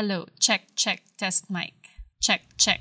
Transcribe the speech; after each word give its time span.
Hello, 0.00 0.24
check, 0.40 0.62
check, 0.76 1.02
test 1.18 1.50
mic. 1.50 1.74
Check, 2.22 2.40
check. 2.56 2.80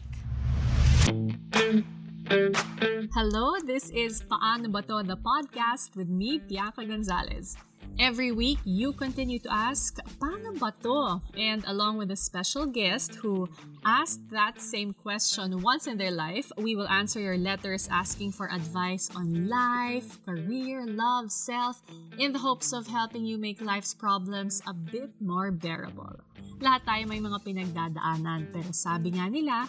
Hello, 3.14 3.60
this 3.60 3.90
is 3.90 4.24
Paano 4.24 4.72
Ba 4.72 4.82
To, 4.84 5.04
the 5.04 5.18
podcast 5.18 5.98
with 5.98 6.08
me, 6.08 6.40
Bianca 6.40 6.86
Gonzalez. 6.86 7.58
Every 8.00 8.32
week, 8.32 8.64
you 8.64 8.96
continue 8.96 9.44
to 9.44 9.52
ask, 9.52 10.00
Paano 10.24 10.56
ba 10.56 10.72
to? 10.88 11.20
And 11.36 11.68
along 11.68 12.00
with 12.00 12.16
a 12.16 12.16
special 12.16 12.64
guest 12.64 13.20
who 13.20 13.52
asked 13.84 14.24
that 14.32 14.64
same 14.64 14.96
question 14.96 15.60
once 15.60 15.84
in 15.84 16.00
their 16.00 16.16
life, 16.16 16.48
we 16.56 16.80
will 16.80 16.88
answer 16.88 17.20
your 17.20 17.36
letters 17.36 17.92
asking 17.92 18.32
for 18.32 18.48
advice 18.56 19.12
on 19.20 19.52
life, 19.52 20.16
career, 20.24 20.88
love, 20.88 21.28
self, 21.28 21.84
in 22.16 22.32
the 22.32 22.40
hopes 22.40 22.72
of 22.72 22.88
helping 22.88 23.28
you 23.28 23.36
make 23.36 23.60
life's 23.60 23.92
problems 23.92 24.64
a 24.64 24.72
bit 24.72 25.12
more 25.20 25.52
bearable. 25.52 26.24
Lahat 26.64 26.88
tayo 26.88 27.04
may 27.04 27.20
mga 27.20 27.44
pinagdadaanan, 27.44 28.48
pero 28.56 28.72
sabi 28.72 29.12
nga 29.20 29.28
nila, 29.28 29.68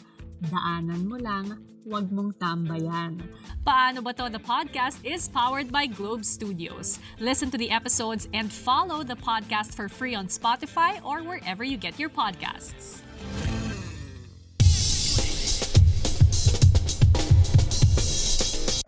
daanan 0.49 1.05
mo 1.05 1.21
lang, 1.21 1.61
wag 1.85 2.09
mong 2.09 2.33
tambayan. 2.41 3.21
Paano 3.61 4.01
ba 4.01 4.17
to? 4.17 4.33
The 4.33 4.41
podcast 4.41 5.05
is 5.05 5.29
powered 5.29 5.69
by 5.69 5.85
Globe 5.85 6.25
Studios. 6.25 6.97
Listen 7.21 7.53
to 7.53 7.59
the 7.61 7.69
episodes 7.69 8.29
and 8.33 8.49
follow 8.49 9.05
the 9.05 9.17
podcast 9.17 9.77
for 9.77 9.89
free 9.93 10.17
on 10.17 10.33
Spotify 10.33 10.97
or 11.05 11.21
wherever 11.21 11.61
you 11.61 11.77
get 11.77 12.01
your 12.01 12.09
podcasts. 12.09 13.05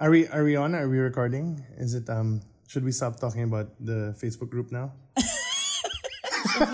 Are 0.01 0.10
we 0.10 0.27
are 0.32 0.43
we 0.43 0.57
on? 0.57 0.74
Are 0.74 0.88
we 0.88 0.98
recording? 0.98 1.62
Is 1.79 1.95
it 1.95 2.10
um 2.10 2.43
should 2.66 2.82
we 2.82 2.91
stop 2.91 3.21
talking 3.21 3.45
about 3.45 3.71
the 3.79 4.16
Facebook 4.19 4.51
group 4.51 4.73
now? 4.73 4.96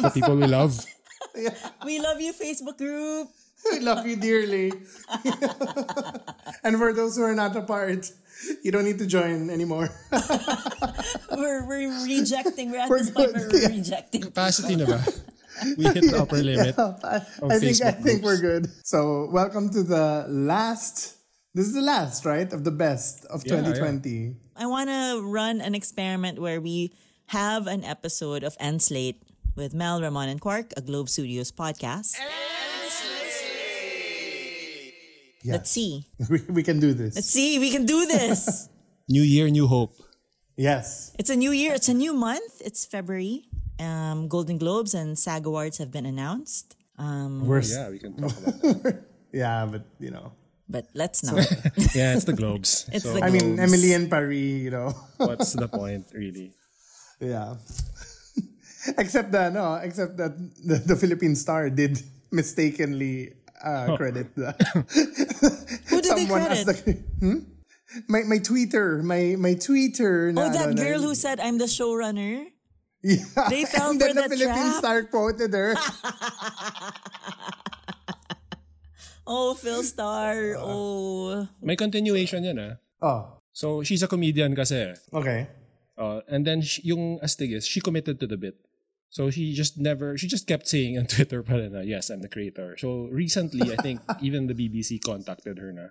the 0.01 0.11
people 0.15 0.39
we 0.39 0.47
love. 0.47 0.79
We 1.87 2.03
love 2.03 2.19
you, 2.19 2.35
Facebook 2.35 2.79
group. 2.79 3.31
I 3.75 3.79
love 3.79 4.07
you 4.07 4.17
dearly. 4.17 4.73
and 6.65 6.77
for 6.79 6.93
those 6.93 7.17
who 7.17 7.23
are 7.23 7.35
not 7.35 7.57
a 7.57 7.63
part, 7.63 8.11
you 8.63 8.71
don't 8.71 8.85
need 8.85 8.99
to 8.99 9.07
join 9.07 9.51
anymore. 9.51 9.89
We're, 11.37 11.67
we're 11.67 12.05
rejecting. 12.05 12.71
We're 12.71 12.81
at 12.81 12.91
We're 12.91 12.99
this 12.99 13.11
point 13.11 13.33
good. 13.35 13.41
where 13.41 13.49
we're 13.51 13.61
Yeah. 13.63 13.69
rejecting. 13.79 14.23
Capacity 14.23 14.77
na 14.77 14.87
ba? 14.87 14.99
We 15.77 15.85
hit 15.87 16.03
the 16.11 16.19
upper 16.23 16.39
limit. 16.43 16.75
I, 16.79 17.23
I 17.47 17.59
think 17.59 17.79
I 17.83 17.93
think 17.93 18.23
we're 18.23 18.41
good. 18.41 18.67
So 18.85 19.29
welcome 19.31 19.71
to 19.71 19.83
the 19.83 20.27
last. 20.29 21.15
This 21.55 21.67
is 21.67 21.75
the 21.75 21.83
last, 21.83 22.25
right, 22.25 22.51
of 22.53 22.63
the 22.65 22.71
best 22.75 23.25
of 23.27 23.43
Yeah, 23.47 23.63
2020. 23.63 24.35
I 24.57 24.67
want 24.67 24.91
to 24.91 25.23
run 25.23 25.61
an 25.61 25.75
experiment 25.75 26.39
where 26.39 26.61
we 26.61 26.93
have 27.35 27.67
an 27.67 27.83
episode 27.85 28.43
of 28.43 28.57
End 28.59 28.83
Slate 28.83 29.23
with 29.57 29.75
Mel, 29.75 30.01
Ramon, 30.03 30.29
and 30.29 30.41
Quark, 30.41 30.73
a 30.77 30.83
Globe 30.83 31.09
Studios 31.09 31.51
podcast. 31.51 32.15
Yeah. 35.43 35.53
Let's 35.55 35.71
see. 35.71 36.07
We, 36.31 36.41
we 36.51 36.63
can 36.63 36.81
do 36.81 36.93
this. 36.95 37.15
Let's 37.15 37.31
see. 37.31 37.59
We 37.59 37.71
can 37.71 37.87
do 37.87 38.07
this. 38.07 38.69
New 39.09 39.23
year, 39.23 39.49
new 39.49 39.67
hope. 39.67 39.95
yes. 40.57 41.15
it's 41.19 41.31
a 41.31 41.37
new 41.37 41.51
year. 41.53 41.73
It's 41.73 41.89
a 41.89 41.95
new 41.95 42.13
month. 42.13 42.61
It's 42.61 42.85
February. 42.85 43.49
Um, 43.81 44.29
Golden 44.29 44.59
Globes 44.59 44.93
and 44.93 45.17
SAG 45.17 45.47
Awards 45.47 45.79
have 45.79 45.91
been 45.91 46.05
announced. 46.05 46.77
Um, 46.99 47.47
We're 47.47 47.65
s- 47.65 47.73
Yeah, 47.73 47.89
we 47.89 47.99
can 47.99 48.13
talk 48.21 48.37
about 48.37 48.61
that. 48.85 48.97
yeah, 49.33 49.65
but 49.65 49.85
you 49.99 50.11
know, 50.11 50.33
but 50.69 50.91
let's 50.93 51.23
not. 51.25 51.41
Yeah, 51.95 52.13
it's 52.19 52.25
the 52.29 52.35
Globes. 52.37 52.85
It's 52.93 53.05
so 53.05 53.15
the 53.15 53.23
I 53.25 53.31
mean, 53.31 53.57
Emily 53.59 53.95
and 53.95 54.11
Paris, 54.11 54.37
you 54.67 54.73
know, 54.77 54.93
what's 55.17 55.55
the 55.55 55.69
point, 55.69 56.05
really? 56.13 56.53
yeah. 57.23 57.55
except 58.99 59.33
that 59.33 59.53
no, 59.53 59.75
except 59.83 60.17
that 60.19 60.37
the, 60.65 60.77
the 60.85 60.97
Philippine 60.97 61.35
Star 61.37 61.71
did 61.71 62.03
mistakenly 62.31 63.33
uh, 63.65 63.97
credit 63.97 64.31
the 64.39 64.53
Who 65.91 66.01
did 66.01 66.17
they 66.17 66.27
someone 66.27 66.47
as 66.51 66.65
credit? 66.65 66.67
the 66.67 66.75
hmm? 67.21 67.39
my 68.09 68.23
my 68.29 68.39
tweeter 68.39 69.03
my 69.03 69.35
my 69.39 69.55
tweeter 69.57 70.31
Oh, 70.37 70.47
na, 70.47 70.49
that 70.53 70.73
ano, 70.73 70.77
na- 70.77 70.83
girl 70.83 71.01
who 71.03 71.15
said, 71.15 71.41
I'm 71.41 71.59
the 71.59 71.67
showrunner? 71.71 72.47
yeah 73.03 73.23
They 73.49 73.65
fell 73.65 73.95
and 73.95 74.01
for 74.03 74.11
then 74.11 74.17
the 74.19 74.27
the 74.27 74.37
Philippine 74.37 74.71
trap. 74.75 74.79
Star 74.83 74.99
quoted 75.07 75.55
her 75.55 75.75
Oh, 79.29 79.53
Phil 79.55 79.83
Star. 79.85 80.57
Oh. 80.57 81.45
May 81.61 81.77
continuation 81.77 82.45
yan 82.45 82.59
ah. 82.59 82.73
oh 83.05 83.21
So, 83.53 83.83
she's 83.83 84.01
a 84.03 84.09
comedian 84.09 84.55
kasi. 84.55 84.95
okay 85.13 85.49
Uh, 85.99 86.23
and 86.31 86.47
then, 86.47 86.63
sh- 86.63 86.79
yung 86.87 87.19
astig 87.19 87.51
is, 87.59 87.67
she 87.67 87.83
committed 87.83 88.23
to 88.23 88.27
the 88.31 88.39
bit. 88.39 88.55
So, 89.11 89.31
she 89.31 89.55
just 89.55 89.79
never, 89.79 90.17
she 90.19 90.29
just 90.29 90.47
kept 90.47 90.69
saying 90.69 90.99
on 90.99 91.07
Twitter 91.13 91.43
pa 91.43 91.55
rin 91.55 91.73
na, 91.73 91.81
yes, 91.81 92.11
I'm 92.11 92.21
the 92.21 92.29
creator. 92.29 92.77
So, 92.79 93.09
recently, 93.11 93.73
I 93.73 93.77
think 93.77 94.01
even 94.21 94.47
the 94.47 94.55
BBC 94.55 95.01
contacted 95.03 95.59
her 95.59 95.73
na. 95.73 95.89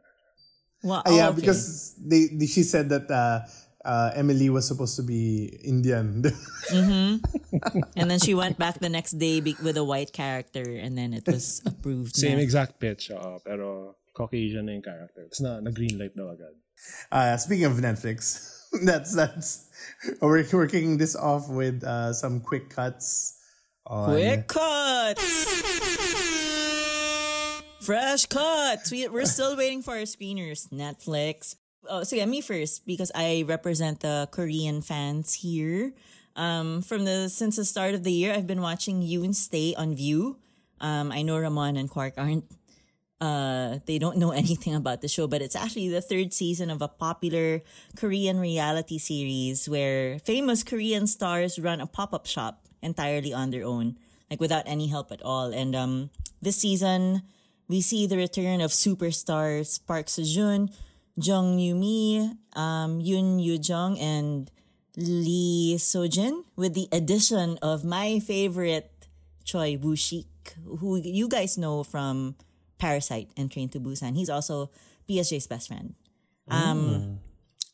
Wow. 0.83 1.01
Uh, 1.05 1.11
yeah 1.11 1.27
oh, 1.27 1.29
okay. 1.33 1.41
because 1.41 1.95
they, 1.97 2.29
they 2.31 2.45
she 2.45 2.61
said 2.61 2.89
that 2.89 3.09
uh, 3.09 3.41
uh, 3.87 4.11
Emily 4.13 4.49
was 4.49 4.67
supposed 4.67 4.95
to 4.97 5.03
be 5.03 5.57
Indian 5.63 6.21
And 6.71 8.11
then 8.11 8.19
she 8.19 8.35
went 8.35 8.59
back 8.59 8.79
the 8.79 8.89
next 8.89 9.17
day 9.17 9.39
be- 9.39 9.57
with 9.63 9.77
a 9.77 9.83
white 9.83 10.11
character, 10.13 10.61
and 10.61 10.97
then 10.97 11.13
it 11.13 11.25
was 11.25 11.61
approved. 11.65 12.15
Same 12.15 12.37
na. 12.37 12.43
exact 12.43 12.79
pitch, 12.79 13.09
oo, 13.11 13.39
pero 13.45 13.95
Caucasian 14.13 14.65
na 14.65 14.73
yung 14.73 14.81
character. 14.81 15.29
Tapos 15.29 15.41
na, 15.41 15.61
na-greenlight 15.61 16.13
daw 16.17 16.33
agad. 16.33 16.53
Uh, 17.11 17.37
speaking 17.37 17.65
of 17.65 17.77
Netflix, 17.77 18.56
that's 18.83 19.15
that's 19.15 19.69
we're, 20.21 20.45
we're 20.51 20.67
kicking 20.67 20.97
this 20.97 21.15
off 21.15 21.49
with 21.49 21.83
uh, 21.83 22.13
some 22.13 22.41
quick 22.41 22.69
cuts. 22.69 23.33
On, 23.85 24.09
Quick 24.09 24.47
cuts! 24.47 25.61
Fresh 27.79 28.25
cuts! 28.25 28.91
We, 28.91 29.07
we're 29.07 29.25
still 29.25 29.55
waiting 29.55 29.81
for 29.81 29.91
our 29.95 30.03
screeners. 30.03 30.67
Netflix. 30.69 31.55
Oh, 31.87 32.03
so 32.03 32.17
yeah, 32.17 32.25
me 32.25 32.41
first, 32.41 32.85
because 32.85 33.13
I 33.15 33.45
represent 33.47 34.01
the 34.01 34.27
Korean 34.31 34.81
fans 34.81 35.35
here. 35.35 35.93
Um, 36.35 36.81
from 36.81 37.05
the 37.05 37.29
since 37.29 37.55
the 37.55 37.65
start 37.65 37.95
of 37.95 38.03
the 38.03 38.11
year, 38.11 38.33
I've 38.33 38.45
been 38.45 38.61
watching 38.61 39.01
Yoon 39.01 39.33
Stay 39.33 39.73
on 39.75 39.95
Viu. 39.95 40.35
Um, 40.81 41.11
I 41.11 41.21
know 41.21 41.39
Ramon 41.39 41.77
and 41.77 41.89
Quark 41.89 42.13
aren't 42.17 42.45
uh, 43.19 43.79
they 43.85 43.97
don't 43.97 44.17
know 44.17 44.31
anything 44.43 44.75
about 44.75 45.01
the 45.01 45.07
show, 45.07 45.27
but 45.27 45.41
it's 45.41 45.55
actually 45.55 45.89
the 45.89 46.01
third 46.01 46.33
season 46.33 46.69
of 46.69 46.81
a 46.81 46.87
popular 46.87 47.61
Korean 47.95 48.39
reality 48.39 48.97
series 48.97 49.67
where 49.67 50.19
famous 50.19 50.63
Korean 50.63 51.07
stars 51.07 51.59
run 51.59 51.81
a 51.81 51.87
pop-up 51.87 52.25
shop 52.25 52.65
entirely 52.81 53.33
on 53.33 53.51
their 53.51 53.65
own, 53.65 53.97
like 54.29 54.39
without 54.39 54.63
any 54.65 54.87
help 54.87 55.11
at 55.11 55.21
all. 55.21 55.51
And 55.53 55.75
um, 55.75 56.09
this 56.41 56.57
season, 56.57 57.23
we 57.67 57.81
see 57.81 58.07
the 58.07 58.17
return 58.17 58.61
of 58.61 58.71
superstars 58.71 59.79
Park 59.85 60.07
Seo-joon, 60.07 60.69
Jung 61.17 61.57
Yoo-mi, 61.57 62.31
um, 62.53 63.01
Yoon 63.01 63.43
Yoo-jung, 63.43 63.97
and 63.97 64.51
Lee 64.95 65.75
Seo-jin, 65.77 66.43
with 66.55 66.75
the 66.75 66.87
addition 66.91 67.57
of 67.61 67.83
my 67.83 68.19
favorite 68.19 68.91
Choi 69.43 69.77
Woo-shik, 69.77 70.25
who 70.79 70.97
you 70.97 71.27
guys 71.27 71.57
know 71.57 71.83
from 71.83 72.35
Parasite 72.77 73.29
and 73.37 73.51
Train 73.51 73.69
to 73.69 73.79
Busan. 73.79 74.15
He's 74.15 74.29
also 74.29 74.69
PSJ's 75.09 75.47
best 75.47 75.67
friend. 75.67 75.95
Um, 76.49 77.19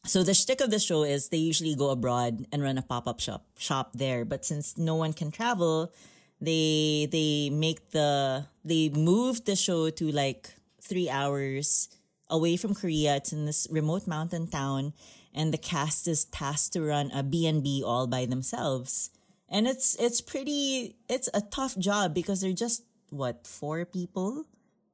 so 0.05 0.23
the 0.23 0.33
shtick 0.33 0.59
of 0.61 0.71
the 0.71 0.79
show 0.79 1.03
is 1.03 1.29
they 1.29 1.37
usually 1.37 1.75
go 1.75 1.89
abroad 1.89 2.45
and 2.51 2.61
run 2.61 2.77
a 2.77 2.81
pop-up 2.81 3.19
shop 3.19 3.45
shop 3.57 3.91
there. 3.93 4.25
But 4.25 4.45
since 4.45 4.77
no 4.77 4.95
one 4.95 5.13
can 5.13 5.31
travel, 5.31 5.93
they 6.41 7.07
they 7.11 7.49
make 7.49 7.91
the 7.91 8.47
they 8.65 8.89
move 8.89 9.45
the 9.45 9.55
show 9.55 9.89
to 9.89 10.11
like 10.11 10.49
three 10.81 11.09
hours 11.09 11.87
away 12.29 12.57
from 12.57 12.75
Korea. 12.75 13.15
It's 13.15 13.31
in 13.31 13.45
this 13.45 13.67
remote 13.71 14.05
mountain 14.07 14.47
town, 14.47 14.93
and 15.33 15.53
the 15.53 15.57
cast 15.57 16.07
is 16.07 16.25
tasked 16.25 16.73
to 16.73 16.81
run 16.81 17.11
a 17.11 17.23
B&B 17.23 17.83
all 17.85 18.07
by 18.07 18.25
themselves. 18.25 19.09
And 19.47 19.67
it's 19.67 19.95
it's 19.95 20.19
pretty 20.19 20.97
it's 21.07 21.29
a 21.33 21.41
tough 21.41 21.77
job 21.77 22.13
because 22.13 22.41
they're 22.41 22.51
just 22.51 22.83
what 23.09 23.47
four 23.47 23.85
people 23.85 24.45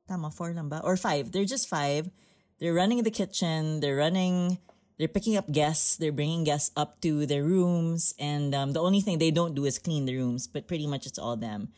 Tama, 0.09 0.33
four 0.33 0.51
lang 0.57 0.69
ba? 0.69 0.81
Or 0.83 0.97
five. 0.97 1.31
They're 1.31 1.45
just 1.45 1.69
five. 1.69 2.09
They're 2.57 2.73
running 2.73 3.03
the 3.03 3.13
kitchen. 3.13 3.79
They're 3.79 3.95
running, 3.95 4.57
they're 4.97 5.07
picking 5.07 5.37
up 5.37 5.51
guests. 5.51 5.97
They're 5.97 6.11
bringing 6.11 6.43
guests 6.43 6.71
up 6.75 6.99
to 7.01 7.25
their 7.29 7.43
rooms. 7.43 8.15
And 8.17 8.55
um, 8.55 8.73
the 8.73 8.81
only 8.81 9.01
thing 9.01 9.19
they 9.19 9.29
don't 9.29 9.53
do 9.53 9.65
is 9.65 9.77
clean 9.77 10.05
the 10.05 10.17
rooms, 10.17 10.47
but 10.47 10.67
pretty 10.67 10.87
much 10.87 11.05
it's 11.05 11.19
all 11.19 11.37
them. 11.37 11.69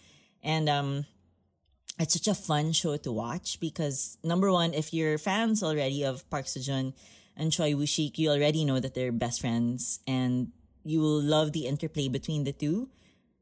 And 0.42 0.70
um, 0.70 1.06
it's 2.00 2.14
such 2.14 2.28
a 2.28 2.34
fun 2.34 2.72
show 2.72 2.96
to 2.96 3.12
watch 3.12 3.60
because 3.60 4.18
number 4.24 4.50
one, 4.50 4.74
if 4.74 4.94
you're 4.94 5.20
fans 5.20 5.62
already 5.62 6.04
of 6.04 6.28
Park 6.32 6.46
Seo-joon 6.46 6.94
and 7.36 7.52
Choi 7.52 7.76
Woo-shik, 7.76 8.18
you 8.18 8.32
already 8.32 8.64
know 8.64 8.80
that 8.80 8.96
they're 8.96 9.12
best 9.12 9.42
friends 9.42 10.00
and 10.08 10.56
you 10.84 11.00
will 11.00 11.22
love 11.22 11.52
the 11.52 11.68
interplay 11.68 12.08
between 12.08 12.46
the 12.46 12.54
two. 12.54 12.90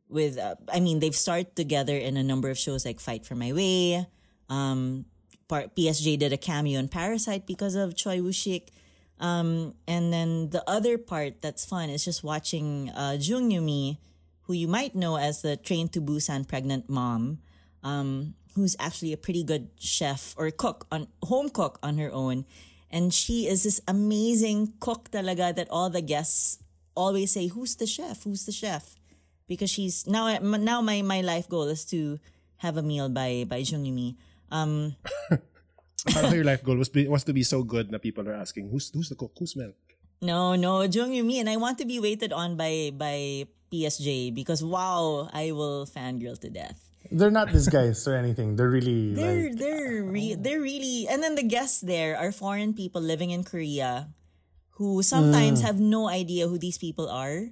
With, 0.09 0.39
uh, 0.39 0.56
I 0.74 0.81
mean, 0.81 1.00
they've 1.00 1.15
starred 1.15 1.56
together 1.56 1.95
in 1.95 2.18
a 2.18 2.24
number 2.24 2.50
of 2.50 2.57
shows 2.57 2.83
like 2.83 3.00
Fight 3.00 3.24
for 3.25 3.35
My 3.35 3.53
Way. 3.53 4.07
Um, 4.49 5.05
PSJ 5.49 6.19
did 6.19 6.33
a 6.33 6.37
cameo 6.37 6.79
in 6.79 6.89
Parasite 6.89 7.45
because 7.47 7.75
of 7.75 7.95
Choi 7.95 8.21
Woo-shik. 8.21 8.69
Um, 9.19 9.75
and 9.87 10.13
then 10.13 10.49
the 10.51 10.63
other 10.69 10.97
part 10.97 11.41
that's 11.41 11.65
fun 11.65 11.89
is 11.89 12.05
just 12.05 12.23
watching 12.23 12.89
uh, 12.91 13.17
Jung 13.19 13.51
Yoo-mi, 13.51 13.99
who 14.43 14.53
you 14.53 14.67
might 14.67 14.95
know 14.95 15.17
as 15.17 15.41
the 15.41 15.57
Train 15.57 15.89
to 15.89 16.01
Busan 16.01 16.47
pregnant 16.47 16.89
mom. 16.89 17.39
um, 17.83 18.35
who's 18.55 18.75
actually 18.79 19.13
a 19.13 19.17
pretty 19.17 19.43
good 19.43 19.69
chef 19.79 20.33
or 20.37 20.51
cook 20.51 20.85
on 20.91 21.07
home 21.23 21.49
cook 21.49 21.79
on 21.83 21.97
her 21.97 22.11
own, 22.11 22.45
and 22.91 23.13
she 23.13 23.47
is 23.47 23.63
this 23.63 23.79
amazing 23.87 24.73
cook 24.79 25.11
talaga 25.11 25.55
that 25.55 25.69
all 25.69 25.89
the 25.89 26.01
guests 26.01 26.59
always 26.95 27.31
say, 27.31 27.47
"Who's 27.47 27.75
the 27.75 27.87
chef? 27.87 28.23
Who's 28.23 28.45
the 28.45 28.51
chef?" 28.51 28.95
Because 29.47 29.69
she's 29.69 30.05
now 30.07 30.37
now 30.39 30.81
my 30.81 31.01
my 31.01 31.21
life 31.21 31.47
goal 31.47 31.67
is 31.69 31.85
to 31.85 32.19
have 32.57 32.77
a 32.77 32.83
meal 32.83 33.09
by 33.09 33.45
by 33.47 33.57
Jung 33.57 33.85
Yoo-mi. 33.85 34.17
Um, 34.51 34.95
Parang 36.07 36.33
your 36.33 36.47
life 36.47 36.63
goal 36.63 36.77
was 36.77 36.89
be, 36.89 37.07
was 37.07 37.23
to 37.25 37.33
be 37.33 37.43
so 37.43 37.63
good 37.63 37.91
that 37.91 38.01
people 38.01 38.27
are 38.27 38.33
asking, 38.33 38.69
who's 38.69 38.89
who's 38.93 39.09
the 39.09 39.15
cook? 39.15 39.35
Who's 39.37 39.55
Mel? 39.55 39.73
No, 40.21 40.55
no, 40.55 40.83
Jung 40.83 41.13
Yoo-mi, 41.13 41.39
and 41.39 41.49
I 41.49 41.55
want 41.55 41.77
to 41.79 41.85
be 41.85 41.99
waited 41.99 42.31
on 42.31 42.55
by 42.55 42.91
by 42.95 43.47
PSJ 43.71 44.33
because 44.35 44.63
wow, 44.63 45.29
I 45.31 45.51
will 45.51 45.85
fangirl 45.85 46.39
to 46.39 46.49
death. 46.49 46.79
They're 47.11 47.31
not 47.31 47.51
disguised 47.51 48.07
or 48.07 48.15
anything. 48.15 48.55
They're 48.55 48.69
really 48.69 49.13
They're 49.17 49.49
like 49.49 49.59
they're 49.59 50.03
re- 50.03 50.35
they're 50.35 50.61
really, 50.61 51.07
and 51.07 51.23
then 51.23 51.35
the 51.35 51.47
guests 51.47 51.81
there 51.81 52.17
are 52.17 52.31
foreign 52.31 52.73
people 52.73 53.01
living 53.01 53.31
in 53.31 53.43
Korea, 53.43 54.11
who 54.79 55.03
sometimes 55.03 55.61
have 55.61 55.79
no 55.79 56.07
idea 56.07 56.47
who 56.47 56.57
these 56.59 56.77
people 56.77 57.09
are. 57.09 57.51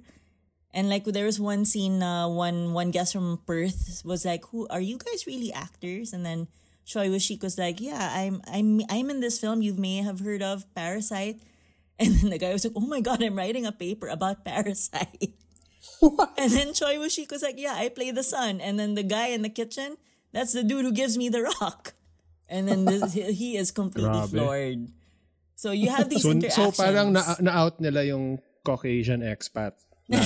And 0.72 0.88
like 0.88 1.04
there 1.04 1.24
was 1.24 1.40
one 1.40 1.64
scene, 1.64 2.02
uh, 2.04 2.28
one 2.28 2.72
one 2.72 2.92
guest 2.92 3.12
from 3.12 3.40
Perth 3.48 4.04
was 4.04 4.24
like, 4.28 4.44
"Who 4.52 4.68
are 4.68 4.84
you 4.84 5.00
guys 5.00 5.24
really 5.24 5.52
actors?" 5.52 6.12
And 6.12 6.24
then 6.24 6.48
Choi 6.88 7.12
Woo-shik 7.12 7.44
was 7.44 7.60
like, 7.60 7.84
"Yeah, 7.84 8.00
I'm 8.00 8.40
I'm 8.48 8.80
I'm 8.88 9.12
in 9.12 9.20
this 9.20 9.36
film 9.36 9.60
you 9.60 9.76
may 9.76 10.00
have 10.00 10.24
heard 10.24 10.40
of, 10.40 10.64
Parasite." 10.72 11.44
And 12.00 12.14
then 12.16 12.30
the 12.30 12.38
guy 12.40 12.54
was 12.54 12.62
like, 12.64 12.78
"Oh 12.78 12.86
my 12.88 13.02
god, 13.04 13.20
I'm 13.20 13.36
writing 13.36 13.66
a 13.68 13.74
paper 13.74 14.08
about 14.08 14.40
Parasite." 14.48 15.36
What? 16.00 16.32
And 16.38 16.48
then 16.48 16.72
Choi 16.72 16.96
Woo-shik 16.96 17.28
was 17.28 17.44
like, 17.44 17.58
"Yeah, 17.60 17.74
I 17.76 17.92
play 17.92 18.08
the 18.14 18.24
son." 18.24 18.62
And 18.64 18.78
then 18.80 18.94
the 18.96 19.04
guy 19.04 19.34
in 19.36 19.42
the 19.44 19.50
kitchen, 19.52 19.98
that's 20.32 20.54
the 20.56 20.62
dude 20.64 20.86
who 20.86 20.94
gives 20.94 21.18
me 21.18 21.28
the 21.28 21.44
rock. 21.60 21.92
And 22.48 22.64
then 22.70 22.86
this, 22.88 23.12
he 23.12 23.58
is 23.60 23.68
completely 23.74 24.24
floored. 24.30 24.88
So 25.58 25.74
you 25.74 25.90
have 25.90 26.08
these 26.08 26.22
So, 26.24 26.32
interactions. 26.32 26.78
so 26.78 26.80
parang 26.80 27.12
na, 27.12 27.20
na-out 27.42 27.76
nila 27.82 28.06
yung 28.06 28.38
Caucasian 28.64 29.20
expat 29.20 29.74
na 30.08 30.18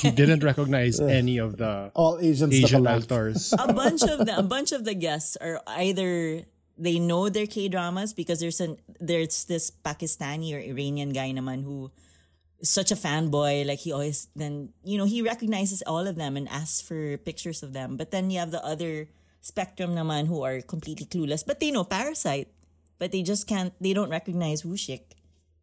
he 0.00 0.10
didn't 0.10 0.42
recognize 0.42 1.00
any 1.00 1.38
of 1.38 1.56
the 1.56 1.92
all 1.94 2.18
Asians 2.18 2.54
Asian 2.54 2.86
actors. 2.86 3.52
a 3.58 3.72
bunch 3.72 4.02
of 4.02 4.24
the 4.24 4.34
a 4.38 4.42
bunch 4.42 4.72
of 4.72 4.84
the 4.84 4.94
guests 4.94 5.36
are 5.36 5.60
either 5.78 6.42
they 6.76 6.98
know 6.98 7.28
their 7.28 7.46
K 7.46 7.68
dramas 7.68 8.12
because 8.12 8.40
there's 8.40 8.60
an 8.60 8.76
there's 9.00 9.44
this 9.44 9.70
Pakistani 9.70 10.52
or 10.56 10.60
Iranian 10.60 11.10
guy 11.10 11.32
naman 11.32 11.64
who 11.64 11.90
is 12.60 12.68
such 12.68 12.90
a 12.90 12.96
fanboy. 12.96 13.66
Like 13.66 13.80
he 13.80 13.92
always 13.92 14.28
then 14.34 14.72
you 14.82 14.96
know 14.96 15.04
he 15.04 15.20
recognizes 15.22 15.82
all 15.86 16.06
of 16.06 16.16
them 16.16 16.36
and 16.36 16.48
asks 16.48 16.80
for 16.80 17.16
pictures 17.20 17.62
of 17.62 17.72
them. 17.72 17.96
But 17.96 18.10
then 18.10 18.32
you 18.32 18.40
have 18.40 18.50
the 18.50 18.64
other 18.64 19.08
spectrum 19.40 19.94
naman 19.94 20.26
who 20.26 20.42
are 20.42 20.60
completely 20.60 21.06
clueless. 21.06 21.46
But 21.46 21.60
they 21.60 21.70
know 21.70 21.84
Parasite 21.84 22.48
but 22.98 23.12
they 23.12 23.22
just 23.22 23.46
can't 23.46 23.72
they 23.80 23.92
don't 23.92 24.10
recognize 24.10 24.64
Woo-shik 24.64 25.16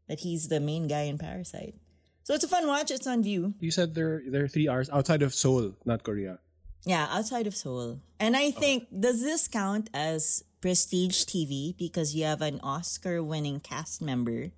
that 0.07 0.19
he's 0.19 0.47
the 0.47 0.59
main 0.59 0.87
guy 0.87 1.03
in 1.03 1.17
Parasite 1.17 1.75
so 2.23 2.33
it's 2.33 2.43
a 2.43 2.51
fun 2.51 2.67
watch 2.67 2.91
it's 2.91 3.07
on 3.07 3.23
Viu 3.23 3.53
You 3.59 3.71
said 3.71 3.95
they're 3.95 4.23
they're 4.27 4.47
three 4.47 4.67
hours 4.67 4.89
outside 4.89 5.21
of 5.21 5.33
Seoul, 5.33 5.75
not 5.85 6.03
Korea. 6.03 6.39
Yeah, 6.83 7.07
outside 7.11 7.47
of 7.47 7.55
Seoul. 7.55 8.03
And 8.19 8.35
I 8.35 8.51
think, 8.51 8.91
does 8.91 9.23
this 9.23 9.47
count 9.47 9.87
as 9.93 10.43
prestige 10.59 11.23
TV 11.23 11.75
because 11.75 12.15
you 12.15 12.23
have 12.27 12.43
an 12.43 12.59
Oscar 12.59 13.23
winning 13.23 13.59
cast 13.59 14.01
member 14.01 14.51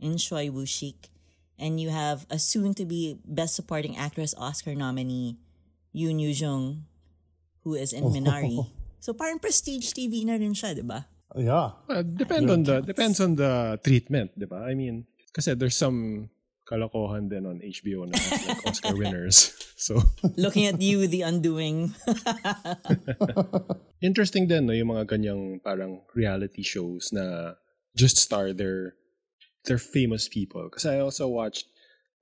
in 0.00 0.16
Choi 0.16 0.50
Woo-shik 0.50 1.08
and 1.60 1.80
you 1.80 1.88
have 1.92 2.24
a 2.28 2.38
soon 2.38 2.72
to 2.74 2.84
be 2.84 3.20
Best 3.24 3.56
Supporting 3.56 3.96
Actress 3.96 4.34
Oscar 4.36 4.74
nominee 4.74 5.36
Yoon 5.94 6.20
Yoo-jung 6.20 6.84
who 7.64 7.74
is 7.76 7.92
in 7.92 8.04
Minari. 8.04 8.56
So 9.00 9.16
parang 9.16 9.40
prestige 9.40 9.96
TV 9.96 10.28
na 10.28 10.36
rin 10.36 10.52
siya, 10.52 10.76
di 10.76 10.84
ba? 10.84 11.08
Yeah. 11.32 11.72
Uh, 11.88 12.04
depend 12.04 12.52
on 12.52 12.68
the 12.68 12.84
depends 12.84 13.16
on 13.16 13.32
the 13.32 13.80
treatment, 13.80 14.36
di 14.36 14.44
ba? 14.44 14.68
I 14.68 14.76
mean, 14.76 15.08
kasi 15.32 15.56
there's 15.56 15.72
some 15.72 16.28
kalokohan 16.70 17.26
din 17.26 17.46
on 17.46 17.58
HBO 17.58 18.06
na 18.06 18.14
has 18.14 18.46
like 18.46 18.66
Oscar 18.66 18.94
winners. 18.94 19.56
So, 19.80 19.96
Looking 20.36 20.68
at 20.68 20.84
you, 20.84 21.08
the 21.08 21.24
undoing. 21.24 21.96
interesting 24.04 24.44
din 24.44 24.68
no 24.68 24.76
yung 24.76 24.92
mga 24.92 25.08
ganyang 25.08 25.64
parang 25.64 26.04
reality 26.12 26.60
shows 26.60 27.16
na 27.16 27.56
just 27.96 28.20
star 28.20 28.52
their 28.52 29.00
their 29.64 29.80
famous 29.80 30.28
people. 30.28 30.68
Because 30.68 30.84
I 30.84 31.00
also 31.00 31.32
watched 31.32 31.64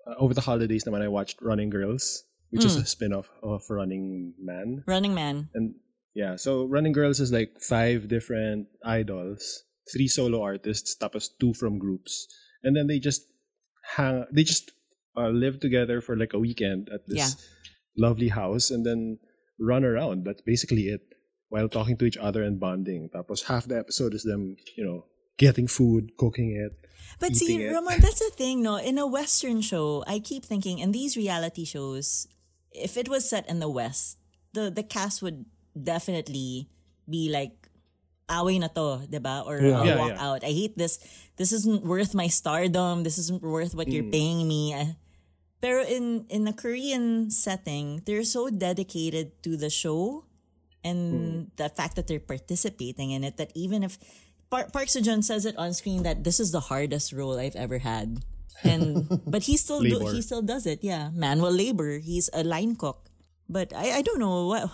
uh, 0.07 0.23
over 0.23 0.39
the 0.39 0.47
holidays 0.47 0.87
naman 0.87 1.03
I 1.03 1.11
watched 1.11 1.43
Running 1.43 1.67
Girls, 1.67 2.23
which 2.55 2.63
is 2.63 2.79
a 2.79 2.87
spin-off 2.87 3.27
of 3.43 3.67
Running 3.67 4.39
Man. 4.39 4.87
Running 4.87 5.19
Man. 5.19 5.51
And 5.51 5.75
yeah, 6.15 6.37
so 6.37 6.65
Running 6.65 6.93
Girls 6.93 7.19
is 7.19 7.35
like 7.35 7.59
five 7.59 8.07
different 8.07 8.71
idols, 8.87 9.67
three 9.93 10.07
solo 10.07 10.43
artists, 10.43 10.95
tapos 10.95 11.27
two 11.43 11.55
from 11.55 11.79
groups. 11.79 12.31
And 12.63 12.75
then 12.75 12.87
they 12.87 12.99
just 12.99 13.27
hang 13.97 14.25
they 14.33 14.45
just 14.45 14.73
uh, 15.17 15.29
live 15.33 15.61
together 15.61 16.01
for 16.01 16.17
like 16.17 16.33
a 16.33 16.39
weekend 16.39 16.89
at 16.93 17.07
this 17.09 17.19
Yeah. 17.19 17.31
lovely 17.97 18.29
house 18.29 18.71
and 18.71 18.85
then 18.87 19.19
run 19.59 19.85
around. 19.85 20.25
That's 20.25 20.43
basically 20.43 20.89
it. 20.89 21.03
While 21.49 21.69
talking 21.69 21.97
to 21.99 22.05
each 22.05 22.21
other 22.21 22.43
and 22.45 22.61
bonding. 22.61 23.09
Tapos 23.09 23.49
half 23.49 23.65
the 23.67 23.79
episode 23.81 24.13
is 24.15 24.23
them, 24.23 24.55
you 24.77 24.85
know, 24.85 25.07
getting 25.41 25.67
food, 25.67 26.13
cooking 26.21 26.53
it. 26.53 26.77
But 27.19 27.35
see, 27.35 27.57
it. 27.57 27.73
Ramon, 27.73 27.99
that's 28.05 28.21
the 28.21 28.31
thing, 28.37 28.63
no? 28.63 28.77
In 28.77 28.99
a 29.01 29.07
Western 29.09 29.63
show, 29.65 30.05
I 30.07 30.21
keep 30.21 30.45
thinking 30.45 30.79
in 30.79 30.93
these 30.93 31.17
reality 31.17 31.65
shows, 31.65 32.29
if 32.71 32.97
it 33.01 33.09
was 33.09 33.25
set 33.25 33.49
in 33.49 33.59
the 33.65 33.71
West, 33.73 34.19
the 34.53 34.69
the 34.71 34.85
cast 34.85 35.25
would 35.25 35.49
definitely 35.75 36.69
be 37.09 37.33
like, 37.33 37.58
away 38.29 38.59
na 38.61 38.69
to, 38.69 39.03
diba? 39.09 39.45
Or 39.49 39.57
Yeah. 39.61 39.79
I'll 39.81 39.87
Yeah, 39.87 39.99
walk 39.99 40.15
yeah. 40.15 40.27
out. 40.29 40.41
I 40.45 40.53
hate 40.53 40.77
this. 40.77 41.01
This 41.37 41.53
isn't 41.53 41.85
worth 41.85 42.13
my 42.15 42.29
stardom. 42.29 43.03
This 43.03 43.17
isn't 43.19 43.43
worth 43.43 43.75
what 43.75 43.89
Mm. 43.89 43.93
you're 43.93 44.11
paying 44.13 44.47
me. 44.47 44.77
Pero 45.61 45.83
in, 45.83 46.25
in 46.31 46.47
a 46.47 46.53
Korean 46.55 47.31
setting, 47.35 48.03
they're 48.07 48.23
so 48.29 48.47
dedicated 48.49 49.35
to 49.43 49.57
the 49.59 49.71
show 49.71 50.23
and 50.87 51.01
Mm. 51.03 51.57
the 51.59 51.69
fact 51.75 51.97
that 51.99 52.07
they're 52.07 52.23
participating 52.23 53.11
in 53.11 53.25
it 53.27 53.37
that 53.43 53.51
even 53.59 53.83
if 53.83 53.99
Par- 54.49 54.71
Park 54.73 54.89
Seo-joon 54.89 55.21
says 55.21 55.45
it 55.45 55.59
on 55.59 55.75
screen 55.75 56.05
that 56.09 56.23
this 56.25 56.41
is 56.41 56.53
the 56.57 56.73
hardest 56.73 57.13
role 57.13 57.37
I've 57.37 57.57
ever 57.59 57.83
had, 57.85 58.25
and 58.65 59.05
but 59.29 59.45
he 59.45 59.59
still 59.61 59.83
do, 59.85 59.99
he 60.09 60.23
still 60.25 60.41
does 60.41 60.65
it. 60.65 60.81
Yeah, 60.81 61.11
manual 61.13 61.53
labor. 61.53 61.99
He's 62.01 62.31
a 62.33 62.41
line 62.47 62.73
cook, 62.73 63.11
but 63.45 63.77
I 63.77 63.99
I 63.99 64.01
don't 64.01 64.17
know 64.23 64.47
what. 64.49 64.73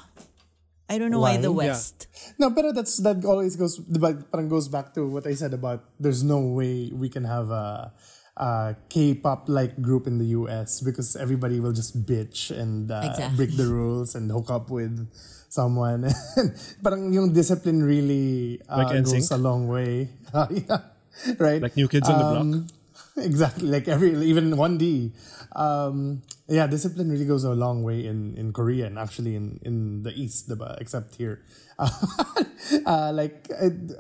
I 0.89 0.99
don't 0.99 1.11
know 1.11 1.21
why, 1.21 1.41
the 1.41 1.51
Why? 1.51 1.65
Yeah. 1.65 1.71
West. 1.73 2.07
No, 2.39 2.51
but 2.51 2.75
that's 2.75 3.01
that 3.01 3.25
always 3.25 3.57
goes 3.57 3.79
but 3.81 4.31
parang 4.31 4.49
goes 4.49 4.69
back 4.69 4.93
to 4.95 5.09
what 5.09 5.27
I 5.27 5.33
said 5.33 5.55
about 5.57 5.85
there's 5.99 6.23
no 6.23 6.41
way 6.41 6.93
we 6.93 7.09
can 7.09 7.25
have 7.25 7.49
a, 7.49 7.93
a 8.37 8.77
K-pop 8.93 9.49
like 9.49 9.81
group 9.81 10.07
in 10.07 10.19
the 10.19 10.37
US 10.37 10.85
because 10.85 11.17
everybody 11.17 11.59
will 11.59 11.73
just 11.73 12.05
bitch 12.05 12.53
and 12.53 12.91
uh, 12.93 13.01
Exactly. 13.01 13.37
break 13.37 13.57
the 13.57 13.65
rules 13.65 14.15
and 14.15 14.29
hook 14.31 14.51
up 14.53 14.69
with 14.69 15.09
someone. 15.49 16.05
parang 16.85 17.09
yung 17.17 17.33
discipline 17.33 17.81
really 17.81 18.61
uh, 18.69 18.85
Like 18.85 19.05
goes 19.09 19.31
a 19.33 19.41
long 19.41 19.65
way. 19.69 20.13
yeah. 20.53 20.93
Right? 21.41 21.63
Like 21.63 21.77
New 21.81 21.89
Kids 21.89 22.11
on 22.11 22.19
the 22.19 22.27
Block. 22.29 22.69
Exactly, 23.17 23.71
like 23.71 23.87
every 23.87 24.11
even 24.27 24.57
one 24.59 24.75
D. 24.75 25.15
Um, 25.55 26.27
yeah, 26.49 26.67
discipline 26.67 27.11
really 27.11 27.25
goes 27.25 27.45
a 27.45 27.55
long 27.55 27.83
way 27.83 28.05
in 28.05 28.37
in 28.37 28.53
Korea 28.53 28.87
and 28.87 28.99
actually 28.99 29.37
in 29.37 29.61
in 29.63 30.03
the 30.03 30.13
East. 30.13 30.53
Except 30.79 31.15
here, 31.17 31.41
uh, 31.79 33.11
like 33.15 33.49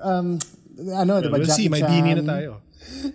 um, 0.02 0.38
ano, 0.92 1.20
diba? 1.22 1.40
We'll 1.40 1.46
see, 1.48 1.68
Jackie 1.68 1.72
may 1.72 1.80
Chan. 1.80 1.90
bini 1.90 2.12
na 2.20 2.24
tayo. 2.24 2.60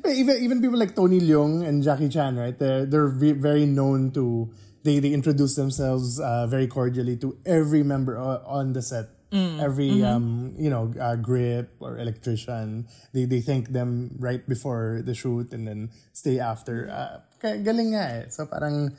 Even 0.09 0.35
even 0.41 0.57
people 0.61 0.79
like 0.79 0.95
Tony 0.95 1.21
Leung 1.21 1.61
and 1.61 1.83
Jackie 1.83 2.09
Chan, 2.09 2.37
right? 2.37 2.57
They're 2.57 2.85
they're 2.89 3.13
very 3.13 3.65
known 3.69 4.09
to 4.17 4.49
they 4.81 4.97
they 4.97 5.13
introduce 5.13 5.53
themselves 5.55 6.19
uh, 6.19 6.47
very 6.47 6.65
cordially 6.65 7.17
to 7.21 7.37
every 7.45 7.83
member 7.83 8.17
on 8.17 8.73
the 8.73 8.81
set. 8.81 9.13
Every 9.61 10.01
um 10.01 10.57
you 10.57 10.73
know 10.73 10.89
uh, 10.97 11.13
grip 11.13 11.77
or 11.77 12.01
electrician, 12.01 12.89
they 13.13 13.29
they 13.29 13.45
thank 13.45 13.69
them 13.69 14.17
right 14.17 14.41
before 14.49 15.05
the 15.05 15.13
shoot 15.13 15.53
and 15.53 15.69
then 15.69 15.93
stay 16.17 16.41
after. 16.41 16.89
Uh, 16.89 17.21
kaya 17.37 17.61
galing 17.61 17.93
nga 17.93 18.25
eh. 18.25 18.33
So 18.33 18.49
parang 18.49 18.89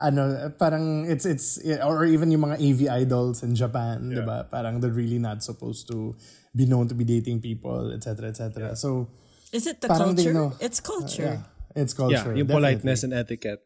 ano 0.00 0.48
parang 0.56 1.04
it's 1.04 1.28
it's 1.28 1.60
or 1.84 2.04
even 2.08 2.32
yung 2.32 2.48
mga 2.48 2.56
AV 2.56 2.80
idols 3.04 3.44
in 3.44 3.52
Japan, 3.54 4.08
Yeah. 4.08 4.24
diba? 4.24 4.48
Parang 4.50 4.80
they're 4.80 4.92
really 4.96 5.20
not 5.20 5.44
supposed 5.44 5.86
to 5.92 6.16
be 6.56 6.64
known 6.64 6.88
to 6.88 6.96
be 6.96 7.04
dating 7.04 7.40
people, 7.44 7.92
etc. 7.92 8.32
etc. 8.32 8.74
So 8.76 9.08
Is 9.52 9.66
it 9.66 9.80
the 9.82 9.88
Parang 9.90 10.14
they 10.14 10.30
culture? 10.30 10.34
know. 10.34 10.54
It's 10.62 10.78
culture. 10.80 11.42
Uh, 11.42 11.42
yeah, 11.42 11.82
it's 11.82 11.92
Yeah, 11.92 11.98
culture. 12.00 12.32
yung 12.38 12.46
definitely. 12.46 12.78
politeness 12.80 13.00
and 13.02 13.12
etiquette. 13.12 13.60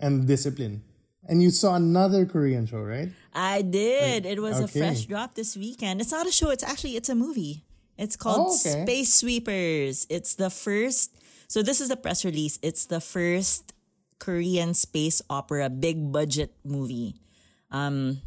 and 0.00 0.26
discipline. 0.26 0.80
And 1.28 1.42
you 1.42 1.50
saw 1.50 1.76
another 1.76 2.24
Korean 2.26 2.64
show, 2.66 2.80
right? 2.80 3.12
I 3.32 3.60
did. 3.60 4.24
It 4.24 4.40
was 4.40 4.60
a 4.60 4.68
fresh 4.68 5.04
drop 5.04 5.34
this 5.36 5.56
weekend. 5.56 6.00
It's 6.00 6.12
not 6.12 6.26
a 6.26 6.32
show. 6.32 6.48
It's 6.48 6.64
actually 6.64 6.96
it's 6.96 7.08
a 7.08 7.14
movie. 7.14 7.64
It's 8.00 8.16
oh, 8.16 8.22
called 8.24 8.48
Oh, 8.48 8.56
okay. 8.56 8.82
Space 8.88 9.12
Sweepers. 9.14 10.06
It's 10.08 10.34
the 10.34 10.48
first. 10.48 11.12
So 11.46 11.60
this 11.62 11.80
is 11.84 11.92
the 11.92 11.96
press 12.00 12.24
release. 12.24 12.58
It's 12.64 12.86
the 12.88 13.00
first 13.04 13.73
Korean 14.24 14.72
space 14.72 15.20
opera 15.28 15.68
big 15.68 16.08
budget 16.08 16.56
movie. 16.64 17.20
Um, 17.68 18.24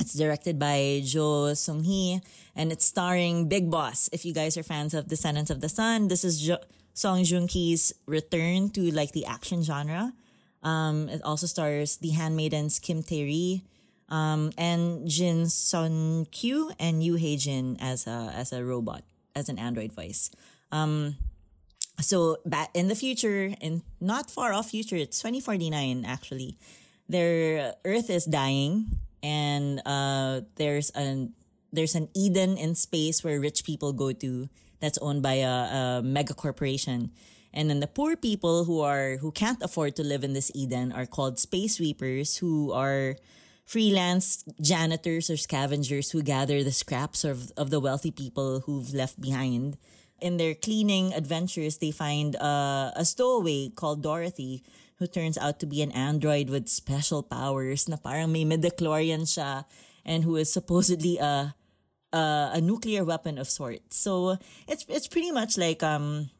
It's 0.00 0.18
directed 0.18 0.58
by 0.58 0.98
Jo 1.06 1.54
Sung 1.54 1.86
Hee 1.86 2.18
and 2.58 2.74
it's 2.74 2.82
starring 2.82 3.46
Big 3.46 3.70
Boss. 3.70 4.10
If 4.10 4.26
you 4.26 4.34
guys 4.34 4.58
are 4.58 4.66
fans 4.66 4.98
of 4.98 5.06
Descendants 5.06 5.46
of 5.46 5.62
the 5.62 5.70
Sun, 5.70 6.10
this 6.10 6.26
is 6.26 6.42
jo- 6.42 6.64
Song 6.90 7.22
Joong 7.22 7.46
Ki's 7.46 7.94
return 8.10 8.74
to 8.74 8.90
like 8.90 9.14
the 9.14 9.24
action 9.30 9.62
genre. 9.62 10.10
Um, 10.66 11.06
it 11.06 11.22
also 11.22 11.46
stars 11.46 12.02
the 12.02 12.18
handmaidens 12.18 12.82
Kim 12.82 13.06
Tae 13.06 13.22
Ri, 13.22 13.62
um, 14.10 14.50
and 14.58 15.06
Jin 15.06 15.46
Sun 15.46 16.26
Kyu 16.34 16.74
and 16.82 16.98
Yoo 16.98 17.14
Hae 17.14 17.38
Jin 17.38 17.78
as 17.78 18.10
a 18.10 18.32
as 18.34 18.50
a 18.50 18.64
robot, 18.64 19.06
as 19.38 19.46
an 19.48 19.58
android 19.58 19.94
voice. 19.94 20.34
Um, 20.74 21.14
so 22.00 22.38
back 22.46 22.70
in 22.74 22.88
the 22.88 22.94
future, 22.94 23.54
in 23.60 23.82
not 24.00 24.30
far 24.30 24.52
off 24.52 24.70
future, 24.70 24.96
it's 24.96 25.18
2049 25.18 26.04
actually. 26.04 26.58
Their 27.08 27.74
Earth 27.84 28.08
is 28.08 28.24
dying, 28.24 28.98
and 29.22 29.82
uh, 29.84 30.42
there's 30.56 30.90
an 30.90 31.34
there's 31.72 31.94
an 31.94 32.08
Eden 32.14 32.56
in 32.56 32.74
space 32.74 33.24
where 33.24 33.40
rich 33.40 33.64
people 33.64 33.92
go 33.92 34.12
to 34.12 34.48
that's 34.80 34.98
owned 34.98 35.22
by 35.22 35.44
a, 35.44 36.00
a 36.00 36.02
mega 36.02 36.34
corporation. 36.34 37.10
And 37.54 37.68
then 37.68 37.80
the 37.80 37.86
poor 37.86 38.16
people 38.16 38.64
who 38.64 38.80
are 38.80 39.16
who 39.18 39.30
can't 39.30 39.62
afford 39.62 39.96
to 39.96 40.04
live 40.04 40.24
in 40.24 40.32
this 40.32 40.50
Eden 40.54 40.92
are 40.92 41.06
called 41.06 41.38
space 41.38 41.76
sweepers, 41.76 42.38
who 42.38 42.72
are 42.72 43.16
freelance 43.64 44.44
janitors 44.60 45.30
or 45.30 45.36
scavengers 45.36 46.10
who 46.10 46.22
gather 46.22 46.62
the 46.62 46.72
scraps 46.72 47.24
of, 47.24 47.52
of 47.56 47.70
the 47.70 47.80
wealthy 47.80 48.10
people 48.10 48.60
who've 48.60 48.92
left 48.92 49.20
behind. 49.20 49.76
In 50.22 50.38
their 50.38 50.54
cleaning 50.54 51.12
adventures, 51.12 51.82
they 51.82 51.90
find 51.90 52.38
uh, 52.38 52.94
a 52.94 53.04
stowaway 53.04 53.74
called 53.74 54.06
Dorothy 54.06 54.62
who 55.02 55.10
turns 55.10 55.34
out 55.36 55.58
to 55.58 55.66
be 55.66 55.82
an 55.82 55.90
android 55.90 56.46
with 56.46 56.70
special 56.70 57.26
powers 57.26 57.90
na 57.90 57.98
parang 57.98 58.30
may 58.30 58.46
midichlorian 58.46 59.26
siya 59.26 59.66
and 60.06 60.22
who 60.22 60.38
is 60.38 60.46
supposedly 60.46 61.18
a, 61.18 61.58
a, 62.14 62.22
a 62.54 62.60
nuclear 62.62 63.02
weapon 63.02 63.34
of 63.34 63.50
sorts. 63.50 63.98
So 63.98 64.38
it's 64.70 64.86
it's 64.86 65.10
pretty 65.10 65.34
much 65.34 65.58
like 65.58 65.82
um 65.82 66.30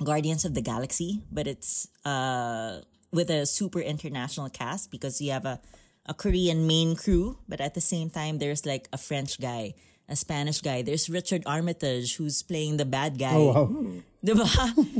Guardians 0.00 0.48
of 0.48 0.56
the 0.56 0.64
Galaxy, 0.64 1.20
but 1.28 1.44
it's 1.44 1.84
uh 2.08 2.80
with 3.12 3.28
a 3.28 3.44
super 3.44 3.84
international 3.84 4.48
cast 4.48 4.88
because 4.88 5.20
you 5.20 5.36
have 5.36 5.44
a 5.44 5.60
a 6.06 6.14
Korean 6.14 6.66
main 6.66 6.96
crew, 6.96 7.38
but 7.46 7.60
at 7.60 7.74
the 7.74 7.84
same 7.84 8.10
time, 8.10 8.38
there's 8.38 8.66
like 8.66 8.88
a 8.92 8.98
French 8.98 9.38
guy, 9.38 9.74
a 10.08 10.16
Spanish 10.16 10.60
guy. 10.60 10.82
There's 10.82 11.08
Richard 11.08 11.42
Armitage 11.46 12.16
who's 12.16 12.42
playing 12.42 12.76
the 12.76 12.84
bad 12.84 13.18
guy. 13.18 13.34
Oh, 13.34 13.52
wow. 13.52 14.02
Diba? 14.26 14.46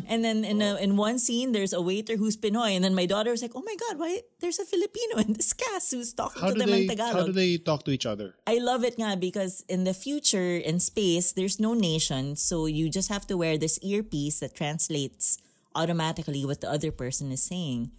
And 0.09 0.25
then 0.25 0.45
in 0.45 0.61
a, 0.61 0.77
in 0.77 0.97
one 0.97 1.19
scene, 1.19 1.53
there's 1.53 1.73
a 1.73 1.81
waiter 1.81 2.17
who's 2.17 2.37
Pinoy, 2.37 2.75
and 2.75 2.83
then 2.83 2.93
my 2.93 3.07
daughter 3.07 3.31
was 3.31 3.41
like, 3.41 3.53
"Oh 3.55 3.63
my 3.63 3.77
God, 3.79 3.99
why 3.99 4.21
there's 4.41 4.59
a 4.59 4.65
Filipino 4.65 5.19
in 5.19 5.35
this 5.35 5.53
cast 5.53 5.93
who's 5.93 6.13
talking 6.13 6.43
How 6.43 6.49
to 6.49 6.55
do 6.55 6.61
them 6.61 6.71
they 6.71 6.83
in 6.83 6.89
Tagalog?" 6.89 7.15
how 7.15 7.27
do 7.27 7.33
they 7.33 7.57
talk 7.57 7.85
to 7.85 7.93
each 7.93 8.05
other? 8.05 8.35
I 8.49 8.59
love 8.59 8.83
it 8.83 8.99
nga 8.99 9.17
because 9.17 9.65
in 9.69 9.85
the 9.85 9.95
future, 9.95 10.57
in 10.59 10.81
space, 10.81 11.31
there's 11.33 11.61
no 11.61 11.73
nation. 11.73 12.35
So 12.35 12.67
you 12.67 12.91
just 12.91 13.09
have 13.11 13.25
to 13.29 13.37
wear 13.37 13.57
this 13.57 13.79
earpiece 13.81 14.41
that 14.41 14.57
translates 14.57 15.39
automatically 15.75 16.45
what 16.45 16.61
the 16.61 16.71
other 16.71 16.91
person 16.91 17.31
is 17.31 17.43
saying. 17.43 17.93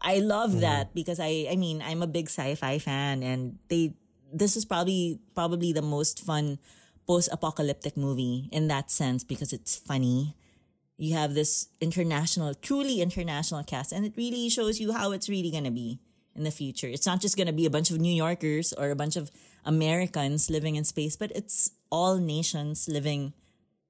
I 0.00 0.18
love 0.18 0.50
mm-hmm. 0.50 0.60
that 0.60 0.94
because 0.94 1.18
I, 1.20 1.48
I 1.50 1.56
mean, 1.56 1.82
I'm 1.82 2.02
a 2.02 2.06
big 2.06 2.26
sci-fi 2.28 2.78
fan 2.78 3.22
and 3.22 3.58
they, 3.68 3.94
this 4.32 4.56
is 4.56 4.64
probably, 4.64 5.18
probably 5.34 5.72
the 5.72 5.82
most 5.82 6.20
fun 6.24 6.58
post-apocalyptic 7.06 7.96
movie 7.96 8.48
in 8.52 8.68
that 8.68 8.90
sense 8.90 9.24
because 9.24 9.52
it's 9.52 9.76
funny. 9.76 10.36
You 10.98 11.14
have 11.14 11.34
this 11.34 11.68
international, 11.80 12.54
truly 12.54 13.00
international 13.00 13.62
cast 13.64 13.92
and 13.92 14.04
it 14.04 14.12
really 14.16 14.48
shows 14.50 14.80
you 14.80 14.92
how 14.92 15.12
it's 15.12 15.28
really 15.28 15.50
going 15.50 15.64
to 15.64 15.70
be 15.70 16.00
in 16.36 16.44
the 16.44 16.50
future. 16.50 16.86
It's 16.86 17.06
not 17.06 17.20
just 17.20 17.36
going 17.36 17.46
to 17.46 17.52
be 17.52 17.66
a 17.66 17.70
bunch 17.70 17.90
of 17.90 17.98
New 18.00 18.12
Yorkers 18.12 18.72
or 18.74 18.90
a 18.90 18.96
bunch 18.96 19.16
of 19.16 19.30
Americans 19.64 20.50
living 20.50 20.76
in 20.76 20.84
space, 20.84 21.16
but 21.16 21.30
it's 21.34 21.70
all 21.90 22.18
nations 22.18 22.88
living 22.88 23.32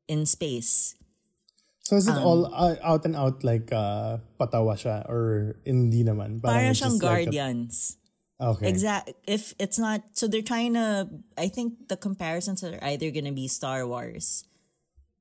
in 0.07 0.25
space. 0.27 0.95
So 1.83 1.97
is 1.97 2.07
it 2.07 2.15
Um, 2.17 2.25
all 2.25 2.41
uh, 2.53 2.77
out 2.85 3.05
and 3.09 3.17
out 3.17 3.43
like 3.43 3.73
uh, 3.73 4.19
patawa 4.39 4.77
siya 4.77 5.09
or 5.09 5.57
hindi 5.65 6.05
naman? 6.05 6.41
Parang 6.45 6.71
it's 6.77 6.81
siyang 6.85 7.01
just 7.01 7.03
like 7.03 7.03
a- 7.03 7.25
Guardians. 7.33 7.97
Okay. 8.41 8.69
Exact. 8.69 9.13
If 9.27 9.55
it's 9.59 9.79
not, 9.79 10.03
so 10.13 10.27
they're 10.27 10.43
trying 10.43 10.75
to. 10.75 11.09
I 11.37 11.49
think 11.49 11.89
the 11.89 11.97
comparisons 11.97 12.63
are 12.65 12.79
either 12.83 13.11
gonna 13.11 13.33
be 13.33 13.49
Star 13.49 13.87
Wars 13.87 14.45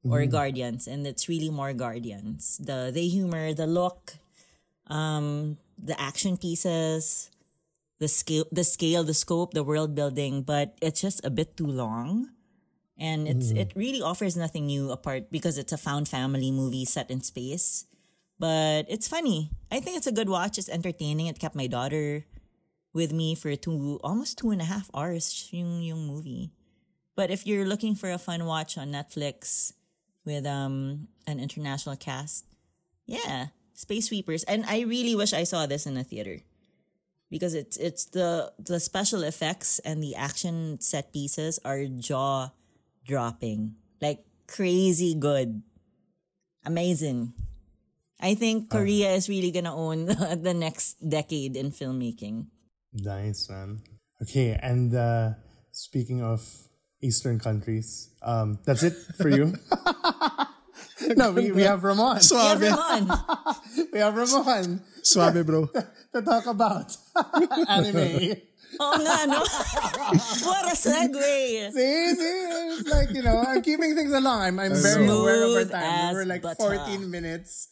or 0.08 0.26
Guardians, 0.26 0.88
and 0.88 1.06
it's 1.06 1.28
really 1.28 1.50
more 1.50 1.74
Guardians. 1.74 2.58
The 2.58 2.92
the 2.94 3.08
humor, 3.08 3.54
the 3.54 3.68
look, 3.68 4.16
um, 4.88 5.58
the 5.78 6.00
action 6.00 6.38
pieces, 6.38 7.30
the 8.00 8.08
scale, 8.08 8.46
the 8.52 8.64
scale, 8.64 9.04
the 9.04 9.14
scope, 9.14 9.54
the 9.54 9.64
world 9.64 9.96
building, 9.96 10.44
but 10.44 10.78
it's 10.82 11.02
just 11.02 11.24
a 11.26 11.30
bit 11.30 11.58
too 11.58 11.68
long. 11.68 12.30
And 12.98 13.28
it's 13.28 13.52
it 13.52 13.74
really 13.76 14.02
offers 14.02 14.36
nothing 14.36 14.66
new 14.66 14.90
apart 14.90 15.30
because 15.30 15.58
it's 15.60 15.72
a 15.72 15.78
found 15.78 16.10
family 16.10 16.50
movie 16.50 16.86
set 16.86 17.12
in 17.12 17.22
space. 17.22 17.86
But 18.40 18.86
it's 18.90 19.08
funny. 19.08 19.52
I 19.70 19.80
think 19.82 19.98
it's 19.98 20.08
a 20.08 20.12
good 20.12 20.30
watch. 20.30 20.58
It's 20.58 20.70
entertaining. 20.70 21.28
It 21.28 21.38
kept 21.38 21.54
my 21.54 21.68
daughter 21.68 22.26
with 22.94 23.14
me 23.14 23.36
for 23.36 23.56
two 23.56 24.00
almost 24.04 24.38
two 24.38 24.52
and 24.52 24.62
a 24.62 24.66
half 24.66 24.90
hours 24.94 25.50
yung, 25.52 25.82
yung 25.82 26.08
movie. 26.08 26.52
But 27.16 27.32
if 27.32 27.48
you're 27.48 27.66
looking 27.66 27.96
for 27.96 28.12
a 28.12 28.18
fun 28.18 28.46
watch 28.46 28.78
on 28.78 28.92
Netflix 28.92 29.74
with 30.26 30.46
um 30.46 31.08
an 31.26 31.40
international 31.40 31.96
cast, 31.96 32.46
yeah, 33.06 33.48
Space 33.74 34.08
Sweepers. 34.10 34.44
And 34.44 34.66
I 34.66 34.82
really 34.82 35.16
wish 35.16 35.34
I 35.34 35.44
saw 35.44 35.66
this 35.66 35.86
in 35.86 35.98
a 35.98 36.04
theater. 36.04 36.42
Because 37.30 37.54
it's 37.54 37.76
it's 37.78 38.06
the 38.06 38.54
the 38.58 38.80
special 38.80 39.24
effects 39.24 39.80
and 39.80 40.02
the 40.02 40.16
action 40.16 40.80
set 40.80 41.12
pieces 41.12 41.60
are 41.66 41.86
jaw 41.86 42.52
dropping. 43.04 43.76
Like 44.02 44.24
crazy 44.48 45.14
good. 45.14 45.62
Amazing. 46.66 47.34
I 48.20 48.34
think 48.34 48.70
Korea 48.70 49.12
is 49.14 49.30
really 49.30 49.52
gonna 49.52 49.76
own 49.76 50.06
the 50.42 50.56
next 50.56 50.98
decade 51.04 51.56
in 51.56 51.72
filmmaking. 51.72 52.48
Nice, 53.04 53.50
man. 53.50 53.80
Okay, 54.22 54.58
and 54.62 54.94
uh, 54.96 55.32
speaking 55.72 56.22
of 56.22 56.42
Eastern 57.02 57.40
countries, 57.40 58.10
um, 58.24 58.60
that's 58.66 58.84
it 58.84 58.94
for 59.18 59.30
you. 59.30 59.54
no, 61.16 61.32
we, 61.32 61.52
we 61.52 61.62
have 61.64 61.84
Ramon. 61.84 62.20
Suave. 62.22 62.62
Everyone. 62.64 63.12
We 63.94 64.00
have 64.00 64.16
Ramon 64.16 64.82
Suave, 65.04 65.46
bro. 65.46 65.68
to 66.14 66.22
talk 66.22 66.46
about 66.48 66.96
anime. 67.70 68.36
Oh 68.80 68.94
nga, 69.00 69.26
no? 69.26 69.40
what 70.46 70.66
a 70.66 70.76
segue. 70.76 71.72
See, 71.72 72.14
see, 72.14 72.44
it's 72.78 72.90
like 72.90 73.10
you 73.14 73.22
know, 73.24 73.42
I'm 73.48 73.62
keeping 73.62 73.96
things 73.96 74.12
along. 74.14 74.42
I'm, 74.42 74.60
I'm 74.60 74.74
very 74.74 75.06
Smooth 75.06 75.10
aware 75.22 75.44
of 75.44 75.52
our 75.56 75.66
time. 75.66 76.10
as 76.10 76.14
We're 76.14 76.26
like 76.26 76.42
butter. 76.42 76.78
14 76.78 77.10
minutes. 77.10 77.70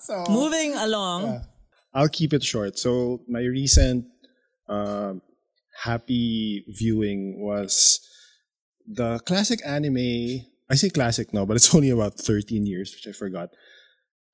so 0.00 0.24
Moving 0.30 0.74
along. 0.76 1.44
I'll 1.92 2.08
keep 2.08 2.32
it 2.32 2.42
short. 2.42 2.78
So 2.78 3.20
my 3.28 3.40
recent 3.40 4.06
um 4.68 5.22
happy 5.84 6.64
viewing 6.68 7.40
was 7.40 8.00
the 8.86 9.18
classic 9.20 9.60
anime. 9.64 10.46
I 10.70 10.74
say 10.74 10.90
classic 10.90 11.32
now, 11.32 11.44
but 11.44 11.56
it's 11.56 11.74
only 11.74 11.90
about 11.90 12.18
13 12.18 12.66
years, 12.66 12.94
which 12.94 13.06
I 13.06 13.16
forgot. 13.16 13.50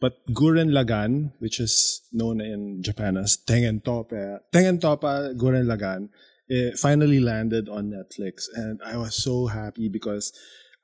But 0.01 0.27
Gurren 0.29 0.71
Lagann, 0.71 1.33
which 1.39 1.61
is 1.61 2.03
known 2.13 2.41
in 2.41 2.83
Japan 2.83 3.17
as 3.17 3.39
Tengen 3.39 3.83
Toppa, 3.83 4.41
Tengen 4.53 4.81
Toppa 4.81 5.35
Gurren 5.39 5.67
Lagann, 5.67 6.09
it 6.47 6.79
finally 6.79 7.21
landed 7.21 7.69
on 7.69 7.91
Netflix, 7.91 8.45
and 8.55 8.81
I 8.85 8.99
was 8.99 9.15
so 9.15 9.47
happy 9.47 9.89
because 9.89 10.33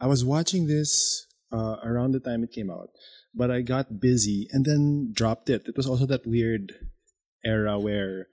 I 0.00 0.06
was 0.06 0.24
watching 0.24 0.66
this 0.66 1.26
uh, 1.52 1.76
around 1.84 2.12
the 2.12 2.20
time 2.20 2.42
it 2.44 2.52
came 2.52 2.70
out, 2.70 2.88
but 3.34 3.50
I 3.50 3.60
got 3.60 4.00
busy 4.00 4.48
and 4.52 4.64
then 4.64 5.10
dropped 5.12 5.50
it. 5.50 5.66
It 5.66 5.76
was 5.76 5.86
also 5.86 6.06
that 6.06 6.26
weird 6.26 6.72
era 7.44 7.78
where 7.78 8.28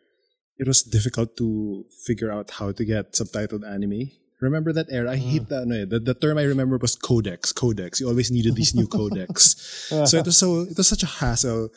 it 0.57 0.67
was 0.67 0.83
difficult 0.83 1.37
to 1.37 1.85
figure 2.05 2.31
out 2.31 2.51
how 2.51 2.71
to 2.71 2.85
get 2.85 3.13
subtitled 3.13 3.67
anime. 3.67 4.11
Remember 4.39 4.71
that 4.73 4.87
era? 4.91 5.11
I 5.11 5.17
hate 5.17 5.49
that. 5.49 5.65
No, 5.65 5.85
the, 5.85 5.99
the 5.99 6.13
term 6.13 6.37
I 6.37 6.43
remember 6.43 6.77
was 6.77 6.95
codecs. 6.95 7.53
Codecs. 7.53 7.99
You 7.99 8.07
always 8.07 8.29
needed 8.29 8.55
these 8.55 8.75
new 8.75 8.87
codecs. 8.87 9.57
so 10.07 10.17
it 10.17 10.25
was 10.25 10.37
so 10.37 10.61
it 10.61 10.77
was 10.77 10.87
such 10.87 11.01
a 11.01 11.07
hassle 11.07 11.69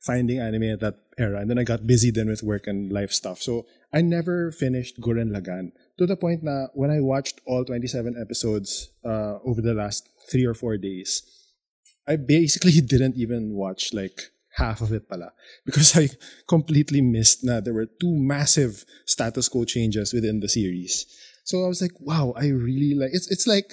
finding 0.00 0.38
anime 0.38 0.62
at 0.62 0.80
that 0.80 0.96
era. 1.18 1.40
And 1.40 1.50
then 1.50 1.58
I 1.58 1.64
got 1.64 1.86
busy 1.86 2.10
then 2.10 2.28
with 2.28 2.42
work 2.42 2.66
and 2.66 2.92
life 2.92 3.12
stuff. 3.12 3.42
So 3.42 3.66
I 3.92 4.00
never 4.00 4.50
finished 4.50 5.00
Gurren 5.00 5.30
Lagann 5.30 5.72
to 5.98 6.06
the 6.06 6.16
point 6.16 6.44
that 6.44 6.70
when 6.74 6.90
I 6.90 7.00
watched 7.00 7.40
all 7.46 7.64
27 7.64 8.16
episodes 8.18 8.90
uh, 9.04 9.38
over 9.44 9.60
the 9.60 9.74
last 9.74 10.08
three 10.30 10.46
or 10.46 10.54
four 10.54 10.76
days, 10.76 11.22
I 12.06 12.16
basically 12.16 12.80
didn't 12.92 13.16
even 13.16 13.54
watch 13.54 13.92
like 13.92 14.30
half 14.56 14.80
of 14.80 14.92
it 14.92 15.08
pala 15.08 15.32
because 15.66 15.96
I 15.96 16.08
completely 16.48 17.00
missed 17.00 17.44
na 17.44 17.60
there 17.60 17.74
were 17.74 17.86
two 17.86 18.16
massive 18.16 18.84
status 19.04 19.48
quo 19.48 19.64
changes 19.64 20.12
within 20.12 20.40
the 20.40 20.48
series. 20.48 21.06
So 21.44 21.64
I 21.64 21.68
was 21.68 21.80
like, 21.80 21.94
wow, 22.00 22.34
I 22.36 22.48
really 22.48 22.94
like 22.94 23.10
it's 23.12 23.30
it's 23.30 23.46
like 23.46 23.72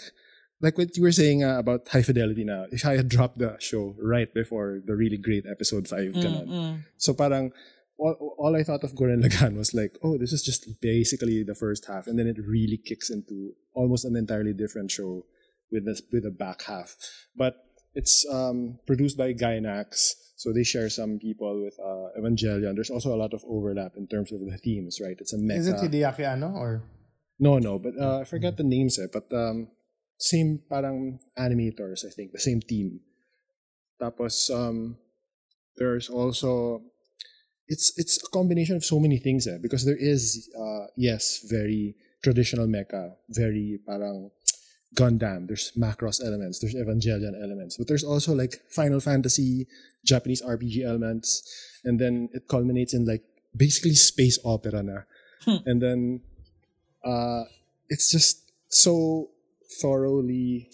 like 0.62 0.78
what 0.78 0.96
you 0.96 1.04
were 1.04 1.12
saying 1.12 1.44
uh, 1.44 1.60
about 1.60 1.88
high 1.88 2.04
fidelity 2.04 2.44
now. 2.44 2.66
If 2.72 2.86
I 2.86 2.96
had 2.96 3.10
dropped 3.10 3.40
the 3.40 3.58
show 3.60 3.96
right 4.00 4.32
before 4.34 4.82
the 4.86 4.96
really 4.96 5.18
great 5.18 5.44
episode 5.50 5.88
5 5.88 6.14
ganun. 6.14 6.84
So 6.98 7.14
parang 7.14 7.52
all, 7.98 8.36
all 8.38 8.56
I 8.56 8.64
thought 8.64 8.84
of 8.84 8.94
Gurren 8.96 9.24
Lagann 9.24 9.58
was 9.58 9.74
like, 9.74 9.98
oh, 10.04 10.18
this 10.18 10.32
is 10.32 10.44
just 10.44 10.68
basically 10.82 11.44
the 11.44 11.56
first 11.56 11.86
half, 11.86 12.08
and 12.08 12.18
then 12.18 12.28
it 12.28 12.38
really 12.40 12.78
kicks 12.78 13.10
into 13.10 13.54
almost 13.74 14.06
an 14.06 14.16
entirely 14.16 14.54
different 14.54 14.92
show 14.92 15.26
with 15.72 15.86
this 15.86 16.02
with 16.12 16.24
the 16.24 16.32
back 16.32 16.64
half. 16.64 16.96
But 17.36 17.56
it's 17.94 18.26
um, 18.32 18.80
produced 18.86 19.18
by 19.18 19.34
Gainax, 19.34 20.14
so 20.36 20.52
they 20.52 20.64
share 20.64 20.90
some 20.90 21.20
people 21.20 21.62
with 21.62 21.78
uh, 21.80 22.20
Evangelion. 22.20 22.76
There's 22.76 22.90
also 22.90 23.14
a 23.14 23.20
lot 23.20 23.34
of 23.34 23.44
overlap 23.48 23.94
in 23.98 24.08
terms 24.08 24.32
of 24.32 24.40
the 24.40 24.58
themes, 24.58 25.00
right? 25.02 25.16
It's 25.20 25.34
a 25.34 25.38
mecha. 25.38 25.58
Is 25.58 25.68
it 25.68 25.76
Hideaki 25.78 26.26
Anno 26.26 26.54
or? 26.54 26.84
No, 27.40 27.60
no, 27.60 27.80
but 27.80 27.94
uh, 28.00 28.20
I 28.20 28.24
forgot 28.24 28.58
the 28.58 28.64
names 28.64 29.00
eh, 29.00 29.08
but 29.12 29.32
um, 29.34 29.68
same 30.18 30.62
parang 30.70 31.20
animators, 31.38 32.06
I 32.06 32.10
think, 32.10 32.32
the 32.32 32.40
same 32.40 32.62
team. 32.62 33.02
Tapos 34.02 34.50
um, 34.50 34.98
there's 35.78 36.10
also 36.10 36.82
it's 37.68 37.94
it's 37.98 38.22
a 38.22 38.30
combination 38.30 38.76
of 38.76 38.86
so 38.86 39.00
many 39.00 39.18
things 39.18 39.48
eh, 39.48 39.58
because 39.62 39.86
there 39.86 39.98
is 39.98 40.50
uh, 40.58 40.88
yes, 40.96 41.46
very 41.50 41.96
traditional 42.24 42.68
mecha, 42.68 43.16
very 43.30 43.80
parang 43.86 44.32
Gundam, 44.94 45.48
there's 45.48 45.72
Macross 45.78 46.24
elements, 46.24 46.60
there's 46.60 46.76
Evangelion 46.76 47.34
elements, 47.42 47.78
but 47.78 47.88
there's 47.88 48.04
also 48.04 48.34
like 48.34 48.62
Final 48.70 49.00
Fantasy, 49.00 49.68
Japanese 50.06 50.42
RPG 50.42 50.86
elements, 50.86 51.44
and 51.84 52.00
then 52.00 52.30
it 52.34 52.48
culminates 52.48 52.94
in 52.94 53.06
like 53.06 53.24
basically 53.56 53.96
space 53.96 54.40
opera 54.46 54.84
na. 54.84 55.00
and 55.66 55.82
then 55.82 56.22
uh, 57.04 57.44
it's 57.90 58.12
just 58.12 58.52
so 58.70 59.30
thoroughly 59.82 60.70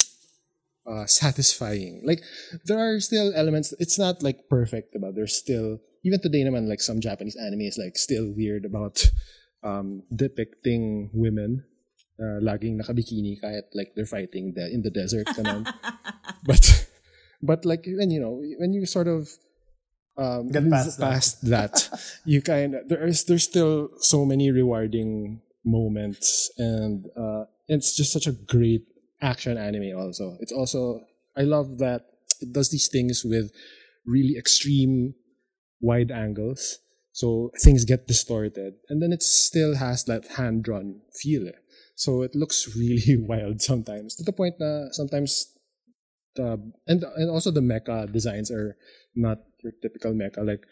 uh, 0.87 1.05
satisfying. 1.05 2.01
Like 2.05 2.21
there 2.65 2.79
are 2.79 2.99
still 2.99 3.33
elements. 3.35 3.73
It's 3.79 3.97
not 3.97 4.23
like 4.23 4.49
perfect, 4.49 4.95
but 4.99 5.15
there's 5.15 5.35
still 5.35 5.79
even 6.03 6.21
today, 6.21 6.43
naman 6.43 6.67
like 6.67 6.81
some 6.81 7.01
Japanese 7.01 7.35
anime 7.35 7.61
is 7.61 7.77
like 7.77 7.97
still 7.97 8.31
weird 8.31 8.65
about 8.65 9.03
um, 9.63 10.03
depicting 10.15 11.09
women 11.13 11.65
uh, 12.19 12.39
laging 12.43 12.77
nakabikini 12.77 13.39
kahit 13.39 13.71
like 13.73 13.95
they're 13.95 14.09
fighting 14.09 14.53
the, 14.53 14.67
in 14.69 14.81
the 14.81 14.91
desert 14.91 15.27
ganun. 15.37 15.65
but 16.45 16.61
but 17.41 17.65
like 17.65 17.87
when 17.87 18.11
you 18.11 18.19
know 18.19 18.43
when 18.59 18.71
you 18.71 18.85
sort 18.85 19.07
of 19.07 19.29
um, 20.19 20.51
Get 20.51 20.69
past 20.69 20.99
past, 20.99 21.47
that. 21.47 21.71
that, 21.71 21.99
you 22.25 22.41
kind 22.41 22.75
of 22.75 22.89
there 22.89 23.07
is 23.07 23.23
there's 23.23 23.47
still 23.47 23.89
so 23.99 24.25
many 24.25 24.51
rewarding 24.51 25.39
moments 25.63 26.51
and 26.57 27.07
uh, 27.15 27.45
it's 27.67 27.95
just 27.95 28.11
such 28.11 28.27
a 28.27 28.35
great 28.35 28.83
action 29.21 29.57
anime 29.57 29.95
also 29.95 30.35
it's 30.39 30.51
also 30.51 31.03
i 31.35 31.41
love 31.43 31.77
that 31.79 32.07
it 32.39 32.51
does 32.51 32.69
these 32.71 32.87
things 32.87 33.23
with 33.23 33.51
really 34.05 34.37
extreme 34.37 35.13
wide 35.81 36.11
angles 36.11 36.79
so 37.19 37.51
things 37.59 37.83
get 37.83 38.07
distorted 38.07 38.75
and 38.87 39.01
then 39.01 39.11
it 39.11 39.21
still 39.21 39.75
has 39.75 40.05
that 40.05 40.25
hand 40.37 40.63
drawn 40.63 41.01
feel. 41.13 41.51
So 41.99 42.21
it 42.23 42.33
looks 42.33 42.75
really 42.75 43.17
wild 43.29 43.61
sometimes 43.61 44.15
to 44.15 44.23
the 44.23 44.31
point 44.31 44.55
that 44.57 44.89
sometimes 44.93 45.51
the 46.35 46.55
and 46.87 47.03
and 47.03 47.29
also 47.29 47.51
the 47.51 47.61
mecha 47.61 48.11
designs 48.11 48.49
are 48.49 48.77
not 49.15 49.39
your 49.63 49.73
typical 49.81 50.13
mecha 50.13 50.39
like 50.45 50.63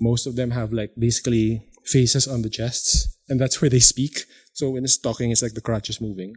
most 0.00 0.26
of 0.26 0.34
them 0.34 0.50
have 0.50 0.72
like 0.72 0.90
basically 0.98 1.62
faces 1.84 2.26
on 2.26 2.42
the 2.42 2.50
chests 2.50 3.16
and 3.28 3.40
that's 3.40 3.62
where 3.62 3.70
they 3.70 3.80
speak. 3.80 4.24
So 4.52 4.70
when 4.70 4.84
it's 4.84 4.98
talking 4.98 5.30
it's 5.30 5.42
like 5.42 5.54
the 5.54 5.60
crotch 5.60 5.88
is 5.88 6.00
moving. 6.00 6.34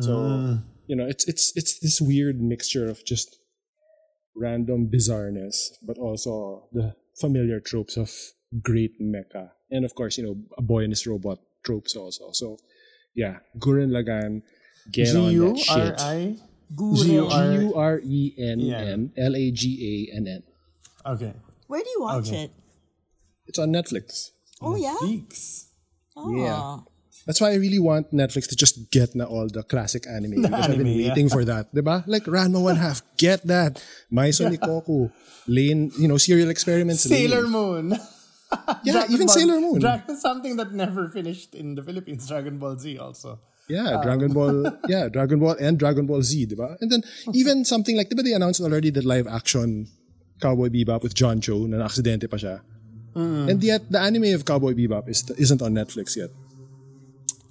So 0.00 0.14
uh. 0.24 0.56
you 0.86 0.96
know 0.96 1.06
it's 1.06 1.28
it's 1.28 1.52
it's 1.54 1.78
this 1.80 2.00
weird 2.00 2.40
mixture 2.40 2.88
of 2.88 3.04
just 3.04 3.36
random 4.34 4.88
bizarreness 4.92 5.56
but 5.82 5.98
also 5.98 6.68
the 6.72 6.96
familiar 7.20 7.60
tropes 7.60 7.96
of 7.96 8.10
great 8.62 9.00
mecha. 9.00 9.50
And 9.70 9.84
of 9.84 9.94
course 9.94 10.16
you 10.16 10.24
know 10.24 10.36
a 10.56 10.62
boy 10.62 10.84
and 10.84 10.92
his 10.92 11.06
robot 11.06 11.38
tropes 11.64 11.94
also. 11.94 12.32
So 12.32 12.58
yeah 13.16 13.40
Gurren 13.58 13.90
Lagann 13.90 14.42
get 14.92 15.08
G 15.10 15.16
on 15.16 15.32
that 15.56 15.58
shit 15.58 15.94
I 15.98 16.36
Gurren. 16.76 17.02
G 17.02 17.12
U 17.16 17.24
R. 17.26 17.46
G 17.50 17.62
U 17.64 17.68
R 17.74 17.94
E 18.04 18.20
N 18.38 18.58
N 18.60 19.00
L 19.16 19.34
A 19.34 19.44
G 19.50 19.62
A 20.12 20.16
N 20.20 20.24
N 20.28 20.42
Okay. 21.06 21.32
Where 21.66 21.82
do 21.82 21.90
you 21.90 22.00
watch 22.02 22.28
Okay. 22.28 22.44
it? 22.46 22.50
it's 23.48 23.58
on 23.58 23.70
Netflix 23.72 24.30
Oh 24.62 24.74
yeah. 24.76 24.96
Geeks. 25.00 25.68
Oh. 26.16 26.30
Yeah. 26.34 26.78
That's 27.26 27.40
why 27.42 27.50
I 27.50 27.58
really 27.58 27.78
want 27.82 28.14
Netflix 28.14 28.46
to 28.50 28.56
just 28.56 28.90
get 28.94 29.14
na 29.18 29.24
all 29.26 29.48
the 29.50 29.62
classic 29.66 30.06
anime. 30.06 30.42
because 30.46 30.70
I've 30.70 30.78
been 30.78 30.86
anime, 30.86 31.00
yeah. 31.02 31.08
waiting 31.10 31.28
for 31.28 31.42
that. 31.44 31.74
Diba? 31.74 32.06
Like 32.06 32.22
Ranma 32.30 32.62
One 32.62 32.76
Half, 32.78 33.02
get 33.18 33.42
that. 33.50 33.82
Maison 34.10 34.54
Ikkoku, 34.54 35.10
Lain, 35.50 35.90
you 35.98 36.06
know, 36.06 36.18
serial 36.22 36.50
experiments. 36.50 37.02
Sailor 37.02 37.42
Lain. 37.42 37.50
Moon. 37.50 37.98
Yeah, 38.82 38.92
Dragon 38.92 39.14
even 39.14 39.26
Ball- 39.26 39.36
Sailor 39.36 39.60
Moon. 39.60 39.80
Dragon, 39.80 40.16
something 40.16 40.56
that 40.56 40.72
never 40.72 41.08
finished 41.08 41.54
in 41.54 41.74
the 41.74 41.82
Philippines. 41.82 42.28
Dragon 42.28 42.58
Ball 42.58 42.78
Z 42.78 42.98
also. 42.98 43.40
Yeah, 43.68 43.98
um, 43.98 44.02
Dragon 44.02 44.32
Ball. 44.32 44.78
Yeah, 44.88 45.08
Dragon 45.08 45.40
Ball 45.40 45.56
and 45.58 45.78
Dragon 45.78 46.06
Ball 46.06 46.22
Z, 46.22 46.46
diba? 46.46 46.80
And 46.80 46.90
then 46.90 47.02
even 47.34 47.64
something 47.64 47.96
like, 47.96 48.08
diba 48.08 48.22
they 48.22 48.32
announced 48.32 48.60
already 48.60 48.90
the 48.90 49.02
live 49.02 49.26
action 49.26 49.88
Cowboy 50.40 50.68
Bebop 50.68 51.02
with 51.02 51.14
John 51.14 51.40
Cho 51.40 51.66
na 51.66 51.86
aksidente 51.86 52.30
pa 52.30 52.36
siya. 52.36 52.60
Mm. 53.16 53.50
And 53.50 53.64
yet, 53.64 53.90
the 53.90 53.98
anime 53.98 54.34
of 54.34 54.44
Cowboy 54.44 54.74
Bebop 54.74 55.08
is, 55.08 55.28
isn't 55.30 55.62
on 55.62 55.72
Netflix 55.72 56.16
yet. 56.16 56.30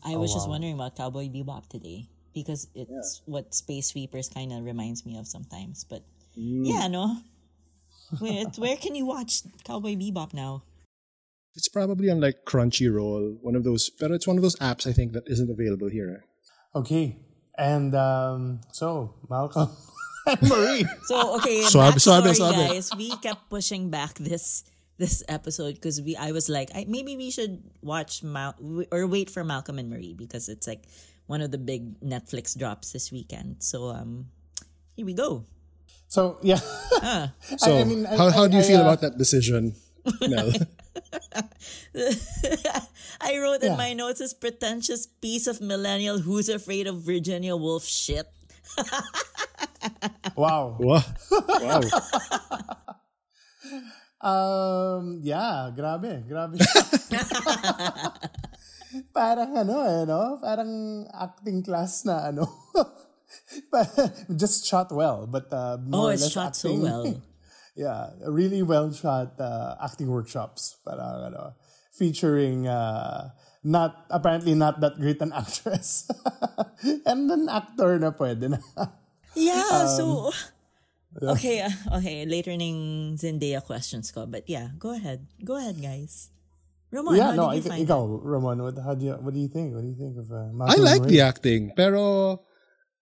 I 0.06 0.16
was 0.16 0.32
just 0.32 0.48
oh, 0.48 0.52
wondering 0.52 0.76
about 0.76 0.96
Cowboy 0.96 1.28
Bebop 1.28 1.68
today 1.68 2.08
because 2.34 2.68
it's 2.76 3.22
what 3.26 3.56
Space 3.56 3.88
Sweepers 3.88 4.30
kind 4.30 4.54
of 4.54 4.64
reminds 4.64 5.06
me 5.06 5.18
of 5.18 5.26
sometimes. 5.26 5.84
But 5.84 6.04
mm. 6.38 6.62
yeah, 6.64 6.88
no. 6.88 7.18
Where, 8.20 8.46
where 8.58 8.78
can 8.78 8.94
you 8.94 9.08
watch 9.08 9.42
Cowboy 9.64 9.96
Bebop 9.96 10.34
now? 10.34 10.62
It's 11.56 11.70
probably 11.70 12.10
on 12.10 12.20
like 12.20 12.44
Crunchyroll, 12.46 13.38
one 13.42 13.56
of 13.56 13.64
those, 13.64 13.90
but 13.90 14.12
it's 14.12 14.28
one 14.28 14.36
of 14.38 14.44
those 14.44 14.58
apps 14.58 14.86
I 14.88 14.92
think 14.94 15.14
that 15.14 15.24
isn't 15.28 15.50
available 15.50 15.90
here. 15.90 16.26
Okay. 16.76 17.18
And 17.58 17.96
um, 17.96 18.60
so, 18.74 19.16
Malcolm 19.30 19.70
and 20.28 20.42
Marie. 20.50 20.86
So 21.06 21.36
okay, 21.38 21.62
Suabe, 21.64 21.96
suabe, 21.96 22.24
backstory, 22.24 22.52
suabe. 22.52 22.68
guys. 22.68 22.90
We 22.98 23.16
kept 23.18 23.50
pushing 23.50 23.90
back 23.90 24.16
this 24.16 24.66
this 24.98 25.24
episode 25.30 25.76
because 25.76 26.02
we 26.02 26.16
I 26.18 26.32
was 26.32 26.50
like, 26.50 26.70
I, 26.76 26.86
maybe 26.88 27.16
we 27.16 27.32
should 27.32 27.64
watch 27.82 28.24
Mal 28.24 28.56
or 28.92 29.08
wait 29.08 29.30
for 29.30 29.44
Malcolm 29.46 29.80
and 29.80 29.90
Marie 29.90 30.14
because 30.14 30.50
it's 30.50 30.68
like 30.68 30.84
one 31.28 31.40
of 31.42 31.52
the 31.52 31.58
big 31.58 32.00
Netflix 32.02 32.58
drops 32.58 32.92
this 32.92 33.12
weekend. 33.12 33.64
So 33.64 33.88
um, 33.90 34.28
here 34.96 35.06
we 35.06 35.14
go. 35.14 35.46
So, 36.08 36.38
yeah. 36.44 36.60
So, 37.58 37.78
I 37.80 37.84
mean, 37.84 38.06
I- 38.06 38.18
how, 38.18 38.30
how 38.32 38.48
do 38.48 38.56
you 38.58 38.64
I, 38.64 38.68
feel 38.68 38.80
uh, 38.80 38.84
about 38.84 39.02
that 39.02 39.18
decision, 39.18 39.76
Mel? 40.22 40.52
I 43.22 43.38
wrote 43.40 43.64
in 43.64 43.78
my 43.78 43.94
notes 43.94 44.20
this 44.20 44.34
pretentious 44.34 45.08
piece 45.08 45.48
of 45.48 45.62
millennial 45.62 46.20
who's 46.20 46.50
afraid 46.50 46.88
of 46.88 47.02
Virginia 47.02 47.56
Woolf 47.56 47.86
shit. 47.86 48.26
wow. 50.36 50.76
wow. 50.80 51.04
wow. 51.32 51.82
Um, 54.26 55.20
yeah, 55.22 55.70
grabe, 55.70 56.26
grabe. 56.26 56.58
Parang 59.14 59.52
ano 59.54 59.76
eh, 59.86 60.02
no? 60.08 60.40
Parang 60.42 61.06
acting 61.14 61.62
class 61.62 62.08
na 62.10 62.34
ano. 62.34 62.50
Pa- 63.70 63.86
Just 64.42 64.66
shot 64.66 64.90
well, 64.90 65.28
but 65.30 65.52
uh, 65.54 65.78
Oh, 65.78 65.86
more 65.86 66.10
or 66.10 66.14
it's 66.18 66.24
less 66.26 66.34
shot 66.34 66.56
so 66.56 66.74
well. 66.74 67.06
Yeah, 67.76 68.16
really 68.24 68.64
well 68.64 68.88
shot 68.96 69.36
uh, 69.40 69.76
acting 69.84 70.08
workshops. 70.08 70.80
Parang 70.88 71.28
ano, 71.28 71.60
featuring 71.92 72.68
uh, 72.72 73.36
not 73.68 74.08
apparently 74.10 74.56
not 74.56 74.80
that 74.80 74.96
great 74.96 75.20
an 75.20 75.36
actress 75.36 76.08
and 77.06 77.28
an 77.28 77.52
actor 77.52 78.00
na 78.00 78.16
pwede 78.16 78.48
na. 78.56 78.60
Yeah, 79.36 79.92
so 79.92 80.32
okay, 81.20 81.68
uh, 81.68 82.00
okay, 82.00 82.24
later 82.24 82.56
ning 82.56 83.20
Zendaya 83.20 83.60
questions 83.60 84.12
ko, 84.16 84.24
but 84.24 84.48
yeah, 84.48 84.72
go 84.80 84.96
ahead. 84.96 85.28
Go 85.44 85.60
ahead, 85.60 85.76
guys. 85.84 86.32
Ramon, 86.96 87.20
yeah, 87.20 87.36
how 87.36 87.36
no, 87.36 87.46
did 87.52 87.60
you 87.60 87.68
ik- 87.68 87.68
find 87.76 87.88
ikaw, 87.88 88.02
Ramon, 88.24 88.64
what, 88.64 88.78
how 88.80 88.96
do 88.96 89.04
you, 89.04 89.20
what 89.20 89.34
do 89.36 89.40
you 89.44 89.52
think? 89.52 89.76
What 89.76 89.84
do 89.84 89.92
you 89.92 90.00
think 90.00 90.16
of 90.16 90.32
uh, 90.32 90.48
I 90.48 90.52
Malcolm 90.56 90.84
liked 90.86 91.02
Marie? 91.04 91.12
the 91.12 91.22
acting, 91.28 91.72
pero 91.76 92.40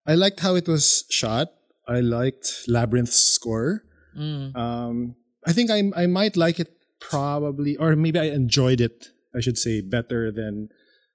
I 0.08 0.16
liked 0.18 0.40
how 0.42 0.56
it 0.56 0.66
was 0.66 1.06
shot. 1.14 1.54
I 1.86 2.00
liked 2.02 2.66
Labrinth's 2.66 3.22
score. 3.22 3.84
Mm. 4.17 4.56
Um, 4.56 5.15
I 5.45 5.54
think 5.54 5.69
I 5.69 5.91
I 5.95 6.06
might 6.08 6.38
like 6.38 6.60
it 6.60 6.71
probably, 6.99 7.78
or 7.78 7.95
maybe 7.95 8.19
I 8.19 8.32
enjoyed 8.32 8.82
it. 8.82 9.10
I 9.36 9.41
should 9.41 9.58
say 9.58 9.82
better 9.82 10.32
than 10.32 10.69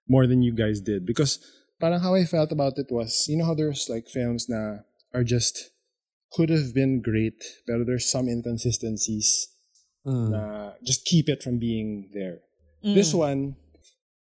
more 0.08 0.26
than 0.26 0.42
you 0.42 0.52
guys 0.52 0.80
did 0.80 1.06
because 1.06 1.38
parang 1.80 2.00
how 2.00 2.14
I 2.14 2.24
felt 2.24 2.50
about 2.50 2.78
it 2.78 2.90
was 2.90 3.26
you 3.28 3.37
know 3.38 3.46
how 3.46 3.54
there's 3.54 3.88
like 3.88 4.08
films 4.08 4.48
na 4.48 4.82
are 5.14 5.24
just 5.24 5.70
could 6.32 6.50
have 6.50 6.74
been 6.74 7.00
great, 7.00 7.40
but 7.66 7.87
there's 7.87 8.11
some 8.11 8.28
inconsistencies 8.28 9.48
mm. 10.04 10.28
na 10.30 10.72
just 10.84 11.04
keep 11.04 11.28
it 11.28 11.42
from 11.42 11.58
being 11.58 12.11
there. 12.12 12.44
Mm. 12.84 12.94
This 12.94 13.14
one, 13.14 13.56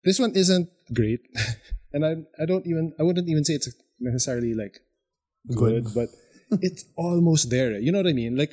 this 0.03 0.17
one 0.19 0.33
isn't 0.33 0.69
great, 0.93 1.21
and 1.93 2.05
I 2.05 2.25
I 2.41 2.45
don't 2.45 2.65
even 2.65 2.93
I 2.99 3.03
wouldn't 3.03 3.29
even 3.29 3.45
say 3.45 3.53
it's 3.53 3.69
necessarily 3.99 4.53
like 4.53 4.79
good, 5.53 5.93
but 5.93 6.09
it's 6.61 6.83
almost 6.97 7.49
there. 7.49 7.79
You 7.79 7.91
know 7.91 7.99
what 7.99 8.07
I 8.07 8.13
mean? 8.13 8.35
Like 8.35 8.51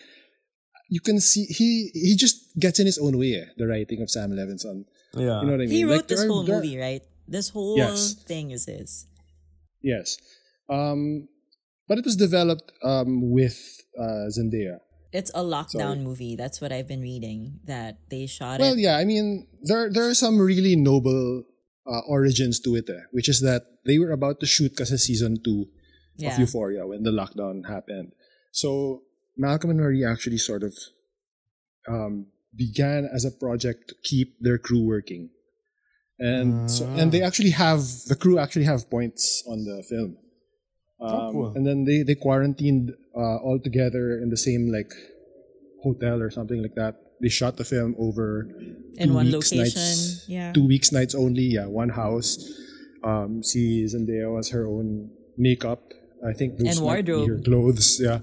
you 0.88 1.00
can 1.00 1.20
see 1.20 1.44
he 1.44 1.90
he 1.92 2.14
just 2.16 2.38
gets 2.58 2.78
in 2.78 2.86
his 2.86 2.98
own 2.98 3.18
way. 3.18 3.34
Eh, 3.34 3.46
the 3.56 3.66
writing 3.66 4.00
of 4.02 4.10
Sam 4.10 4.30
Levinson. 4.30 4.84
Yeah. 5.14 5.40
You 5.40 5.46
know 5.46 5.52
what 5.58 5.64
I 5.64 5.66
mean? 5.66 5.70
He 5.70 5.84
Like, 5.84 5.90
wrote 6.04 6.08
this 6.08 6.24
whole 6.24 6.44
are- 6.48 6.54
movie, 6.62 6.78
right? 6.78 7.02
This 7.26 7.50
whole 7.50 7.76
Yes. 7.76 8.14
thing 8.14 8.50
is 8.52 8.64
his. 8.66 9.06
Yes. 9.82 10.16
Um, 10.68 11.28
but 11.88 11.98
it 11.98 12.04
was 12.04 12.16
developed 12.16 12.72
um, 12.82 13.30
with 13.30 13.56
uh, 13.98 14.28
Zendaya. 14.32 14.80
It's 15.12 15.30
a 15.34 15.40
lockdown 15.40 15.96
Sorry. 15.96 16.04
movie. 16.04 16.36
That's 16.36 16.60
what 16.60 16.72
I've 16.72 16.88
been 16.88 17.00
reading. 17.00 17.60
That 17.64 17.98
they 18.10 18.26
shot 18.26 18.60
Well, 18.60 18.72
it. 18.72 18.76
Well, 18.76 18.78
yeah, 18.78 18.96
I 18.96 19.04
mean, 19.04 19.46
there 19.64 19.88
there 19.90 20.08
are 20.08 20.14
some 20.14 20.36
really 20.40 20.76
noble 20.76 21.44
uh, 21.88 22.00
origins 22.08 22.60
to 22.60 22.76
it, 22.76 22.88
eh, 22.92 23.08
which 23.12 23.28
is 23.28 23.40
that 23.40 23.64
they 23.88 23.96
were 23.98 24.12
about 24.12 24.40
to 24.40 24.46
shoot 24.46 24.76
kasi 24.76 24.96
season 25.00 25.40
two 25.40 25.68
Yeah. 26.18 26.32
of 26.34 26.38
Euphoria 26.40 26.86
when 26.86 27.02
the 27.02 27.10
lockdown 27.10 27.66
happened. 27.68 28.12
So 28.52 29.02
Malcolm 29.36 29.70
and 29.70 29.78
Marie 29.80 30.04
actually 30.04 30.38
sort 30.38 30.62
of 30.62 30.74
um, 31.88 32.26
began 32.54 33.08
as 33.12 33.24
a 33.24 33.30
project 33.30 33.88
to 33.88 33.94
keep 34.02 34.36
their 34.40 34.58
crew 34.58 34.82
working, 34.84 35.30
and 36.18 36.70
so 36.70 36.86
and 36.98 37.12
they 37.12 37.22
actually 37.22 37.50
have 37.50 37.80
the 38.08 38.16
crew 38.16 38.38
actually 38.38 38.64
have 38.64 38.90
points 38.90 39.42
on 39.46 39.64
the 39.64 39.82
film. 39.88 40.16
Um, 41.00 41.10
Oh, 41.10 41.28
cool. 41.32 41.52
And 41.54 41.64
then 41.66 41.84
they 41.84 42.02
they 42.02 42.14
quarantined 42.16 42.90
uh, 43.16 43.36
all 43.46 43.60
together 43.62 44.18
in 44.18 44.30
the 44.30 44.36
same 44.36 44.72
like 44.72 44.90
hotel 45.84 46.20
or 46.20 46.30
something 46.30 46.60
like 46.60 46.74
that. 46.74 46.96
They 47.22 47.28
shot 47.28 47.56
the 47.56 47.64
film 47.64 47.94
over 47.98 48.50
In 48.96 49.08
two 49.08 49.14
one 49.14 49.26
weeks, 49.26 49.52
location. 49.52 49.80
nights- 49.80 50.24
Yeah. 50.28 50.52
two 50.52 50.66
weeks 50.66 50.90
nights 50.92 51.14
only. 51.14 51.42
Yeah, 51.58 51.66
one 51.66 51.90
house. 51.90 52.38
Um, 53.04 53.42
see 53.44 53.84
Zendaya 53.86 54.32
was 54.34 54.50
her 54.50 54.66
own 54.66 55.10
makeup. 55.36 55.82
I 56.26 56.32
think 56.32 56.58
those 56.58 56.78
And 56.78 56.86
might 56.86 57.04
be 57.06 57.12
wardrobe. 57.12 57.28
her 57.28 57.42
clothes. 57.44 58.00
Yeah, 58.00 58.20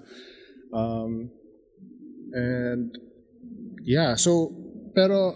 um, 0.73 1.31
and 2.33 2.97
yeah. 3.83 4.15
So, 4.15 4.51
pero 4.95 5.35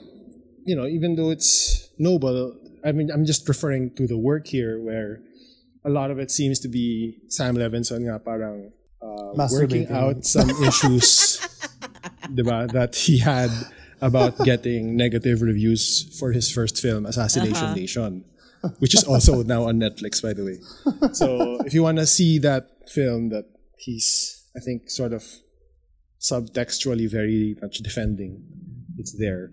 you 0.65 0.75
know, 0.75 0.85
even 0.85 1.15
though 1.15 1.29
it's 1.29 1.89
noble, 1.97 2.55
I 2.83 2.91
mean, 2.91 3.09
I'm 3.11 3.25
just 3.25 3.47
referring 3.47 3.95
to 3.95 4.07
the 4.07 4.17
work 4.17 4.47
here, 4.47 4.81
where 4.81 5.21
a 5.85 5.89
lot 5.89 6.11
of 6.11 6.19
it 6.19 6.31
seems 6.31 6.59
to 6.59 6.67
be 6.67 7.17
Sam 7.27 7.55
Levinson 7.55 8.01
nga 8.05 8.19
parang 8.19 8.71
uh, 9.01 9.47
working 9.51 9.87
out 9.91 10.25
some 10.25 10.49
issues, 10.63 11.39
diba, 12.35 12.71
that 12.71 12.95
he 12.95 13.19
had 13.19 13.49
about 14.01 14.37
getting 14.43 14.95
negative 14.95 15.41
reviews 15.41 16.07
for 16.19 16.31
his 16.31 16.51
first 16.51 16.79
film, 16.79 17.05
Assassination 17.05 17.73
Nation, 17.75 18.23
which 18.79 18.93
is 18.93 19.03
also 19.03 19.43
now 19.43 19.63
on 19.67 19.79
Netflix, 19.79 20.21
by 20.21 20.33
the 20.33 20.45
way. 20.45 20.57
So 21.13 21.59
if 21.65 21.73
you 21.73 21.83
want 21.83 21.97
to 21.97 22.05
see 22.05 22.39
that 22.39 22.69
film 22.89 23.29
that 23.29 23.45
he's, 23.77 24.45
I 24.55 24.59
think, 24.59 24.89
sort 24.89 25.13
of 25.13 25.23
subtextually 26.19 27.09
very 27.09 27.55
much 27.61 27.77
defending, 27.77 28.43
it's 28.97 29.17
there. 29.17 29.51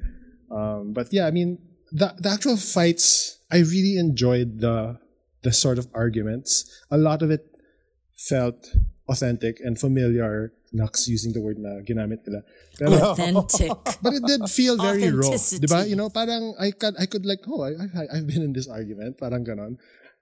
Um, 0.50 0.92
but 0.92 1.12
yeah, 1.12 1.26
I 1.26 1.30
mean, 1.30 1.58
the, 1.92 2.14
the 2.18 2.28
actual 2.28 2.56
fights, 2.56 3.38
I 3.50 3.58
really 3.58 3.96
enjoyed 3.98 4.60
the 4.60 4.98
the 5.42 5.52
sort 5.52 5.78
of 5.78 5.86
arguments. 5.94 6.68
A 6.90 6.98
lot 6.98 7.22
of 7.22 7.30
it 7.30 7.46
felt 8.16 8.74
authentic 9.08 9.60
and 9.60 9.78
familiar. 9.78 10.52
Nux 10.72 11.06
using 11.06 11.32
the 11.32 11.40
word 11.40 11.58
na 11.58 11.80
ginamit 11.82 12.26
nila. 12.26 12.42
Pero, 12.78 13.10
Authentic. 13.12 13.70
but 14.02 14.12
it 14.14 14.24
did 14.26 14.48
feel 14.50 14.76
very 14.76 15.10
raw. 15.10 15.30
Diba? 15.30 15.88
You 15.88 15.96
know, 15.96 16.10
parang 16.10 16.54
I 16.58 16.70
could, 16.70 16.94
I 16.98 17.06
could 17.06 17.26
like, 17.26 17.40
oh, 17.48 17.62
I, 17.62 17.74
I, 17.94 18.18
I've 18.18 18.26
been 18.26 18.42
in 18.42 18.52
this 18.52 18.68
argument. 18.68 19.18
Parang 19.18 19.44
ganon. 19.44 19.78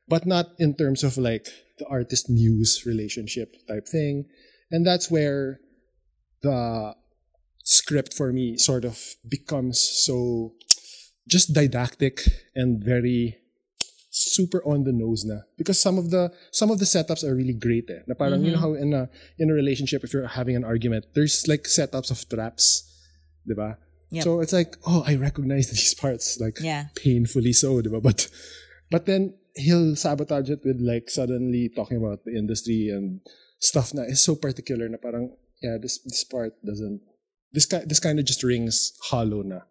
But 0.08 0.26
not 0.26 0.52
in 0.58 0.74
terms 0.76 1.02
of 1.02 1.16
like 1.16 1.48
the 1.78 1.86
artist 1.86 2.28
muse 2.28 2.84
relationship 2.84 3.56
type 3.66 3.88
thing. 3.88 4.26
And 4.70 4.86
that's 4.86 5.10
where 5.10 5.60
the 6.42 6.94
script 7.64 8.12
for 8.12 8.32
me 8.32 8.56
sort 8.58 8.84
of 8.84 9.00
becomes 9.26 9.80
so 9.80 10.52
just 11.26 11.54
didactic 11.54 12.20
and 12.54 12.84
very 12.84 13.38
super 14.34 14.60
on 14.66 14.82
the 14.88 14.92
nose 14.92 15.22
na 15.30 15.38
because 15.60 15.78
some 15.86 15.96
of 16.02 16.10
the 16.14 16.22
some 16.50 16.70
of 16.74 16.78
the 16.82 16.88
setups 16.94 17.22
are 17.26 17.34
really 17.34 17.54
great 17.66 17.86
eh. 17.90 18.02
Na 18.10 18.14
parang 18.18 18.42
you 18.44 18.52
know 18.54 18.62
how 18.66 18.72
in 18.74 18.90
a 18.92 19.06
in 19.38 19.46
a 19.50 19.56
relationship 19.62 20.02
if 20.02 20.10
you're 20.12 20.26
having 20.40 20.56
an 20.58 20.64
argument 20.66 21.04
there's 21.14 21.46
like 21.46 21.64
setups 21.70 22.10
of 22.14 22.18
traps 22.28 22.82
diba 23.46 23.76
Yep. 24.14 24.22
so 24.22 24.30
it's 24.44 24.54
like 24.54 24.76
oh 24.86 25.02
I 25.02 25.16
recognize 25.18 25.66
these 25.74 25.94
parts 25.94 26.38
like 26.38 26.58
Yeah. 26.62 26.90
painfully 26.94 27.50
so 27.54 27.82
diba 27.82 27.98
but 28.02 28.28
but 28.90 29.06
then 29.10 29.34
he'll 29.58 29.94
sabotage 29.98 30.50
it 30.54 30.62
with 30.62 30.78
like 30.78 31.10
suddenly 31.10 31.70
talking 31.74 31.98
about 31.98 32.22
the 32.26 32.34
industry 32.38 32.90
and 32.94 33.22
stuff 33.58 33.90
na 33.94 34.02
is 34.06 34.22
so 34.22 34.34
particular 34.38 34.86
na 34.86 34.98
parang 35.02 35.34
yeah 35.62 35.78
this 35.82 35.98
this 36.06 36.22
part 36.26 36.54
doesn't 36.62 37.00
this 37.54 37.66
kind 37.66 37.86
this 37.90 37.98
kind 38.02 38.18
of 38.22 38.24
just 38.26 38.42
rings 38.46 38.92
hollow 39.10 39.42
na 39.42 39.66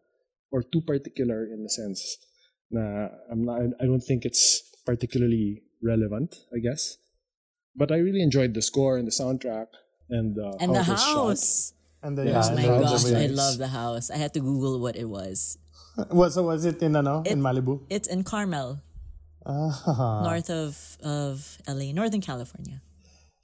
or 0.52 0.60
too 0.63 0.82
particular 0.84 1.47
in 1.47 1.63
the 1.63 1.71
sense 1.71 2.02
na 2.71 3.10
I'm 3.32 3.43
not 3.45 3.62
I 3.82 3.86
don't 3.86 4.02
think 4.04 4.26
it's 4.26 4.62
particularly 4.86 5.63
relevant 5.82 6.36
I 6.56 6.60
guess 6.60 6.97
but 7.76 7.91
I 7.91 7.97
really 7.97 8.21
enjoyed 8.21 8.54
the 8.54 8.62
score 8.62 8.97
and 8.97 9.08
the 9.08 9.12
soundtrack 9.15 9.67
and 10.10 10.38
uh, 10.38 10.54
and 10.62 10.76
how 10.76 10.84
the 10.84 10.84
it 10.84 10.93
was 10.93 11.02
shot. 11.04 11.28
house. 11.28 11.73
And 12.04 12.17
the, 12.17 12.26
Yeah, 12.28 12.32
yeah, 12.32 12.43
Oh 12.43 12.47
and 12.47 12.56
my 12.56 12.67
the- 12.67 12.84
gosh, 12.84 13.04
is 13.06 13.13
I 13.15 13.28
love 13.32 13.56
the 13.58 13.71
house. 13.71 14.12
I 14.12 14.17
had 14.17 14.34
to 14.36 14.41
Google 14.43 14.76
what 14.84 14.95
it 14.99 15.08
was. 15.08 15.58
What, 16.12 16.34
so 16.36 16.43
was 16.43 16.65
it 16.65 16.84
in 16.84 16.95
ano, 16.99 17.23
in 17.23 17.39
It- 17.39 17.41
Malibu? 17.41 17.80
It's 17.89 18.08
in 18.12 18.21
Carmel, 18.28 18.84
Ah. 19.47 20.21
north 20.23 20.49
of 20.49 20.76
of 21.04 21.58
LA, 21.67 21.91
Northern 21.95 22.21
California. 22.21 22.82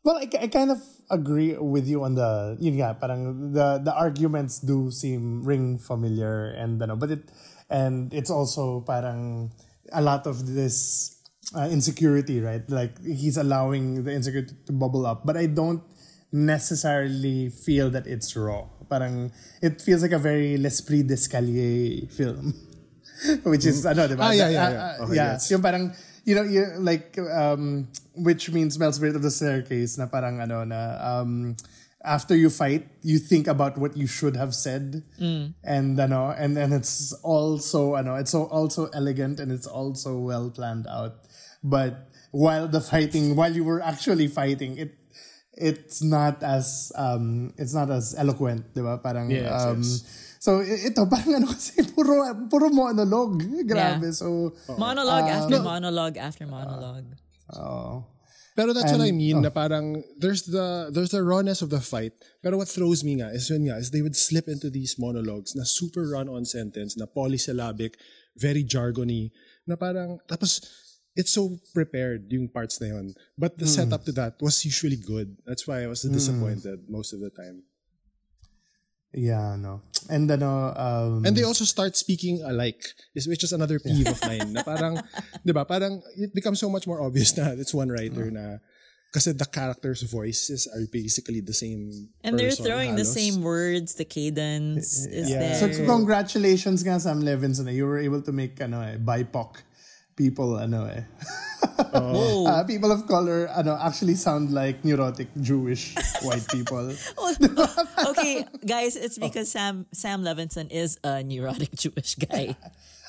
Well, 0.04 0.16
I, 0.20 0.28
I 0.40 0.48
kind 0.48 0.72
of 0.72 0.80
agree 1.12 1.56
with 1.60 1.88
you 1.88 2.04
on 2.04 2.16
the 2.16 2.56
yun 2.60 2.76
nga, 2.80 2.96
parang 3.00 3.52
the 3.56 3.80
the 3.84 3.92
arguments 3.96 4.60
do 4.60 4.92
seem 4.92 5.44
ring 5.44 5.78
familiar 5.80 6.52
and 6.56 6.80
ano, 6.84 6.96
but 6.96 7.12
it 7.12 7.28
and 7.70 8.14
it's 8.14 8.30
also 8.30 8.82
parang 8.82 9.52
a 9.94 10.02
lot 10.02 10.26
of 10.28 10.46
this 10.54 11.16
uh, 11.56 11.70
insecurity, 11.72 12.42
right? 12.42 12.62
Like 12.70 12.98
he's 13.04 13.38
allowing 13.38 14.04
the 14.04 14.12
insecurity 14.14 14.54
to 14.66 14.74
bubble 14.74 15.06
up, 15.06 15.26
but 15.26 15.38
I 15.38 15.46
don't 15.48 15.82
necessarily 16.32 17.50
feel 17.50 17.90
that 17.92 18.06
it's 18.08 18.36
raw. 18.36 18.66
Parang 18.90 19.32
it 19.62 19.82
feels 19.82 20.02
like 20.02 20.12
a 20.14 20.20
very 20.22 20.58
L'Esprit 20.58 21.04
d'Escalier 21.06 22.10
film. 22.12 22.54
Which 23.44 23.66
is 23.66 23.86
ano, 23.86 24.08
diba? 24.08 24.24
Ah, 24.24 24.32
yeah, 24.34 24.50
yeah, 24.50 24.66
Uh, 24.66 24.72
yeah. 24.72 24.80
uh, 24.80 25.04
Okay, 25.06 25.16
yeah. 25.16 25.32
yes. 25.38 25.52
Yung 25.52 25.62
parang 25.62 25.94
you 26.26 26.34
know, 26.36 26.44
you 26.46 26.66
like 26.80 27.18
um 27.32 27.88
which 28.16 28.50
means 28.52 28.78
Mel's 28.78 28.96
Spirit 28.98 29.16
of 29.16 29.22
the 29.24 29.32
Staircase 29.32 29.98
na 29.98 30.06
parang 30.08 30.42
ano 30.42 30.64
na 30.66 30.98
um 31.22 31.56
after 32.04 32.32
you 32.36 32.50
fight, 32.50 32.88
you 33.04 33.20
think 33.20 33.48
about 33.48 33.78
what 33.78 33.98
you 33.98 34.08
should 34.08 34.36
have 34.40 34.56
said. 34.56 35.04
And 35.20 36.00
ano, 36.00 36.32
and 36.32 36.56
then 36.56 36.72
it's 36.72 37.12
also 37.24 37.96
ano, 37.96 38.16
it's 38.16 38.32
so 38.32 38.48
also 38.48 38.88
elegant 38.96 39.40
and 39.40 39.52
it's 39.52 39.68
also 39.68 40.16
well 40.18 40.50
planned 40.50 40.88
out. 40.88 41.28
But 41.64 42.08
while 42.32 42.68
the 42.72 42.80
fighting, 42.80 43.36
while 43.36 43.52
you 43.52 43.64
were 43.68 43.82
actually 43.84 44.28
fighting, 44.32 44.78
it 44.80 44.96
it's 45.60 46.00
not 46.00 46.40
as 46.40 46.88
um 46.96 47.52
it's 47.60 47.76
not 47.76 47.92
as 47.92 48.16
eloquent, 48.16 48.72
'di 48.72 48.80
ba? 48.80 48.96
Parang 49.04 49.28
Yes, 49.28 49.52
um 49.52 49.84
yes. 49.84 50.08
so 50.40 50.64
ito 50.64 51.04
parang 51.12 51.36
ano 51.44 51.52
kasi 51.52 51.84
puro 51.84 52.24
puro 52.48 52.72
monologue. 52.72 53.44
Grabe. 53.68 54.08
Yeah. 54.08 54.16
So 54.16 54.56
Monologue 54.80 55.28
Uh, 55.28 55.36
after 55.36 55.60
monologue 55.60 56.16
after 56.16 56.48
monologue. 56.48 57.12
oh. 57.60 58.08
Pero 58.60 58.76
that's 58.76 58.92
what 58.92 59.00
I 59.00 59.16
And- 59.16 59.18
mean 59.18 59.38
oh. 59.40 59.46
na 59.48 59.50
parang 59.50 60.04
there's 60.20 60.44
the 60.44 60.92
there's 60.92 61.16
the 61.16 61.24
rawness 61.24 61.64
of 61.64 61.72
the 61.72 61.80
fight. 61.80 62.12
Pero 62.44 62.60
what 62.60 62.68
throws 62.68 63.08
me 63.08 63.16
nga 63.24 63.32
is 63.32 63.48
when 63.48 63.64
nga 63.72 63.80
is 63.80 63.96
they 63.96 64.04
would 64.04 64.20
slip 64.20 64.52
into 64.52 64.68
these 64.68 65.00
monologues 65.00 65.56
na 65.56 65.64
super 65.64 66.04
run-on 66.12 66.44
sentence 66.44 67.00
na 67.00 67.08
polysyllabic, 67.08 67.96
very 68.36 68.68
jargony 68.68 69.32
na 69.64 69.80
parang 69.80 70.20
tapos 70.28 70.60
it's 71.16 71.32
so 71.32 71.56
prepared 71.72 72.28
yung 72.28 72.52
parts 72.52 72.84
na 72.84 72.92
yun. 72.92 73.16
But 73.40 73.56
the 73.56 73.66
Hmm. 73.66 73.88
setup 73.88 74.04
to 74.06 74.14
that 74.20 74.36
was 74.44 74.60
usually 74.68 75.00
good. 75.00 75.40
That's 75.48 75.64
why 75.64 75.80
I 75.84 75.88
was 75.88 76.04
disappointed 76.04 76.92
most 76.92 77.16
of 77.16 77.24
the 77.24 77.32
time. 77.32 77.64
Yeah, 79.12 79.58
no. 79.58 79.82
And 80.10 80.30
ano 80.30 80.74
um 80.74 81.26
And 81.26 81.34
they 81.36 81.44
also 81.44 81.66
start 81.66 81.98
speaking 81.98 82.42
alike, 82.46 82.82
is 83.18 83.26
which 83.28 83.44
is 83.44 83.54
another 83.54 83.80
peeve 83.82 84.08
of 84.08 84.22
mine. 84.30 84.54
Na 84.54 84.62
parang, 84.64 85.02
di 85.46 85.52
ba, 85.52 85.66
parang 85.66 86.02
it 86.18 86.34
becomes 86.34 86.60
so 86.62 86.70
much 86.70 86.86
more 86.86 87.02
obvious 87.02 87.34
na 87.38 87.54
it's 87.58 87.74
one 87.74 87.90
writer 87.90 88.30
na 88.30 88.62
kasi 89.10 89.34
the 89.34 89.46
characters' 89.50 90.06
voices 90.06 90.70
are 90.70 90.86
basically 90.94 91.42
the 91.42 91.54
same 91.58 91.90
And 92.22 92.38
they're 92.38 92.54
person, 92.54 92.66
throwing 92.70 92.94
the 92.94 93.02
halos. 93.02 93.18
same 93.18 93.42
words, 93.42 93.98
the 93.98 94.06
cadence 94.06 95.10
is 95.10 95.34
Yeah. 95.34 95.58
So 95.58 95.66
there. 95.66 95.90
congratulations 95.90 96.86
nga 96.86 97.02
Sam 97.02 97.26
Levinson. 97.26 97.66
eh. 97.66 97.74
You 97.74 97.90
were 97.90 97.98
able 97.98 98.22
to 98.22 98.30
make 98.32 98.62
ano 98.62 98.86
eh, 98.86 99.02
BIPOC 99.02 99.66
people 100.20 100.60
ano 100.60 100.84
eh. 100.92 101.08
Whoa. 101.96 102.44
Uh, 102.44 102.64
people 102.68 102.92
of 102.92 103.08
color 103.08 103.48
ano 103.56 103.80
actually 103.80 104.20
sound 104.20 104.52
like 104.52 104.84
neurotic 104.84 105.32
Jewish 105.40 105.96
white 106.28 106.44
people. 106.52 106.92
okay, 108.12 108.44
guys, 108.68 109.00
it's 109.00 109.16
because 109.16 109.48
Sam 109.48 109.88
Sam 109.96 110.28
Levinson 110.28 110.68
is 110.68 111.00
a 111.08 111.24
neurotic 111.24 111.72
Jewish 111.72 112.20
guy. 112.20 112.60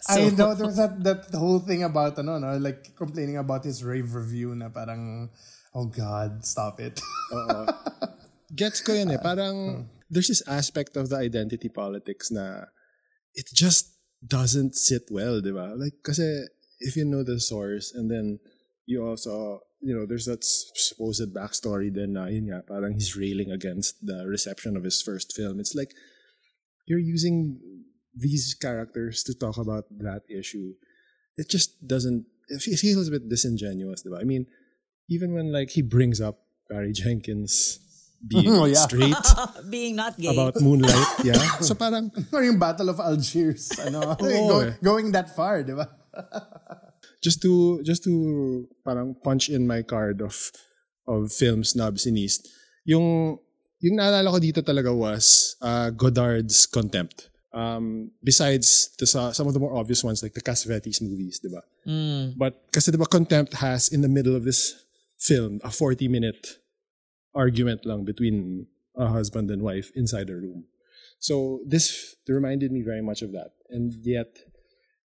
I 0.06 0.30
know 0.30 0.54
there 0.54 0.70
was 0.70 0.78
that 0.78 1.02
that 1.02 1.34
whole 1.34 1.58
thing 1.58 1.82
about 1.82 2.14
ano 2.22 2.38
no 2.38 2.54
like 2.62 2.94
complaining 2.94 3.36
about 3.36 3.66
his 3.66 3.82
rave 3.82 4.14
review 4.14 4.54
na 4.54 4.70
parang 4.70 5.28
oh 5.74 5.90
god 5.90 6.46
stop 6.46 6.78
it. 6.78 7.02
Gets 8.54 8.82
ko 8.82 8.94
yun 8.94 9.14
eh. 9.14 9.20
Parang, 9.22 9.86
there's 10.10 10.26
this 10.26 10.42
aspect 10.46 10.98
of 10.98 11.06
the 11.06 11.14
identity 11.14 11.70
politics 11.70 12.34
na 12.34 12.66
it 13.34 13.46
just 13.54 13.94
doesn't 14.18 14.74
sit 14.74 15.06
well, 15.10 15.40
diba? 15.40 15.78
Like, 15.78 16.02
kasi 16.02 16.50
if 16.80 16.96
you 16.96 17.04
know 17.04 17.22
the 17.22 17.38
source 17.40 17.92
and 17.94 18.10
then 18.10 18.38
you 18.86 19.04
also, 19.06 19.60
you 19.80 19.94
know, 19.94 20.04
there's 20.06 20.26
that 20.26 20.42
supposed 20.42 21.22
backstory 21.34 21.92
then 21.92 22.14
na 22.14 22.26
yun 22.26 22.48
nga, 22.50 22.62
parang 22.66 22.94
he's 22.94 23.16
railing 23.16 23.50
against 23.52 23.94
the 24.04 24.26
reception 24.26 24.76
of 24.76 24.82
his 24.84 25.00
first 25.00 25.32
film. 25.36 25.60
It's 25.60 25.74
like, 25.74 25.92
you're 26.86 26.98
using 26.98 27.60
these 28.16 28.56
characters 28.58 29.22
to 29.24 29.34
talk 29.34 29.56
about 29.56 29.84
that 30.02 30.22
issue. 30.28 30.74
It 31.36 31.48
just 31.48 31.86
doesn't, 31.86 32.26
it 32.48 32.60
feels 32.78 33.06
a 33.08 33.12
bit 33.12 33.28
disingenuous, 33.28 34.02
diba? 34.02 34.18
I 34.20 34.24
mean, 34.24 34.46
even 35.08 35.34
when 35.34 35.52
like 35.52 35.70
he 35.70 35.82
brings 35.82 36.20
up 36.20 36.40
Barry 36.68 36.92
Jenkins 36.92 37.78
being 38.26 38.50
Oh, 38.50 38.64
yeah. 38.66 38.74
straight 38.84 39.14
Being 39.70 39.96
not 39.96 40.18
gay. 40.18 40.32
about 40.34 40.60
Moonlight, 40.60 41.24
yeah. 41.24 41.38
So 41.60 41.74
parang, 41.74 42.10
Or 42.32 42.42
yung 42.42 42.58
Battle 42.58 42.90
of 42.90 42.98
Algiers, 43.00 43.70
ano, 43.80 44.16
Oo, 44.20 44.48
go- 44.48 44.60
eh. 44.66 44.74
going 44.82 45.12
that 45.12 45.34
far, 45.36 45.62
di 45.62 45.72
ba? 45.72 45.88
just 47.24 47.42
to 47.42 47.82
just 47.82 48.04
to 48.04 48.68
parang 48.84 49.14
punch 49.14 49.48
in 49.48 49.66
my 49.66 49.82
card 49.82 50.20
of 50.20 50.52
of 51.06 51.32
film 51.32 51.64
snobs 51.64 52.06
in 52.06 52.16
East. 52.16 52.48
Yung 52.84 53.38
yung 53.80 53.96
naalala 53.96 54.30
ko 54.30 54.38
dito 54.38 54.60
talaga 54.60 54.92
was 54.92 55.56
uh, 55.60 55.90
Godard's 55.90 56.66
Contempt. 56.66 57.28
Um, 57.50 58.14
besides 58.22 58.94
the 58.98 59.10
sa- 59.10 59.34
some 59.34 59.50
of 59.50 59.54
the 59.54 59.58
more 59.58 59.74
obvious 59.74 60.04
ones 60.06 60.22
like 60.22 60.34
the 60.34 60.44
Cassavetes 60.44 61.02
movies, 61.02 61.42
diba? 61.42 61.66
But 62.38 62.70
kasi 62.70 62.94
diba 62.94 63.10
Contempt 63.10 63.58
has 63.58 63.90
in 63.90 64.06
the 64.06 64.12
middle 64.12 64.36
of 64.36 64.44
this 64.46 64.86
film 65.18 65.58
a 65.64 65.70
40 65.70 66.06
minute 66.06 66.62
argument 67.34 67.84
lang 67.86 68.04
between 68.04 68.66
a 68.96 69.08
husband 69.08 69.50
and 69.50 69.62
wife 69.62 69.90
inside 69.94 70.30
a 70.30 70.36
room. 70.36 70.70
So 71.18 71.60
this 71.66 72.16
reminded 72.28 72.72
me 72.72 72.82
very 72.82 73.02
much 73.02 73.20
of 73.22 73.32
that. 73.32 73.52
And 73.68 73.92
yet 74.02 74.38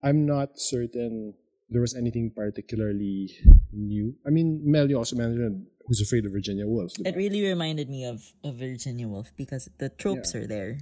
I'm 0.03 0.25
not 0.27 0.59
certain 0.59 1.35
there 1.71 1.81
was 1.81 1.95
anything 1.95 2.33
particularly 2.35 3.31
new. 3.73 4.15
I 4.27 4.31
mean, 4.31 4.61
Mel, 4.65 4.91
you 4.91 4.99
also 4.99 5.15
mentioned 5.17 5.67
Who's 5.87 6.01
Afraid 6.01 6.27
of 6.27 6.33
Virginia 6.33 6.67
Woolf. 6.67 6.93
It 7.05 7.15
really 7.17 7.43
reminded 7.47 7.89
me 7.89 8.05
of, 8.05 8.23
of 8.43 8.57
Virginia 8.57 9.07
Woolf 9.07 9.31
because 9.37 9.69
the 9.79 9.89
tropes 9.89 10.35
are 10.35 10.47
there. 10.47 10.79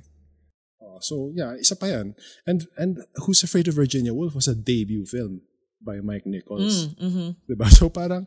Uh, 0.81 1.01
so 1.01 1.31
yeah, 1.35 1.55
isa 1.61 1.77
pa 1.77 1.87
yan. 1.87 2.15
And 2.47 2.67
and 2.77 3.05
Who's 3.27 3.43
Afraid 3.43 3.69
of 3.69 3.75
Virginia 3.75 4.15
Woolf 4.15 4.35
was 4.35 4.49
a 4.49 4.55
debut 4.55 5.05
film 5.05 5.43
by 5.85 6.01
Mike 6.01 6.25
Nichols. 6.27 6.89
Mm-hmm. 6.97 7.53
Diba? 7.53 7.69
So 7.79 7.89
parang 7.91 8.27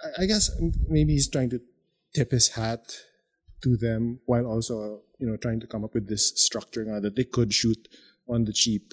I- 0.00 0.22
I 0.22 0.26
guess 0.26 0.50
maybe 0.88 1.14
he's 1.14 1.28
trying 1.28 1.50
to 1.50 1.60
tip 2.14 2.30
his 2.30 2.54
hat 2.54 2.84
to 3.64 3.76
them 3.76 4.20
while 4.26 4.46
also 4.46 5.02
you 5.18 5.26
know 5.26 5.36
trying 5.36 5.60
to 5.60 5.66
come 5.66 5.82
up 5.84 5.94
with 5.94 6.06
this 6.08 6.32
structure 6.36 6.84
nga 6.84 7.00
that 7.00 7.16
they 7.16 7.24
could 7.24 7.52
shoot 7.52 7.88
on 8.28 8.44
the 8.44 8.52
cheap 8.52 8.92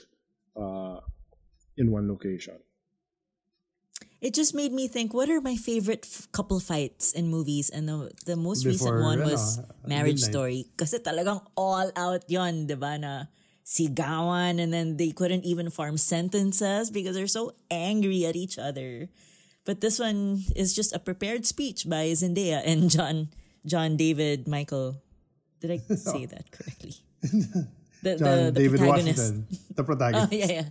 uh, 0.55 0.99
in 1.77 1.91
one 1.91 2.07
location. 2.07 2.59
It 4.23 4.33
just 4.33 4.55
made 4.55 4.71
me 4.71 4.87
think, 4.87 5.13
what 5.13 5.29
are 5.29 5.41
my 5.41 5.57
favorite 5.57 6.07
f- 6.07 6.31
couple 6.31 6.59
fights 6.61 7.11
in 7.11 7.27
movies? 7.27 7.69
And 7.69 7.89
the, 7.89 8.11
the 8.25 8.37
most 8.37 8.65
recent 8.65 9.01
one 9.03 9.19
ano, 9.19 9.31
was 9.31 9.59
Marriage 9.85 10.23
Midnight. 10.23 10.31
Story. 10.31 10.59
Kasi 10.77 10.99
talagang 11.03 11.43
all 11.59 11.91
out 11.95 12.23
yon, 12.31 12.67
di 12.67 12.75
ba, 12.79 12.95
na 12.97 13.27
sigawan 13.67 14.63
and 14.63 14.71
then 14.71 14.95
they 14.95 15.11
couldn't 15.11 15.43
even 15.43 15.69
form 15.69 15.97
sentences 15.97 16.91
because 16.91 17.15
they're 17.15 17.27
so 17.27 17.51
angry 17.71 18.23
at 18.25 18.35
each 18.35 18.57
other. 18.57 19.09
But 19.65 19.81
this 19.81 19.99
one 19.99 20.43
is 20.55 20.75
just 20.75 20.95
a 20.95 20.99
prepared 20.99 21.45
speech 21.45 21.87
by 21.87 22.11
Zendaya 22.11 22.61
and 22.63 22.89
John 22.89 23.27
John 23.65 23.95
David 23.95 24.47
Michael. 24.47 25.03
Did 25.59 25.71
I 25.71 25.77
say 25.95 26.25
that 26.27 26.51
correctly? 26.51 26.95
The, 28.03 28.17
John 28.19 28.27
the, 28.27 28.51
the 28.51 28.59
David 28.59 28.79
protagonist. 28.79 29.19
Washington, 29.19 29.47
the 29.75 29.81
Oh, 29.81 29.85
protagonist. 29.85 30.33
yeah, 30.33 30.51
yeah. 30.51 30.65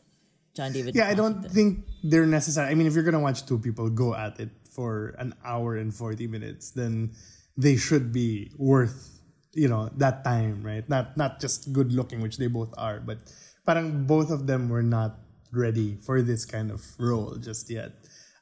John 0.55 0.71
David 0.73 0.95
Yeah, 0.95 1.09
I 1.09 1.14
don't 1.14 1.49
think 1.49 1.88
they're 2.05 2.27
necessary. 2.29 2.68
I 2.71 2.75
mean, 2.77 2.87
if 2.87 2.92
you're 2.95 3.05
gonna 3.09 3.25
watch 3.25 3.47
two 3.49 3.59
people 3.59 3.88
go 3.88 4.14
at 4.14 4.38
it 4.38 4.51
for 4.71 5.16
an 5.18 5.33
hour 5.45 5.77
and 5.77 5.92
forty 5.95 6.27
minutes, 6.29 6.71
then 6.73 7.12
they 7.57 7.77
should 7.77 8.12
be 8.12 8.53
worth 8.59 9.09
you 9.55 9.68
know 9.68 9.88
that 9.97 10.25
time, 10.25 10.62
right? 10.62 10.85
Not 10.88 11.16
not 11.16 11.40
just 11.40 11.73
good 11.73 11.92
looking, 11.92 12.21
which 12.21 12.37
they 12.37 12.49
both 12.49 12.73
are, 12.77 13.01
but 13.01 13.18
parang 13.64 14.05
both 14.05 14.31
of 14.31 14.47
them 14.47 14.68
were 14.68 14.83
not 14.85 15.21
ready 15.53 15.97
for 16.01 16.21
this 16.23 16.45
kind 16.45 16.71
of 16.71 16.81
role 16.99 17.37
just 17.37 17.68
yet. 17.68 17.92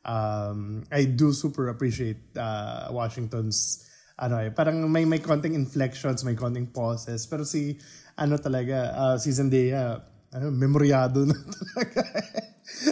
Um, 0.04 0.84
I 0.90 1.04
do 1.04 1.32
super 1.32 1.68
appreciate 1.68 2.18
uh, 2.38 2.88
Washington's 2.90 3.86
ano 4.20 4.36
eh, 4.36 4.52
parang 4.52 4.84
may 4.92 5.08
may 5.08 5.18
konting 5.18 5.56
inflections, 5.56 6.22
may 6.22 6.36
konting 6.36 6.68
pauses, 6.68 7.24
pero 7.24 7.42
si 7.42 7.80
ano 8.20 8.36
talaga, 8.36 8.92
uh, 8.92 9.16
si 9.16 9.32
Zendaya, 9.32 10.04
ano, 10.30 10.52
memoryado 10.52 11.24
na 11.24 11.34
talaga. 11.56 12.02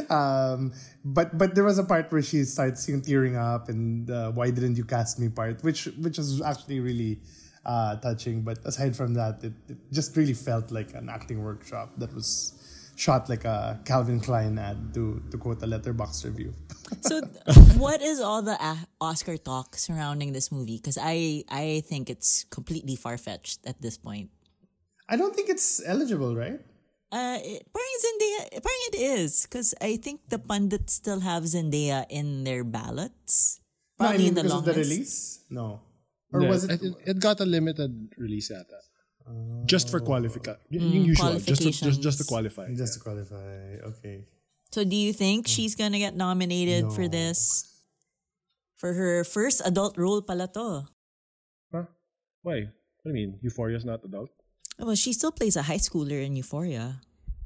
um, 0.08 0.72
but 1.04 1.36
but 1.36 1.54
there 1.54 1.64
was 1.64 1.78
a 1.78 1.84
part 1.84 2.10
where 2.10 2.24
she 2.24 2.42
starts 2.48 2.88
yung 2.88 3.04
tearing 3.04 3.36
up 3.36 3.68
and 3.68 4.10
uh, 4.10 4.32
why 4.32 4.48
didn't 4.50 4.80
you 4.80 4.88
cast 4.88 5.20
me 5.20 5.28
part, 5.28 5.62
which 5.62 5.92
which 6.00 6.16
was 6.16 6.40
actually 6.40 6.80
really 6.80 7.20
uh, 7.68 7.96
touching. 8.00 8.42
But 8.42 8.64
aside 8.64 8.96
from 8.96 9.14
that, 9.14 9.44
it, 9.44 9.52
it 9.68 9.78
just 9.92 10.16
really 10.16 10.34
felt 10.34 10.72
like 10.72 10.94
an 10.94 11.08
acting 11.08 11.44
workshop 11.44 11.92
that 11.98 12.14
was 12.14 12.56
shot 12.98 13.30
like 13.30 13.46
a 13.46 13.78
Calvin 13.86 14.18
Klein 14.18 14.58
ad 14.58 14.92
to 14.98 15.22
to 15.30 15.38
quote 15.38 15.62
a 15.62 15.68
Letterboxd 15.70 16.26
review. 16.26 16.52
So, 17.04 17.20
what 17.76 18.00
is 18.00 18.18
all 18.18 18.40
the 18.40 18.56
Oscar 18.98 19.36
talk 19.36 19.76
surrounding 19.76 20.32
this 20.32 20.50
movie? 20.50 20.80
Because 20.80 20.96
I 20.96 21.44
I 21.46 21.84
think 21.86 22.10
it's 22.10 22.48
completely 22.48 22.96
far 22.96 23.20
fetched 23.20 23.60
at 23.68 23.78
this 23.84 24.00
point. 24.00 24.32
I 25.08 25.16
don't 25.20 25.36
think 25.36 25.48
it's 25.52 25.84
eligible, 25.84 26.32
right? 26.34 26.58
Uh, 27.08 27.40
it, 27.40 27.64
parang 27.72 27.96
Zendaya, 28.04 28.40
parang 28.60 28.82
it 28.92 28.96
is 29.20 29.44
because 29.48 29.72
I 29.80 29.96
think 29.96 30.28
the 30.28 30.36
pundits 30.40 30.96
still 31.00 31.20
have 31.24 31.44
Zendaya 31.48 32.04
in 32.12 32.44
their 32.44 32.64
ballots. 32.64 33.60
No, 34.00 34.08
I 34.08 34.16
Probably 34.16 34.18
mean 34.18 34.28
in 34.28 34.34
the 34.34 34.42
because 34.44 34.52
long 34.52 34.64
of 34.64 34.68
the 34.68 34.76
release. 34.80 35.44
No, 35.48 35.80
or 36.32 36.40
Yeah, 36.44 36.48
was 36.52 36.64
it? 36.68 36.80
it, 36.82 36.92
it 37.04 37.16
got 37.20 37.40
a 37.40 37.48
limited 37.48 38.12
release 38.20 38.50
at 38.52 38.68
that. 38.68 38.84
Just 39.68 39.90
for 39.90 40.00
qualify. 40.00 40.56
yung 40.70 41.12
usual. 41.12 41.38
Just 41.38 41.62
to, 41.62 41.70
just, 41.70 42.00
just 42.00 42.18
to 42.18 42.24
qualify. 42.24 42.72
Just 42.72 42.94
to 42.96 43.00
qualify, 43.00 43.76
okay. 43.92 44.24
So, 44.72 44.84
do 44.84 44.96
you 44.96 45.12
think 45.12 45.48
she's 45.48 45.74
gonna 45.74 45.98
get 45.98 46.16
nominated 46.16 46.92
for 46.92 47.08
this? 47.08 47.64
For 48.76 48.94
her 48.94 49.24
first 49.24 49.60
adult 49.64 49.98
role 49.98 50.22
pala 50.22 50.46
to. 50.54 50.86
Huh? 51.74 51.86
Why? 52.42 52.70
What 53.02 53.04
do 53.04 53.10
you 53.10 53.26
mean? 53.26 53.38
Euphoria's 53.42 53.84
not 53.84 54.04
adult? 54.04 54.30
Well, 54.78 54.94
she 54.94 55.12
still 55.12 55.32
plays 55.32 55.56
a 55.56 55.62
high 55.66 55.82
schooler 55.82 56.22
in 56.24 56.36
Euphoria, 56.36 57.00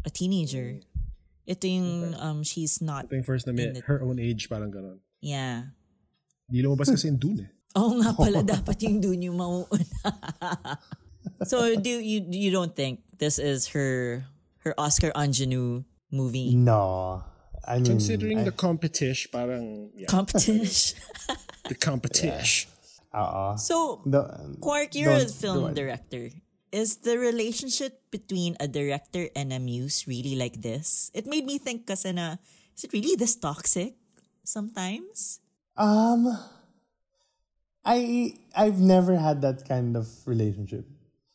a 0.05 0.11
teenager. 0.11 0.85
Ito 1.49 1.65
yung 1.67 2.15
um, 2.21 2.39
she's 2.45 2.79
not. 2.85 3.09
Ito 3.09 3.17
yung 3.17 3.25
first 3.27 3.47
na 3.49 3.53
may, 3.57 3.73
the- 3.73 3.81
her 3.89 4.03
own 4.05 4.21
age, 4.21 4.47
parang 4.53 4.71
ganon. 4.71 5.01
Yeah. 5.25 5.73
Di 6.47 6.61
lumabas 6.61 6.93
kasi 6.93 7.09
yung 7.09 7.17
Dune 7.19 7.49
eh. 7.49 7.51
Oo 7.81 7.97
nga 8.03 8.13
pala, 8.13 8.45
dapat 8.61 8.77
yung 8.85 9.01
Dune 9.01 9.33
yung 9.33 9.41
mauuna. 9.41 9.73
so, 11.45 11.77
do 11.77 11.91
you 11.91 12.25
you 12.29 12.51
don't 12.51 12.75
think 12.75 13.01
this 13.19 13.39
is 13.39 13.75
her 13.75 14.27
her 14.67 14.75
Oscar 14.79 15.13
ingenue 15.15 15.85
movie? 16.11 16.55
No, 16.55 17.25
I 17.67 17.77
mean, 17.79 17.99
Considering 17.99 18.39
I, 18.41 18.45
the 18.45 18.53
competition, 18.55 19.31
parang, 19.33 19.91
yeah, 19.95 20.07
Competition. 20.07 20.99
the 21.69 21.75
competition. 21.75 22.71
uh, 23.15 23.57
so, 23.57 24.03
the, 24.07 24.57
Quark, 24.61 24.95
you're 24.95 25.13
a 25.13 25.27
film 25.27 25.75
director. 25.75 26.31
Is 26.73 27.05
the 27.05 27.19
relationship 27.19 28.01
between 28.11 28.57
a 28.59 28.67
director 28.67 29.29
and 29.37 29.53
a 29.53 29.61
muse 29.61 30.09
really 30.09 30.35
like 30.35 30.63
this? 30.63 31.11
It 31.13 31.27
made 31.27 31.45
me 31.45 31.59
think 31.59 31.87
kasi 31.87 32.13
na, 32.13 32.41
is 32.75 32.85
it 32.85 32.93
really 32.93 33.15
this 33.15 33.37
toxic 33.37 33.95
sometimes? 34.43 35.39
Um, 35.77 36.33
I 37.85 38.35
I've 38.57 38.81
never 38.81 39.17
had 39.17 39.43
that 39.43 39.69
kind 39.69 39.97
of 39.97 40.09
relationship. 40.25 40.89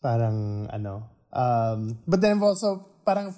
Parang 0.07 0.71
ano. 0.71 1.11
Um, 1.35 1.99
but 2.07 2.23
then 2.23 2.39
also 2.39 3.03
parang 3.03 3.35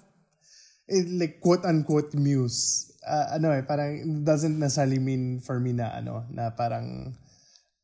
eh, 0.85 1.05
like 1.17 1.41
quote 1.41 1.65
unquote 1.65 2.13
muse. 2.13 2.93
Uh, 3.01 3.41
ano 3.41 3.49
eh, 3.57 3.65
parang 3.65 3.97
it 3.97 4.21
doesn't 4.21 4.61
necessarily 4.61 5.01
mean 5.01 5.41
for 5.41 5.57
me 5.57 5.73
na 5.73 5.97
ano 5.97 6.29
na 6.29 6.53
parang 6.53 7.17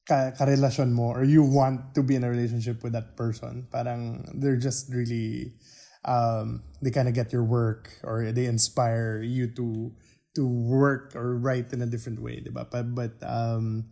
ka 0.05 0.37
karelasyon 0.37 0.93
mo 0.93 1.17
or 1.17 1.25
you 1.25 1.41
want 1.41 1.97
to 1.97 2.05
be 2.05 2.13
in 2.13 2.21
a 2.21 2.29
relationship 2.29 2.85
with 2.85 2.93
that 2.93 3.17
person. 3.17 3.65
Parang 3.73 4.21
they're 4.37 4.61
just 4.61 4.85
really 4.93 5.57
um, 6.05 6.61
they 6.77 6.93
kind 6.93 7.09
of 7.09 7.17
get 7.17 7.33
your 7.33 7.41
work 7.41 7.89
or 8.05 8.29
they 8.29 8.45
inspire 8.45 9.25
you 9.25 9.49
to 9.57 9.89
to 10.37 10.45
work 10.45 11.17
or 11.17 11.41
write 11.41 11.73
in 11.73 11.81
a 11.81 11.89
different 11.89 12.21
way, 12.21 12.37
diba? 12.37 12.69
But 12.69 12.93
but 12.93 13.17
um, 13.25 13.89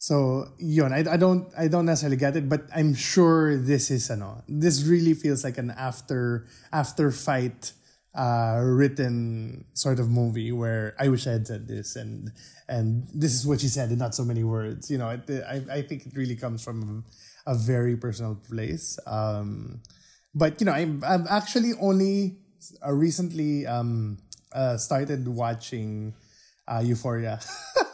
so 0.00 0.48
yun, 0.56 0.94
I, 0.94 1.04
I 1.12 1.16
don't 1.18 1.52
I 1.58 1.68
don't 1.68 1.84
necessarily 1.84 2.16
get 2.16 2.34
it, 2.34 2.48
but 2.48 2.64
I'm 2.74 2.94
sure 2.94 3.58
this 3.58 3.90
is 3.90 4.10
ano. 4.10 4.42
This 4.48 4.82
really 4.84 5.12
feels 5.12 5.44
like 5.44 5.58
an 5.58 5.70
after 5.76 6.46
after 6.72 7.12
fight 7.12 7.72
uh 8.16 8.58
written 8.64 9.66
sort 9.74 10.00
of 10.00 10.08
movie 10.08 10.50
where 10.52 10.96
I 10.98 11.08
wish 11.08 11.28
I 11.28 11.32
had 11.32 11.46
said 11.46 11.68
this 11.68 11.94
and 11.94 12.32
and 12.66 13.06
this 13.14 13.34
is 13.34 13.46
what 13.46 13.60
she 13.60 13.68
said 13.68 13.92
in 13.92 13.98
not 13.98 14.14
so 14.14 14.24
many 14.24 14.42
words. 14.42 14.90
You 14.90 14.96
know, 14.96 15.10
it, 15.10 15.28
I 15.44 15.60
I 15.68 15.82
think 15.82 16.06
it 16.06 16.16
really 16.16 16.34
comes 16.34 16.64
from 16.64 17.04
a 17.46 17.54
very 17.54 17.94
personal 17.94 18.40
place. 18.48 18.98
Um, 19.06 19.82
but 20.34 20.62
you 20.62 20.64
know, 20.64 20.72
I'm 20.72 21.04
I've 21.04 21.26
actually 21.28 21.72
only 21.78 22.40
uh, 22.80 22.90
recently 22.92 23.66
um, 23.66 24.16
uh, 24.50 24.78
started 24.78 25.28
watching 25.28 26.14
uh, 26.66 26.80
Euphoria. 26.82 27.40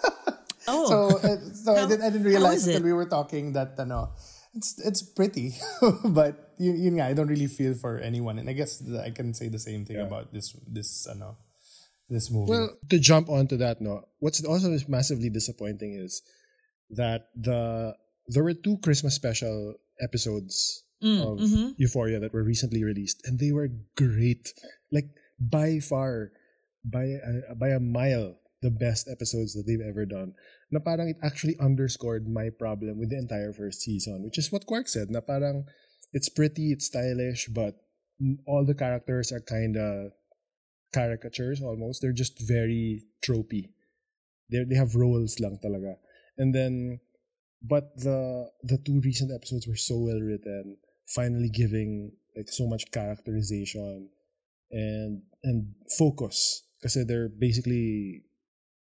Oh, 0.68 0.86
so 0.88 1.18
uh, 1.18 1.36
so 1.54 1.76
I, 1.76 1.86
didn't, 1.86 2.02
I 2.02 2.10
didn't 2.10 2.26
realize 2.26 2.66
is 2.66 2.68
it? 2.68 2.76
until 2.76 2.86
we 2.86 2.92
were 2.92 3.06
talking 3.06 3.52
that 3.52 3.78
ano, 3.78 4.12
it's 4.54 4.78
it's 4.84 5.02
pretty, 5.02 5.54
but 6.04 6.54
you, 6.58 6.72
you 6.72 6.90
know, 6.90 7.04
I 7.04 7.12
don't 7.12 7.28
really 7.28 7.46
feel 7.46 7.74
for 7.74 7.98
anyone, 7.98 8.38
and 8.38 8.48
I 8.48 8.52
guess 8.52 8.78
th- 8.78 8.98
I 9.00 9.10
can 9.10 9.34
say 9.34 9.48
the 9.48 9.58
same 9.62 9.84
thing 9.84 10.00
about 10.00 10.32
this 10.32 10.56
this 10.66 11.06
ano, 11.06 11.38
this 12.08 12.30
movie. 12.30 12.50
Well, 12.50 12.70
to 12.90 12.98
jump 12.98 13.28
onto 13.28 13.56
that, 13.58 13.80
no. 13.80 14.02
What's 14.18 14.44
also 14.44 14.74
massively 14.88 15.30
disappointing 15.30 15.94
is 15.94 16.22
that 16.90 17.28
the 17.34 17.94
there 18.28 18.42
were 18.42 18.54
two 18.54 18.78
Christmas 18.82 19.14
special 19.14 19.74
episodes 20.00 20.82
Mm, 21.04 21.20
of 21.20 21.38
mhm. 21.44 21.74
Euphoria 21.76 22.18
that 22.18 22.32
were 22.32 22.42
recently 22.42 22.82
released, 22.82 23.20
and 23.28 23.38
they 23.38 23.52
were 23.52 23.68
great. 24.00 24.54
Like 24.90 25.12
by 25.38 25.78
far, 25.78 26.32
by 26.84 27.20
a, 27.20 27.54
by 27.54 27.68
a 27.68 27.80
mile, 27.80 28.40
the 28.62 28.70
best 28.70 29.06
episodes 29.06 29.52
that 29.52 29.68
they've 29.68 29.84
ever 29.84 30.06
done. 30.06 30.32
Na 30.70 30.80
parang 30.80 31.08
it 31.08 31.16
actually 31.22 31.56
underscored 31.60 32.26
my 32.26 32.50
problem 32.50 32.98
with 32.98 33.10
the 33.10 33.18
entire 33.18 33.52
first 33.52 33.82
season, 33.82 34.24
which 34.24 34.38
is 34.38 34.50
what 34.50 34.66
Quark 34.66 34.88
said. 34.88 35.10
Na 35.10 35.20
parang 35.20 35.66
it's 36.12 36.28
pretty, 36.28 36.72
it's 36.72 36.86
stylish, 36.86 37.46
but 37.46 37.76
all 38.46 38.64
the 38.64 38.74
characters 38.74 39.30
are 39.30 39.40
kind 39.40 39.76
of 39.76 40.12
caricatures 40.92 41.62
almost. 41.62 42.02
They're 42.02 42.16
just 42.16 42.40
very 42.40 43.04
tropey. 43.22 43.70
They 44.50 44.64
they 44.64 44.76
have 44.76 44.94
roles 44.94 45.38
lang 45.38 45.58
talaga. 45.62 45.98
And 46.38 46.54
then 46.54 47.00
but 47.62 47.96
the 47.96 48.50
the 48.62 48.78
two 48.78 49.00
recent 49.00 49.30
episodes 49.30 49.66
were 49.66 49.78
so 49.78 49.98
well 49.98 50.20
written, 50.20 50.78
finally 51.06 51.50
giving 51.50 52.12
like 52.36 52.48
so 52.48 52.66
much 52.66 52.90
characterization 52.92 54.10
and 54.70 55.22
and 55.42 55.74
focus 55.98 56.62
because 56.78 56.98
they're 57.06 57.28
basically 57.28 58.22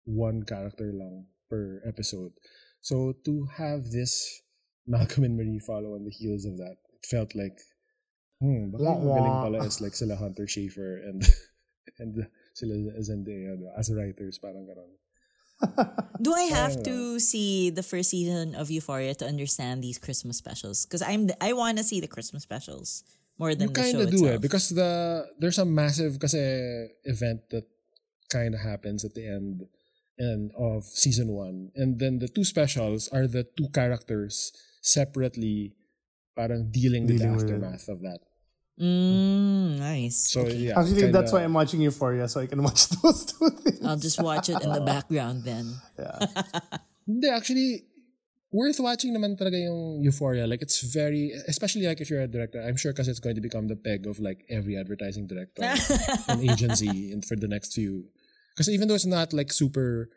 one 0.05 0.43
character 0.43 0.91
lang 0.93 1.25
per 1.51 1.83
episode. 1.83 2.31
So 2.79 3.19
to 3.27 3.51
have 3.59 3.91
this 3.91 4.41
Malcolm 4.87 5.27
and 5.27 5.35
Marie 5.35 5.59
follow 5.59 5.93
on 5.99 6.07
the 6.07 6.15
heels 6.15 6.47
of 6.47 6.55
that, 6.57 6.79
it 6.95 7.03
felt 7.03 7.35
like 7.35 7.59
hmm, 8.39 8.71
baka 8.71 8.83
Wah, 8.87 9.19
ang 9.19 9.43
pala 9.43 9.59
is 9.67 9.83
like 9.83 9.93
sila 9.93 10.15
Hunter 10.15 10.47
Schafer 10.47 11.03
and 11.03 11.21
and 11.99 12.25
sila 12.55 12.95
Zendaya 13.03 13.59
no, 13.59 13.69
as 13.75 13.91
writers 13.91 14.39
parang 14.39 14.63
ganon. 14.63 14.95
Do 16.25 16.33
I 16.33 16.49
have 16.49 16.81
Sayang 16.81 16.85
to 16.89 16.95
see 17.21 17.69
the 17.69 17.83
first 17.85 18.09
season 18.09 18.55
of 18.55 18.71
Euphoria 18.73 19.13
to 19.21 19.25
understand 19.29 19.83
these 19.83 20.01
Christmas 20.01 20.37
specials? 20.41 20.87
Because 20.87 21.05
I'm 21.05 21.29
I 21.37 21.53
want 21.53 21.77
to 21.77 21.85
see 21.85 22.01
the 22.01 22.09
Christmas 22.09 22.41
specials 22.41 23.03
more 23.37 23.53
than 23.53 23.69
You 23.69 23.73
the 23.73 23.81
kind 23.81 23.93
show 23.93 24.01
of 24.01 24.09
do 24.09 24.25
itself. 24.25 24.35
it 24.37 24.41
because 24.41 24.69
the 24.73 25.27
there's 25.37 25.61
a 25.61 25.65
massive 25.69 26.17
kasi 26.17 26.41
event 27.05 27.45
that 27.53 27.69
kind 28.33 28.57
of 28.57 28.61
happens 28.61 29.05
at 29.05 29.13
the 29.13 29.27
end 29.27 29.69
and 30.21 30.51
of 30.53 30.85
season 30.85 31.33
one, 31.33 31.73
and 31.73 31.97
then 31.97 32.21
the 32.21 32.29
two 32.29 32.45
specials 32.45 33.09
are 33.09 33.25
the 33.25 33.41
two 33.57 33.69
characters 33.73 34.53
separately, 34.85 35.73
parang 36.37 36.69
dealing 36.69 37.09
with 37.09 37.17
Dealing 37.17 37.33
the 37.33 37.41
with 37.41 37.49
it. 37.49 37.57
aftermath 37.57 37.87
of 37.89 37.99
that. 38.05 38.21
Mm, 38.79 39.77
nice. 39.77 40.29
So 40.31 40.47
yeah, 40.47 40.77
Actually, 40.79 41.09
kinda- 41.09 41.17
that's 41.21 41.31
why 41.33 41.43
I'm 41.43 41.53
watching 41.53 41.81
Euphoria, 41.81 42.27
so 42.27 42.41
I 42.41 42.47
can 42.47 42.61
watch 42.63 42.89
those 43.01 43.25
two 43.25 43.49
things. 43.61 43.81
I'll 43.85 43.97
just 43.97 44.21
watch 44.21 44.49
it 44.49 44.61
in 44.61 44.71
the 44.71 44.81
background 44.93 45.43
then. 45.43 45.75
Yeah. 45.99 46.17
Hindi, 47.07 47.27
actually, 47.29 47.83
worth 48.51 48.79
watching 48.79 49.13
naman 49.13 49.37
talaga 49.37 49.57
yung 49.61 50.01
Euphoria. 50.01 50.45
Like, 50.47 50.61
it's 50.61 50.81
very, 50.81 51.31
especially 51.47 51.85
like 51.85 52.01
if 52.01 52.09
you're 52.09 52.21
a 52.21 52.27
director, 52.29 52.61
I'm 52.61 52.77
sure 52.77 52.91
because 52.93 53.07
it's 53.07 53.19
going 53.19 53.35
to 53.35 53.41
become 53.41 53.67
the 53.67 53.75
peg 53.75 54.07
of 54.07 54.19
like 54.19 54.45
every 54.49 54.77
advertising 54.77 55.27
director 55.27 55.61
and 56.27 56.41
agency 56.41 57.11
in, 57.11 57.21
for 57.21 57.35
the 57.35 57.47
next 57.47 57.73
few. 57.73 58.05
Because 58.53 58.69
even 58.69 58.87
though 58.87 58.95
it's 58.95 59.05
not 59.05 59.33
like 59.33 59.51
super 59.51 60.09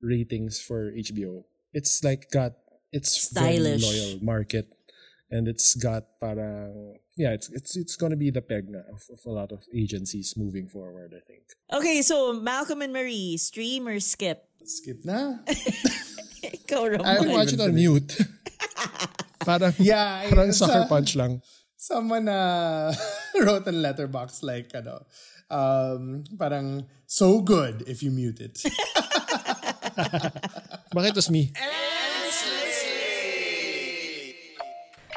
ratings 0.00 0.60
for 0.60 0.90
HBO, 0.92 1.44
it's 1.72 2.02
like 2.04 2.30
got, 2.30 2.52
it's 2.92 3.10
Stylish. 3.30 3.80
very 3.82 3.92
loyal 3.92 4.18
market. 4.22 4.68
And 5.32 5.48
it's 5.48 5.74
got 5.74 6.20
parang, 6.20 6.98
yeah, 7.16 7.32
it's 7.32 7.48
it's 7.48 7.72
it's 7.74 7.96
going 7.96 8.12
to 8.12 8.20
be 8.20 8.28
the 8.28 8.42
peg 8.44 8.68
na 8.68 8.84
of, 8.92 9.00
of 9.08 9.20
a 9.24 9.32
lot 9.32 9.48
of 9.50 9.64
agencies 9.72 10.34
moving 10.36 10.68
forward, 10.68 11.16
I 11.16 11.24
think. 11.24 11.48
Okay, 11.72 12.02
so 12.04 12.34
Malcolm 12.36 12.82
and 12.84 12.92
Marie, 12.92 13.38
stream 13.40 13.88
or 13.88 13.96
skip? 13.98 14.44
Skip 14.60 15.00
na. 15.08 15.40
Ikaw, 16.44 17.00
I 17.00 17.16
Ramon. 17.16 17.32
watch 17.32 17.52
it 17.56 17.60
on 17.64 17.72
mute. 17.74 18.12
parang, 19.40 19.72
Yeah, 19.80 20.20
I- 20.26 20.30
parang 20.30 20.52
sa- 20.52 20.66
sucker 20.68 20.84
punch 20.88 21.16
lang. 21.16 21.40
Someone 21.80 22.28
uh, 22.28 22.92
wrote 23.42 23.66
on 23.66 23.80
Letterboxd 23.82 24.42
like, 24.44 24.70
ano, 24.76 25.02
um, 25.52 26.24
parang 26.40 26.88
so 27.06 27.40
good 27.44 27.84
if 27.86 28.02
you 28.02 28.10
mute 28.10 28.40
it. 28.40 28.56
Bakit 30.96 31.14
was 31.14 31.30
me? 31.30 31.52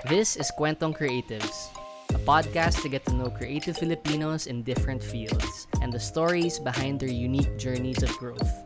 This 0.06 0.36
is 0.36 0.52
Kwentong 0.54 0.94
Creatives, 0.94 1.74
a 2.14 2.20
podcast 2.22 2.84
to 2.84 2.90
get 2.90 3.06
to 3.10 3.14
know 3.16 3.34
creative 3.34 3.74
Filipinos 3.80 4.46
in 4.46 4.62
different 4.62 5.02
fields 5.02 5.66
and 5.82 5.90
the 5.92 6.00
stories 6.00 6.60
behind 6.60 7.00
their 7.00 7.10
unique 7.10 7.58
journeys 7.58 8.04
of 8.04 8.14
growth. 8.22 8.65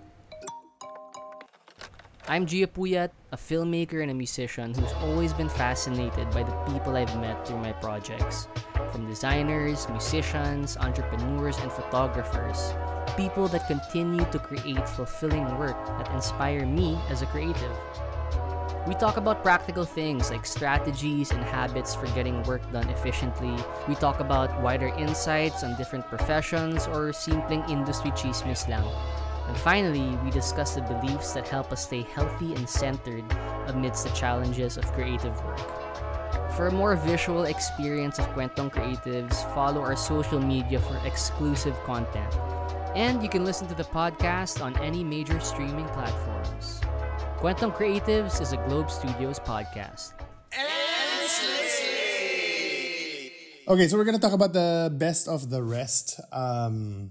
I'm 2.29 2.45
Gia 2.45 2.67
Puyat, 2.67 3.09
a 3.31 3.37
filmmaker 3.37 4.03
and 4.03 4.11
a 4.11 4.13
musician 4.13 4.71
who's 4.75 4.93
always 5.01 5.33
been 5.33 5.49
fascinated 5.49 6.29
by 6.29 6.43
the 6.43 6.53
people 6.69 6.95
I've 6.95 7.19
met 7.19 7.41
through 7.47 7.57
my 7.57 7.71
projects. 7.71 8.47
From 8.91 9.09
designers, 9.09 9.89
musicians, 9.89 10.77
entrepreneurs, 10.77 11.57
and 11.57 11.71
photographers, 11.71 12.75
people 13.17 13.47
that 13.47 13.65
continue 13.65 14.23
to 14.29 14.37
create 14.37 14.87
fulfilling 14.89 15.57
work 15.57 15.83
that 15.97 16.13
inspire 16.13 16.67
me 16.67 16.99
as 17.09 17.23
a 17.23 17.25
creative. 17.25 17.75
We 18.85 18.93
talk 18.93 19.17
about 19.17 19.41
practical 19.41 19.83
things 19.83 20.29
like 20.29 20.45
strategies 20.45 21.31
and 21.31 21.43
habits 21.43 21.95
for 21.95 22.05
getting 22.13 22.43
work 22.43 22.61
done 22.71 22.89
efficiently. 22.89 23.57
We 23.87 23.95
talk 23.95 24.19
about 24.19 24.61
wider 24.61 24.93
insights 24.99 25.63
on 25.63 25.75
different 25.77 26.05
professions 26.05 26.85
or 26.85 27.09
simpleng 27.09 27.67
industry 27.71 28.11
chismis 28.11 28.69
lang. 28.69 28.85
And 29.49 29.57
finally, 29.57 30.15
we 30.23 30.29
discuss 30.29 30.75
the 30.75 30.81
beliefs 30.81 31.33
that 31.33 31.47
help 31.47 31.71
us 31.71 31.83
stay 31.83 32.03
healthy 32.03 32.53
and 32.53 32.69
centered 32.69 33.25
amidst 33.65 34.05
the 34.05 34.13
challenges 34.13 34.77
of 34.77 34.85
creative 34.93 35.33
work. 35.43 35.57
For 36.53 36.67
a 36.67 36.71
more 36.71 36.95
visual 36.95 37.45
experience 37.45 38.19
of 38.19 38.29
Kwentong 38.37 38.69
Creatives, 38.69 39.41
follow 39.55 39.81
our 39.81 39.95
social 39.95 40.39
media 40.39 40.79
for 40.79 41.01
exclusive 41.03 41.73
content. 41.81 42.31
And 42.93 43.23
you 43.23 43.29
can 43.29 43.43
listen 43.43 43.67
to 43.69 43.73
the 43.73 43.89
podcast 43.89 44.61
on 44.61 44.77
any 44.77 45.03
major 45.03 45.39
streaming 45.39 45.87
platforms. 45.97 46.79
Kwentong 47.41 47.73
Creatives 47.73 48.41
is 48.41 48.53
a 48.53 48.57
Globe 48.69 48.91
Studios 48.91 49.39
podcast. 49.39 50.13
Okay, 53.67 53.87
so 53.87 53.97
we're 53.97 54.05
gonna 54.05 54.19
talk 54.19 54.33
about 54.33 54.53
the 54.53 54.93
best 54.93 55.27
of 55.27 55.49
the 55.49 55.61
rest, 55.61 56.19
um, 56.31 57.09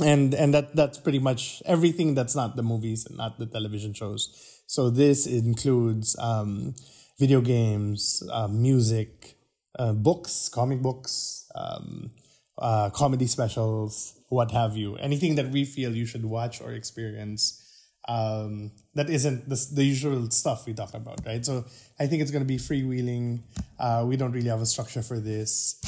and 0.00 0.34
and 0.34 0.54
that 0.54 0.74
that's 0.74 0.98
pretty 0.98 1.18
much 1.18 1.62
everything 1.66 2.14
that's 2.14 2.34
not 2.34 2.56
the 2.56 2.62
movies 2.62 3.06
and 3.06 3.16
not 3.16 3.38
the 3.38 3.46
television 3.46 3.92
shows. 3.92 4.62
So 4.66 4.90
this 4.90 5.26
includes 5.26 6.16
um, 6.18 6.74
video 7.18 7.40
games, 7.40 8.22
uh, 8.32 8.48
music, 8.48 9.36
uh, 9.78 9.92
books, 9.92 10.48
comic 10.48 10.80
books, 10.80 11.50
um, 11.54 12.12
uh, 12.58 12.90
comedy 12.90 13.26
specials, 13.26 14.14
what 14.28 14.52
have 14.52 14.76
you. 14.76 14.96
Anything 14.96 15.34
that 15.36 15.50
we 15.50 15.64
feel 15.64 15.94
you 15.94 16.06
should 16.06 16.24
watch 16.24 16.60
or 16.60 16.72
experience 16.72 17.60
um, 18.08 18.72
that 18.94 19.08
isn't 19.10 19.48
the, 19.48 19.66
the 19.74 19.84
usual 19.84 20.30
stuff 20.30 20.66
we 20.66 20.74
talk 20.74 20.94
about, 20.94 21.20
right? 21.24 21.44
So 21.44 21.64
I 21.98 22.06
think 22.06 22.22
it's 22.22 22.30
going 22.30 22.42
to 22.42 22.48
be 22.48 22.56
freewheeling. 22.56 23.42
Uh, 23.78 24.04
we 24.06 24.16
don't 24.16 24.32
really 24.32 24.48
have 24.48 24.60
a 24.60 24.66
structure 24.66 25.02
for 25.02 25.20
this. 25.20 25.78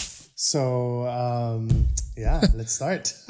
So, 0.42 1.06
um, 1.06 1.86
yeah, 2.16 2.42
let's 2.58 2.74
start. 2.74 3.14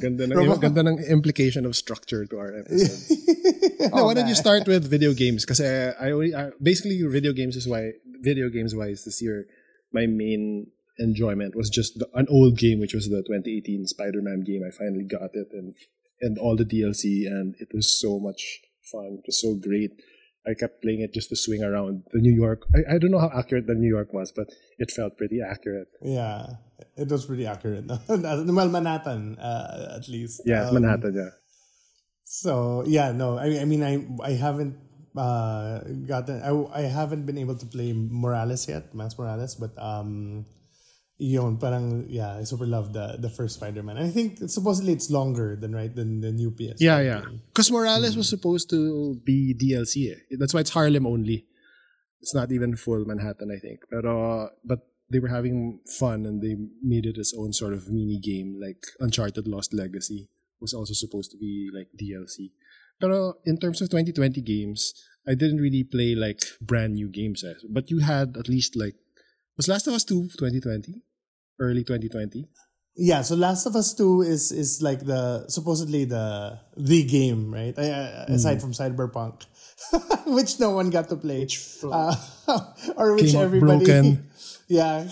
Ganda 0.00 0.24
ng, 0.26 0.58
ganda 0.58 0.82
ng 0.82 0.98
implication 1.06 1.62
of 1.66 1.76
structure 1.76 2.26
to 2.26 2.34
our 2.34 2.58
episode. 2.58 3.14
no, 3.94 4.04
why 4.10 4.14
don't 4.14 4.26
you 4.26 4.34
start 4.34 4.66
with 4.66 4.90
video 4.90 5.12
games? 5.14 5.44
Because 5.44 5.60
I, 5.60 5.94
I, 6.00 6.08
I 6.34 6.50
basically 6.60 6.98
video 7.06 7.30
games 7.30 7.54
is 7.54 7.68
why 7.68 7.92
video 8.24 8.48
games 8.48 8.74
wise 8.74 9.04
this 9.04 9.22
year 9.22 9.46
my 9.92 10.06
main 10.06 10.72
enjoyment 10.98 11.54
was 11.54 11.70
just 11.70 11.98
the, 11.98 12.08
an 12.14 12.26
old 12.28 12.58
game 12.58 12.80
which 12.80 12.94
was 12.94 13.08
the 13.08 13.22
2018 13.22 13.86
Spider-Man 13.86 14.42
game. 14.42 14.62
I 14.66 14.74
finally 14.74 15.04
got 15.04 15.30
it 15.34 15.48
and 15.52 15.76
and 16.20 16.38
all 16.38 16.56
the 16.56 16.64
DLC 16.64 17.30
and 17.30 17.54
it 17.60 17.68
was 17.72 17.86
so 17.86 18.18
much 18.18 18.60
fun. 18.90 19.22
It 19.22 19.26
was 19.26 19.40
so 19.40 19.54
great. 19.54 19.92
I 20.46 20.54
kept 20.54 20.82
playing 20.82 21.00
it 21.02 21.12
just 21.12 21.28
to 21.28 21.36
swing 21.36 21.62
around 21.62 22.04
the 22.12 22.20
New 22.20 22.32
York. 22.32 22.64
I, 22.74 22.94
I 22.94 22.98
don't 22.98 23.10
know 23.10 23.20
how 23.20 23.30
accurate 23.36 23.66
the 23.66 23.74
New 23.74 23.88
York 23.88 24.12
was, 24.12 24.32
but 24.32 24.48
it 24.78 24.90
felt 24.90 25.16
pretty 25.18 25.40
accurate. 25.44 25.88
yeah, 26.02 26.56
it 26.96 27.08
was 27.08 27.26
pretty 27.26 27.46
accurate. 27.46 27.84
well, 27.86 28.68
Manhattan, 28.72 29.36
uh, 29.38 29.96
at 30.00 30.08
least. 30.08 30.42
Yeah, 30.46 30.68
Um, 30.68 30.74
Manhattan, 30.80 31.14
yeah. 31.14 31.30
So 32.24 32.84
yeah, 32.86 33.12
no, 33.12 33.36
I, 33.38 33.60
I 33.60 33.64
mean, 33.66 33.82
I 33.82 34.06
I 34.22 34.32
haven't 34.38 34.78
uh, 35.16 35.80
gotten. 36.06 36.40
I, 36.40 36.54
I 36.72 36.82
haven't 36.86 37.26
been 37.26 37.38
able 37.38 37.56
to 37.58 37.66
play 37.66 37.92
Morales 37.92 38.68
yet, 38.68 38.94
Miles 38.94 39.18
Morales, 39.18 39.56
but 39.56 39.74
um, 39.76 40.46
yun, 41.20 41.58
parang 41.58 42.08
yeah, 42.08 42.40
I 42.40 42.44
super 42.44 42.66
love 42.66 42.92
the 42.92 43.20
the 43.20 43.28
first 43.28 43.60
Spider-Man. 43.60 44.00
I 44.00 44.08
think 44.08 44.40
supposedly 44.48 44.92
it's 44.96 45.10
longer 45.12 45.54
than 45.54 45.76
right 45.76 45.94
than 45.94 46.20
the 46.20 46.32
new 46.32 46.50
PS. 46.50 46.80
Yeah, 46.80 47.00
yeah. 47.00 47.22
Because 47.52 47.70
Morales 47.70 48.16
was 48.16 48.28
supposed 48.28 48.70
to 48.70 49.20
be 49.22 49.54
DLC. 49.54 50.10
Eh. 50.10 50.36
That's 50.40 50.54
why 50.54 50.60
it's 50.60 50.72
Harlem 50.72 51.06
only. 51.06 51.44
It's 52.20 52.34
not 52.34 52.50
even 52.52 52.76
full 52.76 53.04
Manhattan, 53.04 53.52
I 53.52 53.60
think. 53.60 53.84
But 53.92 54.08
uh, 54.08 54.48
but 54.64 54.88
they 55.12 55.20
were 55.20 55.28
having 55.28 55.80
fun 55.86 56.24
and 56.24 56.40
they 56.40 56.56
made 56.82 57.04
it 57.04 57.18
its 57.18 57.34
own 57.36 57.52
sort 57.52 57.74
of 57.74 57.88
mini 57.88 58.18
game, 58.18 58.56
like 58.56 58.80
Uncharted 58.98 59.46
Lost 59.46 59.74
Legacy 59.74 60.28
was 60.60 60.72
also 60.72 60.92
supposed 60.92 61.30
to 61.32 61.38
be 61.38 61.68
like 61.72 61.88
DLC. 61.96 62.52
But 63.00 63.10
uh, 63.10 63.32
in 63.44 63.58
terms 63.58 63.80
of 63.80 63.88
2020 63.88 64.40
games, 64.42 64.92
I 65.26 65.34
didn't 65.34 65.60
really 65.60 65.84
play 65.84 66.14
like 66.14 66.40
brand 66.60 66.94
new 66.94 67.08
games. 67.08 67.44
Eh. 67.44 67.54
But 67.68 67.90
you 67.90 68.00
had 68.00 68.36
at 68.36 68.48
least 68.48 68.76
like 68.76 68.96
was 69.56 69.68
Last 69.68 69.86
of 69.86 69.94
Us 69.94 70.04
2 70.04 70.40
2020? 70.40 71.02
Early 71.60 71.84
2020? 71.84 72.48
Yeah, 72.96 73.22
so 73.22 73.36
Last 73.36 73.66
of 73.66 73.76
Us 73.76 73.94
2 73.94 74.22
is 74.22 74.50
is 74.50 74.82
like 74.82 75.04
the 75.06 75.46
supposedly 75.48 76.04
the 76.04 76.58
the 76.76 77.04
game, 77.04 77.52
right? 77.54 77.72
I, 77.78 77.86
I, 77.86 78.34
aside 78.34 78.60
from 78.60 78.72
Cyberpunk, 78.72 79.46
which 80.26 80.58
no 80.58 80.70
one 80.70 80.90
got 80.90 81.08
to 81.08 81.16
play, 81.16 81.46
uh, 81.84 82.16
or 82.96 83.14
which 83.14 83.34
everybody, 83.34 83.84
broken. 83.84 84.28
yeah, 84.68 85.06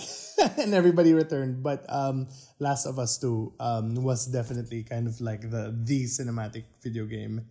and 0.57 0.73
everybody 0.73 1.13
returned. 1.13 1.63
But 1.63 1.85
um, 1.87 2.27
Last 2.59 2.85
of 2.85 2.99
Us 2.99 3.17
2 3.17 3.53
um, 3.59 3.95
was 4.03 4.25
definitely 4.27 4.83
kind 4.83 5.07
of 5.07 5.19
like 5.21 5.41
the 5.49 5.71
the 5.71 6.03
cinematic 6.05 6.63
video 6.83 7.05
game. 7.05 7.47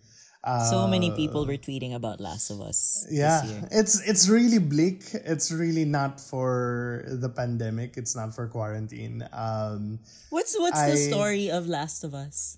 so 0.71 0.87
many 0.87 1.11
people 1.13 1.45
were 1.45 1.59
tweeting 1.59 1.95
about 1.95 2.21
Last 2.21 2.49
of 2.51 2.61
Us 2.61 3.05
Yeah, 3.11 3.41
this 3.43 3.51
year. 3.51 3.69
it's 3.73 3.95
it's 4.09 4.25
really 4.29 4.59
bleak. 4.61 5.03
It's 5.13 5.51
really 5.51 5.85
not 5.85 6.21
for 6.21 7.05
the 7.09 7.29
pandemic. 7.29 7.97
It's 7.97 8.15
not 8.15 8.35
for 8.35 8.47
quarantine. 8.49 9.27
Um, 9.33 9.99
What's 10.31 10.55
what's 10.59 10.81
the 10.81 10.97
story 10.97 11.51
of 11.51 11.67
Last 11.67 12.05
of 12.05 12.15
Us? 12.15 12.57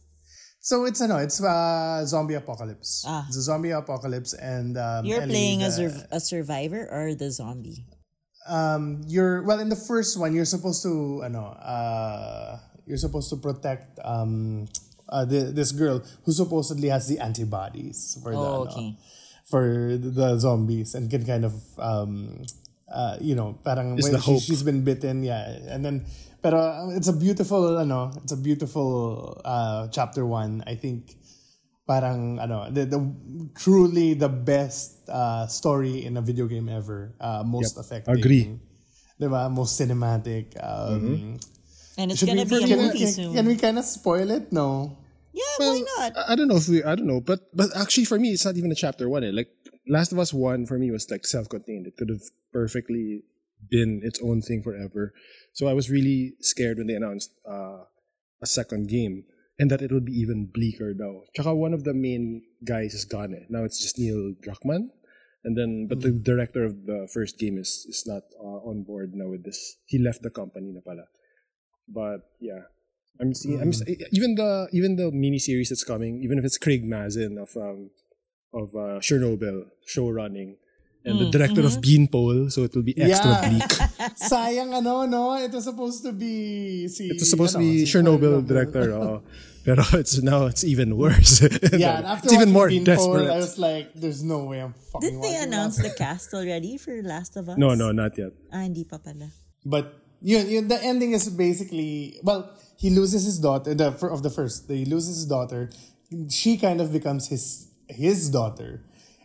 So 0.60 0.84
it's 0.84 1.00
ano, 1.00 1.16
it's 1.16 1.40
uh, 1.42 2.04
zombie 2.04 2.34
apocalypse. 2.36 3.02
Ah. 3.08 3.24
It's 3.28 3.38
a 3.38 3.42
zombie 3.42 3.70
apocalypse, 3.72 4.34
and 4.36 4.76
um, 4.76 5.06
You're 5.08 5.22
Ellie, 5.24 5.32
playing 5.32 5.58
the, 5.60 5.64
as 5.64 5.78
a, 5.80 5.88
a 6.12 6.20
survivor 6.20 6.84
or 6.90 7.14
the 7.16 7.30
zombie? 7.32 7.86
Um, 8.48 9.02
you're 9.06 9.42
well 9.42 9.60
in 9.60 9.68
the 9.68 9.76
first 9.76 10.18
one. 10.18 10.34
You're 10.34 10.48
supposed 10.48 10.82
to 10.84 11.22
ano, 11.24 11.56
uh, 11.58 12.58
you're 12.86 13.00
supposed 13.00 13.30
to 13.30 13.36
protect 13.36 13.98
um, 14.04 14.66
uh, 15.08 15.24
the, 15.24 15.52
this 15.52 15.72
girl 15.72 16.02
who 16.24 16.32
supposedly 16.32 16.88
has 16.88 17.08
the 17.08 17.18
antibodies 17.18 18.18
for 18.22 18.32
the 18.32 18.38
Oh, 18.38 18.62
ano, 18.64 18.70
okay. 18.70 18.96
for 19.44 19.96
the 19.96 20.38
zombies 20.38 20.94
and 20.94 21.10
can 21.10 21.26
kind 21.26 21.44
of 21.44 21.54
um, 21.78 22.42
uh, 22.90 23.16
you 23.20 23.34
know, 23.34 23.58
parang 23.64 23.98
Is 23.98 24.04
when 24.04 24.12
the 24.14 24.20
she, 24.20 24.38
she's 24.38 24.62
been 24.62 24.82
bitten, 24.82 25.22
yeah, 25.22 25.46
and 25.68 25.84
then. 25.84 26.04
Pero 26.42 26.56
uh, 26.56 26.96
it's 26.96 27.06
a 27.06 27.12
beautiful, 27.12 27.76
ano, 27.76 28.10
it's 28.24 28.32
a 28.32 28.36
beautiful 28.36 29.36
uh, 29.44 29.88
chapter 29.92 30.24
one. 30.24 30.64
I 30.66 30.74
think 30.74 31.19
parang 31.90 32.38
ano 32.38 32.70
the, 32.70 32.86
the 32.86 33.00
truly 33.58 34.14
the 34.14 34.30
best 34.30 35.02
uh, 35.10 35.50
story 35.50 36.06
in 36.06 36.14
a 36.14 36.22
video 36.22 36.46
game 36.46 36.70
ever 36.70 37.18
uh, 37.18 37.42
most 37.42 37.74
effective 37.74 38.14
Agree. 38.14 38.54
diba? 39.18 39.50
most 39.50 39.74
cinematic 39.74 40.54
um, 40.62 41.34
And 41.98 42.14
it's 42.14 42.22
gonna 42.22 42.46
we, 42.46 42.62
be 42.64 42.72
a 42.72 42.78
movie 42.78 43.02
can, 43.02 43.12
soon. 43.12 43.34
can 43.34 43.44
we 43.50 43.58
kind 43.58 43.76
of 43.76 43.84
spoil 43.84 44.30
it 44.30 44.54
no 44.54 45.00
yeah, 45.32 45.54
why 45.58 45.82
not? 45.98 46.16
I 46.16 46.32
I 46.32 46.34
don't 46.34 46.48
know 46.48 46.58
if 46.58 46.68
we, 46.68 46.82
I 46.82 46.94
don't 46.98 47.06
know, 47.06 47.20
but 47.20 47.54
but 47.54 47.70
actually 47.76 48.04
for 48.04 48.18
me, 48.18 48.34
it's 48.34 48.44
not 48.44 48.56
even 48.56 48.72
a 48.72 48.74
chapter 48.74 49.08
one. 49.08 49.22
Eh. 49.22 49.30
Like 49.30 49.48
Last 49.86 50.12
of 50.12 50.18
Us 50.18 50.34
one 50.34 50.66
for 50.66 50.78
me 50.78 50.90
was 50.90 51.10
like 51.10 51.26
self-contained. 51.26 51.86
It 51.86 51.96
could 51.96 52.10
have 52.10 52.22
perfectly 52.52 53.22
been 53.70 54.00
its 54.02 54.20
own 54.22 54.42
thing 54.42 54.62
forever. 54.62 55.14
So 55.52 55.68
I 55.68 55.72
was 55.72 55.90
really 55.90 56.34
scared 56.40 56.78
when 56.78 56.86
they 56.86 56.94
announced 56.94 57.30
uh, 57.46 57.86
a 58.42 58.46
second 58.46 58.88
game 58.88 59.24
and 59.60 59.70
that 59.70 59.82
it 59.84 59.92
will 59.92 60.00
be 60.00 60.16
even 60.16 60.48
bleaker 60.48 60.96
now. 60.96 61.20
Tsaka 61.36 61.54
one 61.54 61.74
of 61.76 61.84
the 61.84 61.92
main 61.92 62.40
guys 62.64 62.94
is 62.94 63.04
gone. 63.04 63.36
Eh. 63.36 63.44
Now 63.50 63.62
it's 63.64 63.78
just 63.78 63.98
Neil 64.00 64.32
Druckmann. 64.40 64.88
And 65.44 65.56
then, 65.56 65.86
but 65.88 66.00
the 66.00 66.12
director 66.12 66.64
of 66.64 66.84
the 66.84 67.08
first 67.12 67.38
game 67.38 67.56
is 67.56 67.86
is 67.88 68.04
not 68.06 68.24
uh, 68.40 68.60
on 68.64 68.82
board 68.82 69.12
now 69.14 69.28
with 69.28 69.44
this. 69.44 69.76
He 69.84 69.98
left 69.98 70.20
the 70.22 70.32
company 70.32 70.72
na 70.72 70.80
pala. 70.80 71.04
But 71.88 72.24
yeah, 72.40 72.72
I'm 73.20 73.32
seeing. 73.32 73.60
I'm 73.60 73.72
even 74.12 74.34
the 74.34 74.68
even 74.72 74.96
the 74.96 75.12
mini 75.12 75.38
series 75.38 75.68
that's 75.68 75.84
coming. 75.84 76.20
Even 76.24 76.36
if 76.40 76.44
it's 76.44 76.56
Craig 76.56 76.84
Mazin 76.84 77.36
of 77.36 77.56
um 77.56 77.88
of 78.52 78.76
uh, 78.76 79.00
Chernobyl 79.00 79.72
show 79.86 80.08
running 80.08 80.56
and 81.04 81.18
the 81.18 81.30
director 81.30 81.64
of 81.64 81.80
Beanpole, 81.80 82.50
so 82.52 82.64
it 82.64 82.74
will 82.74 82.82
be 82.84 82.92
extra 83.00 83.30
Yeah. 83.30 83.48
bleak. 83.48 83.72
sayang 84.30 84.74
ano 84.76 85.06
no 85.08 85.34
it 85.40 85.48
was 85.52 85.64
supposed 85.64 86.04
to 86.04 86.12
be 86.12 86.88
si 86.88 87.08
was 87.12 87.28
supposed 87.30 87.54
to 87.56 87.60
be 87.60 87.84
si 87.84 87.88
Chernobyl 87.88 88.44
Chernobyl. 88.44 88.46
director, 88.46 88.84
oh. 88.92 89.22
pero 89.64 89.80
it's 89.96 90.20
now 90.20 90.44
it's 90.46 90.64
even 90.64 90.96
worse. 91.00 91.40
yeah 91.72 91.98
and 92.00 92.06
after 92.06 92.28
it's 92.28 92.36
even 92.36 92.52
more 92.52 92.68
watching 92.68 92.84
Beanpole, 92.84 93.24
desperate. 93.24 93.30
I 93.32 93.38
was 93.40 93.56
like 93.58 93.92
there's 93.96 94.20
no 94.24 94.44
way 94.44 94.60
I'm 94.60 94.76
fucking 94.92 95.20
Did 95.20 95.24
they 95.24 95.36
announce 95.40 95.76
that. 95.80 95.88
the 95.88 95.94
cast 96.04 96.32
already 96.36 96.76
for 96.76 96.92
Last 97.00 97.36
of 97.36 97.48
Us? 97.48 97.56
no, 97.56 97.72
no, 97.74 97.92
not 97.92 98.16
yet. 98.20 98.32
Ah, 98.52 98.60
hindi 98.68 98.84
pa 98.84 98.98
pala. 99.00 99.32
But 99.64 99.96
yun, 100.20 100.48
yun, 100.48 100.68
the 100.68 100.76
ending 100.84 101.12
is 101.16 101.28
basically 101.32 102.20
well, 102.24 102.52
he 102.76 102.88
loses 102.92 103.24
his 103.24 103.38
daughter. 103.40 103.72
The 103.72 103.92
fir- 103.92 104.12
of 104.12 104.20
the 104.24 104.30
first, 104.32 104.68
he 104.68 104.84
loses 104.84 105.16
his 105.24 105.26
daughter. 105.28 105.68
She 106.28 106.56
kind 106.56 106.80
of 106.80 106.92
becomes 106.92 107.28
his 107.28 107.68
his 107.88 108.28
daughter, 108.32 108.80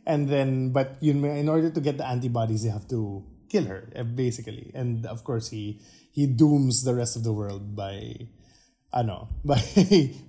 and 0.05 0.29
then 0.29 0.71
but 0.71 0.97
you 1.01 1.11
in 1.25 1.49
order 1.49 1.69
to 1.69 1.81
get 1.81 1.97
the 1.97 2.07
antibodies, 2.07 2.63
you 2.65 2.71
have 2.71 2.87
to 2.89 3.23
kill 3.49 3.65
her 3.65 3.89
eh, 3.95 4.03
basically. 4.03 4.71
And 4.73 5.05
of 5.05 5.23
course, 5.23 5.49
he 5.49 5.79
he 6.11 6.27
dooms 6.27 6.83
the 6.83 6.95
rest 6.95 7.15
of 7.15 7.23
the 7.23 7.33
world 7.33 7.75
by, 7.75 8.15
I 8.93 9.01
know 9.03 9.27
by 9.45 9.59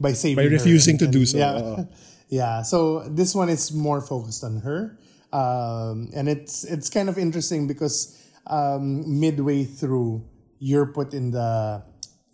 by 0.01 0.13
saving 0.13 0.37
By 0.45 0.51
refusing 0.51 0.97
and- 0.99 1.01
to 1.01 1.07
do 1.07 1.25
so, 1.27 1.39
Yeah, 1.39 1.85
yeah. 2.29 2.63
So 2.63 3.07
this 3.09 3.35
one 3.35 3.49
is 3.49 3.73
more 3.73 4.01
focused 4.01 4.43
on 4.45 4.61
her, 4.67 4.99
um, 5.33 6.09
and 6.15 6.29
it's 6.29 6.65
it's 6.65 6.89
kind 6.91 7.09
of 7.09 7.19
interesting 7.19 7.67
because 7.67 8.17
um, 8.47 9.05
midway 9.21 9.65
through, 9.65 10.25
you're 10.59 10.87
put 10.87 11.15
in 11.15 11.31
the 11.31 11.83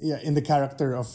yeah 0.00 0.18
in 0.22 0.34
the 0.34 0.42
character 0.42 0.94
of 0.96 1.06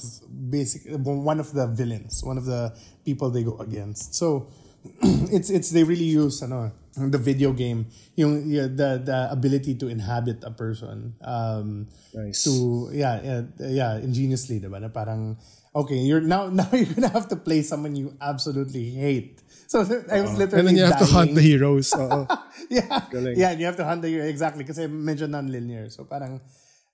basic 0.49 0.81
one 0.87 1.39
of 1.39 1.53
the 1.53 1.67
villains, 1.67 2.23
one 2.23 2.37
of 2.37 2.45
the 2.45 2.75
people 3.05 3.29
they 3.31 3.43
go 3.43 3.57
against. 3.57 4.13
So 4.15 4.47
it's 5.33 5.49
it's 5.49 5.69
they 5.71 5.83
really 5.83 6.07
use 6.07 6.41
ano, 6.43 6.71
the 6.95 7.17
video 7.17 7.53
game 7.53 7.85
yung 8.17 8.49
yeah, 8.49 8.65
the 8.65 9.01
the 9.03 9.29
ability 9.29 9.75
to 9.77 9.87
inhabit 9.87 10.41
a 10.43 10.51
person 10.51 11.13
um 11.21 11.85
Nice. 12.13 12.43
to 12.43 12.89
yeah 12.93 13.21
yeah, 13.21 13.41
yeah 13.59 13.93
ingeniously 14.01 14.57
diba 14.57 14.81
na 14.81 14.89
parang 14.89 15.37
okay 15.75 15.97
you're 16.01 16.23
now 16.23 16.49
now 16.53 16.67
you're 16.73 16.89
gonna 16.89 17.13
have 17.13 17.29
to 17.29 17.37
play 17.37 17.61
someone 17.61 17.95
you 17.95 18.15
absolutely 18.21 18.89
hate. 18.91 19.41
So 19.67 19.83
I 19.83 20.23
was 20.23 20.31
literally 20.39 20.63
And 20.63 20.67
then 20.71 20.77
you 20.79 20.87
have 20.87 21.03
to 21.03 21.11
hunt 21.11 21.35
the 21.35 21.43
heroes. 21.43 21.91
yeah. 22.71 23.03
Galing. 23.11 23.35
yeah 23.35 23.51
and 23.51 23.59
you 23.59 23.67
have 23.67 23.75
to 23.75 23.83
hunt 23.83 23.99
the 23.99 24.07
hero 24.07 24.23
exactly 24.23 24.63
kasi 24.63 24.87
medyo 24.87 25.27
non-linear. 25.27 25.91
So 25.91 26.07
parang 26.07 26.39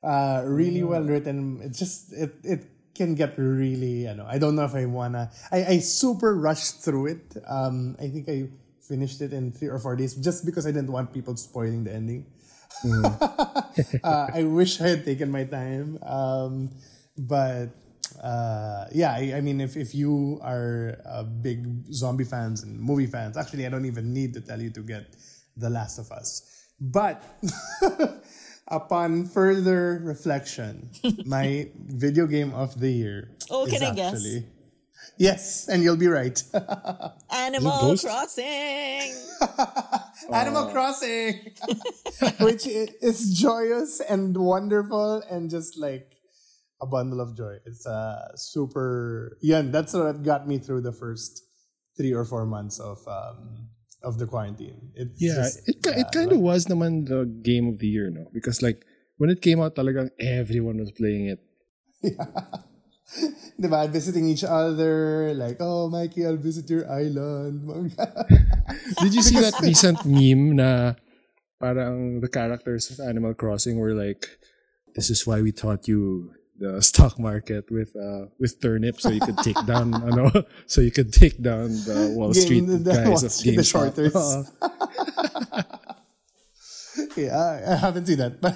uh, 0.01 0.41
really 0.45 0.81
well 0.81 1.05
written. 1.05 1.61
It 1.61 1.77
just 1.77 2.11
it 2.13 2.33
it 2.43 2.72
can 2.95 3.15
get 3.15 3.37
really 3.37 4.05
you 4.05 4.13
know 4.13 4.25
I 4.27 4.37
don't 4.37 4.55
know 4.55 4.65
if 4.65 4.75
I 4.75 4.85
wanna 4.85 5.31
I, 5.51 5.65
I 5.65 5.79
super 5.79 6.35
rushed 6.35 6.81
through 6.81 7.07
it 7.07 7.37
um 7.47 7.95
I 7.99 8.07
think 8.07 8.29
I 8.29 8.49
finished 8.81 9.21
it 9.21 9.33
in 9.33 9.51
three 9.51 9.69
or 9.69 9.79
four 9.79 9.95
days 9.95 10.15
just 10.15 10.45
because 10.45 10.67
I 10.67 10.71
didn't 10.71 10.91
want 10.91 11.13
people 11.13 11.35
spoiling 11.37 11.83
the 11.83 11.93
ending 11.93 12.25
uh, 14.03 14.27
I 14.33 14.43
wish 14.43 14.81
I 14.81 14.87
had 14.89 15.05
taken 15.05 15.31
my 15.31 15.43
time. 15.45 15.99
Um, 16.03 16.71
but 17.17 17.69
uh, 18.21 18.85
yeah, 18.91 19.13
I, 19.13 19.35
I 19.37 19.41
mean, 19.41 19.61
if, 19.61 19.77
if 19.77 19.93
you 19.95 20.39
are 20.43 20.97
uh, 21.05 21.23
big 21.23 21.91
zombie 21.93 22.23
fans 22.23 22.63
and 22.63 22.79
movie 22.79 23.07
fans, 23.07 23.37
actually, 23.37 23.65
I 23.65 23.69
don't 23.69 23.85
even 23.85 24.13
need 24.13 24.33
to 24.33 24.41
tell 24.41 24.61
you 24.61 24.69
to 24.71 24.81
get 24.81 25.15
The 25.57 25.69
Last 25.69 25.99
of 25.99 26.11
Us. 26.11 26.65
But 26.79 27.23
upon 28.67 29.25
further 29.25 29.99
reflection, 30.03 30.89
my 31.25 31.69
video 31.75 32.27
game 32.27 32.53
of 32.53 32.79
the 32.79 32.89
year. 32.91 33.31
Oh, 33.49 33.65
is 33.65 33.73
can 33.73 33.83
I 33.83 33.93
guess? 33.95 34.13
actually- 34.15 34.47
Yes, 35.17 35.67
and 35.67 35.83
you'll 35.83 35.97
be 35.99 36.07
right. 36.07 36.41
Animal 37.29 37.95
Crossing! 37.97 39.13
Animal 40.33 40.71
Crossing, 40.71 41.51
which 42.39 42.65
is 42.65 43.37
joyous 43.39 43.99
and 43.99 44.35
wonderful 44.35 45.21
and 45.29 45.51
just 45.51 45.77
like 45.77 46.15
a 46.81 46.87
bundle 46.87 47.21
of 47.21 47.35
joy. 47.37 47.57
It's 47.65 47.85
a 47.85 48.31
super. 48.35 49.37
Yeah, 49.41 49.61
that's 49.61 49.93
what 49.93 50.23
got 50.23 50.47
me 50.47 50.57
through 50.57 50.81
the 50.81 50.93
first 50.93 51.43
three 51.95 52.13
or 52.13 52.25
four 52.25 52.45
months 52.47 52.79
of 52.79 53.05
um, 53.07 53.69
of 54.03 54.19
the 54.19 54.27
quarantine. 54.27 54.91
It's 54.95 55.17
Yeah, 55.21 55.47
just, 55.47 55.63
it 55.67 55.81
ki- 55.83 55.97
it 55.97 56.07
kind 56.11 56.31
of 56.31 56.39
was 56.39 56.67
naman 56.67 57.07
the 57.07 57.25
game 57.25 57.67
of 57.71 57.79
the 57.79 57.87
year, 57.87 58.11
no? 58.11 58.27
Because 58.33 58.61
like 58.61 58.83
when 59.17 59.29
it 59.31 59.41
came 59.41 59.61
out, 59.63 59.75
talagang 59.75 60.11
everyone 60.19 60.77
was 60.79 60.91
playing 60.91 61.27
it. 61.31 61.39
Yeah. 62.03 62.27
diba, 63.61 63.87
visiting 63.89 64.27
each 64.27 64.43
other, 64.43 65.33
like, 65.35 65.57
oh, 65.59 65.89
Mikey, 65.89 66.25
I'll 66.25 66.37
visit 66.39 66.69
your 66.69 66.89
island. 66.89 67.63
Did 69.01 69.13
you 69.13 69.21
see 69.21 69.39
that 69.39 69.59
recent 69.63 70.03
meme 70.05 70.55
na 70.57 70.93
parang 71.61 72.19
the 72.21 72.27
characters 72.29 72.89
of 72.91 72.99
Animal 73.05 73.33
Crossing 73.33 73.77
were 73.77 73.93
like, 73.93 74.27
this 74.95 75.09
is 75.09 75.25
why 75.25 75.41
we 75.41 75.51
taught 75.51 75.87
you 75.87 76.31
the 76.59 76.81
stock 76.81 77.17
market 77.17 77.65
with 77.71 77.95
uh 77.97 78.25
with 78.39 78.61
turnip 78.61 79.01
so 79.01 79.09
you 79.09 79.19
could 79.19 79.37
take 79.41 79.57
down 79.65 79.89
ano 79.93 80.29
so 80.69 80.81
you 80.81 80.91
could 80.93 81.11
take 81.11 81.41
down 81.41 81.69
the 81.89 82.13
Wall 82.15 82.31
Game- 82.31 82.41
Street 82.45 82.65
the 82.69 82.77
guys 82.93 83.07
Wall 83.09 83.25
of 83.25 83.31
Street, 83.31 83.55
the 83.57 83.65
GameStop. 83.65 83.71
shorters. 83.73 84.13
Oo. 84.15 84.45
yeah, 87.17 87.33
I, 87.33 87.73
I 87.73 87.75
haven't 87.75 88.05
seen 88.05 88.17
that, 88.21 88.37
but 88.41 88.53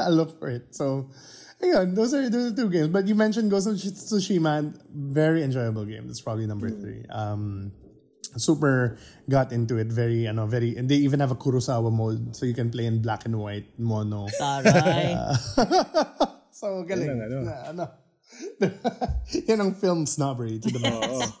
I 0.00 0.08
look 0.08 0.38
for 0.40 0.48
it. 0.48 0.74
So, 0.74 1.10
ayun, 1.62 1.94
those 1.94 2.14
are 2.16 2.28
those 2.28 2.52
are 2.52 2.56
two 2.56 2.70
games. 2.70 2.88
But 2.88 3.06
you 3.06 3.14
mentioned 3.14 3.50
Ghost 3.50 3.68
of 3.68 3.76
Tsushima, 3.76 4.72
very 4.90 5.42
enjoyable 5.44 5.84
game. 5.84 6.06
That's 6.08 6.20
probably 6.24 6.46
number 6.46 6.70
three. 6.72 7.04
Um, 7.12 7.72
super 8.36 8.96
got 9.28 9.52
into 9.52 9.76
it. 9.76 9.88
Very, 9.92 10.26
ano, 10.26 10.46
very, 10.46 10.76
and 10.76 10.88
they 10.88 10.96
even 11.04 11.20
have 11.20 11.30
a 11.30 11.36
Kurosawa 11.36 11.92
mode, 11.92 12.34
so 12.36 12.46
you 12.46 12.54
can 12.54 12.70
play 12.72 12.86
in 12.86 13.02
black 13.02 13.24
and 13.28 13.36
white 13.38 13.68
mono. 13.78 14.28
Taray. 14.40 15.20
So 16.56 16.88
galing. 16.88 17.12
Yan 17.12 17.20
ang 17.20 17.24
ano. 17.28 17.38
Na, 17.44 17.54
ano. 17.68 17.84
Yan 19.52 19.60
ang 19.60 19.72
film 19.76 20.08
snobbery 20.08 20.56
to 20.56 20.72
the 20.72 20.80
max. 20.80 21.36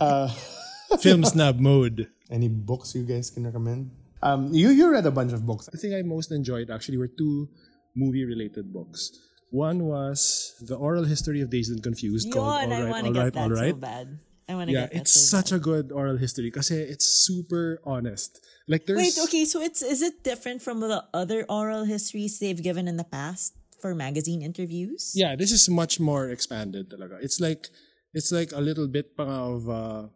Film 1.04 1.22
snob 1.28 1.60
mode. 1.60 2.08
Any 2.30 2.48
books 2.48 2.94
you 2.96 3.04
guys 3.04 3.28
can 3.28 3.44
recommend? 3.44 3.92
Um, 4.24 4.48
you 4.54 4.72
you 4.72 4.88
read 4.88 5.04
a 5.04 5.12
bunch 5.12 5.36
of 5.36 5.44
books. 5.44 5.68
I 5.68 5.76
think 5.76 5.92
I 5.92 6.00
most 6.00 6.32
enjoyed 6.32 6.72
actually 6.72 6.96
were 6.96 7.10
two 7.10 7.52
movie 7.92 8.24
related 8.24 8.72
books. 8.72 9.12
One 9.52 9.84
was 9.84 10.56
The 10.64 10.74
Oral 10.74 11.04
History 11.04 11.44
of 11.44 11.50
Dazed 11.52 11.70
and 11.70 11.82
Confused 11.84 12.32
called 12.32 12.48
All 12.48 12.62
Yun, 12.64 12.72
I 12.72 12.80
Right, 12.82 12.90
want 12.90 13.06
All 13.06 13.12
to 13.12 13.14
get 13.14 13.22
Right, 13.28 13.34
that 13.36 13.44
All 13.44 13.54
Right. 13.54 13.76
so 13.76 13.84
bad. 13.84 14.06
I 14.48 14.54
want 14.56 14.66
to 14.68 14.74
Yeah, 14.74 14.88
get 14.88 14.92
that 14.92 15.00
it's 15.04 15.12
so 15.14 15.38
such 15.38 15.50
bad. 15.52 15.56
a 15.56 15.60
good 15.60 15.86
oral 15.92 16.16
history 16.16 16.48
because 16.48 16.72
it's 16.72 17.06
super 17.06 17.78
honest. 17.84 18.40
Like 18.66 18.88
there's 18.88 18.98
Wait, 18.98 19.18
okay, 19.28 19.44
so 19.44 19.60
it's 19.60 19.84
is 19.84 20.00
it 20.00 20.24
different 20.24 20.64
from 20.64 20.80
the 20.80 21.04
other 21.12 21.44
oral 21.46 21.84
histories 21.84 22.40
they've 22.40 22.58
given 22.60 22.88
in 22.88 22.96
the 22.96 23.06
past 23.06 23.52
for 23.84 23.94
magazine 23.94 24.40
interviews? 24.40 25.12
Yeah, 25.12 25.36
this 25.36 25.52
is 25.52 25.68
much 25.68 26.00
more 26.00 26.32
expanded 26.32 26.88
talaga. 26.88 27.20
It's 27.20 27.36
like 27.36 27.68
it's 28.16 28.32
like 28.32 28.48
a 28.56 28.64
little 28.64 28.88
bit 28.88 29.12
of 29.20 29.68
uh 29.68 30.08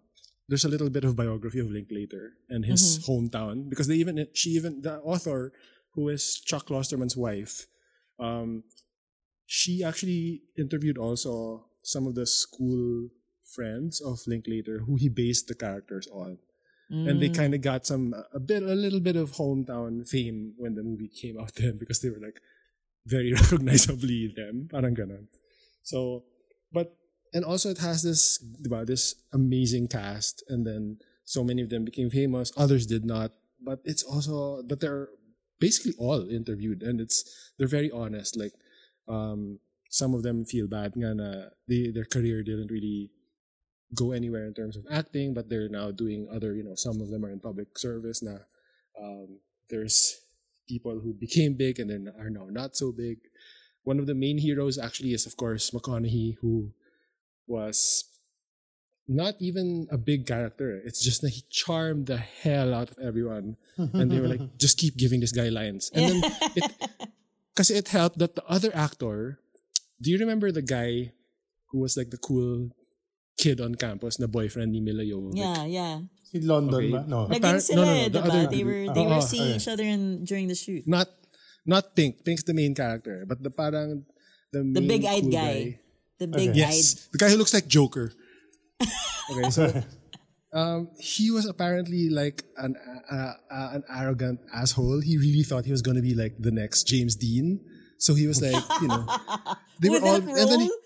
there's 0.48 0.64
a 0.64 0.72
little 0.72 0.88
bit 0.88 1.04
of 1.04 1.12
biography 1.12 1.60
of 1.60 1.68
Linklater 1.68 2.32
and 2.48 2.64
his 2.64 3.04
hometown 3.04 3.68
because 3.68 3.84
they 3.84 4.00
even 4.00 4.24
she 4.32 4.56
even 4.56 4.80
the 4.80 5.04
author 5.04 5.52
who 5.92 6.08
is 6.08 6.40
Chuck 6.40 6.72
Klosterman's 6.72 7.12
wife 7.12 7.68
um 8.16 8.64
she 9.44 9.84
actually 9.84 10.48
interviewed 10.56 10.96
also 10.96 11.68
some 11.84 12.08
of 12.08 12.16
the 12.16 12.24
school 12.24 13.12
friends 13.44 14.00
of 14.00 14.24
Linklater 14.24 14.80
who 14.88 14.96
he 14.96 15.12
based 15.12 15.48
the 15.48 15.54
characters 15.54 16.08
on. 16.08 16.40
And 16.88 17.20
they 17.20 17.28
kind 17.28 17.52
of 17.52 17.60
got 17.60 17.84
some 17.84 18.16
a 18.32 18.40
bit 18.40 18.62
a 18.64 18.72
little 18.72 19.04
bit 19.08 19.16
of 19.20 19.36
hometown 19.36 20.08
fame 20.08 20.54
when 20.56 20.72
the 20.72 20.80
movie 20.82 21.12
came 21.12 21.36
out 21.36 21.52
then 21.60 21.76
because 21.76 22.00
they 22.00 22.08
were 22.08 22.24
like 22.28 22.40
very 23.08 23.32
recognizably 23.38 24.32
them. 24.34 24.68
Parang 24.70 24.94
ganon. 24.94 25.26
So, 25.82 26.24
but, 26.72 26.94
and 27.32 27.44
also 27.44 27.70
it 27.70 27.78
has 27.78 28.02
this, 28.02 28.38
diba, 28.62 28.86
this 28.86 29.14
amazing 29.32 29.88
cast 29.88 30.44
and 30.48 30.66
then 30.66 30.98
so 31.24 31.44
many 31.44 31.62
of 31.62 31.70
them 31.70 31.84
became 31.84 32.10
famous, 32.10 32.52
others 32.56 32.86
did 32.86 33.04
not. 33.04 33.32
But 33.60 33.80
it's 33.84 34.02
also, 34.02 34.62
but 34.62 34.80
they're 34.80 35.08
basically 35.58 35.92
all 35.98 36.28
interviewed 36.28 36.82
and 36.82 37.00
it's, 37.00 37.24
they're 37.58 37.68
very 37.68 37.90
honest. 37.90 38.36
Like, 38.36 38.52
um, 39.08 39.58
some 39.90 40.14
of 40.14 40.22
them 40.22 40.44
feel 40.44 40.68
bad 40.68 40.92
nga 40.96 41.14
na 41.14 41.30
they, 41.66 41.90
their 41.90 42.04
career 42.04 42.42
didn't 42.44 42.70
really 42.70 43.10
go 43.96 44.12
anywhere 44.12 44.44
in 44.44 44.52
terms 44.52 44.76
of 44.76 44.84
acting, 44.92 45.32
but 45.32 45.48
they're 45.48 45.68
now 45.72 45.90
doing 45.90 46.28
other, 46.30 46.54
you 46.54 46.62
know, 46.62 46.76
some 46.76 47.00
of 47.00 47.08
them 47.08 47.24
are 47.24 47.32
in 47.32 47.40
public 47.40 47.78
service 47.78 48.22
now. 48.22 48.44
um, 49.00 49.40
there's 49.70 50.20
people 50.68 51.00
who 51.00 51.12
became 51.14 51.54
big 51.54 51.80
and 51.80 51.90
then 51.90 52.12
are 52.18 52.30
now 52.30 52.46
not 52.50 52.76
so 52.76 52.92
big. 52.92 53.18
One 53.84 53.98
of 53.98 54.06
the 54.06 54.14
main 54.14 54.38
heroes 54.38 54.78
actually 54.78 55.14
is, 55.14 55.26
of 55.26 55.36
course, 55.36 55.70
McConaughey, 55.70 56.36
who 56.40 56.72
was 57.46 58.04
not 59.08 59.34
even 59.40 59.88
a 59.90 59.96
big 59.96 60.26
character. 60.26 60.80
It's 60.84 61.02
just 61.02 61.22
that 61.22 61.30
he 61.30 61.42
charmed 61.48 62.06
the 62.06 62.18
hell 62.18 62.74
out 62.74 62.90
of 62.90 62.98
everyone. 62.98 63.56
and 63.78 64.12
they 64.12 64.20
were 64.20 64.28
like, 64.28 64.56
just 64.58 64.76
keep 64.76 64.96
giving 64.96 65.20
this 65.20 65.32
guy 65.32 65.48
lines. 65.48 65.90
And 65.94 66.22
then 66.22 66.32
it, 66.54 66.72
because 67.54 67.70
it 67.70 67.88
helped 67.88 68.18
that 68.18 68.36
the 68.36 68.44
other 68.44 68.70
actor, 68.76 69.40
do 70.00 70.10
you 70.10 70.18
remember 70.18 70.52
the 70.52 70.62
guy 70.62 71.12
who 71.72 71.78
was 71.78 71.96
like 71.96 72.10
the 72.10 72.18
cool 72.18 72.70
kid 73.38 73.60
on 73.62 73.74
campus, 73.78 74.18
the 74.18 74.26
boyfriend 74.28 74.72
ni 74.74 74.80
Milla 74.82 75.02
Jovovich? 75.06 75.38
Yeah, 75.38 75.64
yeah. 75.64 75.94
In 76.34 76.44
London 76.46 76.74
Okay. 76.74 76.90
ba? 76.92 77.00
No. 77.08 77.24
Naging 77.30 77.60
sila 77.62 77.76
no, 77.78 77.84
no, 77.86 77.88
no, 77.88 77.96
eh, 77.96 78.08
the 78.10 78.18
diba? 78.20 78.26
other 78.28 78.42
They 78.52 78.62
were 78.66 78.84
they 78.92 79.04
Oh, 79.06 79.08
were 79.08 79.22
oh, 79.22 79.30
seeing 79.32 79.48
okay. 79.48 79.56
each 79.56 79.68
other 79.70 79.86
in 79.86 80.24
during 80.28 80.44
the 80.50 80.58
shoot. 80.58 80.84
Not 80.84 81.08
not 81.64 81.96
Pink. 81.96 82.20
Pink's 82.26 82.44
the 82.44 82.52
main 82.52 82.74
character, 82.76 83.24
but 83.24 83.40
the 83.40 83.48
parang 83.48 84.04
the 84.52 84.60
The 84.60 84.80
main 84.84 84.88
big-eyed 85.00 85.24
cool 85.24 85.32
guy. 85.32 85.80
The 86.20 86.26
big 86.28 86.52
Okay. 86.52 86.66
eyed. 86.68 86.74
Yes, 86.74 87.08
the 87.14 87.18
guy 87.20 87.30
who 87.32 87.38
looks 87.40 87.54
like 87.54 87.64
Joker. 87.70 88.12
okay, 89.32 89.48
so 89.50 89.70
um, 90.52 90.90
he 90.98 91.30
was 91.30 91.46
apparently 91.46 92.08
like 92.12 92.44
an 92.60 92.76
uh, 93.08 93.32
uh, 93.48 93.68
an 93.80 93.82
arrogant 93.88 94.40
asshole. 94.52 95.00
He 95.00 95.16
really 95.16 95.42
thought 95.44 95.64
he 95.64 95.72
was 95.72 95.80
going 95.80 95.96
to 95.96 96.04
be 96.04 96.12
like 96.12 96.36
the 96.38 96.50
next 96.52 96.84
James 96.84 97.16
Dean. 97.16 97.60
So 97.98 98.14
he 98.14 98.26
was 98.28 98.40
like, 98.40 98.54
you 98.82 98.88
know, 98.88 99.06
they 99.80 99.88
With 99.88 100.02
were 100.02 100.08
all 100.08 100.20
that 100.20 100.36
and 100.38 100.48
then 100.52 100.60
he- 100.68 100.76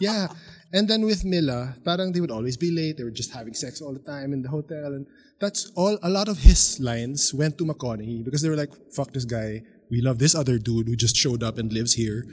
yeah. 0.00 0.28
And 0.72 0.88
then 0.88 1.04
with 1.04 1.24
Milla, 1.24 1.76
parang 1.84 2.12
they 2.12 2.20
would 2.20 2.30
always 2.30 2.56
be 2.56 2.70
late. 2.70 2.96
They 2.96 3.04
were 3.04 3.14
just 3.14 3.32
having 3.32 3.54
sex 3.54 3.80
all 3.80 3.92
the 3.92 4.00
time 4.02 4.32
in 4.32 4.42
the 4.42 4.48
hotel. 4.48 4.94
And 4.94 5.06
that's 5.40 5.70
all, 5.76 5.98
a 6.02 6.10
lot 6.10 6.28
of 6.28 6.38
his 6.38 6.80
lines 6.80 7.32
went 7.32 7.58
to 7.58 7.64
McConaughey 7.64 8.24
because 8.24 8.42
they 8.42 8.48
were 8.48 8.56
like, 8.56 8.72
fuck 8.92 9.12
this 9.12 9.24
guy. 9.24 9.62
We 9.90 10.00
love 10.00 10.18
this 10.18 10.34
other 10.34 10.58
dude 10.58 10.88
who 10.88 10.96
just 10.96 11.16
showed 11.16 11.42
up 11.42 11.58
and 11.58 11.72
lives 11.72 11.94
here. 11.94 12.26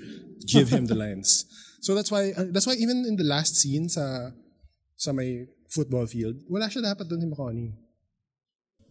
Give 0.47 0.69
him 0.69 0.87
the 0.87 0.95
lines. 1.05 1.45
So 1.81 1.93
that's 1.93 2.11
why, 2.11 2.31
uh, 2.35 2.45
that's 2.49 2.65
why 2.65 2.73
even 2.73 3.05
in 3.05 3.17
the 3.17 3.23
last 3.23 3.55
scene 3.55 3.89
sa, 3.89 4.31
sa 4.95 5.11
may 5.11 5.45
football 5.69 6.07
field, 6.07 6.35
wala 6.49 6.67
siya 6.67 6.95
dapat 6.95 7.09
dun 7.09 7.21
si 7.21 7.27
McConaughey. 7.27 7.73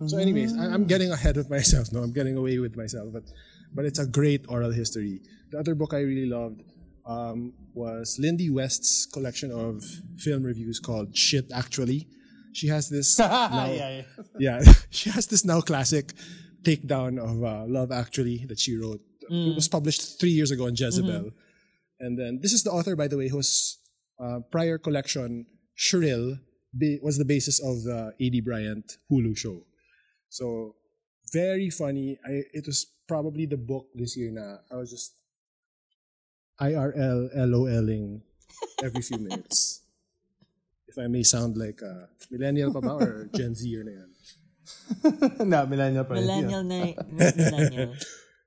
So 0.07 0.19
anyways, 0.19 0.55
I, 0.59 0.67
I'm 0.67 0.87
getting 0.87 1.11
ahead 1.13 1.37
of 1.37 1.51
myself. 1.51 1.93
No, 1.93 2.03
I'm 2.03 2.13
getting 2.13 2.37
away 2.37 2.59
with 2.59 2.77
myself. 2.77 3.13
But, 3.13 3.23
but 3.75 3.85
it's 3.85 3.99
a 3.99 4.07
great 4.07 4.45
oral 4.49 4.73
history. 4.73 5.21
The 5.51 5.59
other 5.59 5.75
book 5.75 5.95
I 5.95 6.01
really 6.01 6.27
loved 6.27 6.63
um, 7.07 7.53
was 7.75 8.19
Lindy 8.19 8.51
West's 8.51 9.07
collection 9.07 9.51
of 9.51 9.83
film 10.19 10.43
reviews 10.43 10.79
called 10.79 11.17
Shit 11.17 11.51
Actually. 11.53 12.09
She 12.53 12.69
has 12.69 12.89
this 12.89 13.19
now, 13.19 13.67
yeah, 13.67 14.03
yeah. 14.03 14.03
yeah, 14.39 14.73
she 14.91 15.11
has 15.11 15.27
this 15.27 15.45
now 15.45 15.61
classic 15.61 16.13
takedown 16.63 17.19
of 17.19 17.43
uh, 17.43 17.65
Love 17.67 17.91
Actually 17.91 18.45
that 18.47 18.59
she 18.61 18.77
wrote. 18.77 19.01
It 19.31 19.55
was 19.55 19.69
published 19.69 20.21
three 20.21 20.31
years 20.31 20.51
ago 20.51 20.67
in 20.67 20.75
Jezebel. 20.77 21.31
And 22.01 22.19
then 22.19 22.41
this 22.43 22.53
is 22.53 22.65
the 22.65 22.71
author, 22.71 22.97
by 22.97 23.09
the 23.09 23.17
way, 23.17 23.29
whose 23.29 23.79
uh, 24.21 24.41
prior 24.51 24.77
collection, 24.77 25.47
Shrill, 25.75 26.39
ba- 26.75 26.99
was 27.03 27.17
the 27.17 27.25
basis 27.25 27.61
of 27.61 27.85
the 27.85 28.13
Aidy 28.21 28.45
Bryant 28.45 28.99
Hulu 29.11 29.37
show. 29.37 29.63
So 30.29 30.75
very 31.33 31.71
funny. 31.71 32.19
I 32.27 32.43
it 32.53 32.67
was 32.67 32.87
probably 33.09 33.47
the 33.47 33.57
book 33.57 33.87
this 33.95 34.17
year 34.17 34.31
na 34.33 34.59
I 34.71 34.77
was 34.77 34.91
just 34.91 35.15
IRL 36.63 37.35
LOLing 37.35 38.23
every 38.83 39.03
few 39.03 39.19
minutes. 39.27 39.83
If 40.87 40.99
I 40.99 41.09
may 41.09 41.23
sound 41.23 41.57
like 41.57 41.81
a 41.83 42.09
millennial 42.31 42.71
pa 42.71 42.81
ba 42.81 42.95
or 43.01 43.29
Gen 43.35 43.55
Z 43.55 43.65
na 43.83 43.93
yan. 43.99 44.11
no, 45.51 45.67
millennial 45.67 46.05
pa 46.05 46.15
rin. 46.15 46.23
Yeah. 46.23 46.63
Millennial 46.63 46.65
na 46.65 46.79
millennial. 47.11 47.93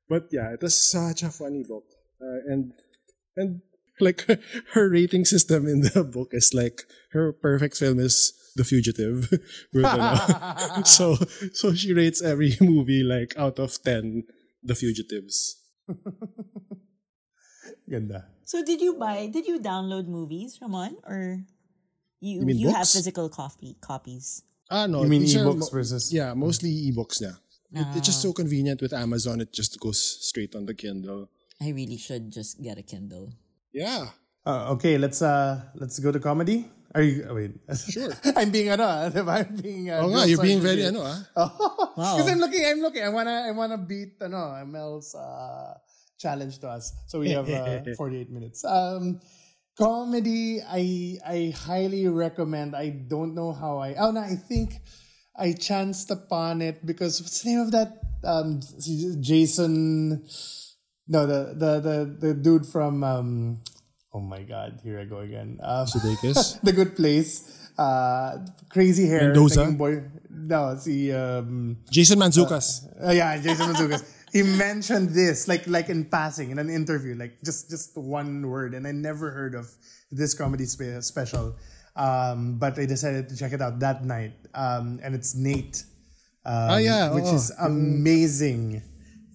But 0.07 0.29
yeah, 0.31 0.53
it 0.53 0.61
was 0.61 0.77
such 0.77 1.25
a 1.25 1.33
funny 1.33 1.65
book. 1.67 1.89
Uh, 2.21 2.39
and 2.47 2.71
and 3.35 3.65
like 3.99 4.27
her 4.73 4.89
rating 4.89 5.25
system 5.25 5.67
in 5.67 5.81
the 5.81 6.03
book 6.03 6.31
is 6.31 6.53
like 6.53 6.83
her 7.11 7.33
perfect 7.33 7.75
film 7.75 7.99
is 7.99 8.33
The 8.55 8.63
Fugitive. 8.63 9.27
So 10.85 11.15
so 11.51 11.73
she 11.73 11.91
rates 11.93 12.21
every 12.21 12.55
movie 12.61 13.03
like 13.03 13.33
out 13.35 13.57
of 13.59 13.75
10 13.83 14.23
The 14.63 14.75
Fugitives. 14.75 15.57
Ganda. 17.89 18.25
So 18.45 18.61
did 18.63 18.81
you 18.81 18.93
buy 18.97 19.27
did 19.27 19.45
you 19.47 19.59
download 19.59 20.07
movies, 20.07 20.57
Ramon? 20.61 20.97
Or 21.05 21.41
you 22.21 22.41
You 22.41 22.45
mean 22.45 22.57
you 22.57 22.69
have 22.73 22.87
physical 22.89 23.29
copy 23.29 23.77
copies? 23.81 24.41
Ah 24.69 24.85
no, 24.89 25.03
You 25.05 25.09
mean 25.09 25.21
these 25.21 25.37
are 25.37 25.45
ebooks 25.45 25.69
versus- 25.71 26.09
Yeah, 26.13 26.33
mostly 26.33 26.73
ebooks 26.89 27.21
na. 27.21 27.37
It, 27.75 27.85
it's 27.97 28.07
just 28.07 28.21
so 28.21 28.29
Ah. 28.33 28.37
convenient 28.37 28.81
with 28.81 28.93
Amazon. 28.93 29.41
It 29.41 29.51
just 29.53 29.77
goes 29.81 29.99
straight 29.99 30.55
on 30.55 30.65
the 30.65 30.73
Kindle. 30.73 31.29
I 31.61 31.69
really 31.75 31.97
should 31.97 32.31
just 32.31 32.61
get 32.61 32.77
a 32.77 32.85
Kindle. 32.85 33.33
Yeah. 33.73 34.09
Uh, 34.45 34.73
okay, 34.77 34.97
let's 34.97 35.21
uh 35.21 35.61
let's 35.77 35.97
go 35.99 36.09
to 36.13 36.21
comedy. 36.21 36.65
Are 36.95 37.03
you 37.03 37.27
oh, 37.27 37.35
wait? 37.37 37.51
Sure. 37.75 38.13
I'm 38.39 38.49
being 38.55 38.71
ano, 38.71 38.85
ah, 38.87 39.09
diba? 39.13 39.33
I'm 39.43 39.53
being 39.59 39.91
uh, 39.91 39.99
Oh 40.05 40.09
no, 40.09 40.23
you're 40.23 40.39
being 40.41 40.63
very 40.63 40.85
ano 40.87 41.03
ah. 41.03 41.19
Wow. 41.99 42.15
Because 42.15 42.29
I'm 42.31 42.39
looking, 42.39 42.63
I'm 42.63 42.79
looking. 42.79 43.03
I 43.03 43.11
wanna, 43.11 43.47
I 43.47 43.51
wanna 43.51 43.77
beat 43.77 44.15
ano 44.23 44.63
Mel's 44.63 45.11
uh, 45.15 45.75
challenge 46.17 46.59
to 46.59 46.67
us. 46.69 46.93
So 47.07 47.19
we 47.19 47.31
have 47.31 47.49
uh, 47.49 47.81
48 47.97 48.31
minutes. 48.31 48.63
Um, 48.65 49.19
Comedy, 49.77 50.61
I 50.63 51.19
I 51.27 51.51
highly 51.51 52.07
recommend. 52.07 52.75
I 52.77 52.89
don't 52.89 53.35
know 53.35 53.51
how 53.51 53.79
I. 53.79 53.95
Oh 53.95 54.11
no, 54.11 54.21
I 54.21 54.35
think 54.39 54.79
I 55.35 55.51
chanced 55.51 56.11
upon 56.11 56.61
it 56.61 56.85
because 56.85 57.19
what's 57.21 57.41
the 57.43 57.49
name 57.51 57.59
of 57.59 57.71
that? 57.71 57.99
Um, 58.23 58.61
Jason. 59.19 60.23
No, 61.07 61.27
the 61.27 61.53
the 61.59 61.71
the 61.83 61.97
the 62.27 62.33
dude 62.33 62.65
from. 62.65 63.03
Um, 63.03 63.59
oh 64.13 64.21
my 64.21 64.43
god! 64.43 64.79
Here 64.81 64.97
I 64.97 65.03
go 65.03 65.19
again. 65.19 65.59
Um, 65.61 65.85
Sudeikis? 65.85 66.61
the 66.63 66.71
Good 66.71 66.95
Place. 66.95 67.43
Uh, 67.77 68.47
crazy 68.69 69.07
hair. 69.07 69.27
Mendoza? 69.27 69.69
Boy, 69.75 70.03
no, 70.31 70.77
see. 70.79 71.11
um, 71.11 71.83
Jason 71.91 72.17
Mantzoukas. 72.17 72.87
uh, 73.03 73.11
yeah, 73.11 73.35
Jason 73.43 73.67
Mantzoukas. 73.75 74.07
He 74.35 74.43
mentioned 74.43 75.15
this 75.15 75.47
like 75.47 75.63
like 75.71 75.87
in 75.87 76.03
passing 76.11 76.51
in 76.51 76.59
an 76.59 76.67
interview, 76.67 77.15
like 77.15 77.39
just 77.39 77.71
just 77.71 77.95
one 77.95 78.43
word, 78.51 78.75
and 78.75 78.83
I 78.83 78.91
never 78.91 79.31
heard 79.31 79.55
of 79.55 79.71
this 80.11 80.35
comedy 80.35 80.67
spe- 80.67 80.99
special. 80.99 81.55
Um, 81.95 82.59
but 82.59 82.75
I 82.75 82.83
decided 82.83 83.31
to 83.31 83.35
check 83.39 83.55
it 83.55 83.63
out 83.63 83.79
that 83.79 84.03
night, 84.03 84.35
um, 84.51 84.99
and 84.99 85.15
it's 85.15 85.31
Nate. 85.39 85.87
Um, 86.43 86.75
Ah, 86.75 86.79
yeah, 86.83 87.15
which 87.15 87.31
oo. 87.31 87.39
is 87.39 87.55
amazing. 87.55 88.83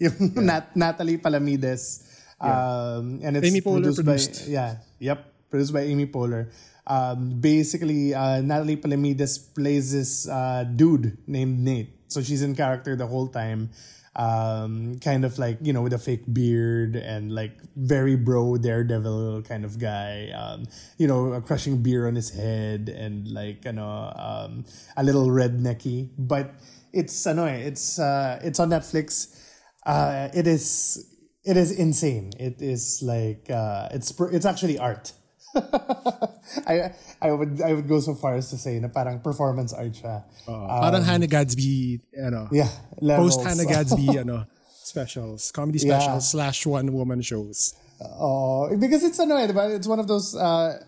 Nat- 0.37 0.77
Natalie 0.77 1.17
Palamides. 1.17 2.05
Um, 2.41 3.21
and 3.25 3.37
it's 3.37 3.49
Amy 3.49 3.61
Poehler 3.61 3.89
produced, 3.93 4.05
produced. 4.05 4.47
by 4.47 4.53
yeah, 4.53 4.71
yep, 5.01 5.19
produced 5.49 5.73
by 5.73 5.89
Amy 5.89 6.07
Poehler. 6.09 6.53
Um, 6.87 7.41
basically, 7.41 8.13
uh, 8.13 8.41
Natalie 8.41 8.77
Palamides 8.77 9.55
plays 9.55 9.93
this 9.93 10.29
uh, 10.29 10.65
dude 10.65 11.17
named 11.29 11.59
Nate. 11.61 11.97
So 12.09 12.21
she's 12.23 12.43
in 12.43 12.57
character 12.57 12.97
the 12.97 13.07
whole 13.07 13.29
time. 13.29 13.71
Um, 14.17 14.99
kind 14.99 15.25
of 15.25 15.39
like, 15.39 15.59
you 15.63 15.73
know, 15.73 15.83
with 15.83 15.93
a 15.93 15.99
fake 15.99 16.25
beard 16.33 16.97
and 16.97 17.31
like 17.31 17.53
very 17.77 18.17
bro 18.17 18.57
daredevil 18.57 19.43
kind 19.43 19.65
of 19.65 19.79
guy. 19.79 20.31
Um, 20.31 20.67
you 20.99 21.07
know, 21.07 21.41
crushing 21.43 21.83
beer 21.83 22.09
on 22.09 22.17
his 22.17 22.31
head 22.31 22.89
and 22.89 23.29
like, 23.29 23.65
you 23.65 23.73
know, 23.73 24.13
um, 24.17 24.65
a 24.97 25.05
little 25.05 25.29
rednecky. 25.29 26.11
But 26.19 26.55
it's, 26.93 27.25
eh, 27.27 27.55
it's, 27.71 27.99
uh, 28.01 28.41
it's 28.43 28.59
on 28.59 28.71
Netflix. 28.71 29.39
Uh, 29.87 30.29
it 30.35 30.47
is, 30.47 31.07
it 31.45 31.57
is 31.57 31.71
insane. 31.71 32.33
It 32.39 32.61
is 32.61 33.03
like, 33.03 33.49
uh, 33.49 33.89
it's, 33.93 34.13
it's 34.21 34.45
actually 34.45 34.79
art. 34.79 35.13
I 36.67 36.93
I 37.23 37.31
would 37.33 37.61
I 37.63 37.73
would 37.75 37.89
go 37.89 38.01
so 38.01 38.15
far 38.15 38.35
as 38.35 38.51
to 38.51 38.59
say 38.59 38.79
na 38.79 38.89
parang 38.89 39.21
performance 39.21 39.73
art 39.73 39.93
siya. 39.93 40.23
Parang 40.47 41.03
Hannah 41.05 41.27
Gadsby, 41.27 42.01
ano, 42.19 42.49
Yeah, 42.51 42.69
levels. 43.01 43.37
post 43.37 43.47
Hannah 43.47 43.67
Gadsby, 43.67 44.19
ano, 44.25 44.47
specials, 44.67 45.51
comedy 45.53 45.79
Yeah. 45.83 45.99
specials 45.99 46.31
slash 46.31 46.67
one 46.67 46.93
woman 46.93 47.23
shows. 47.23 47.75
Oh, 48.01 48.71
because 48.77 49.05
it's 49.05 49.19
ano, 49.21 49.37
eh, 49.37 49.47
diba? 49.47 49.75
It's 49.77 49.87
one 49.87 50.01
of 50.01 50.09
those 50.09 50.35
uh, 50.35 50.81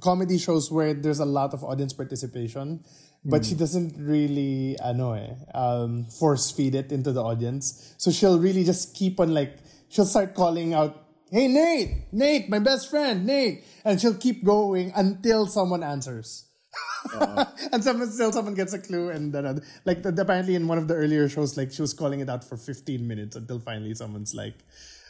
comedy 0.00 0.38
shows 0.38 0.70
where 0.70 0.94
there's 0.94 1.18
a 1.20 1.26
lot 1.28 1.52
of 1.52 1.64
audience 1.64 1.92
participation, 1.92 2.80
but 3.24 3.44
she 3.44 3.54
doesn't 3.58 3.98
really 3.98 4.78
ano 4.78 5.12
eh, 5.18 5.34
um, 5.54 6.04
force 6.06 6.50
feed 6.54 6.74
it 6.78 6.92
into 6.92 7.10
the 7.12 7.22
audience. 7.22 7.94
So 7.98 8.10
she'll 8.14 8.38
really 8.38 8.62
just 8.62 8.94
keep 8.94 9.18
on 9.18 9.34
like 9.34 9.58
she'll 9.90 10.06
start 10.06 10.34
calling 10.34 10.72
out, 10.74 11.05
"Hey 11.30 11.48
Nate, 11.48 12.12
Nate, 12.12 12.48
my 12.48 12.58
best 12.58 12.88
friend, 12.88 13.26
Nate," 13.26 13.64
and 13.84 14.00
she'll 14.00 14.14
keep 14.14 14.44
going 14.44 14.92
until 14.94 15.46
someone 15.46 15.82
answers. 15.82 16.46
and 17.72 17.82
someone 17.82 18.10
still 18.10 18.32
someone 18.32 18.54
gets 18.54 18.72
a 18.72 18.78
clue 18.78 19.10
and 19.10 19.32
then 19.32 19.46
uh, 19.46 19.58
like 19.84 20.02
the, 20.02 20.08
apparently 20.20 20.54
in 20.54 20.66
one 20.66 20.76
of 20.76 20.88
the 20.88 20.94
earlier 20.94 21.28
shows 21.28 21.56
like 21.56 21.72
she 21.72 21.80
was 21.80 21.94
calling 21.94 22.20
it 22.20 22.28
out 22.28 22.44
for 22.44 22.56
15 22.56 23.06
minutes 23.06 23.36
until 23.36 23.58
finally 23.58 23.94
someone's 23.94 24.34
like 24.34 24.54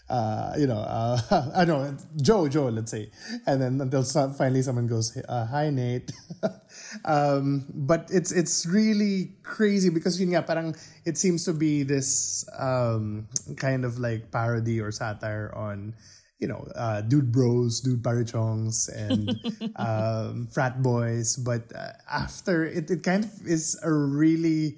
uh, 0.09 0.55
you 0.57 0.67
know, 0.67 0.79
uh, 0.79 1.19
I 1.55 1.65
don't 1.65 1.83
know, 1.83 1.99
Joe, 2.23 2.49
Joe, 2.49 2.69
let's 2.69 2.91
say. 2.91 3.11
And 3.47 3.61
then 3.61 3.81
until 3.81 4.05
finally 4.05 4.63
someone 4.63 4.87
goes, 4.87 5.17
uh, 5.29 5.47
hi, 5.47 5.71
Nate. 5.71 6.13
um, 7.05 7.65
but 7.75 8.09
it's, 8.13 8.33
it's 8.33 8.67
really 8.67 9.33
crazy 9.43 9.91
because 9.91 10.21
yun 10.21 10.31
nga, 10.31 10.43
parang 10.43 10.77
it 11.05 11.19
seems 11.19 11.45
to 11.45 11.53
be 11.53 11.83
this, 11.83 12.49
um, 12.59 13.27
kind 13.57 13.85
of 13.85 13.99
like 13.99 14.31
parody 14.31 14.81
or 14.81 14.93
satire 14.93 15.53
on, 15.55 15.95
you 16.39 16.47
know, 16.47 16.69
uh, 16.77 17.01
dude 17.01 17.33
bros, 17.33 17.81
dude 17.81 18.03
parichongs, 18.03 18.89
and 18.93 19.35
um, 19.77 20.47
frat 20.53 20.83
boys. 20.83 21.37
But 21.37 21.73
uh, 21.75 21.97
after 22.13 22.65
it, 22.65 22.91
it 22.91 23.03
kind 23.03 23.25
of 23.25 23.33
is 23.47 23.79
a 23.83 23.91
really 23.91 24.77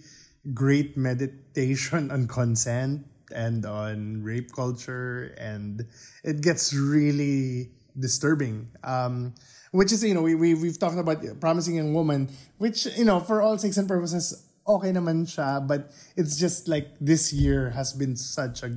great 0.54 0.96
meditation 0.96 2.10
on 2.10 2.28
consent 2.28 3.04
and 3.34 3.64
on 3.66 4.22
rape 4.22 4.52
culture, 4.52 5.34
and 5.38 5.84
it 6.24 6.40
gets 6.42 6.72
really 6.74 7.70
disturbing. 7.98 8.68
Um, 8.84 9.34
which 9.70 9.92
is, 9.92 10.02
you 10.02 10.14
know, 10.14 10.22
we, 10.22 10.34
we, 10.34 10.54
we've 10.54 10.78
talked 10.78 10.96
about 10.96 11.20
Promising 11.40 11.76
Young 11.76 11.92
Woman, 11.92 12.30
which, 12.56 12.86
you 12.96 13.04
know, 13.04 13.20
for 13.20 13.42
all 13.42 13.58
sakes 13.58 13.76
and 13.76 13.86
purposes, 13.86 14.32
okay 14.66 14.92
naman 14.92 15.28
siya, 15.28 15.60
but 15.66 15.90
it's 16.16 16.36
just 16.40 16.68
like 16.68 16.96
this 17.00 17.32
year 17.32 17.70
has 17.76 17.92
been 17.92 18.16
such 18.16 18.62
a 18.62 18.72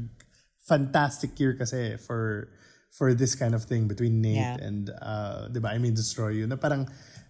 fantastic 0.68 1.40
year 1.40 1.54
kasi 1.58 1.98
for 1.98 2.50
for 2.92 3.14
this 3.16 3.36
kind 3.36 3.56
of 3.56 3.64
thing 3.64 3.88
between 3.88 4.22
Nate 4.22 4.36
Yeah. 4.36 4.68
and 4.68 4.92
uh, 5.02 5.48
'di 5.48 5.60
ba? 5.64 5.70
I 5.72 5.80
mean 5.80 5.96
Destroy 5.96 6.36
You. 6.44 6.46
Na 6.48 6.56
parang 6.60 6.88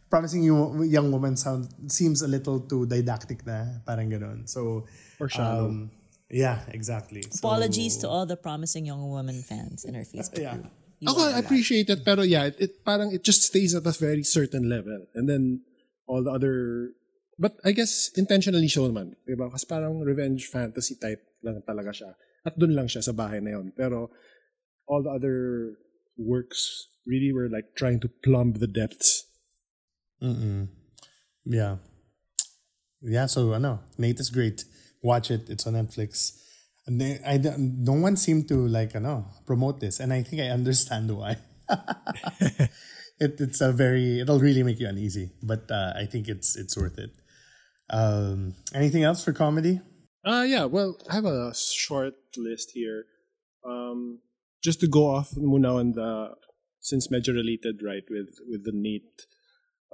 promising 0.09 0.43
you 0.43 0.83
young 0.83 1.11
woman 1.13 1.37
sound 1.37 1.69
seems 1.87 2.21
a 2.21 2.27
little 2.27 2.59
too 2.65 2.85
didactic 2.89 3.45
na 3.45 3.79
parang 3.85 4.09
ganun. 4.09 4.49
So 4.49 4.85
Or 5.21 5.29
shallow. 5.29 5.69
um, 5.69 5.89
yeah, 6.31 6.63
exactly. 6.71 7.21
So, 7.29 7.43
Apologies 7.43 7.97
to 8.01 8.09
all 8.09 8.25
the 8.25 8.39
promising 8.39 8.87
young 8.87 9.03
woman 9.07 9.43
fans 9.43 9.83
in 9.85 9.95
our 9.95 10.07
Facebook 10.07 10.39
Yeah. 10.39 10.55
group. 10.57 10.71
You 11.01 11.09
Ako, 11.09 11.33
I 11.33 11.39
appreciate 11.41 11.89
it, 11.89 12.05
pero 12.05 12.21
yeah, 12.21 12.45
it, 12.45 12.55
it 12.61 12.71
parang 12.85 13.09
it 13.09 13.25
just 13.25 13.41
stays 13.41 13.73
at 13.73 13.85
a 13.89 13.91
very 13.91 14.21
certain 14.21 14.69
level. 14.69 15.09
And 15.17 15.25
then 15.27 15.65
all 16.05 16.21
the 16.21 16.29
other 16.29 16.93
but 17.41 17.57
I 17.65 17.73
guess 17.73 18.13
intentionally 18.13 18.69
shown 18.69 18.93
man, 18.93 19.17
'di 19.25 19.33
ba? 19.33 19.49
Kasi 19.49 19.65
parang 19.65 19.97
revenge 20.05 20.45
fantasy 20.45 21.01
type 21.01 21.25
lang 21.41 21.65
talaga 21.65 21.89
siya. 21.89 22.11
At 22.45 22.53
doon 22.53 22.77
lang 22.77 22.85
siya 22.85 23.01
sa 23.01 23.17
bahay 23.17 23.41
na 23.41 23.57
yon. 23.57 23.73
Pero 23.73 24.13
all 24.85 25.01
the 25.01 25.09
other 25.09 25.73
works 26.21 26.85
really 27.09 27.33
were 27.33 27.49
like 27.49 27.73
trying 27.73 27.97
to 27.97 28.09
plumb 28.21 28.61
the 28.61 28.69
depths. 28.69 29.25
Yeah. 31.45 31.81
Yeah, 33.01 33.25
so 33.25 33.57
ano, 33.57 33.81
Nate 33.97 34.21
is 34.21 34.29
great. 34.29 34.61
Watch 35.01 35.31
it. 35.31 35.49
It's 35.49 35.65
on 35.67 35.73
Netflix. 35.73 36.37
And 36.87 36.99
they, 36.99 37.19
I 37.25 37.37
no 37.57 37.93
one 37.93 38.17
seemed 38.17 38.47
to 38.49 38.67
like 38.67 38.95
ano 38.95 39.25
promote 39.45 39.79
this, 39.79 39.99
and 39.99 40.11
I 40.11 40.23
think 40.23 40.41
I 40.41 40.47
understand 40.49 41.15
why. 41.15 41.37
it, 43.19 43.39
it's 43.39 43.61
a 43.61 43.71
very 43.71 44.19
it'll 44.19 44.39
really 44.39 44.63
make 44.63 44.79
you 44.79 44.87
uneasy, 44.87 45.29
but 45.43 45.69
uh, 45.69 45.93
I 45.95 46.05
think 46.05 46.27
it's 46.27 46.57
it's 46.57 46.75
worth 46.75 46.97
it. 46.97 47.11
Um, 47.91 48.55
anything 48.73 49.03
else 49.03 49.23
for 49.23 49.31
comedy? 49.31 49.79
Uh 50.25 50.45
yeah, 50.47 50.65
well, 50.65 50.97
I 51.09 51.15
have 51.15 51.25
a 51.25 51.53
short 51.55 52.15
list 52.37 52.71
here. 52.73 53.05
Um 53.65 54.19
just 54.63 54.79
to 54.81 54.87
go 54.87 55.05
off 55.05 55.31
muna 55.35 55.75
on 55.75 55.93
the 55.93 56.35
since 56.79 57.07
medyo 57.07 57.33
related 57.33 57.81
right 57.83 58.03
with 58.09 58.37
with 58.47 58.65
the 58.65 58.71
Nate 58.73 59.25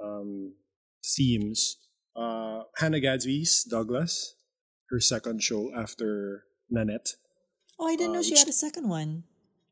um 0.02 0.54
themes. 1.04 1.76
Uh 2.16 2.64
Hannah 2.76 3.00
Gadsby's 3.00 3.64
Douglas, 3.64 4.34
her 4.90 5.00
second 5.00 5.42
show 5.42 5.70
after 5.74 6.44
Nanette. 6.70 7.14
Oh, 7.78 7.86
I 7.86 7.96
didn't 7.96 8.12
know 8.14 8.22
she 8.22 8.32
which- 8.32 8.40
had 8.40 8.48
a 8.48 8.56
second 8.56 8.88
one. 8.88 9.24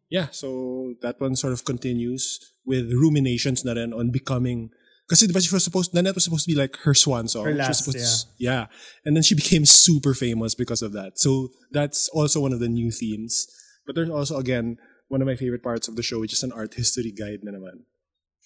Yeah, 0.08 0.28
so 0.30 0.94
that 1.02 1.18
one 1.20 1.34
sort 1.34 1.52
of 1.52 1.64
continues 1.66 2.38
with 2.64 2.92
ruminations 2.94 3.64
na 3.66 3.72
rin 3.74 3.90
on 3.92 4.10
becoming 4.14 4.70
kasi 5.10 5.26
diba 5.26 5.42
she 5.42 5.50
was 5.54 5.62
supposed 5.66 5.94
Nanette 5.94 6.14
was 6.14 6.22
supposed 6.26 6.46
to 6.46 6.50
be 6.54 6.58
like 6.58 6.78
her 6.86 6.94
swan 6.94 7.26
song. 7.26 7.42
Her 7.46 7.50
She 7.54 7.58
was 7.58 7.66
last, 7.66 7.78
supposed 7.84 7.98
to- 7.98 8.26
yeah. 8.38 8.66
And 9.04 9.14
then 9.18 9.22
she 9.26 9.34
became 9.34 9.66
super 9.66 10.14
famous 10.14 10.54
because 10.54 10.82
of 10.82 10.92
that. 10.94 11.18
So 11.18 11.50
that's 11.74 12.06
also 12.14 12.38
one 12.42 12.52
of 12.54 12.58
the 12.62 12.68
new 12.70 12.90
themes. 12.94 13.46
But 13.86 13.94
there's 13.98 14.10
also 14.10 14.38
again 14.38 14.78
one 15.10 15.22
of 15.22 15.26
my 15.26 15.34
favorite 15.34 15.62
parts 15.62 15.86
of 15.90 15.94
the 15.98 16.02
show, 16.06 16.18
which 16.22 16.34
is 16.34 16.42
an 16.42 16.50
art 16.54 16.74
history 16.74 17.10
guide 17.14 17.42
na 17.42 17.54
naman. 17.54 17.86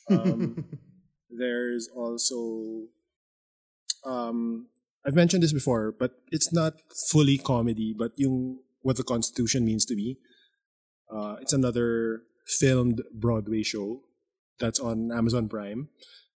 Um, 0.09 0.65
there's 1.33 1.89
also 1.93 2.89
um 4.05 4.69
I've 5.07 5.15
mentioned 5.15 5.43
this 5.43 5.53
before, 5.53 5.93
but 5.93 6.13
it's 6.31 6.53
not 6.53 6.75
fully 7.11 7.39
comedy, 7.39 7.95
but 7.97 8.13
yung 8.17 8.61
what 8.83 8.97
the 8.97 9.03
Constitution 9.03 9.65
means 9.65 9.85
to 9.87 9.97
me. 9.97 10.19
Uh, 11.11 11.37
it's 11.41 11.53
another 11.53 12.23
filmed 12.47 13.03
Broadway 13.13 13.63
show 13.63 14.03
that's 14.59 14.81
on 14.81 15.11
Amazon 15.11 15.49
Prime, 15.49 15.89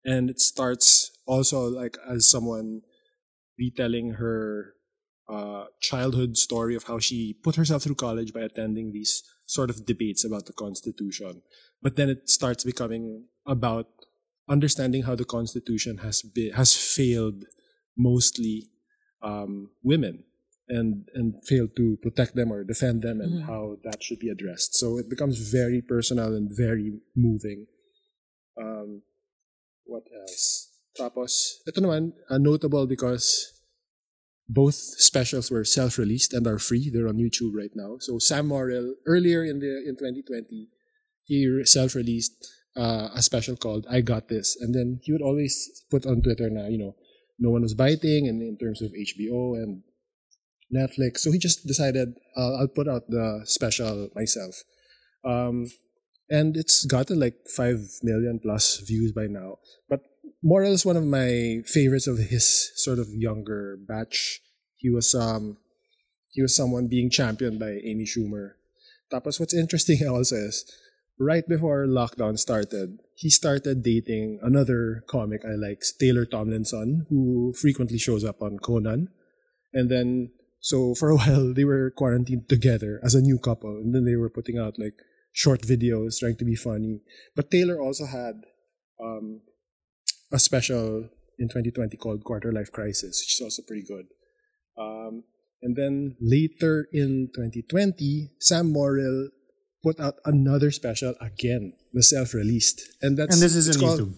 and 0.05 0.31
it 0.31 0.41
starts 0.41 1.11
also 1.27 1.69
like 1.69 1.97
as 2.09 2.29
someone 2.29 2.83
retelling 3.59 4.15
her 4.15 4.75
uh, 5.29 5.65
childhood 5.81 6.37
story 6.37 6.75
of 6.75 6.85
how 6.85 6.99
she 6.99 7.37
put 7.43 7.57
herself 7.57 7.83
through 7.83 7.95
college 7.95 8.33
by 8.33 8.41
attending 8.41 8.93
these 8.93 9.23
sort 9.47 9.71
of 9.71 9.87
debates 9.87 10.25
about 10.25 10.47
the 10.47 10.53
Constitution. 10.53 11.43
But 11.83 11.97
then 11.97 12.09
it 12.09 12.29
starts 12.29 12.65
becoming 12.65 13.27
about 13.47 13.89
understanding 14.49 15.03
how 15.03 15.15
the 15.15 15.25
Constitution 15.25 15.99
has 15.99 16.23
been 16.23 16.53
has 16.53 16.75
failed 16.75 17.45
mostly 17.97 18.71
um, 19.23 19.71
women 19.83 20.25
and 20.69 21.09
and 21.15 21.35
failed 21.45 21.77
to 21.77 21.99
protect 22.03 22.35
them 22.35 22.53
or 22.53 22.65
defend 22.65 23.03
them 23.03 23.21
and 23.21 23.45
how 23.45 23.77
that 23.85 24.03
should 24.03 24.19
be 24.19 24.31
addressed. 24.31 24.75
So 24.75 24.99
it 24.99 25.11
becomes 25.11 25.39
very 25.39 25.83
personal 25.83 26.35
and 26.35 26.49
very 26.51 27.01
moving. 27.15 27.67
Um, 28.61 29.03
what 29.85 30.05
else? 30.09 30.71
Tapos, 30.97 31.61
ito 31.67 31.83
naman, 31.83 32.15
uh, 32.31 32.39
notable 32.39 32.87
because 32.87 33.51
both 34.49 34.75
specials 34.75 35.51
were 35.51 35.65
self-released 35.65 36.33
and 36.33 36.47
are 36.47 36.63
free. 36.63 36.89
They're 36.89 37.09
on 37.09 37.19
YouTube 37.19 37.53
right 37.53 37.73
now. 37.75 37.97
So 37.99 38.19
Sam 38.19 38.49
Morrill, 38.49 38.95
earlier 39.07 39.45
in 39.45 39.59
the 39.59 39.83
in 39.85 39.97
2020, 39.99 40.69
he 41.25 41.49
re- 41.49 41.65
self-released 41.65 42.37
uh, 42.77 43.09
a 43.13 43.23
special 43.23 43.57
called 43.57 43.87
"I 43.91 44.01
Got 44.01 44.29
This," 44.29 44.57
and 44.57 44.75
then 44.75 45.01
he 45.03 45.13
would 45.13 45.25
always 45.25 45.85
put 45.91 46.07
on 46.07 46.23
Twitter 46.23 46.49
na 46.49 46.71
you 46.71 46.79
know 46.79 46.95
no 47.39 47.51
one 47.51 47.63
was 47.63 47.75
biting, 47.75 48.29
and 48.29 48.43
in 48.43 48.57
terms 48.59 48.83
of 48.83 48.93
HBO 48.93 49.55
and 49.55 49.83
Netflix, 50.75 51.19
so 51.19 51.33
he 51.33 51.39
just 51.39 51.67
decided 51.67 52.15
uh, 52.37 52.55
I'll 52.55 52.69
put 52.69 52.89
out 52.89 53.09
the 53.09 53.43
special 53.45 54.09
myself, 54.15 54.63
um, 55.25 55.71
and 56.29 56.57
it's 56.57 56.85
gotten 56.85 57.21
like 57.21 57.37
five 57.55 57.79
million 58.03 58.41
plus 58.43 58.79
views 58.79 59.13
by 59.13 59.27
now. 59.27 59.59
But 59.89 60.01
Morrill 60.43 60.73
is 60.73 60.85
one 60.85 60.97
of 60.97 61.05
my 61.05 61.63
favorites 61.67 62.07
of 62.07 62.19
his 62.19 62.73
sort 62.77 62.99
of 62.99 63.09
younger 63.09 63.79
batch. 63.81 64.41
He 64.77 64.91
was 64.91 65.15
um 65.15 65.59
he 66.33 66.43
was 66.43 66.55
someone 66.55 66.89
being 66.89 67.11
championed 67.11 67.59
by 67.59 67.81
Amy 67.85 68.05
Schumer. 68.05 68.53
Tapos 69.11 69.39
what's 69.39 69.55
interesting 69.55 70.07
also 70.09 70.37
is 70.37 70.65
right 71.19 71.47
before 71.47 71.87
lockdown 71.87 72.39
started, 72.39 72.99
he 73.17 73.31
started 73.31 73.83
dating 73.83 74.41
another 74.43 75.05
comic 75.09 75.45
I 75.45 75.55
like, 75.55 75.83
Taylor 76.01 76.25
Tomlinson, 76.25 77.07
who 77.09 77.53
frequently 77.61 77.99
shows 77.99 78.25
up 78.25 78.43
on 78.43 78.59
Conan. 78.59 79.09
And 79.73 79.91
then 79.91 80.31
so 80.61 80.95
for 80.99 81.11
a 81.11 81.17
while 81.17 81.53
they 81.53 81.65
were 81.65 81.91
quarantined 81.91 82.49
together 82.49 83.01
as 83.05 83.15
a 83.15 83.21
new 83.21 83.39
couple, 83.39 83.77
and 83.77 83.95
then 83.95 84.05
they 84.05 84.17
were 84.17 84.31
putting 84.31 84.59
out 84.59 84.79
like 84.79 84.95
short 85.33 85.63
videos 85.63 86.19
trying 86.19 86.37
to 86.37 86.45
be 86.45 86.57
funny. 86.57 87.01
But 87.37 87.51
Taylor 87.51 87.81
also 87.81 88.07
had 88.07 88.43
um 89.03 89.43
a 90.33 90.39
special 90.39 91.11
in 91.39 91.49
2020 91.49 91.97
called 91.97 92.25
Quarter 92.25 92.53
Life 92.53 92.73
Crisis, 92.73 93.23
which 93.23 93.35
is 93.35 93.41
also 93.43 93.63
pretty 93.67 93.85
good. 93.87 94.07
Um, 94.79 95.25
and 95.63 95.77
then 95.77 96.17
later 96.21 96.89
in 96.93 97.31
2020, 97.35 98.31
Sam 98.41 98.73
Morrill 98.73 99.31
put 99.87 100.01
out 100.01 100.17
another 100.25 100.71
special 100.81 101.13
again, 101.21 101.65
the 101.93 102.03
self-released, 102.03 102.79
and 103.03 103.19
that's 103.19 103.35
And 103.35 103.43
this 103.45 103.55
is 103.55 103.69
on 103.77 103.81
called- 103.83 104.01
YouTube. 104.01 104.15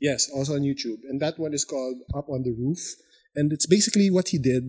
Yes, 0.00 0.20
also 0.36 0.52
on 0.54 0.62
YouTube, 0.70 1.00
and 1.08 1.16
that 1.24 1.38
one 1.38 1.52
is 1.58 1.64
called 1.64 1.96
Up 2.18 2.28
on 2.28 2.42
the 2.46 2.52
Roof, 2.62 2.82
and 3.36 3.52
it's 3.54 3.66
basically 3.66 4.08
what 4.16 4.28
he 4.32 4.38
did 4.38 4.64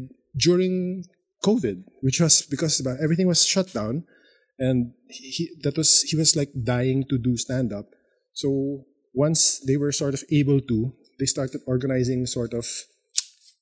during 0.48 1.04
COVID, 1.44 1.78
which 2.06 2.20
was 2.24 2.42
because 2.54 2.74
everything 3.06 3.28
was 3.28 3.42
shut 3.46 3.74
down, 3.74 4.06
and 4.58 4.78
he, 5.10 5.24
he 5.36 5.44
that 5.64 5.76
was 5.78 5.90
he 6.10 6.16
was 6.16 6.36
like 6.40 6.52
dying 6.64 7.04
to 7.10 7.18
do 7.18 7.36
stand 7.38 7.74
up. 7.74 7.88
So 8.34 8.86
once 9.14 9.60
they 9.68 9.78
were 9.78 9.92
sort 9.92 10.14
of 10.14 10.24
able 10.32 10.60
to, 10.72 10.78
they 11.20 11.26
started 11.36 11.62
organizing 11.68 12.26
sort 12.38 12.54
of 12.54 12.66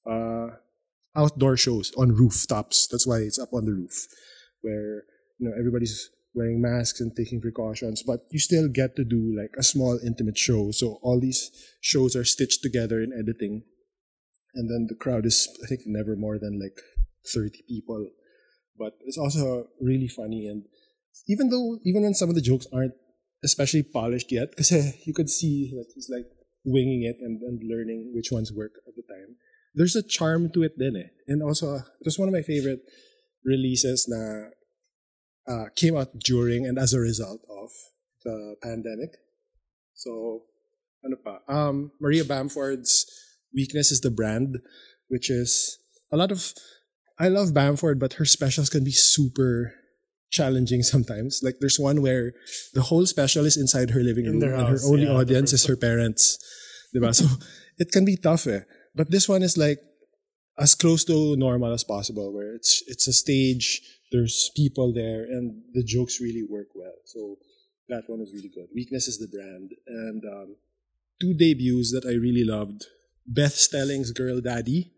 uh, 0.09 0.49
outdoor 1.15 1.57
shows 1.57 1.91
on 1.97 2.13
rooftops. 2.13 2.87
That's 2.87 3.07
why 3.07 3.19
it's 3.19 3.39
up 3.39 3.53
on 3.53 3.65
the 3.65 3.71
roof, 3.73 3.97
where 4.61 5.03
you 5.39 5.49
know 5.49 5.53
everybody's 5.57 6.09
wearing 6.35 6.61
masks 6.61 6.99
and 6.99 7.15
taking 7.15 7.41
precautions, 7.41 8.03
but 8.03 8.21
you 8.31 8.39
still 8.39 8.67
get 8.67 8.95
to 8.95 9.03
do 9.03 9.35
like 9.37 9.53
a 9.57 9.63
small 9.63 9.99
intimate 10.05 10.37
show. 10.37 10.71
So 10.71 10.99
all 11.01 11.19
these 11.19 11.51
shows 11.81 12.15
are 12.15 12.25
stitched 12.25 12.61
together 12.63 13.01
in 13.01 13.13
editing, 13.13 13.63
and 14.55 14.69
then 14.69 14.87
the 14.89 14.95
crowd 14.95 15.25
is 15.25 15.47
I 15.63 15.67
think 15.67 15.81
never 15.85 16.15
more 16.15 16.39
than 16.39 16.59
like 16.59 16.77
thirty 17.33 17.63
people, 17.67 18.09
but 18.77 18.93
it's 19.05 19.17
also 19.17 19.67
really 19.79 20.07
funny 20.07 20.47
and 20.47 20.63
even 21.27 21.49
though 21.49 21.79
even 21.85 22.03
when 22.03 22.13
some 22.13 22.29
of 22.29 22.35
the 22.35 22.41
jokes 22.41 22.67
aren't 22.73 22.93
especially 23.43 23.83
polished 23.83 24.31
yet, 24.31 24.49
because 24.49 24.71
you 25.05 25.13
could 25.13 25.29
see 25.29 25.71
that 25.75 25.85
he's 25.93 26.09
like 26.09 26.25
winging 26.65 27.03
it 27.03 27.17
and, 27.19 27.41
and 27.41 27.61
learning 27.69 28.11
which 28.15 28.31
ones 28.31 28.51
work 28.51 28.71
at 28.87 28.95
the 28.95 29.03
time. 29.03 29.35
There's 29.75 29.95
a 29.95 30.03
charm 30.03 30.49
to 30.53 30.63
it 30.63 30.73
then 30.77 30.95
eh. 30.95 31.09
And 31.27 31.43
also, 31.43 31.75
it 31.75 32.05
was 32.05 32.17
one 32.17 32.27
of 32.27 32.33
my 32.33 32.41
favorite 32.41 32.81
releases 33.43 34.05
na 34.07 34.49
uh, 35.47 35.65
came 35.75 35.97
out 35.97 36.19
during 36.19 36.65
and 36.65 36.77
as 36.77 36.93
a 36.93 36.99
result 36.99 37.41
of 37.49 37.69
the 38.23 38.55
pandemic. 38.61 39.17
So, 39.93 40.43
ano 41.03 41.17
pa? 41.23 41.39
Um, 41.47 41.91
Maria 41.99 42.25
Bamford's 42.25 43.05
weakness 43.53 43.91
is 43.91 44.01
the 44.01 44.11
brand, 44.11 44.59
which 45.07 45.29
is 45.29 45.77
a 46.11 46.17
lot 46.17 46.31
of. 46.31 46.53
I 47.19 47.27
love 47.27 47.53
Bamford, 47.53 47.99
but 47.99 48.13
her 48.13 48.25
specials 48.25 48.69
can 48.69 48.83
be 48.83 48.91
super 48.91 49.75
challenging 50.33 50.81
sometimes. 50.93 51.41
Like 51.43 51.61
there's 51.61 51.79
one 51.79 52.01
where 52.01 52.33
the 52.73 52.81
whole 52.81 53.05
special 53.05 53.45
is 53.45 53.55
inside 53.55 53.91
her 53.91 54.01
living 54.01 54.25
In 54.25 54.31
room 54.31 54.39
their 54.39 54.55
and 54.55 54.67
her 54.67 54.79
only 54.85 55.05
yeah, 55.05 55.13
audience 55.13 55.53
is 55.53 55.65
her 55.65 55.77
parents. 55.77 56.37
Diba? 56.95 57.13
So 57.13 57.25
it 57.77 57.91
can 57.91 58.03
be 58.03 58.17
tough 58.17 58.47
eh. 58.47 58.65
But 58.95 59.11
this 59.11 59.29
one 59.29 59.43
is 59.43 59.57
like 59.57 59.79
as 60.57 60.75
close 60.75 61.05
to 61.05 61.35
normal 61.37 61.73
as 61.73 61.83
possible 61.83 62.33
where 62.33 62.53
it's 62.53 62.83
it's 62.87 63.07
a 63.07 63.13
stage, 63.13 63.81
there's 64.13 64.51
people 64.55 64.93
there 64.93 65.23
and 65.23 65.63
the 65.73 65.83
jokes 65.83 66.21
really 66.21 66.45
work 66.47 66.67
well. 66.75 66.93
So 67.03 67.37
that 67.89 68.03
one 68.07 68.19
was 68.19 68.31
really 68.31 68.51
good. 68.53 68.67
Weakness 68.73 69.07
is 69.07 69.17
the 69.17 69.27
brand. 69.27 69.71
And 69.87 70.23
um, 70.23 70.55
two 71.19 71.33
debuts 71.33 71.91
that 71.91 72.05
I 72.05 72.13
really 72.13 72.45
loved. 72.45 72.85
Beth 73.25 73.55
Stelling's 73.55 74.11
Girl 74.11 74.39
Daddy, 74.39 74.91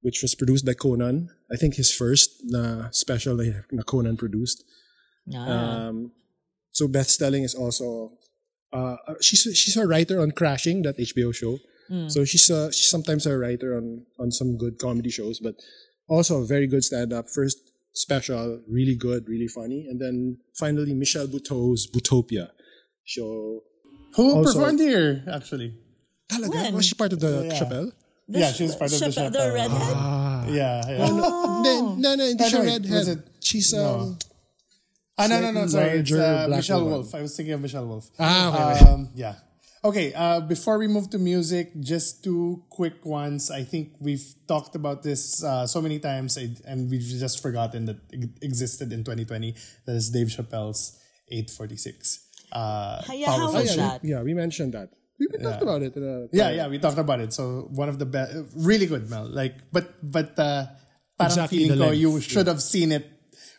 which 0.00 0.22
was 0.22 0.36
produced 0.36 0.64
by 0.64 0.74
Conan. 0.74 1.28
I 1.52 1.56
think 1.56 1.74
his 1.74 1.92
first 1.92 2.40
na 2.44 2.90
special 2.90 3.34
na, 3.36 3.62
na 3.72 3.82
Conan 3.82 4.16
produced. 4.16 4.62
Ah. 5.34 5.88
Um, 5.88 6.12
so 6.70 6.86
Beth 6.86 7.08
Stelling 7.08 7.42
is 7.42 7.54
also 7.54 8.12
uh, 8.72 8.96
she's 9.20 9.42
she's 9.58 9.76
a 9.76 9.86
writer 9.86 10.20
on 10.20 10.30
Crashing, 10.30 10.82
that 10.82 10.98
HBO 10.98 11.34
show. 11.34 11.58
So 12.08 12.24
she's 12.24 12.50
uh, 12.50 12.70
she's 12.70 12.90
sometimes 12.90 13.26
a 13.26 13.38
writer 13.38 13.76
on 13.76 14.06
on 14.18 14.30
some 14.30 14.58
good 14.58 14.78
comedy 14.78 15.10
shows, 15.10 15.38
but 15.40 15.54
also 16.08 16.42
a 16.42 16.46
very 16.46 16.66
good 16.66 16.84
stand 16.84 17.12
up. 17.12 17.30
First 17.30 17.58
special, 17.96 18.60
really 18.68 18.94
good, 18.94 19.28
really 19.28 19.48
funny, 19.48 19.86
and 19.88 20.00
then 20.00 20.38
finally 20.54 20.94
Michelle 20.94 21.26
Buteau's 21.26 21.86
Buteaupia 21.90 22.50
show. 23.04 23.62
Who 24.16 24.36
Also- 24.36 24.52
performed 24.54 24.80
here, 24.80 25.24
actually? 25.30 25.74
Talaga? 26.30 26.50
When? 26.54 26.74
Was 26.74 26.86
she 26.86 26.94
part 26.94 27.12
of 27.12 27.20
the 27.20 27.46
Yeah. 27.46 27.58
Chappelle? 27.58 27.92
The 28.28 28.38
Yeah, 28.40 28.52
sh- 28.52 28.56
she 28.56 28.62
was 28.64 28.76
part 28.76 28.92
of 28.92 28.98
the 28.98 29.06
Chappelle- 29.06 29.30
Chappelle. 29.32 29.54
redhead? 29.54 29.96
Yeah, 30.54 30.88
yeah. 30.90 30.98
No, 31.08 31.62
no, 31.62 31.94
no, 31.96 32.14
no, 32.16 32.24
hindi 32.26 32.44
Oh, 32.44 32.48
no, 32.50 32.60
redhead. 32.64 33.08
it- 33.08 33.24
She's 33.40 33.72
no. 33.72 33.84
um, 34.00 34.18
Ah, 35.18 35.26
no, 35.28 35.40
no, 35.40 35.50
no, 35.50 35.66
sorry. 35.66 36.00
It's 36.00 36.12
uh, 36.12 36.46
Michelle 36.50 36.80
woman. 36.84 36.92
Wolf. 37.00 37.14
I 37.14 37.22
was 37.22 37.34
thinking 37.36 37.54
of 37.54 37.60
Michelle 37.62 37.86
Wolf. 37.86 38.10
Ah, 38.18 38.52
okay, 38.52 38.82
okay. 38.84 38.92
Um, 38.92 39.08
yeah. 39.14 39.34
Okay, 39.86 40.10
uh, 40.14 40.40
before 40.40 40.78
we 40.82 40.88
move 40.88 41.10
to 41.10 41.18
music, 41.18 41.70
just 41.78 42.24
two 42.24 42.64
quick 42.70 43.06
ones. 43.06 43.52
I 43.52 43.62
think 43.62 43.94
we've 44.00 44.26
talked 44.48 44.74
about 44.74 45.04
this 45.04 45.44
uh, 45.44 45.64
so 45.64 45.80
many 45.80 46.00
times 46.00 46.36
and 46.36 46.90
we've 46.90 47.06
just 47.06 47.40
forgotten 47.40 47.84
that 47.86 47.98
it 48.10 48.30
existed 48.42 48.92
in 48.92 49.04
2020. 49.04 49.54
That 49.86 49.94
is 49.94 50.10
Dave 50.10 50.26
Chappelle's 50.26 50.98
846. 51.30 52.18
Uh, 52.50 53.00
Yeah, 53.14 53.26
how 53.30 53.36
powerful 53.38 53.60
was 53.60 53.68
shit. 53.68 53.78
that? 53.78 54.02
yeah, 54.02 54.22
we 54.22 54.34
mentioned 54.34 54.74
that. 54.74 54.90
We, 55.20 55.28
we 55.30 55.38
talked 55.38 55.62
about 55.62 55.82
it. 55.82 55.94
in 55.94 56.02
a- 56.02 56.26
Yeah, 56.34 56.50
yeah, 56.50 56.66
we 56.66 56.80
talked 56.80 56.98
about 56.98 57.20
it. 57.20 57.32
So 57.32 57.68
one 57.70 57.88
of 57.88 58.00
the 58.00 58.06
best, 58.06 58.34
really 58.56 58.86
good, 58.86 59.08
Mel. 59.08 59.24
Like, 59.30 59.54
but 59.70 59.86
but 60.02 60.36
uh, 60.36 60.66
parang 61.16 61.30
Exactly 61.30 61.58
feeling 61.70 61.78
the 61.78 61.84
ko 61.86 61.90
you 61.92 62.20
should 62.20 62.48
have 62.48 62.60
seen 62.60 62.90
it 62.90 63.15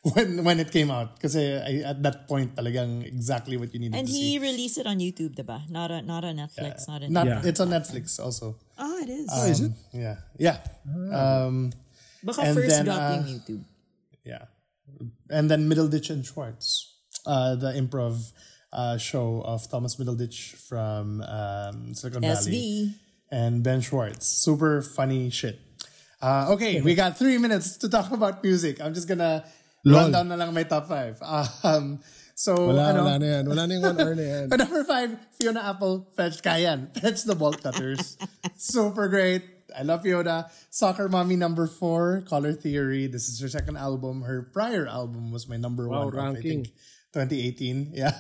when 0.16 0.44
when 0.44 0.60
it 0.60 0.72
came 0.72 0.90
out 0.92 1.16
because 1.16 1.36
at 1.36 2.02
that 2.04 2.28
point 2.28 2.56
talagang 2.56 3.04
exactly 3.06 3.58
what 3.58 3.74
you 3.74 3.80
needed 3.80 3.94
to 3.94 3.98
see. 3.98 4.00
And 4.00 4.08
he 4.08 4.38
see. 4.38 4.40
released 4.40 4.78
it 4.78 4.88
on 4.88 5.00
YouTube, 5.00 5.36
diba? 5.36 5.68
Not 5.70 5.92
on, 5.92 6.06
not 6.06 6.24
on 6.24 6.38
Netflix, 6.38 6.88
not 6.88 7.04
on... 7.04 7.12
Not 7.12 7.26
Yeah. 7.28 7.42
it's 7.44 7.60
on 7.60 7.70
Netflix 7.70 8.20
also. 8.20 8.56
oh, 8.78 8.98
it 9.04 9.10
is. 9.10 9.28
Oh, 9.32 9.46
is 9.50 9.60
it? 9.62 9.72
Yeah, 9.92 10.18
yeah, 10.38 10.58
um, 11.12 11.72
Baka 12.24 12.42
and 12.42 12.56
first 12.56 12.70
then, 12.70 12.86
drop 12.86 13.02
uh, 13.02 13.24
YouTube. 13.26 13.64
yeah. 14.24 14.46
And 15.30 15.52
then 15.52 15.70
Middleditch 15.70 16.10
and 16.10 16.26
Schwartz, 16.26 16.96
uh, 17.26 17.56
the 17.56 17.74
improv 17.76 18.32
uh, 18.72 18.98
show 18.98 19.42
of 19.44 19.68
Thomas 19.70 19.96
Middleditch 19.98 20.56
from 20.56 21.22
um, 21.22 21.94
Silicon 21.94 22.22
Valley. 22.22 22.36
SV. 22.36 22.94
and 23.32 23.64
Ben 23.64 23.82
Schwartz. 23.82 24.26
Super 24.28 24.82
funny 24.82 25.30
shit. 25.30 25.60
Uh, 26.22 26.48
okay, 26.56 26.82
we 26.82 26.96
got 26.96 27.18
three 27.18 27.38
minutes 27.38 27.78
to 27.78 27.90
talk 27.90 28.12
about 28.18 28.44
music. 28.44 28.82
I'm 28.82 28.94
just 28.94 29.08
gonna 29.08 29.44
run 29.94 30.12
down 30.12 30.28
na 30.28 30.36
lang 30.36 30.54
my 30.54 30.64
top 30.64 30.88
five. 30.88 31.16
Um, 31.64 32.00
so, 32.36 32.54
Wala, 32.70 32.92
ano, 32.94 33.04
wala 33.04 33.16
na 33.20 33.26
yan. 33.26 33.44
Wala 33.50 33.62
na 33.68 33.72
yung 33.74 33.84
one 33.84 33.98
hour 34.02 34.16
na 34.16 34.26
yan. 34.38 34.46
But 34.50 34.60
number 34.60 34.84
five, 34.84 35.10
Fiona 35.40 35.62
Apple, 35.64 36.08
Fetch 36.16 36.42
Kayan. 36.44 36.92
Fetch 37.02 37.24
the 37.24 37.34
Bolt 37.36 37.62
Cutters. 37.64 38.18
Super 38.58 39.08
great. 39.08 39.44
I 39.78 39.84
love 39.84 40.02
Fiona. 40.04 40.50
Soccer 40.70 41.10
Mommy 41.10 41.36
number 41.36 41.68
four, 41.68 42.24
Color 42.30 42.54
Theory. 42.54 43.08
This 43.08 43.28
is 43.30 43.40
her 43.42 43.50
second 43.50 43.78
album. 43.78 44.22
Her 44.24 44.50
prior 44.54 44.88
album 44.88 45.32
was 45.32 45.48
my 45.50 45.58
number 45.58 45.88
Wow, 45.90 46.06
one 46.06 46.14
of, 46.14 46.20
I 46.20 46.26
ranking. 46.34 46.64
think, 46.66 46.76
2018. 47.14 47.92
Yeah. 47.98 48.14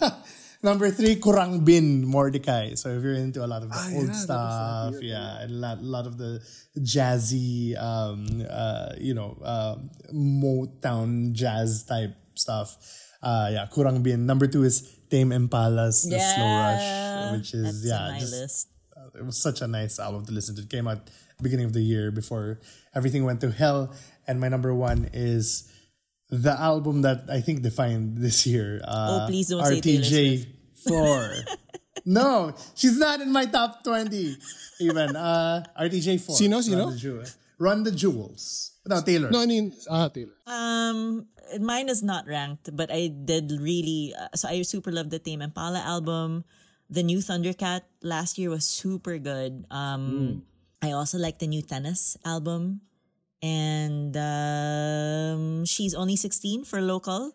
Number 0.63 0.89
three, 0.89 1.15
Kurang 1.21 1.63
Bin, 1.63 2.05
Mordechai. 2.05 2.73
So 2.75 2.89
if 2.89 3.03
you're 3.03 3.13
into 3.13 3.45
a 3.45 3.47
lot 3.49 3.61
of 3.61 3.69
the 3.69 3.77
Ah, 3.77 3.93
old 3.93 4.07
yeah, 4.07 4.13
stuff, 4.13 4.93
that 4.93 5.03
yeah, 5.03 5.41
and 5.41 5.51
a 5.51 5.53
lot, 5.53 5.77
lot 5.83 6.05
of 6.07 6.17
the 6.17 6.41
jazzy, 6.79 7.77
um, 7.77 8.41
uh, 8.49 8.93
you 8.97 9.13
know, 9.13 9.37
um 9.45 9.89
Motown 10.13 11.33
jazz 11.33 11.83
type 11.83 12.15
stuff. 12.35 12.77
Uh, 13.21 13.49
yeah, 13.51 13.65
Khruangbin. 13.69 14.19
Number 14.25 14.47
two 14.47 14.63
is 14.63 14.81
Tame 15.09 15.31
Impala's 15.31 16.03
The 16.03 16.19
Slow 16.19 16.45
Rush, 16.45 17.37
which 17.37 17.53
is 17.53 17.83
that's 17.83 17.85
yeah, 17.85 18.11
my 18.13 18.19
just 18.19 18.33
list. 18.33 18.67
it 19.17 19.25
was 19.25 19.37
such 19.41 19.61
a 19.61 19.67
nice 19.67 19.99
album 19.99 20.25
to 20.25 20.31
listen 20.31 20.55
to. 20.55 20.61
It 20.61 20.69
came 20.69 20.87
out 20.87 21.09
beginning 21.41 21.65
of 21.65 21.73
the 21.73 21.81
year 21.81 22.09
before 22.11 22.59
everything 22.95 23.23
went 23.25 23.41
to 23.41 23.51
hell. 23.51 23.93
And 24.27 24.39
my 24.41 24.49
number 24.49 24.73
one 24.73 25.09
is 25.13 25.71
the 26.29 26.51
album 26.59 27.01
that 27.03 27.25
I 27.31 27.39
think 27.41 27.61
defined 27.61 28.17
this 28.17 28.45
year. 28.45 28.81
Uh, 28.83 29.23
Oh, 29.23 29.27
please 29.27 29.47
don't 29.49 29.63
say 29.65 29.79
Taylor 29.81 30.03
RTJ 30.03 30.45
Four. 30.87 31.31
no, 32.05 32.53
she's 32.75 32.97
not 32.97 33.21
in 33.21 33.31
my 33.31 33.45
top 33.45 33.83
twenty. 33.83 34.35
Even 34.79 35.15
uh, 35.15 35.63
RTJ 35.79 36.21
Four. 36.21 36.35
Sino, 36.35 36.61
sino? 36.61 36.85
Run 36.87 36.91
the, 36.93 36.97
Jewel- 36.99 37.23
Run 37.59 37.83
the 37.83 37.91
Jewels. 37.91 38.71
No, 38.87 39.01
Taylor. 39.01 39.29
No, 39.31 39.41
I 39.41 39.45
mean, 39.47 39.73
ah, 39.89 40.07
Taylor. 40.07 40.31
Um, 40.47 41.27
mine 41.59 41.89
is 41.89 42.03
not 42.03 42.27
ranked, 42.27 42.71
but 42.75 42.91
I 42.91 43.07
did 43.11 43.51
really. 43.51 44.13
Uh, 44.15 44.31
so 44.35 44.47
I 44.47 44.61
super 44.63 44.91
love 44.91 45.09
the 45.09 45.19
Tame 45.19 45.41
Impala 45.41 45.79
album. 45.79 46.45
The 46.89 47.03
new 47.03 47.19
Thundercat 47.19 47.81
last 48.01 48.37
year 48.37 48.49
was 48.49 48.63
super 48.63 49.19
good. 49.19 49.65
Um, 49.71 50.43
I 50.81 50.91
also 50.95 51.17
like 51.17 51.39
the 51.39 51.47
new 51.47 51.61
Tennis 51.61 52.15
album, 52.23 52.79
and 53.41 54.15
um, 54.17 55.65
she's 55.65 55.93
only 55.93 56.15
sixteen 56.15 56.63
for 56.63 56.81
local. 56.81 57.33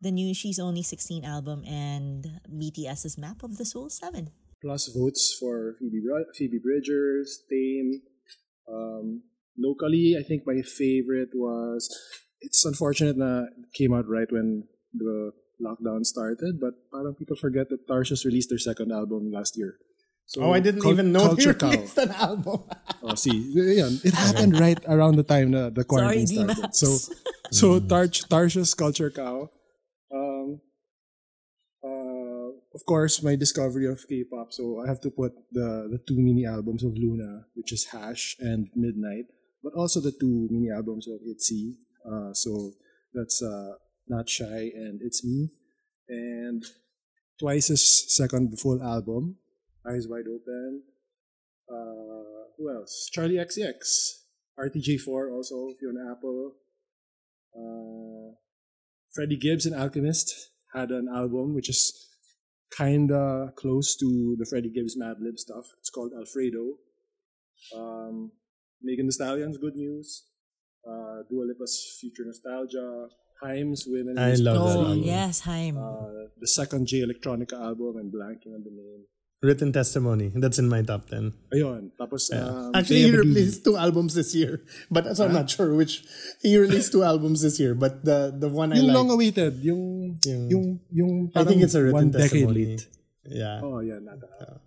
The 0.00 0.12
new 0.12 0.32
She's 0.32 0.60
Only 0.60 0.82
16 0.82 1.24
album 1.24 1.64
and 1.66 2.24
BTS's 2.48 3.18
Map 3.18 3.42
of 3.42 3.58
the 3.58 3.64
Soul 3.64 3.90
7. 3.90 4.30
Plus 4.62 4.86
votes 4.94 5.36
for 5.40 5.74
Phoebe, 5.80 6.00
Bri- 6.06 6.32
Phoebe 6.36 6.60
Bridgers, 6.62 7.42
Tame. 7.50 8.02
Um, 8.70 9.22
locally, 9.58 10.14
I 10.18 10.22
think 10.22 10.42
my 10.46 10.62
favorite 10.62 11.30
was. 11.34 11.88
It's 12.40 12.64
unfortunate 12.64 13.16
that 13.16 13.48
it 13.58 13.74
came 13.76 13.92
out 13.92 14.06
right 14.08 14.30
when 14.30 14.68
the 14.94 15.32
lockdown 15.60 16.04
started, 16.04 16.60
but 16.60 16.74
parang 16.92 17.16
people 17.18 17.36
forget 17.36 17.68
that 17.70 17.88
Tarsius 17.88 18.24
released 18.24 18.50
their 18.50 18.58
second 18.58 18.92
album 18.92 19.32
last 19.32 19.54
year. 19.56 19.78
So 20.28 20.42
Oh, 20.44 20.52
I 20.52 20.60
didn't 20.60 20.82
Cul- 20.84 20.92
even 20.92 21.10
know 21.10 21.32
they 21.34 21.40
Culture 21.42 21.54
Cow. 21.56 21.70
released 21.72 21.98
an 21.98 22.12
album. 22.12 22.62
Oh, 23.00 23.14
see, 23.14 23.38
yeah, 23.54 23.88
it 24.04 24.12
happened 24.12 24.58
right 24.60 24.76
around 24.86 25.16
the 25.16 25.22
time 25.22 25.52
the, 25.52 25.70
the 25.70 25.84
quarantine 25.84 26.26
Sorry, 26.26 26.36
started. 26.50 26.56
D-Maps. 26.56 26.78
So, 26.82 26.90
so 27.50 27.66
Tar- 27.80 28.10
Tarsius 28.32 28.76
Culture 28.76 29.08
Cow. 29.08 29.48
Um, 30.12 30.60
uh, 31.82 32.48
of 32.74 32.82
course, 32.86 33.22
my 33.22 33.36
discovery 33.36 33.86
of 33.86 34.02
K-pop. 34.08 34.52
So 34.52 34.82
I 34.84 34.88
have 34.88 35.00
to 35.06 35.10
put 35.10 35.32
the 35.52 35.88
the 35.92 36.00
two 36.06 36.18
mini 36.18 36.44
albums 36.44 36.82
of 36.84 36.92
LOONA, 36.98 37.46
which 37.54 37.72
is 37.72 37.86
Hash 37.94 38.36
and 38.40 38.68
Midnight, 38.74 39.26
but 39.62 39.72
also 39.74 40.00
the 40.00 40.12
two 40.12 40.48
mini 40.50 40.68
albums 40.74 41.06
of 41.08 41.20
ITZY. 41.22 41.78
Uh, 42.04 42.32
so 42.34 42.72
that's 43.14 43.40
uh, 43.42 43.72
Not 44.08 44.28
Shy 44.28 44.74
and 44.74 45.00
It's 45.02 45.24
Me, 45.24 45.48
and 46.08 46.62
Twice's 47.38 47.82
second 48.12 48.58
full 48.58 48.82
album, 48.82 49.36
Eyes 49.88 50.06
Wide 50.08 50.26
Open. 50.28 50.82
Uh, 51.70 52.48
who 52.56 52.74
else? 52.74 53.10
Charli 53.14 53.38
XCX, 53.38 54.22
RTJ4 54.58 55.32
also, 55.32 55.68
Fiona 55.78 56.10
Apple. 56.12 56.54
Uh, 57.56 58.34
Freddie 59.14 59.36
Gibbs 59.36 59.66
and 59.66 59.74
Alchemist 59.74 60.50
had 60.74 60.90
an 60.90 61.08
album 61.12 61.54
which 61.54 61.68
is 61.68 62.06
kinda 62.76 63.52
close 63.56 63.96
to 63.96 64.36
the 64.38 64.46
Freddie 64.48 64.70
Gibbs 64.70 64.96
Madlib 64.96 65.38
stuff. 65.38 65.64
It's 65.80 65.90
called 65.90 66.12
Alfredo. 66.16 66.78
Um, 67.74 68.32
Megan 68.82 69.06
Thee 69.06 69.12
Stallion's 69.12 69.58
Good 69.58 69.74
News. 69.76 70.24
Uh, 70.86 71.22
Dua 71.28 71.44
Lipa's 71.44 71.96
Future 72.00 72.24
Nostalgia. 72.24 73.08
Haim's 73.42 73.84
Women. 73.86 74.18
I 74.18 74.28
Music 74.28 74.46
love 74.46 74.54
that 74.68 74.76
Oh, 74.78 74.84
album. 74.86 75.02
yes, 75.02 75.40
Haim. 75.40 75.76
Uh, 75.78 76.28
the 76.38 76.46
second 76.46 76.86
Jay 76.86 77.00
Electronica 77.06 77.54
album 77.54 77.96
and 77.96 78.12
blanking 78.12 78.54
on 78.54 78.64
the 78.64 78.70
name. 78.70 79.04
Written 79.40 79.70
Testimony. 79.72 80.32
That's 80.34 80.58
in 80.58 80.66
my 80.68 80.82
top 80.82 81.06
10. 81.06 81.30
Ayun. 81.54 81.94
Tapos, 81.94 82.26
um, 82.34 82.74
Actually, 82.74 83.06
he 83.06 83.10
released 83.14 83.62
two 83.62 83.76
albums 83.78 84.14
this 84.18 84.34
year, 84.34 84.66
but 84.90 85.14
so 85.14 85.26
I'm 85.26 85.32
not 85.32 85.46
sure 85.48 85.70
which. 85.78 86.02
He 86.42 86.58
released 86.58 86.90
two 86.90 87.04
albums 87.06 87.42
this 87.46 87.60
year, 87.62 87.78
but 87.78 88.02
the 88.02 88.34
the 88.34 88.50
one 88.50 88.74
I 88.74 88.82
Yung 88.82 88.90
like, 88.90 88.96
long 88.98 89.08
awaited, 89.14 89.62
yung 89.62 90.18
Yung- 90.26 90.50
yung 90.50 90.66
yung 90.90 91.12
I 91.38 91.46
think 91.46 91.62
it's 91.62 91.78
a 91.78 91.82
written 91.86 92.10
one 92.10 92.10
testimony. 92.10 92.74
late. 92.74 92.82
Yeah. 93.30 93.62
Oh 93.62 93.78
yeah, 93.78 94.02
not 94.02 94.18
that. 94.18 94.58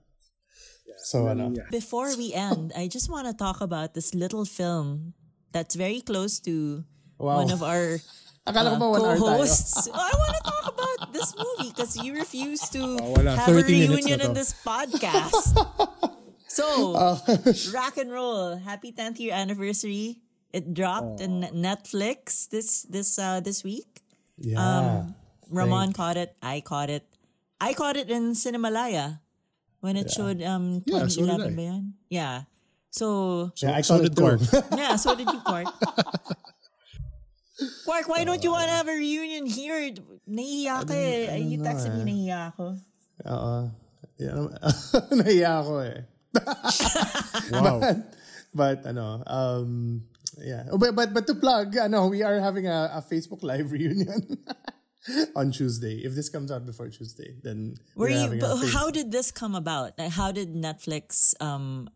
so 1.04 1.28
ano, 1.28 1.50
Yeah. 1.52 1.68
Before 1.74 2.14
we 2.16 2.32
end, 2.32 2.72
I 2.78 2.88
just 2.88 3.10
want 3.12 3.28
to 3.28 3.34
talk 3.36 3.60
about 3.60 3.92
this 3.98 4.14
little 4.16 4.46
film 4.46 5.18
that's 5.52 5.76
very 5.76 6.00
close 6.00 6.40
to 6.48 6.86
Wow. 7.20 7.44
one 7.44 7.52
of 7.52 7.60
our 7.62 8.00
Akala 8.48 8.74
ko 8.74 8.78
uh, 8.78 8.82
ba 8.82 8.88
one 8.90 9.02
hour 9.06 9.18
tayo? 9.18 9.22
co-hosts. 9.22 9.86
I 9.94 10.10
want 10.18 10.34
to 10.34 10.42
talk 10.48 10.61
about 11.12 11.20
this 11.20 11.36
movie 11.36 11.70
because 11.70 11.98
you 12.00 12.14
refuse 12.16 12.62
to 12.72 12.80
Oh, 13.02 13.12
wala. 13.12 13.36
have 13.36 13.50
a 13.52 13.64
reunion 13.64 14.22
in 14.22 14.34
this 14.34 14.54
podcast. 14.64 15.44
so, 16.48 16.66
Oh. 16.96 17.20
rock 17.74 17.98
and 17.98 18.12
roll. 18.12 18.56
Happy 18.56 18.92
10th 18.92 19.20
year 19.20 19.34
anniversary. 19.36 20.20
It 20.54 20.74
dropped 20.74 21.22
in 21.22 21.48
Netflix 21.56 22.50
this 22.52 22.84
this 22.84 23.16
uh, 23.20 23.40
this 23.40 23.64
week. 23.64 24.04
yeah. 24.38 24.60
Um, 24.60 25.16
Ramon 25.48 25.92
caught 25.96 26.16
it. 26.20 26.36
I 26.44 26.60
caught 26.60 26.90
it. 26.92 27.04
I 27.60 27.72
caught 27.74 27.96
it 27.96 28.10
in 28.12 28.32
Cinemalaya 28.36 29.20
when 29.80 29.96
it 29.96 30.12
showed 30.12 30.44
um 30.44 30.84
Yeah, 30.88 31.08
so 31.08 31.24
2011 31.24 31.40
did 31.40 31.52
I. 31.52 31.56
ba 31.56 31.62
yun? 31.64 31.84
Yeah. 32.12 32.36
So 32.92 33.52
yeah, 33.64 33.80
I 33.80 33.82
so 33.82 33.96
call 33.96 34.04
it 34.04 34.12
did 34.16 34.20
too. 34.20 34.60
Yeah, 34.76 34.96
so 35.00 35.16
did 35.16 35.28
you, 35.32 35.40
Quark. 35.40 35.72
Quark, 37.86 38.08
why 38.10 38.24
don't 38.24 38.44
you 38.44 38.52
want 38.52 38.66
to 38.70 38.76
have 38.76 38.88
a 38.88 38.96
reunion 38.96 39.46
here? 39.46 39.92
Nahiya 40.30 40.88
ka 40.88 40.94
eh. 40.94 41.36
You 41.38 41.60
texted 41.60 41.94
me, 41.98 42.04
nahiya 42.28 42.54
ako. 42.56 42.78
Oo. 43.28 43.56
Yeah, 44.18 44.38
nahiya 45.20 45.52
ako 45.66 45.74
eh. 45.82 46.00
Wow. 47.52 47.80
but, 47.82 47.98
but 48.54 48.78
ano, 48.86 49.24
um, 49.28 50.04
yeah. 50.40 50.66
Oh, 50.72 50.78
But, 50.78 50.96
but, 50.96 51.14
but 51.14 51.28
to 51.28 51.36
plug, 51.36 51.76
ano, 51.78 52.08
we 52.08 52.24
are 52.24 52.40
having 52.40 52.68
a, 52.68 52.92
a 52.96 53.02
Facebook 53.02 53.44
Live 53.44 53.72
reunion 53.72 54.38
on 55.36 55.52
Tuesday. 55.52 56.02
If 56.06 56.16
this 56.16 56.30
comes 56.30 56.52
out 56.52 56.66
before 56.66 56.90
Tuesday, 56.90 57.36
then 57.44 57.76
Were 57.96 58.08
we're 58.08 58.10
you? 58.16 58.20
having 58.20 58.40
But 58.40 58.58
how 58.72 58.92
did 58.92 59.12
this 59.12 59.32
come 59.32 59.56
about? 59.56 59.98
Like, 59.98 60.12
how 60.12 60.32
did 60.32 60.54
Netflix 60.56 61.34
um 61.42 61.90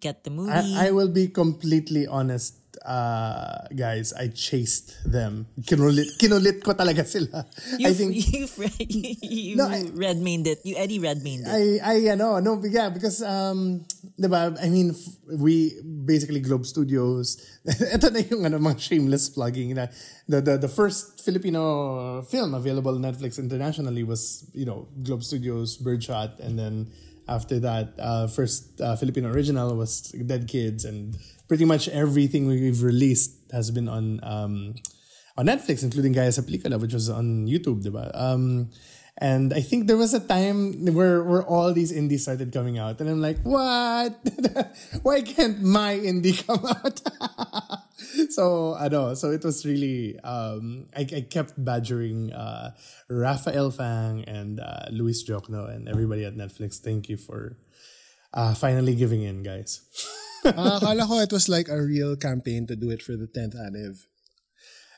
get 0.00 0.24
the 0.24 0.30
movie? 0.30 0.52
I, 0.54 0.88
I 0.88 0.90
will 0.92 1.10
be 1.10 1.26
completely 1.28 2.06
honest, 2.06 2.54
uh, 2.84 3.66
guys. 3.74 4.12
I 4.12 4.28
chased 4.28 4.96
them. 5.04 5.46
Kinulit, 5.62 6.18
kinulit 6.18 6.62
ko 6.62 6.72
talaga 6.74 7.06
sila. 7.06 7.46
you, 7.78 7.88
I 7.88 7.92
think 7.92 8.14
you, 8.32 8.46
you, 9.22 9.56
No, 9.56 9.66
I- 9.68 9.90
Redmayne 9.94 10.46
it. 10.46 10.60
You 10.64 10.76
Eddie 10.76 10.98
Redmayne 10.98 11.42
it. 11.44 11.48
I, 11.48 11.80
I, 11.82 11.96
ano, 12.12 12.38
no, 12.40 12.60
yeah, 12.64 12.88
because, 12.88 13.22
um, 13.22 13.84
diba, 14.18 14.56
I 14.62 14.68
mean, 14.68 14.90
f- 14.90 15.14
we, 15.38 15.80
basically, 15.82 16.40
Globe 16.40 16.66
Studios, 16.66 17.38
ito 17.94 18.10
na 18.10 18.20
yung, 18.20 18.46
ano, 18.46 18.58
mga 18.58 18.78
shameless 18.80 19.28
plugging, 19.28 19.74
na, 19.74 19.86
the, 20.28 20.40
the, 20.40 20.56
the 20.58 20.68
first 20.68 21.20
Filipino 21.24 22.22
film 22.22 22.54
available 22.54 22.94
on 22.94 23.02
Netflix 23.02 23.38
internationally 23.38 24.02
was, 24.04 24.44
you 24.54 24.64
know, 24.64 24.88
Globe 25.02 25.24
Studios, 25.24 25.76
Birdshot, 25.76 26.38
and 26.40 26.58
then 26.58 26.90
after 27.28 27.60
that, 27.60 27.92
uh, 27.98 28.26
first 28.26 28.80
uh, 28.80 28.96
Filipino 28.96 29.28
original 29.30 29.76
was 29.76 30.00
Dead 30.12 30.48
Kids, 30.48 30.84
and 30.84 31.16
pretty 31.48 31.64
much 31.64 31.88
everything 31.88 32.46
we've 32.46 32.82
released 32.82 33.32
has 33.52 33.70
been 33.70 33.88
on, 33.88 34.20
um, 34.22 34.74
on 35.36 35.46
Netflix, 35.46 35.82
including 35.82 36.12
Gaya 36.12 36.30
sa 36.30 36.42
which 36.42 36.92
was 36.92 37.08
on 37.08 37.46
YouTube, 37.46 37.82
diba? 37.82 38.10
Um, 38.14 38.70
and 39.20 39.52
I 39.52 39.60
think 39.60 39.88
there 39.88 39.96
was 39.96 40.14
a 40.14 40.20
time 40.20 40.86
where 40.94 41.22
where 41.24 41.42
all 41.42 41.74
these 41.74 41.90
indies 41.90 42.22
started 42.22 42.52
coming 42.52 42.78
out, 42.78 43.00
and 43.00 43.10
I'm 43.10 43.20
like, 43.20 43.42
what? 43.42 44.14
Why 45.02 45.22
can't 45.22 45.60
my 45.60 45.98
indie 45.98 46.38
come 46.46 46.62
out? 46.62 47.02
so 48.30 48.76
I 48.78 48.86
know. 48.86 49.14
So 49.14 49.30
it 49.30 49.42
was 49.42 49.66
really. 49.66 50.18
Um, 50.22 50.86
I, 50.94 51.02
I 51.02 51.20
kept 51.26 51.58
badgering 51.58 52.32
uh, 52.32 52.78
Raphael 53.10 53.72
Fang 53.72 54.22
and 54.24 54.60
uh, 54.60 54.86
Luis 54.90 55.26
Jokno 55.26 55.66
and 55.66 55.88
everybody 55.88 56.24
at 56.24 56.36
Netflix. 56.36 56.78
Thank 56.78 57.08
you 57.08 57.16
for 57.16 57.58
uh, 58.32 58.54
finally 58.54 58.94
giving 58.94 59.22
in, 59.22 59.42
guys. 59.42 59.82
Ah, 60.58 60.78
akala 60.78 61.02
ko 61.06 61.18
it 61.18 61.32
was 61.34 61.48
like 61.48 61.68
a 61.68 61.80
real 61.80 62.14
campaign 62.16 62.66
to 62.66 62.76
do 62.76 62.90
it 62.90 63.02
for 63.02 63.18
the 63.18 63.26
10th 63.26 63.58
anniv. 63.58 64.06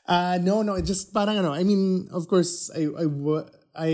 Uh 0.05 0.37
no, 0.41 0.61
no. 0.61 0.75
It 0.75 0.85
just 0.85 1.13
parang 1.13 1.37
ano. 1.37 1.53
I 1.53 1.63
mean, 1.63 2.09
of 2.11 2.27
course, 2.27 2.73
I 2.73 2.89
I 2.89 3.05
I 3.77 3.91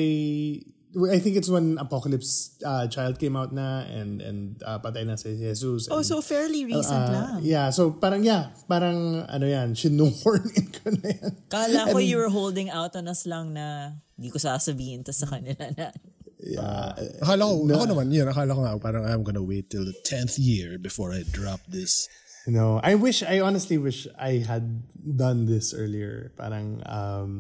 I 0.98 1.20
think 1.20 1.36
it's 1.36 1.52
when 1.52 1.78
Apocalypse 1.78 2.58
uh, 2.64 2.88
Child 2.88 3.20
came 3.20 3.36
out 3.36 3.52
na 3.52 3.84
and 3.86 4.24
and 4.24 4.58
uh, 4.64 4.80
patay 4.80 5.06
na 5.06 5.20
si 5.20 5.36
Jesus. 5.36 5.91
oh, 5.91 6.00
and, 6.00 6.08
so 6.08 6.24
fairly 6.24 6.64
recent 6.66 7.12
uh, 7.12 7.12
lang. 7.12 7.39
Yeah, 7.43 7.70
so 7.70 7.91
parang 7.91 8.24
yeah, 8.24 8.56
parang 8.66 9.28
ano 9.28 9.45
yan, 9.45 9.76
sinuhorn 9.76 10.48
in 10.56 10.68
ko 10.72 10.95
na 10.95 11.08
yan. 11.12 11.32
Kala 11.52 11.91
ko 11.91 12.00
you 12.00 12.18
were 12.18 12.32
holding 12.32 12.72
out 12.72 12.95
on 12.95 13.12
us 13.12 13.28
lang 13.28 13.54
na 13.54 14.00
hindi 14.16 14.32
ko 14.32 14.39
sasabihin 14.39 15.06
to 15.06 15.14
sa 15.14 15.28
kanila 15.28 15.70
na 15.76 15.91
Yeah. 16.40 16.94
Akala 17.22 17.50
ko, 17.50 17.66
ako 17.66 17.86
naman 17.90 18.14
yun, 18.14 18.30
akala 18.30 18.54
ko 18.54 18.62
nga 18.62 18.78
parang 18.78 19.04
I'm 19.10 19.24
gonna 19.26 19.42
wait 19.42 19.70
till 19.74 19.86
the 19.86 19.98
10th 20.06 20.38
year 20.38 20.78
before 20.78 21.12
I 21.12 21.26
drop 21.26 21.62
this. 21.68 22.06
No, 22.48 22.80
I 22.80 22.96
wish 22.96 23.24
I 23.24 23.42
honestly 23.42 23.78
wish 23.78 24.08
I 24.16 24.40
had 24.46 24.86
done 25.04 25.46
this 25.50 25.74
earlier. 25.74 26.32
Parang 26.38 26.80
um 26.86 27.32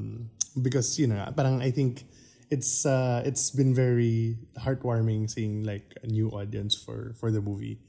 because 0.59 0.99
you 0.99 1.07
know, 1.07 1.21
parang 1.31 1.61
I 1.61 1.71
think 1.71 2.03
it's 2.49 2.85
uh, 2.85 3.21
it's 3.25 3.51
been 3.51 3.75
very 3.75 4.37
heartwarming 4.59 5.29
seeing 5.29 5.63
like 5.63 5.95
a 6.03 6.07
new 6.07 6.29
audience 6.29 6.75
for 6.75 7.15
for 7.19 7.31
the 7.31 7.41
movie. 7.41 7.79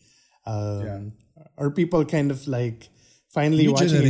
Um, 0.47 1.13
Or 1.57 1.71
people 1.71 2.05
kind 2.05 2.31
of 2.31 2.47
like 2.49 2.89
finally 3.31 3.67
New 3.67 3.73
watching 3.73 3.95
it. 3.95 4.03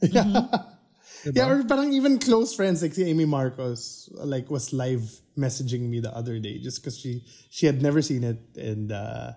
generation. 1.24 1.34
Yeah, 1.34 1.48
or 1.50 1.64
parang 1.66 1.92
even 1.92 2.18
close 2.18 2.54
friends 2.54 2.82
like 2.82 2.98
Amy 2.98 3.24
Marcos 3.24 4.08
like 4.22 4.50
was 4.50 4.72
live 4.72 5.02
messaging 5.38 5.88
me 5.88 6.00
the 6.00 6.10
other 6.14 6.38
day 6.38 6.58
just 6.58 6.82
because 6.82 6.98
she 6.98 7.22
she 7.50 7.66
had 7.66 7.80
never 7.82 8.02
seen 8.02 8.24
it 8.24 8.38
and 8.58 8.90
uh 8.90 9.32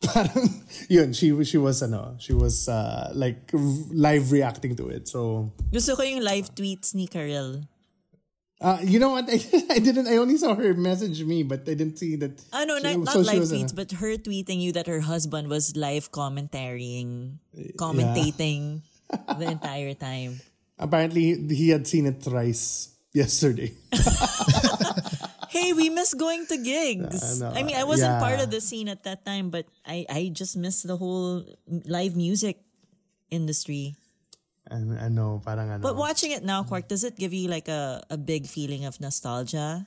parang 0.04 0.64
yun 0.88 1.12
she 1.12 1.28
she 1.44 1.56
was 1.60 1.80
ano 1.84 2.16
she 2.20 2.32
was 2.32 2.68
uh 2.68 3.12
like 3.12 3.48
live 3.92 4.32
reacting 4.32 4.72
to 4.76 4.88
it 4.88 5.08
so 5.08 5.52
Gusto 5.72 5.96
ko 5.96 6.02
yung 6.04 6.20
live 6.24 6.52
tweets 6.56 6.92
ni 6.96 7.04
Karel. 7.08 7.64
uh 8.60 8.76
you 8.84 9.00
know 9.00 9.16
what 9.16 9.24
I, 9.28 9.40
I 9.76 9.80
didn't 9.80 10.08
I 10.08 10.16
only 10.20 10.36
saw 10.36 10.52
her 10.56 10.72
message 10.76 11.24
me 11.24 11.40
but 11.44 11.64
I 11.68 11.72
didn't 11.76 11.96
see 11.96 12.16
that 12.20 12.36
Ah, 12.52 12.64
no, 12.68 12.76
she- 12.80 12.84
not, 12.96 13.08
not 13.08 13.14
so 13.16 13.20
live 13.24 13.40
was, 13.40 13.52
ano, 13.52 13.64
tweets, 13.64 13.72
but 13.76 13.88
her 14.00 14.16
tweeting 14.20 14.60
you 14.60 14.72
that 14.76 14.84
her 14.88 15.00
husband 15.00 15.48
was 15.48 15.72
live 15.76 16.12
commentating, 16.12 17.40
commentating 17.80 18.84
the 19.10 19.46
entire 19.48 19.94
time. 19.94 20.40
Apparently 20.80 21.36
he 21.52 21.68
had 21.68 21.84
seen 21.86 22.06
it 22.08 22.18
thrice 22.24 22.96
yesterday 23.12 23.70
Hey, 25.50 25.72
we 25.74 25.90
miss 25.90 26.14
going 26.14 26.46
to 26.46 26.56
gigs. 26.62 27.42
I 27.42 27.42
know. 27.42 27.50
I 27.50 27.62
mean, 27.66 27.74
I 27.74 27.82
wasn't 27.82 28.14
Yeah. 28.14 28.22
part 28.22 28.38
of 28.38 28.54
the 28.54 28.62
scene 28.62 28.86
at 28.86 29.02
that 29.02 29.26
time, 29.26 29.50
but 29.50 29.66
I, 29.82 30.06
I 30.08 30.30
just 30.30 30.54
miss 30.56 30.86
the 30.86 30.94
whole 30.96 31.42
live 31.90 32.14
music 32.14 32.62
industry. 33.34 33.98
and 34.70 34.94
I 34.94 35.10
know 35.10 35.42
parang 35.42 35.66
ano 35.74 35.82
But 35.82 35.98
watching 35.98 36.30
it 36.30 36.46
now, 36.46 36.62
Quark, 36.62 36.86
does 36.86 37.02
it 37.02 37.18
give 37.18 37.34
you 37.34 37.50
like 37.50 37.66
a, 37.66 37.98
a 38.06 38.14
big 38.16 38.46
feeling 38.46 38.86
of 38.86 39.02
nostalgia? 39.02 39.82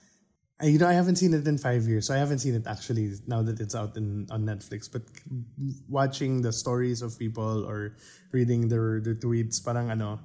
I- 0.60 0.68
you 0.68 0.78
know, 0.84 0.88
I 0.91 1.00
haven't 1.00 1.16
seen 1.16 1.32
it 1.32 1.48
in 1.48 1.56
five 1.56 1.88
years, 1.88 2.08
so 2.08 2.14
I 2.14 2.20
haven't 2.20 2.44
seen 2.44 2.60
it 2.60 2.68
actually 2.68 3.16
now 3.24 3.39
that 3.48 3.64
it's 3.64 3.74
out 3.74 3.96
in 3.96 4.28
on 4.36 4.44
Netflix. 4.44 4.91
But 4.91 5.08
watching 5.88 6.44
the 6.44 6.52
stories 6.52 7.00
of 7.02 7.16
people 7.16 7.64
or 7.64 7.96
reading 8.36 8.68
their 8.68 9.00
their 9.00 9.16
tweets, 9.16 9.64
parang 9.64 9.88
ano, 9.96 10.20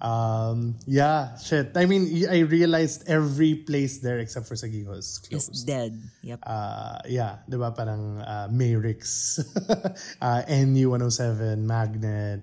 um, 0.00 0.76
yeah, 0.86 1.36
shit. 1.36 1.76
I 1.76 1.84
mean, 1.86 2.08
I 2.28 2.40
realized 2.40 3.04
every 3.08 3.54
place 3.54 3.98
there 4.00 4.18
except 4.18 4.48
for 4.48 4.54
Saguijo 4.54 4.96
Is 4.96 5.20
closed. 5.28 5.66
dead. 5.66 6.00
Yep. 6.22 6.40
Uh, 6.42 6.98
yeah, 7.08 7.38
di 7.48 7.56
ba 7.56 7.70
parang 7.72 8.18
uh, 8.20 8.48
Mayric's, 8.50 9.38
uh, 10.20 10.42
NU107, 10.48 11.58
Magnet, 11.58 12.42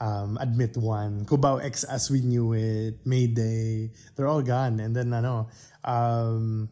um, 0.00 0.38
Admit 0.40 0.76
One, 0.76 1.24
Cubao 1.26 1.62
X 1.62 1.84
as 1.84 2.10
we 2.10 2.20
knew 2.20 2.52
it, 2.54 3.02
Mayday, 3.04 3.90
they're 4.16 4.28
all 4.28 4.42
gone. 4.42 4.80
And 4.80 4.94
then 4.94 5.12
ano, 5.12 5.48
um, 5.84 6.68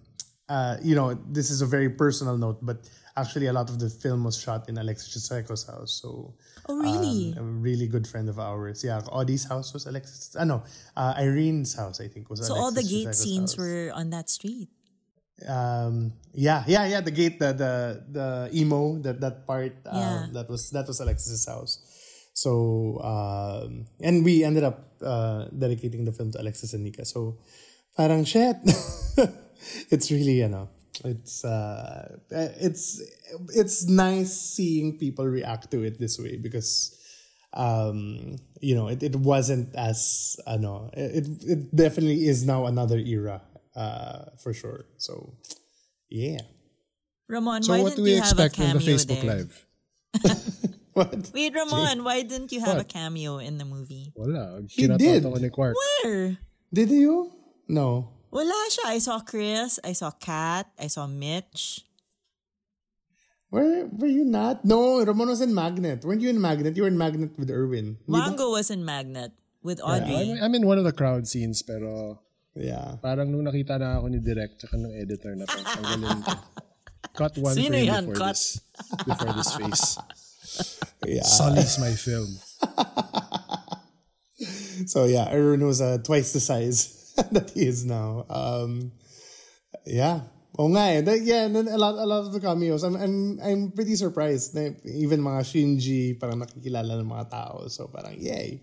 uh, 0.48 0.76
you 0.82 0.94
know, 0.94 1.14
this 1.14 1.50
is 1.50 1.62
a 1.62 1.66
very 1.66 1.90
personal 1.90 2.36
note, 2.36 2.58
but 2.62 2.88
actually 3.16 3.46
a 3.46 3.52
lot 3.52 3.70
of 3.70 3.78
the 3.78 3.88
film 3.90 4.24
was 4.24 4.38
shot 4.38 4.68
in 4.68 4.78
Alexis 4.78 5.10
Chiseco's 5.10 5.66
house. 5.66 6.00
So 6.02 6.34
oh, 6.68 6.78
really? 6.80 7.34
um, 7.36 7.38
a 7.38 7.42
really 7.42 7.86
good 7.88 8.06
friend 8.06 8.28
of 8.28 8.38
ours. 8.38 8.84
Yeah, 8.84 9.00
Audie's 9.10 9.44
house 9.48 9.72
was 9.74 9.86
Alexis. 9.86 10.36
Uh, 10.36 10.44
no, 10.44 10.62
uh, 10.96 11.14
Irene's 11.16 11.74
house 11.74 12.00
I 12.00 12.08
think 12.08 12.30
was. 12.30 12.46
so 12.46 12.54
all 12.54 12.70
the 12.72 12.82
gate 12.82 13.08
Chiseco's 13.08 13.18
scenes 13.22 13.52
house 13.52 13.58
were 13.58 13.90
on 13.94 14.10
that 14.10 14.30
street. 14.30 14.68
um 15.48 16.12
yeah 16.38 16.62
yeah 16.70 16.86
yeah 16.86 17.00
the 17.02 17.10
gate 17.10 17.40
the 17.42 17.50
the 17.50 17.72
the 18.14 18.26
emo 18.54 18.94
that 19.02 19.18
that 19.18 19.42
part 19.42 19.74
um, 19.90 19.98
Yeah. 19.98 20.26
that 20.38 20.46
was 20.46 20.70
that 20.70 20.86
was 20.86 21.00
alexis's 21.02 21.42
house 21.50 21.82
so 22.30 23.00
um 23.02 23.90
and 24.06 24.22
we 24.22 24.44
ended 24.46 24.62
up 24.62 24.94
uh 25.02 25.50
dedicating 25.50 26.04
the 26.06 26.12
film 26.14 26.30
to 26.30 26.38
alexis 26.38 26.74
and 26.78 26.84
nika 26.86 27.02
so 27.02 27.42
parang 27.98 28.22
shit 28.22 28.54
it's 29.90 30.10
really 30.14 30.38
you 30.38 30.48
know 30.48 30.68
it's 31.04 31.44
uh 31.44 32.18
it's 32.30 33.00
it's 33.54 33.88
nice 33.88 34.32
seeing 34.32 34.98
people 34.98 35.26
react 35.26 35.70
to 35.70 35.82
it 35.82 35.98
this 35.98 36.18
way 36.18 36.36
because 36.36 36.98
um 37.54 38.36
you 38.60 38.74
know 38.74 38.88
it, 38.88 39.02
it 39.02 39.16
wasn't 39.16 39.74
as 39.74 40.36
uh, 40.46 40.56
know 40.56 40.90
it 40.92 41.26
it 41.42 41.74
definitely 41.74 42.26
is 42.26 42.44
now 42.44 42.66
another 42.66 42.98
era 42.98 43.42
uh 43.74 44.24
for 44.42 44.52
sure 44.52 44.84
so 44.98 45.32
yeah 46.08 46.40
Ramon, 47.32 47.62
So 47.62 47.72
why 47.72 47.80
what 47.80 47.96
didn't 47.96 47.96
do 47.96 48.02
we 48.02 48.10
you 48.12 48.20
have 48.20 48.38
a 48.38 48.44
expect 48.44 48.56
from 48.56 48.64
cameo 48.66 48.78
the 48.78 48.92
Facebook 48.92 49.22
there? 49.22 49.34
Live? 49.36 49.66
what 50.92 51.30
Wait, 51.32 51.54
Ramon, 51.54 52.04
why 52.04 52.20
didn't 52.22 52.52
you 52.52 52.60
have 52.60 52.76
a 52.76 52.84
cameo 52.84 53.38
in 53.38 53.56
the 53.56 53.64
movie? 53.64 54.12
Wala. 54.14 54.60
He 54.68 54.84
Kinatoto 54.84 54.98
did. 54.98 55.22
ko 55.22 55.34
ni 55.40 55.48
Quark. 55.48 55.74
Where? 56.04 56.36
did 56.72 56.90
you 56.90 57.32
no 57.68 58.11
Wala 58.32 58.56
siya. 58.72 58.96
I 58.96 58.98
saw 58.98 59.20
Chris, 59.20 59.76
I 59.84 59.92
saw 59.92 60.10
Kat, 60.10 60.64
I 60.80 60.88
saw 60.88 61.04
Mitch. 61.04 61.84
where 63.52 63.84
were 63.92 64.08
you 64.08 64.24
not 64.24 64.64
no 64.64 65.04
Ramon 65.04 65.28
was 65.28 65.44
in 65.44 65.52
magnet 65.52 66.00
weren't 66.08 66.24
you 66.24 66.32
in 66.32 66.40
magnet 66.40 66.72
you 66.72 66.82
were 66.82 66.88
in 66.88 66.96
magnet 66.96 67.36
with 67.36 67.52
erwin 67.52 68.00
Di? 68.08 68.08
Mango 68.08 68.48
was 68.48 68.72
in 68.72 68.80
Magnet 68.80 69.36
with 69.60 69.76
I'm, 69.84 70.08
Audrey. 70.08 70.40
I'm 70.40 70.56
in 70.56 70.64
one 70.64 70.80
of 70.80 70.88
the 70.88 70.96
crowd 70.96 71.28
scenes 71.28 71.60
pero 71.60 72.16
yeah 72.56 72.96
parang 73.04 73.28
nung 73.28 73.44
nakita 73.44 73.76
na 73.76 74.00
ako 74.00 74.08
ni 74.08 74.24
Direct 74.24 74.56
tsaka 74.56 74.80
ng 74.80 74.96
editor 74.96 75.36
na 75.36 75.44
pang 75.44 75.68
tanggalin 75.68 76.24
ko. 76.24 76.32
Cut 77.20 77.36
one 77.36 77.52
Sino 77.52 77.76
frame 77.76 77.92
yan? 77.92 78.04
before 78.08 78.16
Cut. 78.16 78.32
this 78.32 78.44
before 79.04 79.32
this 79.36 79.52
face. 79.52 79.84
yeah 81.20 81.28
Sully's 81.28 81.76
my 81.76 81.92
film. 81.92 82.32
so 84.88 85.04
yeah 85.04 85.28
erwin 85.28 85.68
was 85.68 85.84
uh, 85.84 86.00
twice 86.00 86.32
the 86.32 86.40
size 86.40 87.01
that 87.32 87.50
he 87.54 87.66
is 87.66 87.84
now 87.84 88.24
um 88.30 88.92
yeah 89.86 90.20
Oh 90.58 90.68
nga 90.68 90.84
eh. 90.92 91.00
That- 91.00 91.24
yeah, 91.24 91.48
and 91.48 91.56
then 91.56 91.68
a 91.68 91.80
lot, 91.80 91.96
a 91.96 92.04
lot 92.04 92.28
of 92.28 92.32
the 92.32 92.40
cameos. 92.40 92.84
I'm, 92.84 92.92
I'm, 92.96 93.40
I'm 93.40 93.62
pretty 93.72 93.96
surprised. 93.96 94.52
Na 94.54 94.68
even 94.84 95.24
mga 95.24 95.48
Shinji, 95.48 96.20
parang 96.20 96.44
nakikilala 96.44 97.00
ng 97.00 97.08
mga 97.08 97.30
tao. 97.32 97.64
So 97.72 97.88
parang, 97.88 98.20
yay. 98.20 98.60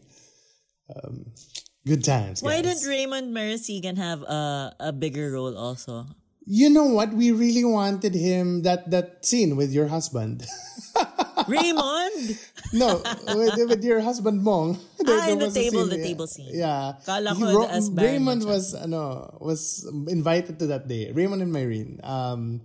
Um, 0.85 1.33
good 1.85 2.05
times, 2.05 2.41
Why 2.45 2.61
guys. 2.61 2.81
didn't 2.81 2.89
Raymond 2.89 3.33
Marasigan 3.33 3.97
have 3.97 4.21
a, 4.21 4.75
a 4.79 4.91
bigger 4.93 5.31
role 5.33 5.57
also? 5.57 6.05
You 6.45 6.69
know 6.69 6.85
what? 6.93 7.13
We 7.13 7.31
really 7.33 7.65
wanted 7.65 8.13
him 8.13 8.61
that 8.69 8.89
that 8.89 9.25
scene 9.25 9.57
with 9.57 9.73
your 9.73 9.89
husband. 9.89 10.45
Raymond? 11.49 12.39
no, 12.73 13.01
with, 13.35 13.57
with 13.69 13.83
your 13.83 14.01
husband 14.01 14.41
Mong. 14.41 14.77
Ah, 15.09 15.29
in 15.29 15.39
the 15.39 15.49
table, 15.49 15.85
the 15.85 15.97
yeah. 15.97 16.03
table 16.03 16.27
scene. 16.27 16.53
Yeah. 16.53 16.93
Kala 17.05 17.33
He- 17.33 17.41
ko 17.41 17.65
as 17.65 17.89
Raymond 17.89 18.45
was 18.45 18.75
ano 18.75 19.33
was 19.41 19.89
invited 20.07 20.59
to 20.59 20.67
that 20.67 20.87
day. 20.87 21.09
Raymond 21.11 21.41
and 21.41 21.51
Myrene. 21.51 21.97
Um, 22.05 22.61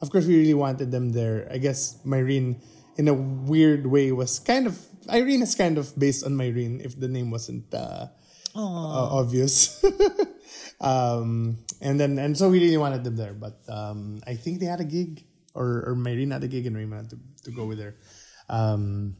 of 0.00 0.10
course, 0.10 0.26
we 0.26 0.38
really 0.38 0.54
wanted 0.54 0.94
them 0.94 1.10
there. 1.10 1.48
I 1.50 1.58
guess 1.58 1.98
Myrene, 2.06 2.62
in 2.96 3.08
a 3.08 3.14
weird 3.14 3.86
way, 3.86 4.12
was 4.12 4.38
kind 4.38 4.66
of 4.70 4.78
Irene 5.10 5.42
is 5.42 5.54
kind 5.54 5.78
of 5.78 5.90
based 5.98 6.22
on 6.22 6.38
Myrene. 6.38 6.84
If 6.84 6.94
the 6.94 7.08
name 7.08 7.30
wasn't 7.30 7.66
uh, 7.74 8.06
uh, 8.54 9.18
obvious. 9.18 9.82
um, 10.80 11.58
and 11.80 11.98
then 11.98 12.18
and 12.18 12.36
so 12.36 12.48
we 12.48 12.60
really 12.60 12.76
wanted 12.76 13.04
them 13.04 13.16
there, 13.16 13.34
but 13.34 13.58
um, 13.68 14.20
I 14.26 14.34
think 14.34 14.60
they 14.60 14.66
had 14.66 14.80
a 14.80 14.84
gig, 14.88 15.24
or 15.54 15.84
or 15.86 15.94
Myrene 15.96 16.32
had 16.32 16.44
a 16.44 16.48
gig, 16.48 16.66
and 16.66 16.76
Raymond 16.76 17.08
had 17.08 17.10
to, 17.10 17.18
to 17.44 17.50
go 17.50 17.66
with 17.66 17.80
her. 17.80 17.96
Um, 18.48 19.16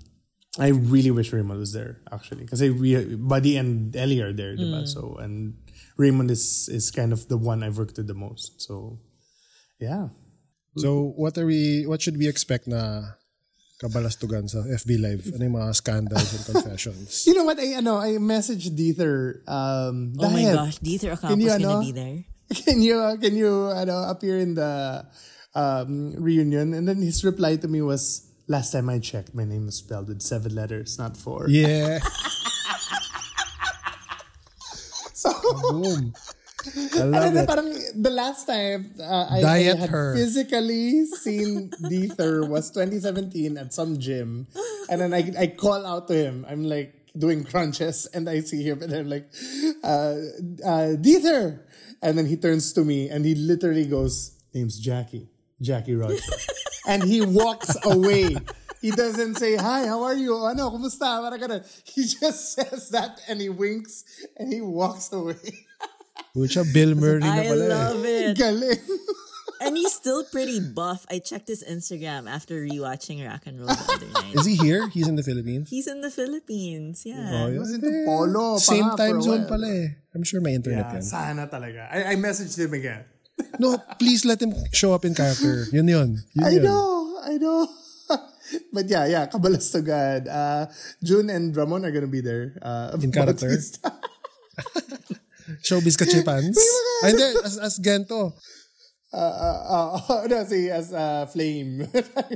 I 0.59 0.68
really 0.68 1.11
wish 1.11 1.33
Raymond 1.33 1.61
was 1.61 1.72
there 1.72 2.01
actually, 2.11 2.43
because 2.45 2.61
we 2.61 3.14
Buddy 3.14 3.57
and 3.57 3.95
Ellie 3.95 4.20
are 4.20 4.33
there, 4.33 4.57
diba? 4.57 4.89
So 4.89 5.16
and 5.20 5.55
Raymond 5.97 6.31
is 6.31 6.68
is 6.72 6.91
kind 6.91 7.12
of 7.12 7.29
the 7.29 7.37
one 7.39 7.62
I've 7.62 7.79
worked 7.79 7.97
with 7.97 8.09
the 8.09 8.18
most. 8.18 8.61
So 8.61 8.99
yeah. 9.79 10.09
So 10.76 11.14
what 11.16 11.39
are 11.39 11.47
we 11.47 11.87
what 11.87 12.03
should 12.03 12.16
we 12.18 12.26
expect 12.26 12.66
na 12.66 13.18
kabalastugan 13.79 14.51
sa 14.51 14.66
FB 14.66 14.91
Live? 14.99 15.22
Ano 15.35 15.43
yung 15.47 15.57
mga 15.59 15.74
scandals 15.74 16.31
and 16.35 16.43
confessions? 16.47 17.22
You 17.26 17.35
know 17.35 17.47
what? 17.47 17.59
I 17.59 17.79
ano, 17.79 17.99
I 17.99 18.18
messaged 18.18 18.74
Diether. 18.74 19.47
Um, 19.47 20.18
Oh 20.18 20.31
my 20.31 20.43
gosh, 20.43 20.79
Diether 20.83 21.14
Can 21.18 21.39
you, 21.39 21.51
Ocampos 21.51 21.62
gonna 21.62 21.87
be 21.87 21.95
there. 21.95 22.18
can 22.66 22.79
you 22.83 22.97
uh, 22.99 23.16
can 23.18 23.35
you 23.39 23.70
ano, 23.70 24.11
appear 24.11 24.39
in 24.39 24.55
the 24.55 25.07
um, 25.55 26.14
reunion? 26.18 26.74
And 26.74 26.89
then 26.89 26.99
his 27.03 27.22
reply 27.22 27.57
to 27.57 27.68
me 27.68 27.83
was, 27.83 28.28
"Last 28.49 28.72
time 28.72 28.88
I 28.88 28.99
checked, 28.99 29.34
my 29.34 29.44
name 29.44 29.66
was 29.66 29.76
spelled 29.76 30.09
with 30.09 30.22
seven 30.22 30.55
letters, 30.55 30.99
not 30.99 31.16
four. 31.16 31.46
Yeah. 31.49 32.01
So, 35.18 35.32
Boom. 35.72 36.14
I 36.94 37.03
love 37.03 37.34
it. 37.36 37.46
parang 37.49 37.70
the 37.96 38.11
last 38.11 38.46
time 38.46 38.92
uh, 39.01 39.26
I, 39.30 39.42
I 39.42 39.59
had 39.66 39.88
her. 39.90 40.14
physically 40.14 41.07
seen 41.07 41.70
Diether 41.82 42.46
was 42.46 42.70
2017 42.70 43.57
at 43.59 43.72
some 43.74 43.99
gym, 43.99 44.46
and 44.90 45.01
then 45.01 45.14
I 45.14 45.26
I 45.38 45.46
call 45.59 45.82
out 45.86 46.07
to 46.09 46.14
him. 46.14 46.46
I'm 46.49 46.62
like 46.64 46.94
doing 47.18 47.42
crunches, 47.42 48.07
and 48.14 48.28
I 48.30 48.40
see 48.46 48.62
him, 48.62 48.82
and 48.82 48.92
I'm 48.94 49.09
like, 49.11 49.26
uh, 49.82 50.14
uh, 50.62 50.94
Diether, 50.99 51.66
and 52.03 52.18
then 52.18 52.26
he 52.26 52.36
turns 52.36 52.70
to 52.74 52.84
me, 52.84 53.09
and 53.11 53.24
he 53.26 53.34
literally 53.34 53.86
goes, 53.86 54.38
"Name's 54.55 54.78
Jackie, 54.78 55.26
Jackie 55.62 55.94
Roger," 55.99 56.20
and 56.89 57.05
he 57.05 57.20
walks 57.20 57.76
away. 57.84 58.36
He 58.80 58.91
doesn't 58.91 59.36
say, 59.36 59.57
hi, 59.57 59.86
how 59.86 60.03
are 60.07 60.14
you? 60.14 60.34
Ano, 60.39 60.70
kumusta? 60.70 61.18
Parang 61.20 61.39
ganun. 61.43 61.62
He 61.84 62.07
just 62.07 62.53
says 62.57 62.89
that 62.91 63.20
and 63.28 63.41
he 63.43 63.49
winks 63.51 64.07
and 64.39 64.53
he 64.53 64.61
walks 64.62 65.12
away. 65.12 65.36
Which 66.34 66.55
Pucha, 66.55 66.62
Bill 66.72 66.95
Murray 66.99 67.20
na 67.20 67.32
I 67.34 67.47
pala 67.47 67.64
eh. 67.64 67.68
love 67.74 68.03
it. 68.07 68.39
Galing. 68.39 68.78
And 69.59 69.74
he's 69.74 69.91
still 69.91 70.22
pretty 70.30 70.62
buff. 70.62 71.03
I 71.11 71.18
checked 71.18 71.51
his 71.51 71.66
Instagram 71.66 72.30
after 72.30 72.55
rewatching 72.62 73.26
Rock 73.26 73.51
and 73.51 73.59
Roll 73.59 73.66
the 73.66 73.91
other 73.91 74.07
night. 74.14 74.39
Is 74.39 74.47
he 74.47 74.55
here? 74.55 74.86
He's 74.86 75.11
in 75.11 75.18
the 75.18 75.26
Philippines? 75.26 75.66
He's 75.66 75.91
in 75.91 75.99
the 76.01 76.14
Philippines. 76.14 77.03
Oh, 77.03 77.11
Yeah. 77.11 77.51
He 77.51 77.59
was 77.59 77.74
into 77.74 77.91
polo 78.07 78.59
Same 78.62 78.95
time 78.95 79.18
zone 79.18 79.51
while. 79.51 79.59
pala 79.59 79.66
eh. 79.66 79.89
I'm 80.14 80.22
sure 80.22 80.39
may 80.41 80.55
internet 80.55 80.86
Yeah, 80.86 80.93
yan. 80.95 81.03
sana 81.03 81.51
talaga. 81.51 81.91
I, 81.91 82.12
I 82.12 82.14
messaged 82.14 82.55
him 82.55 82.70
again. 82.70 83.03
No, 83.59 83.78
please 83.99 84.24
let 84.24 84.41
him 84.43 84.55
show 84.72 84.93
up 84.95 85.05
in 85.05 85.14
character. 85.14 85.66
Yun 85.72 85.89
yun. 85.89 86.11
yun 86.34 86.45
I 86.47 86.51
yun. 86.51 86.62
know, 86.62 87.18
I 87.24 87.34
know. 87.39 87.66
but 88.72 88.86
yeah, 88.89 89.07
yeah, 89.07 89.26
Kabalastogan. 89.26 90.26
Uh, 90.30 90.66
June 91.03 91.28
and 91.30 91.55
Ramon 91.57 91.84
are 91.84 91.91
gonna 91.91 92.07
be 92.11 92.20
there. 92.22 92.55
Uh, 92.62 92.97
In 93.03 93.11
character? 93.12 93.49
Bautista. 93.51 93.93
Showbiz 95.64 95.97
Kachipans? 95.97 96.59
Ay, 97.05 97.09
hindi. 97.14 97.24
As, 97.45 97.59
as 97.59 97.74
Gento. 97.80 98.32
uh, 99.12 99.16
uh, 99.16 99.99
uh, 99.99 100.26
no, 100.30 100.45
si 100.45 100.68
as 100.70 100.93
uh, 100.93 101.26
Flame. 101.26 101.89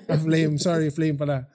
Ah, 0.09 0.17
Flame. 0.17 0.57
Sorry, 0.59 0.89
Flame 0.91 1.17
pala. 1.19 1.47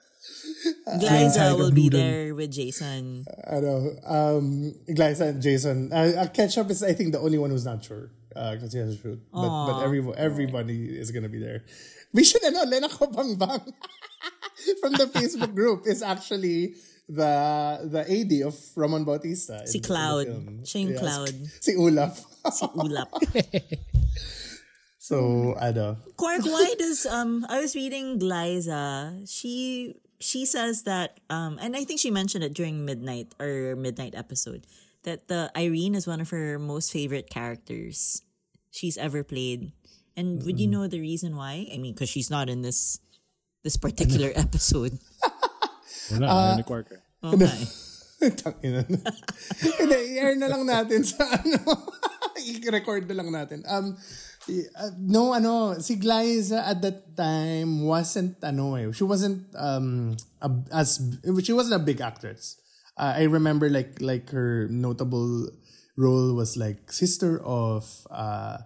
Glaiza 1.00 1.56
will 1.58 1.70
be 1.72 1.88
there 1.88 2.34
with 2.34 2.50
Jason. 2.50 3.24
ano, 3.46 3.94
um, 4.06 4.72
Glaiza 4.90 5.28
and 5.34 5.42
Jason. 5.42 5.90
Uh, 5.92 6.24
uh, 6.24 6.28
Ketchup 6.28 6.70
is, 6.70 6.82
I 6.82 6.92
think, 6.94 7.12
the 7.12 7.20
only 7.20 7.38
one 7.38 7.50
who's 7.50 7.64
not 7.64 7.82
sure. 7.84 8.10
Because 8.52 8.72
he 8.72 8.78
has 8.78 8.94
a 8.94 8.98
shoot. 8.98 9.20
But, 9.32 9.66
but 9.66 9.82
every, 9.82 10.00
everybody 10.16 10.96
is 10.98 11.10
gonna 11.10 11.28
be 11.28 11.38
there. 11.38 11.64
We 12.12 12.24
should, 12.24 12.42
ano, 12.44 12.64
Lena 12.64 12.88
Kabangbang 12.88 13.72
from 14.80 14.92
the 14.94 15.06
Facebook 15.06 15.54
group 15.54 15.86
is 15.86 16.02
actually 16.02 16.74
the 17.08 17.80
the 17.88 18.04
AD 18.04 18.32
of 18.46 18.54
Roman 18.76 19.04
Bautista. 19.04 19.66
Si 19.66 19.80
Cloud. 19.80 20.28
Siya 20.62 20.78
yung 20.84 20.92
Yes. 20.92 21.00
Cloud. 21.00 21.34
Si 21.60 21.72
Ulap. 21.74 22.14
Si 22.52 22.66
Ulap. 22.76 23.10
so, 24.98 25.54
ano, 25.56 25.96
Quark, 26.16 26.44
why 26.52 26.74
does 26.78 27.06
um 27.08 27.46
I 27.48 27.60
was 27.60 27.74
reading 27.74 28.20
Glaiza. 28.20 29.24
She 29.24 29.96
she 30.20 30.44
says 30.44 30.82
that 30.84 31.20
um 31.30 31.56
and 31.60 31.76
I 31.76 31.84
think 31.84 32.00
she 32.00 32.10
mentioned 32.12 32.44
it 32.44 32.52
during 32.52 32.84
midnight 32.84 33.32
or 33.40 33.74
midnight 33.76 34.14
episode 34.14 34.68
that 35.04 35.28
the 35.28 35.50
Irene 35.56 35.94
is 35.94 36.06
one 36.06 36.20
of 36.20 36.28
her 36.30 36.58
most 36.58 36.92
favorite 36.92 37.30
characters 37.30 38.20
she's 38.78 38.94
ever 38.94 39.26
played. 39.26 39.74
And 40.14 40.42
would 40.46 40.62
you 40.62 40.70
know 40.70 40.86
the 40.86 41.02
reason 41.02 41.34
why? 41.34 41.66
I 41.74 41.78
mean, 41.82 41.94
because 41.94 42.10
she's 42.10 42.30
not 42.30 42.46
in 42.46 42.62
this 42.62 43.02
this 43.66 43.74
particular 43.74 44.30
episode. 44.38 45.02
Wala, 46.14 46.26
ayaw 46.30 46.62
ni 46.62 46.66
Quarker. 46.66 47.02
Okay. 47.18 47.58
Tangina 48.38 48.82
na. 48.86 48.98
Hindi, 49.78 49.98
i-air 50.18 50.34
na 50.38 50.50
lang 50.50 50.66
natin 50.66 51.06
sa 51.06 51.22
ano. 51.22 51.58
I-record 52.38 53.06
na 53.06 53.14
lang 53.14 53.30
natin. 53.30 53.62
Um, 53.66 53.94
uh, 53.94 54.90
no, 54.98 55.34
ano, 55.34 55.78
si 55.78 55.98
Glaiza 55.98 56.66
at 56.66 56.82
that 56.82 57.14
time 57.14 57.86
wasn't, 57.86 58.42
ano 58.42 58.74
eh, 58.74 58.90
she 58.90 59.06
wasn't, 59.06 59.46
um, 59.54 60.18
a, 60.42 60.50
as, 60.74 60.98
she 61.42 61.54
wasn't 61.54 61.78
a 61.78 61.82
big 61.82 62.00
actress. 62.02 62.58
Uh, 62.98 63.14
I 63.22 63.30
remember 63.30 63.70
like, 63.70 64.02
like 64.02 64.30
her 64.34 64.66
notable 64.66 65.50
role 65.98 66.32
was 66.38 66.54
like 66.56 66.92
sister 66.94 67.42
of, 67.42 67.84
uh, 68.10 68.58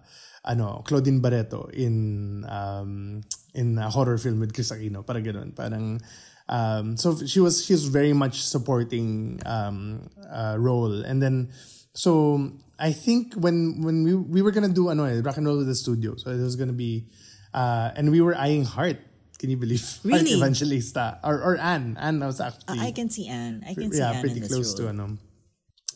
ano, 0.45 0.85
Claudine 0.85 1.19
Barreto 1.19 1.67
in, 1.73 2.45
um, 2.45 3.23
in 3.53 3.77
a 3.77 3.89
horror 3.89 4.17
film 4.17 4.39
with 4.39 4.53
Kris 4.53 4.71
Aquino. 4.71 5.05
Parang 5.05 5.23
ganun. 5.23 5.49
Parang, 5.55 6.01
um, 6.49 6.97
so 6.97 7.15
she 7.25 7.39
was 7.39 7.63
she 7.63 7.73
was 7.73 7.87
very 7.87 8.11
much 8.13 8.43
supporting 8.43 9.39
um, 9.45 10.09
uh, 10.27 10.55
role, 10.59 11.03
and 11.05 11.21
then 11.21 11.49
so 11.93 12.51
I 12.79 12.91
think 12.91 13.33
when 13.35 13.81
when 13.81 14.03
we 14.03 14.13
we 14.15 14.41
were 14.41 14.51
gonna 14.51 14.73
do 14.73 14.89
ano 14.89 15.05
eh, 15.05 15.21
rock 15.23 15.37
and 15.37 15.47
roll 15.47 15.57
with 15.57 15.67
the 15.67 15.75
studio, 15.77 16.15
so 16.17 16.31
it 16.31 16.41
was 16.41 16.57
gonna 16.57 16.75
be, 16.75 17.07
uh, 17.53 17.91
and 17.95 18.11
we 18.11 18.19
were 18.19 18.35
eyeing 18.35 18.65
Heart. 18.65 18.99
Can 19.39 19.49
you 19.49 19.57
believe 19.57 19.81
Heart 20.03 20.27
Really? 20.27 20.35
Evangelista 20.35 21.19
or 21.23 21.39
or 21.39 21.55
Anne? 21.57 21.95
Anne 21.99 22.19
was 22.19 22.41
actually 22.41 22.79
I 22.79 22.91
can 22.91 23.09
see 23.09 23.27
Anne. 23.27 23.63
I 23.63 23.73
can 23.73 23.91
see 23.91 23.99
yeah, 23.99 24.19
Anne 24.19 24.21
pretty 24.21 24.41
close 24.41 24.75
role. 24.75 24.89
to 24.89 24.91
ano. 24.91 25.05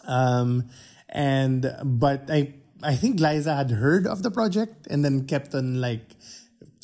Um, 0.07 0.71
and 1.09 1.73
but 1.83 2.29
I 2.29 2.53
I 2.83 2.95
think 2.95 3.19
Liza 3.19 3.55
had 3.55 3.71
heard 3.71 4.05
of 4.05 4.23
the 4.23 4.31
project 4.31 4.87
and 4.89 5.03
then 5.03 5.25
kept 5.25 5.55
on 5.55 5.81
like 5.81 6.15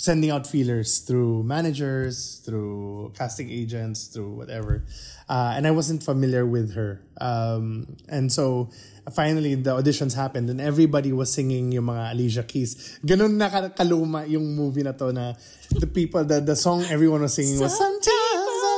sending 0.04 0.30
out 0.30 0.46
feelers 0.46 1.00
through 1.00 1.44
managers, 1.44 2.42
through 2.44 3.14
casting 3.16 3.50
agents, 3.50 4.08
through 4.08 4.32
whatever. 4.36 4.84
Uh, 5.30 5.54
and 5.56 5.66
I 5.66 5.72
wasn't 5.72 6.04
familiar 6.04 6.46
with 6.46 6.76
her. 6.76 7.00
Um, 7.22 7.96
and 8.10 8.28
so 8.30 8.70
finally 9.14 9.56
the 9.56 9.72
auditions 9.72 10.14
happened 10.14 10.50
and 10.50 10.60
everybody 10.60 11.14
was 11.14 11.32
singing 11.32 11.72
yung 11.72 11.86
mga 11.86 12.12
Alicia 12.12 12.44
Keys. 12.44 13.00
Ganun 13.06 13.40
na 13.40 13.48
kaluma 13.50 14.28
yung 14.28 14.44
movie 14.56 14.84
na 14.84 14.92
to 14.92 15.14
na 15.14 15.36
the 15.72 15.88
people, 15.88 16.26
the, 16.26 16.42
the 16.42 16.56
song 16.56 16.84
everyone 16.92 17.22
was 17.22 17.34
singing 17.34 17.60
was 17.62 17.78
Sometimes 17.78 18.12
I 18.12 18.74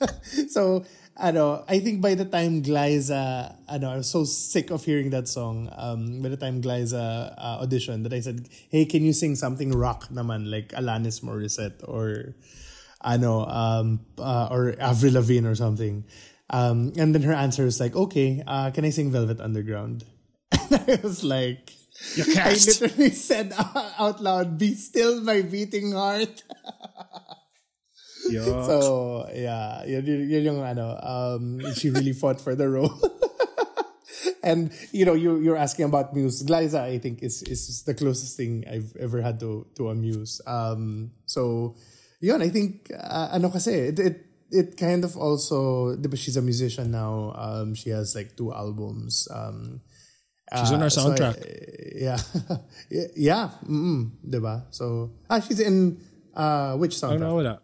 so 0.48 0.84
ano, 1.16 1.64
I 1.68 1.80
think 1.80 2.00
by 2.00 2.14
the 2.14 2.24
time 2.24 2.62
Glaiza, 2.62 3.54
ano, 3.68 3.90
I 3.90 3.96
was 3.96 4.08
so 4.08 4.24
sick 4.24 4.70
of 4.70 4.84
hearing 4.84 5.10
that 5.10 5.28
song. 5.28 5.68
Um, 5.76 6.22
by 6.22 6.28
the 6.28 6.36
time 6.36 6.62
Glaiza 6.62 7.34
uh, 7.36 7.64
auditioned, 7.64 8.04
that 8.04 8.12
I 8.12 8.20
said, 8.20 8.48
"Hey, 8.70 8.84
can 8.84 9.04
you 9.04 9.12
sing 9.12 9.36
something 9.36 9.72
rock 9.72 10.08
naman 10.08 10.50
like 10.50 10.72
Alanis 10.72 11.20
Morissette 11.22 11.80
or 11.86 12.34
ano, 13.02 13.46
um, 13.46 14.00
uh, 14.18 14.48
or 14.50 14.74
Avril 14.80 15.14
Lavigne 15.14 15.46
or 15.46 15.54
something?" 15.54 16.04
Um, 16.50 16.92
and 16.96 17.14
then 17.14 17.22
her 17.22 17.34
answer 17.34 17.64
was 17.64 17.80
like, 17.80 17.94
"Okay, 17.94 18.42
uh, 18.46 18.70
can 18.70 18.84
I 18.84 18.90
sing 18.90 19.10
Velvet 19.10 19.40
Underground?" 19.40 20.04
And 20.50 20.84
I 20.88 20.98
was 21.02 21.22
like, 21.22 21.72
I 22.18 22.54
literally 22.54 23.10
said 23.10 23.52
out 23.98 24.22
loud, 24.22 24.58
"Be 24.58 24.74
still, 24.74 25.20
my 25.20 25.42
beating 25.42 25.92
heart." 25.92 26.42
Yuck. 28.28 28.66
So 28.66 29.28
yeah, 29.32 29.84
yun, 29.86 30.04
yun, 30.04 30.20
yun 30.28 30.42
yung 30.44 30.60
ano, 30.60 30.98
um, 31.00 31.60
she 31.74 31.90
really 31.90 32.12
fought 32.12 32.40
for 32.40 32.54
the 32.54 32.68
role. 32.68 32.92
and 34.42 34.70
you 34.92 35.04
know, 35.04 35.14
you 35.14 35.40
you're 35.40 35.56
asking 35.56 35.86
about 35.86 36.14
Muse. 36.14 36.42
Glaiza, 36.42 36.82
I 36.82 36.98
think, 36.98 37.22
is 37.22 37.42
is 37.42 37.82
the 37.84 37.94
closest 37.94 38.36
thing 38.36 38.64
I've 38.68 38.92
ever 39.00 39.22
had 39.22 39.40
to 39.40 39.66
to 39.76 39.88
a 39.88 39.94
Muse. 39.94 40.40
Um, 40.46 41.12
so 41.24 41.74
yun, 42.20 42.42
I 42.42 42.48
think 42.50 42.92
uh, 42.92 43.32
ano 43.32 43.48
kasi 43.48 43.94
it, 43.94 43.98
it 43.98 44.16
it 44.50 44.76
kind 44.76 45.04
of 45.04 45.16
also, 45.16 45.94
she's 46.14 46.36
a 46.36 46.42
musician 46.42 46.90
now. 46.90 47.32
Um, 47.38 47.74
she 47.74 47.90
has 47.90 48.14
like 48.14 48.36
two 48.36 48.52
albums. 48.52 49.28
Um, 49.30 49.80
She's 50.50 50.72
on 50.72 50.82
our 50.82 50.90
so 50.90 51.02
I- 51.02 51.14
soundtrack. 51.14 51.36
yeah, 51.94 52.18
yeah, 53.14 53.50
mm, 53.62 54.10
diba? 54.26 54.66
So 54.74 55.14
ah, 55.30 55.38
she's 55.38 55.60
in 55.60 56.02
uh, 56.34 56.74
which 56.74 56.98
soundtrack? 56.98 57.30
wala? 57.30 57.62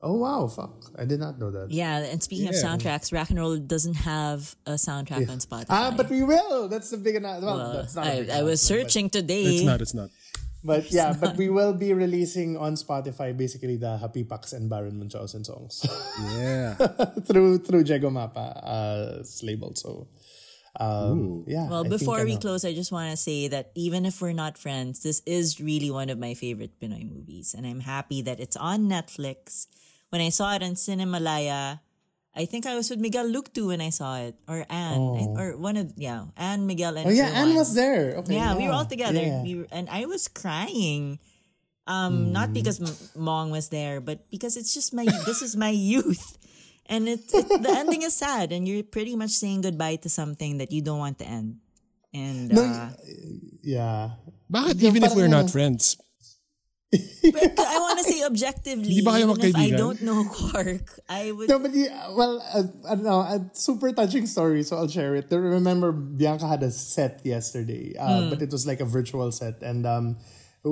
Oh 0.00 0.14
wow, 0.14 0.46
fuck! 0.46 0.84
I 0.96 1.04
did 1.04 1.18
not 1.18 1.40
know 1.40 1.50
that. 1.50 1.72
Yeah, 1.72 1.98
and 1.98 2.22
speaking 2.22 2.46
of 2.48 2.54
soundtracks, 2.54 3.12
Rock 3.12 3.30
and 3.30 3.38
Roll 3.40 3.58
doesn't 3.58 3.94
have 4.06 4.54
a 4.64 4.74
soundtrack 4.78 5.28
on 5.28 5.38
Spotify. 5.38 5.66
Ah, 5.70 5.92
but 5.96 6.08
we 6.08 6.22
will. 6.22 6.68
That's 6.68 6.90
the 6.90 6.98
big 6.98 7.16
announcement. 7.16 7.46
Well, 7.46 7.58
Well, 7.58 7.72
that's 7.82 7.96
not. 7.96 8.06
a 8.06 8.10
I, 8.12 8.20
big 8.20 8.30
I 8.30 8.42
was 8.44 8.60
searching 8.62 9.10
today. 9.10 9.42
It's 9.58 9.64
not, 9.64 9.80
it's 9.82 9.94
not. 9.94 10.10
but, 10.62 10.82
but 10.84 10.92
yeah, 10.92 11.12
but 11.18 11.36
we 11.36 11.48
will 11.50 11.72
be 11.74 11.92
releasing 11.94 12.56
on 12.56 12.74
Spotify 12.74 13.36
basically 13.36 13.74
the 13.76 13.98
Happy 13.98 14.22
Pax 14.22 14.52
and 14.52 14.70
Baron 14.70 14.98
Munchausen 14.98 15.42
songs 15.42 15.82
Yeah. 16.38 16.74
through 17.26 17.58
through 17.66 17.82
Diego 17.82 18.08
Mapa 18.10 18.54
uh, 18.62 19.22
label. 19.42 19.74
So, 19.74 20.06
um, 20.78 21.42
yeah. 21.48 21.68
Well, 21.68 21.80
I 21.80 21.88
think, 21.88 21.98
before 21.98 22.24
we 22.24 22.32
ano, 22.38 22.40
close, 22.40 22.64
I 22.64 22.72
just 22.72 22.92
want 22.92 23.10
to 23.10 23.16
say 23.16 23.48
that 23.48 23.72
even 23.74 24.06
if 24.06 24.22
we're 24.22 24.32
not 24.32 24.58
friends, 24.58 25.02
this 25.02 25.22
is 25.26 25.58
really 25.60 25.90
one 25.90 26.08
of 26.08 26.18
my 26.18 26.34
favorite 26.34 26.78
Pinoy 26.80 27.02
movies. 27.10 27.54
And 27.56 27.66
I'm 27.66 27.80
happy 27.80 28.22
that 28.22 28.38
it's 28.38 28.56
on 28.56 28.86
Netflix. 28.88 29.66
When 30.10 30.20
I 30.20 30.30
saw 30.30 30.54
it 30.56 30.62
on 30.62 30.72
Cinemalaya, 30.72 31.80
I 32.34 32.44
think 32.46 32.64
I 32.66 32.74
was 32.74 32.88
with 32.88 32.98
Miguel 33.00 33.28
Luctu 33.28 33.68
when 33.68 33.80
I 33.80 33.90
saw 33.90 34.16
it. 34.18 34.36
Or 34.48 34.64
Anne. 34.70 35.00
I- 35.00 35.32
or 35.36 35.56
one 35.58 35.76
of, 35.76 35.92
yeah, 35.96 36.26
Anne, 36.36 36.66
Miguel, 36.66 36.96
and 36.96 37.06
Oh 37.08 37.10
yeah, 37.12 37.28
Irwan. 37.30 37.34
Anne 37.34 37.54
was 37.56 37.74
there. 37.74 38.16
Okay, 38.22 38.34
Yeah, 38.34 38.56
we 38.56 38.66
were 38.66 38.72
all 38.74 38.86
together. 38.88 39.20
Yeah. 39.20 39.42
We 39.42 39.54
were, 39.64 39.68
and 39.72 39.88
I 39.90 40.06
was 40.06 40.28
crying. 40.28 41.18
Um, 41.88 42.32
not 42.36 42.52
because 42.52 42.80
M- 42.84 42.92
Mong 43.16 43.48
was 43.50 43.70
there, 43.72 44.00
but 44.04 44.28
because 44.30 44.56
it's 44.60 44.74
just 44.76 44.92
my 44.92 45.08
this 45.24 45.40
is 45.40 45.56
my 45.56 45.72
youth, 45.92 46.36
and 46.84 47.08
it, 47.08 47.24
it 47.32 47.48
the 47.64 47.72
ending 47.72 48.02
is 48.04 48.12
sad, 48.12 48.52
and 48.52 48.68
you're 48.68 48.84
pretty 48.84 49.16
much 49.16 49.30
saying 49.40 49.62
goodbye 49.64 49.96
to 50.04 50.08
something 50.12 50.58
that 50.60 50.68
you 50.70 50.82
don't 50.84 51.00
want 51.00 51.16
to 51.20 51.24
end. 51.24 51.64
And 52.12 52.52
No, 52.52 52.60
uh, 52.60 52.92
Yeah. 53.64 54.20
Bakit 54.52 54.80
even 54.84 55.00
if 55.04 55.16
we're 55.16 55.32
not 55.32 55.48
friends? 55.48 55.96
But 56.90 57.58
I 57.60 57.76
want 57.78 57.98
to 58.00 58.04
say 58.04 58.24
objectively, 58.24 58.88
Hindi 58.88 59.04
ba 59.04 59.20
kayo 59.20 59.36
even 59.36 59.44
if 59.44 59.56
I 59.56 59.70
don't 59.76 60.00
know 60.00 60.24
Quark, 60.32 61.00
I 61.08 61.32
would. 61.32 61.48
No, 61.48 61.58
but 61.60 61.74
yeah, 61.76 62.08
well, 62.16 62.40
uh, 62.40 62.64
I 62.88 62.94
don't 62.96 63.04
know, 63.04 63.20
a 63.20 63.44
super 63.52 63.92
touching 63.92 64.24
story, 64.26 64.62
so 64.64 64.76
I'll 64.80 64.88
share 64.88 65.14
it. 65.14 65.28
I 65.30 65.36
remember 65.36 65.92
Bianca 65.92 66.48
had 66.48 66.62
a 66.64 66.70
set 66.72 67.20
yesterday, 67.24 67.92
uh, 68.00 68.08
Hmm. 68.08 68.28
but 68.32 68.40
it 68.40 68.48
was 68.50 68.64
like 68.66 68.80
a 68.80 68.88
virtual 68.88 69.28
set, 69.32 69.60
and 69.60 69.84
um, 69.84 70.16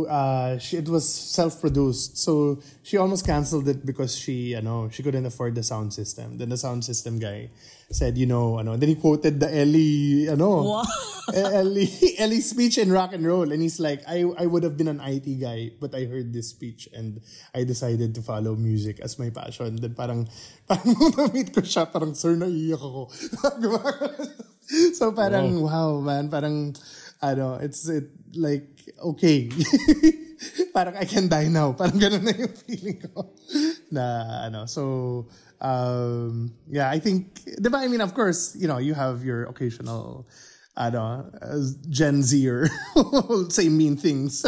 uh, 0.04 0.58
she, 0.58 0.76
it 0.76 0.88
was 0.88 1.08
self-produced. 1.08 2.18
So 2.18 2.60
she 2.82 2.96
almost 2.98 3.24
canceled 3.24 3.68
it 3.68 3.86
because 3.86 4.16
she, 4.16 4.52
you 4.52 4.60
know, 4.60 4.88
she 4.92 5.02
couldn't 5.02 5.24
afford 5.24 5.54
the 5.54 5.62
sound 5.62 5.94
system. 5.94 6.36
Then 6.36 6.50
the 6.50 6.56
sound 6.56 6.84
system 6.84 7.18
guy 7.18 7.48
said, 7.90 8.18
you 8.18 8.26
know, 8.26 8.58
ano, 8.58 8.76
then 8.76 8.90
he 8.90 8.94
quoted 8.96 9.40
the 9.40 9.48
Ellie, 9.48 10.28
ano, 10.28 10.82
Ellie, 11.34 11.88
Ellie 12.18 12.40
speech 12.40 12.78
in 12.78 12.92
rock 12.92 13.12
and 13.12 13.26
roll. 13.26 13.50
And 13.52 13.62
he's 13.62 13.80
like, 13.80 14.02
I, 14.06 14.24
I 14.36 14.46
would 14.46 14.62
have 14.62 14.76
been 14.76 14.88
an 14.88 15.00
IT 15.00 15.40
guy, 15.40 15.70
but 15.80 15.94
I 15.94 16.04
heard 16.04 16.32
this 16.32 16.48
speech 16.50 16.88
and 16.92 17.20
I 17.54 17.64
decided 17.64 18.14
to 18.16 18.22
follow 18.22 18.56
music 18.56 19.00
as 19.00 19.18
my 19.18 19.30
passion. 19.30 19.76
Then 19.76 19.94
parang, 19.94 20.28
parang 20.68 20.94
na-meet 21.16 21.54
ko 21.54 21.62
siya, 21.62 21.90
parang, 21.90 22.14
sir, 22.14 22.36
naiiyak 22.36 22.82
ako. 22.82 23.08
so 24.92 25.12
parang, 25.12 25.62
wow, 25.62 26.00
man, 26.00 26.28
parang, 26.28 26.74
ano, 27.32 27.58
it's, 27.60 27.88
it, 27.88 28.10
like, 28.34 28.68
okay. 29.02 29.50
parang 30.72 30.96
I 30.96 31.04
can 31.04 31.28
die 31.28 31.48
now. 31.48 31.72
Parang 31.72 31.98
ganun 31.98 32.24
na 32.24 32.32
yung 32.36 32.52
feeling 32.52 33.00
ko. 33.00 33.32
Na, 33.90 34.44
ano, 34.44 34.66
so, 34.66 35.26
um, 35.60 36.52
yeah, 36.68 36.90
I 36.90 36.98
think, 36.98 37.40
di 37.44 37.68
ba, 37.68 37.78
I 37.78 37.88
mean, 37.88 38.00
of 38.00 38.12
course, 38.14 38.56
you 38.58 38.68
know, 38.68 38.78
you 38.78 38.94
have 38.94 39.24
your 39.24 39.48
occasional, 39.48 40.28
ano, 40.76 41.30
uh, 41.40 41.60
Gen 41.88 42.22
Zer 42.22 42.68
who 42.94 43.48
say 43.56 43.68
mean 43.68 43.96
things. 43.96 44.44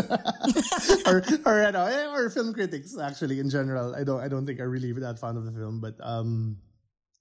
or, 1.06 1.24
or, 1.46 1.56
ano, 1.64 1.86
eh, 1.86 2.12
or 2.12 2.28
film 2.30 2.52
critics, 2.52 2.98
actually, 2.98 3.40
in 3.40 3.48
general. 3.48 3.94
I 3.94 4.04
don't, 4.04 4.20
I 4.20 4.28
don't 4.28 4.44
think 4.44 4.60
I 4.60 4.64
really 4.64 4.92
that 5.00 5.18
fond 5.18 5.38
of 5.38 5.44
the 5.44 5.52
film, 5.52 5.80
but, 5.80 5.96
um, 6.02 6.58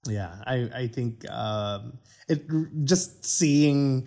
yeah, 0.06 0.36
I, 0.46 0.68
I 0.74 0.86
think, 0.88 1.24
um, 1.30 1.98
it, 2.28 2.44
just 2.84 3.24
seeing, 3.24 4.06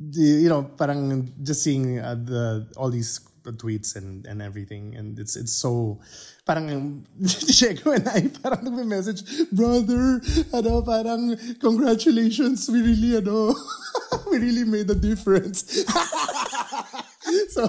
you 0.00 0.48
know, 0.48 0.64
parang 0.64 1.32
just 1.42 1.62
seeing 1.62 2.00
uh, 2.00 2.16
the 2.16 2.66
all 2.76 2.90
these 2.90 3.20
tweets 3.44 3.96
and 3.96 4.26
and 4.26 4.40
everything, 4.40 4.96
and 4.96 5.18
it's 5.18 5.36
it's 5.36 5.52
so 5.52 6.00
parang 6.48 7.04
Diego 7.20 7.92
and 7.92 8.08
I 8.08 8.26
parang 8.42 8.64
nagme-message, 8.64 9.52
brother, 9.52 10.20
ano, 10.56 10.82
parang 10.82 11.36
congratulations, 11.60 12.66
we 12.66 12.82
really, 12.82 13.16
ano, 13.16 13.54
we 14.30 14.38
really 14.38 14.64
made 14.64 14.90
a 14.90 14.98
difference. 14.98 15.62
so, 17.54 17.68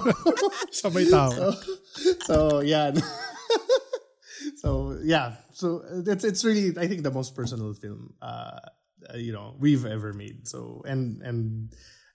Sabay 0.72 1.06
tao. 1.06 1.30
so, 1.30 1.46
so 2.26 2.36
yeah. 2.60 2.90
so 4.56 4.98
yeah, 5.04 5.36
so 5.52 5.84
it's 6.06 6.24
it's 6.24 6.44
really 6.44 6.74
I 6.78 6.88
think 6.88 7.02
the 7.02 7.14
most 7.14 7.36
personal 7.36 7.74
film 7.74 8.14
uh, 8.22 8.58
you 9.14 9.32
know 9.32 9.54
we've 9.58 9.86
ever 9.86 10.12
made. 10.12 10.48
So 10.48 10.82
and 10.86 11.22
and 11.22 11.70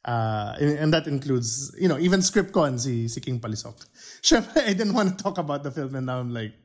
uh, 0.08 0.56
and, 0.60 0.80
and 0.80 0.94
that 0.96 1.06
includes 1.06 1.76
you 1.78 1.88
know 1.88 2.00
even 2.00 2.22
ScriptCon 2.22 2.80
si 2.80 3.08
si 3.08 3.20
King 3.20 3.40
Palisok. 3.40 3.76
Syempre, 4.24 4.64
I 4.64 4.74
didn't 4.74 4.94
want 4.96 5.18
to 5.18 5.24
talk 5.24 5.38
about 5.38 5.64
the 5.64 5.72
film 5.72 5.94
and 5.96 6.06
now 6.08 6.20
I'm 6.20 6.34
like 6.34 6.56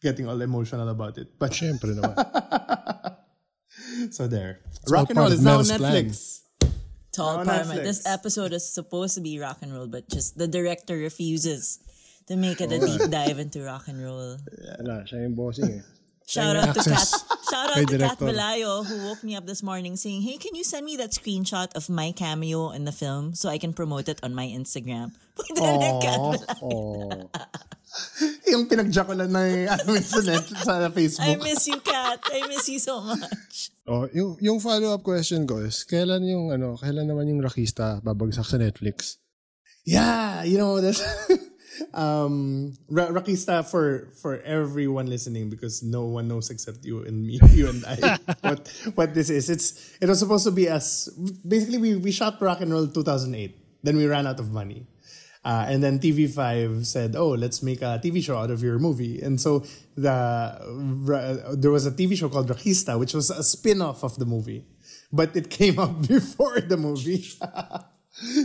getting 0.00 0.28
all 0.28 0.40
emotional 0.40 0.88
about 0.88 1.18
it. 1.18 1.36
But 1.38 1.50
Siyempre 1.50 1.98
naman. 1.98 2.14
so 4.14 4.28
there, 4.28 4.60
all 4.86 4.92
Rock 4.92 5.10
and 5.10 5.18
Roll 5.18 5.32
is 5.32 5.42
now 5.42 5.58
on 5.58 5.66
Mel's 5.66 5.70
Netflix. 5.72 6.40
Tall 7.12 7.38
On 7.38 7.46
Parma. 7.46 7.74
Netflix. 7.74 7.82
This 7.82 8.06
episode 8.06 8.52
is 8.52 8.66
supposed 8.66 9.14
to 9.14 9.20
be 9.22 9.38
rock 9.38 9.58
and 9.62 9.72
roll, 9.72 9.86
but 9.86 10.08
just 10.10 10.36
the 10.36 10.48
director 10.48 10.96
refuses 10.98 11.78
to 12.26 12.34
make 12.36 12.60
it 12.60 12.72
a 12.72 12.82
Oh. 12.82 12.86
deep 12.86 13.10
dive 13.10 13.38
into 13.38 13.62
rock 13.62 13.86
and 13.86 14.02
roll. 14.02 14.38
Wala, 14.82 15.06
siya 15.06 15.22
yung 15.22 15.34
bossing 15.34 15.78
eh. 15.78 15.82
Shout 16.26 16.56
out 16.56 16.74
to 16.74 16.82
Kat. 16.82 17.06
Shout 17.54 17.70
out 17.70 17.78
to 17.78 17.86
Kat 17.86 18.18
director. 18.18 18.26
Belayo 18.26 18.82
who 18.82 18.96
woke 19.06 19.22
me 19.22 19.38
up 19.38 19.46
this 19.46 19.62
morning 19.62 19.94
saying, 19.94 20.26
"Hey, 20.26 20.42
can 20.42 20.58
you 20.58 20.66
send 20.66 20.82
me 20.82 20.98
that 20.98 21.14
screenshot 21.14 21.70
of 21.78 21.86
my 21.86 22.10
cameo 22.10 22.74
in 22.74 22.82
the 22.82 22.90
film 22.90 23.38
so 23.38 23.46
I 23.46 23.62
can 23.62 23.70
promote 23.70 24.10
it 24.10 24.18
on 24.26 24.34
my 24.34 24.50
Instagram?" 24.50 25.14
Na. 25.54 26.34
Oh. 26.58 27.30
Yung 28.50 28.66
pinagjakulan 28.66 29.30
na 29.30 29.46
yung 29.46 29.70
ano 29.70 29.90
sa, 30.02 30.18
net, 30.26 30.42
sa 30.50 30.82
I 30.82 30.90
Facebook. 30.90 31.46
miss 31.46 31.62
you, 31.70 31.78
Kat. 31.78 32.18
I 32.26 32.42
miss 32.50 32.66
you 32.66 32.82
so 32.82 32.98
much. 33.06 33.70
Oh, 33.86 34.10
yung, 34.10 34.34
yung 34.42 34.58
follow-up 34.58 35.06
question 35.06 35.46
ko 35.46 35.62
is, 35.62 35.86
kailan 35.86 36.26
yung, 36.26 36.50
ano, 36.50 36.74
kailan 36.74 37.06
naman 37.06 37.30
yung 37.30 37.38
Rakista 37.38 38.02
babagsak 38.02 38.46
sa 38.46 38.58
Netflix? 38.58 39.22
Yeah, 39.84 40.42
you 40.48 40.56
know 40.56 40.80
that's 40.80 41.04
um 41.92 42.74
Ra- 42.88 43.10
for 43.62 44.08
for 44.20 44.40
everyone 44.42 45.06
listening 45.06 45.50
because 45.50 45.82
no 45.82 46.04
one 46.04 46.28
knows 46.28 46.50
except 46.50 46.84
you 46.84 47.04
and 47.04 47.26
me, 47.26 47.40
you 47.50 47.68
and 47.68 47.84
I. 47.86 48.18
what 48.40 48.68
what 48.94 49.14
this 49.14 49.30
is? 49.30 49.50
It's 49.50 49.96
it 50.00 50.08
was 50.08 50.18
supposed 50.18 50.44
to 50.44 50.50
be 50.52 50.68
us. 50.68 51.08
Basically, 51.46 51.78
we 51.78 51.96
we 51.96 52.12
shot 52.12 52.40
Rock 52.40 52.60
and 52.60 52.72
Roll 52.72 52.86
2008. 52.86 53.82
Then 53.82 53.96
we 53.96 54.06
ran 54.06 54.26
out 54.26 54.40
of 54.40 54.52
money. 54.52 54.86
Uh, 55.44 55.66
and 55.68 55.82
then 55.84 55.98
TV5 56.00 56.86
said, 56.86 57.14
"Oh, 57.16 57.36
let's 57.36 57.62
make 57.62 57.82
a 57.82 58.00
TV 58.02 58.24
show 58.24 58.38
out 58.38 58.50
of 58.50 58.62
your 58.62 58.78
movie." 58.78 59.20
And 59.20 59.38
so 59.38 59.60
the 59.94 60.56
there 61.52 61.70
was 61.70 61.84
a 61.84 61.92
TV 61.92 62.16
show 62.16 62.30
called 62.30 62.48
Rakista, 62.48 62.98
which 62.98 63.12
was 63.12 63.28
a 63.28 63.42
spin-off 63.44 64.02
of 64.02 64.16
the 64.16 64.24
movie, 64.24 64.64
but 65.12 65.36
it 65.36 65.50
came 65.50 65.78
out 65.82 66.08
before 66.08 66.60
the 66.60 66.76
movie. 66.78 67.28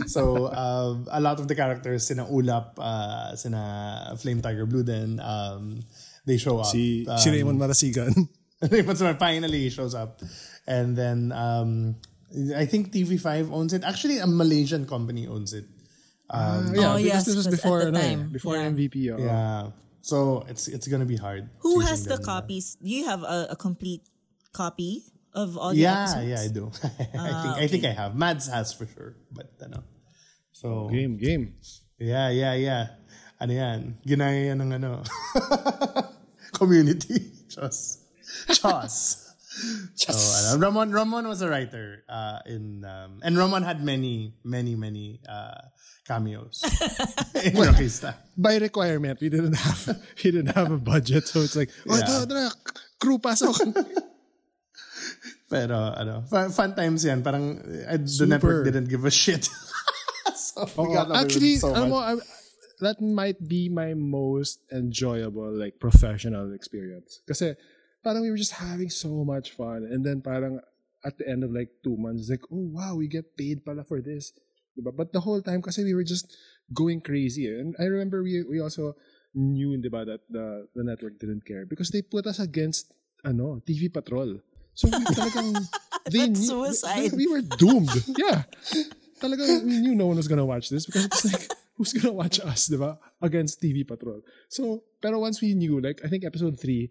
so 0.06 0.52
um, 0.52 1.06
a 1.10 1.20
lot 1.20 1.38
of 1.40 1.46
the 1.48 1.54
characters, 1.54 2.06
sina 2.06 2.24
Ulap, 2.26 2.78
uh, 2.78 3.36
sina 3.36 4.14
Flame 4.18 4.42
Tiger 4.42 4.66
Blue, 4.66 4.82
then 4.82 5.20
um, 5.22 5.80
they 6.26 6.36
show 6.36 6.58
up. 6.58 6.66
Si, 6.66 7.06
um, 7.08 7.18
si 7.18 7.30
Raymond 7.30 7.58
Marasigan. 7.60 8.28
Raymond 8.70 8.98
Smart 8.98 9.18
finally 9.18 9.70
shows 9.70 9.94
up. 9.94 10.20
And 10.66 10.96
then 10.96 11.32
um, 11.32 11.96
I 12.54 12.66
think 12.66 12.92
TV5 12.92 13.50
owns 13.52 13.72
it. 13.72 13.84
Actually, 13.84 14.18
a 14.18 14.26
Malaysian 14.26 14.86
company 14.86 15.26
owns 15.26 15.52
it. 15.54 15.64
Um, 16.28 16.74
yeah, 16.74 16.92
Oh, 16.92 16.96
because 16.96 17.04
yes, 17.04 17.24
this 17.26 17.36
was 17.36 17.46
'cause 17.46 17.54
at 17.54 17.62
before, 17.62 17.80
the 17.80 17.86
ano, 17.88 17.98
eh, 17.98 18.08
time, 18.14 18.28
before 18.30 18.56
yeah. 18.56 18.70
MVP. 18.70 19.10
Oh. 19.10 19.18
yeah. 19.18 19.70
So 20.02 20.44
it's 20.48 20.68
it's 20.68 20.86
gonna 20.88 21.04
be 21.04 21.16
hard. 21.16 21.48
Who 21.60 21.80
has 21.80 22.04
the 22.04 22.16
them. 22.16 22.24
copies? 22.24 22.76
Do 22.80 22.88
you 22.88 23.04
have 23.06 23.22
a, 23.22 23.48
a 23.50 23.56
complete 23.56 24.02
copy 24.52 25.04
of 25.34 25.56
all 25.56 25.70
the 25.70 25.80
Yeah, 25.82 26.04
episodes? 26.08 26.28
yeah, 26.28 26.40
I 26.42 26.48
do. 26.48 26.64
I 27.14 27.30
think 27.42 27.54
I 27.56 27.66
think 27.68 27.82
I 27.84 27.92
have. 27.94 28.14
Mads 28.16 28.48
has 28.48 28.72
for 28.72 28.86
sure, 28.86 29.16
but 29.30 29.50
ano. 29.62 29.84
So 30.52 30.88
Game, 30.92 31.16
game. 31.16 31.54
yeah, 31.98 32.28
yeah, 32.30 32.54
yeah. 32.54 32.84
Ano 33.40 33.52
yan? 33.56 33.96
Ginaya 34.04 34.52
yan 34.52 34.58
ng 34.60 34.72
ano. 34.76 35.00
Community. 36.52 37.32
Chos. 37.48 37.98
Chos. 38.52 39.26
So, 39.96 40.12
ano, 40.14 40.62
Ramon 40.62 40.92
Ramon 40.92 41.26
was 41.26 41.42
a 41.42 41.48
writer 41.50 42.04
uh, 42.08 42.38
in 42.46 42.84
um, 42.86 43.18
and 43.22 43.36
Ramon 43.36 43.62
had 43.66 43.82
many 43.82 44.32
many 44.44 44.76
many 44.76 45.20
uh, 45.28 45.68
cameos 46.06 46.62
in 47.44 47.58
Rakista. 47.58 48.14
By 48.38 48.56
requirement, 48.56 49.20
we 49.20 49.28
didn't 49.28 49.54
have 49.58 49.98
we 50.22 50.30
didn't 50.30 50.54
have 50.54 50.70
a 50.70 50.78
budget, 50.78 51.26
so 51.28 51.40
it's 51.42 51.56
like, 51.56 51.68
oh, 51.88 51.98
ito, 51.98 52.06
Yeah. 52.08 52.22
ito 52.24 52.34
na, 52.34 52.50
crew 53.02 53.18
pasok. 53.18 53.58
Pero 55.50 55.74
ano, 55.74 56.22
fun, 56.30 56.54
fun 56.54 56.70
times 56.78 57.02
yan. 57.02 57.26
Parang 57.26 57.58
uh, 57.58 57.98
the 57.98 58.26
network 58.26 58.62
didn't 58.62 58.86
give 58.86 59.02
a 59.02 59.10
shit. 59.10 59.50
so 60.38 60.62
we 60.78 60.94
got 60.94 61.10
away 61.10 61.18
with 61.18 61.26
Actually, 61.26 61.54
so 61.58 61.74
alam 61.74 61.90
mo. 61.90 61.98
I- 61.98 62.38
that 62.80 63.00
might 63.00 63.36
be 63.46 63.68
my 63.68 63.92
most 63.94 64.64
enjoyable 64.72 65.52
like 65.52 65.78
professional 65.78 66.52
experience. 66.52 67.20
Kasi 67.28 67.54
parang 68.00 68.24
we 68.24 68.32
were 68.32 68.40
just 68.40 68.56
having 68.56 68.88
so 68.88 69.22
much 69.22 69.52
fun. 69.52 69.84
And 69.84 70.04
then 70.04 70.24
parang 70.24 70.60
at 71.04 71.16
the 71.20 71.28
end 71.28 71.44
of 71.44 71.52
like 71.52 71.68
two 71.84 71.96
months, 71.96 72.28
like, 72.28 72.44
oh 72.50 72.72
wow, 72.72 72.96
we 72.96 73.06
get 73.06 73.36
paid 73.36 73.64
pala 73.64 73.84
for 73.84 74.00
this. 74.00 74.32
Diba? 74.76 74.96
But 74.96 75.12
the 75.12 75.20
whole 75.20 75.40
time 75.44 75.62
kasi 75.62 75.84
we 75.84 75.94
were 75.94 76.04
just 76.04 76.32
going 76.72 77.00
crazy. 77.00 77.46
And 77.46 77.76
I 77.78 77.84
remember 77.84 78.24
we 78.24 78.42
we 78.48 78.58
also 78.60 78.96
knew 79.36 79.76
diba, 79.78 80.04
that 80.08 80.24
the, 80.28 80.66
the 80.74 80.82
network 80.82 81.20
didn't 81.20 81.46
care 81.46 81.64
because 81.64 81.92
they 81.92 82.02
put 82.02 82.26
us 82.26 82.40
against 82.40 82.92
ano 83.24 83.60
TV 83.62 83.92
Patrol. 83.92 84.40
So 84.74 84.88
we 84.88 85.04
talagang 85.04 85.50
they 86.10 86.26
knew, 86.28 86.34
suicide. 86.40 87.12
We, 87.12 87.26
we 87.26 87.32
were 87.32 87.42
doomed. 87.42 87.90
Yeah. 88.18 88.44
Talaga, 89.20 89.44
we 89.64 89.80
knew 89.84 89.94
no 89.94 90.06
one 90.08 90.16
was 90.16 90.28
gonna 90.28 90.46
watch 90.48 90.70
this 90.70 90.86
because 90.86 91.04
it's 91.04 91.24
like, 91.28 91.44
who's 91.76 91.92
gonna 91.92 92.12
watch 92.16 92.40
us, 92.40 92.66
di 92.72 92.76
ba? 92.80 92.96
Against 93.20 93.60
TV 93.60 93.84
Patrol. 93.86 94.22
So, 94.48 94.84
pero 95.02 95.20
once 95.20 95.40
we 95.44 95.52
knew, 95.52 95.76
like, 95.80 96.00
I 96.04 96.08
think 96.08 96.24
episode 96.24 96.56
3, 96.58 96.88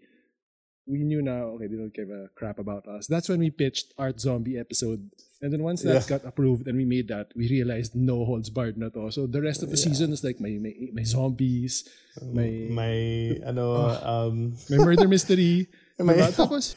we 0.86 1.02
knew 1.02 1.22
now, 1.22 1.58
okay, 1.58 1.66
they 1.66 1.74
don't 1.76 1.94
give 1.94 2.10
a 2.10 2.30
crap 2.38 2.58
about 2.58 2.86
us. 2.86 3.06
That's 3.06 3.28
when 3.28 3.38
we 3.42 3.50
pitched 3.50 3.94
Art 3.98 4.20
Zombie 4.20 4.58
episode. 4.58 5.10
And 5.42 5.50
then 5.52 5.62
once 5.62 5.82
that 5.82 6.06
Yeah. 6.06 6.18
got 6.18 6.22
approved 6.26 6.66
and 6.70 6.76
we 6.78 6.84
made 6.84 7.08
that, 7.08 7.30
we 7.34 7.46
realized 7.50 7.94
no 7.94 8.24
holds 8.24 8.50
barred 8.50 8.78
na 8.78 8.90
to. 8.94 9.10
So 9.10 9.26
the 9.26 9.42
rest 9.42 9.62
of 9.62 9.70
the 9.70 9.76
season 9.78 10.12
is 10.14 10.22
like, 10.22 10.38
my 10.38 10.50
may, 10.54 10.90
may 10.94 11.04
zombies, 11.06 11.86
my 12.22 12.70
May 12.70 13.38
ano 13.42 13.90
um 14.02 14.54
may 14.70 14.78
murder 14.78 15.06
mystery. 15.08 15.66
May- 15.98 16.14
diba? 16.14 16.30
Tapos, 16.34 16.74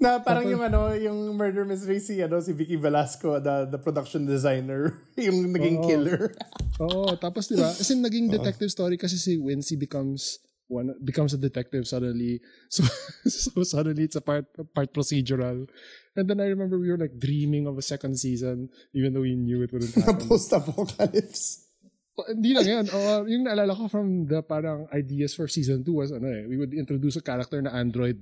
Na 0.00 0.16
parang 0.16 0.48
yung 0.48 0.64
ano, 0.64 0.96
yung 0.96 1.36
murder 1.36 1.68
mystery 1.68 2.00
si 2.00 2.24
ano 2.24 2.40
si 2.40 2.56
Vicky 2.56 2.80
Velasco, 2.80 3.36
the 3.36 3.68
the 3.68 3.76
production 3.76 4.24
designer, 4.24 4.96
yung 5.20 5.52
naging 5.52 5.84
killer. 5.84 6.32
Oo, 6.80 7.12
tapos 7.20 7.52
'di 7.52 7.60
ba? 7.60 7.68
Kasi 7.68 8.00
naging 8.00 8.32
detective 8.32 8.72
story 8.72 8.96
kasi 8.96 9.20
si 9.20 9.36
Wincy 9.36 9.76
becomes 9.76 10.40
one 10.72 10.96
becomes 11.04 11.36
a 11.36 11.40
detective 11.40 11.84
suddenly. 11.84 12.40
So 12.72 12.86
so 13.28 13.60
suddenly 13.60 14.08
it's 14.08 14.16
a 14.16 14.24
part 14.24 14.48
part 14.72 14.88
procedural. 14.96 15.68
And 16.16 16.24
then 16.24 16.40
I 16.40 16.48
remember 16.48 16.80
we 16.80 16.88
were 16.88 16.96
like 16.98 17.20
dreaming 17.20 17.68
of 17.68 17.76
a 17.76 17.84
second 17.84 18.16
season 18.16 18.72
even 18.96 19.12
though 19.12 19.26
we 19.26 19.36
knew 19.36 19.60
it 19.60 19.68
wouldn't 19.68 19.92
happen. 20.00 20.24
Post 20.24 20.56
apocalypse. 20.56 21.68
Pa- 22.16 22.32
Hindi 22.32 22.56
lang 22.56 22.66
yan. 22.66 22.84
Uh, 22.88 23.28
yung 23.28 23.44
naalala 23.44 23.76
ko 23.76 23.84
from 23.84 24.24
the 24.24 24.40
parang 24.40 24.88
ideas 24.96 25.36
for 25.36 25.44
season 25.44 25.84
2 25.84 25.92
was 25.92 26.08
ano 26.08 26.24
eh, 26.24 26.48
we 26.48 26.56
would 26.56 26.72
introduce 26.72 27.20
a 27.20 27.24
character 27.26 27.60
na 27.60 27.76
android 27.76 28.16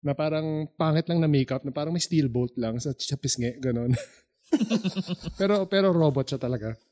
na 0.00 0.16
parang 0.16 0.68
pangit 0.80 1.08
lang 1.08 1.20
na 1.20 1.28
makeup, 1.28 1.64
na 1.64 1.72
parang 1.72 1.92
may 1.92 2.00
steel 2.00 2.28
bolt 2.32 2.56
lang 2.56 2.80
sa, 2.80 2.96
sa 2.96 3.16
pisngi, 3.20 3.60
ganon. 3.60 3.92
pero 5.38 5.68
pero 5.70 5.92
robot 5.94 6.26
siya 6.34 6.40
talaga. 6.40 6.74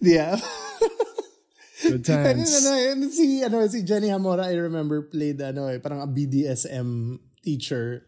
Yeah. 0.00 0.38
Good 1.82 2.08
And, 2.08 2.38
times. 2.38 2.64
ano, 2.64 2.70
and 2.76 3.12
si, 3.12 3.42
ano, 3.42 3.66
si 3.66 3.82
Jenny 3.82 4.08
Hamora, 4.08 4.46
I 4.46 4.54
remember, 4.54 5.02
played 5.02 5.40
ano, 5.42 5.68
eh, 5.68 5.78
parang 5.78 6.00
a 6.00 6.06
BDSM 6.06 7.18
teacher. 7.42 8.06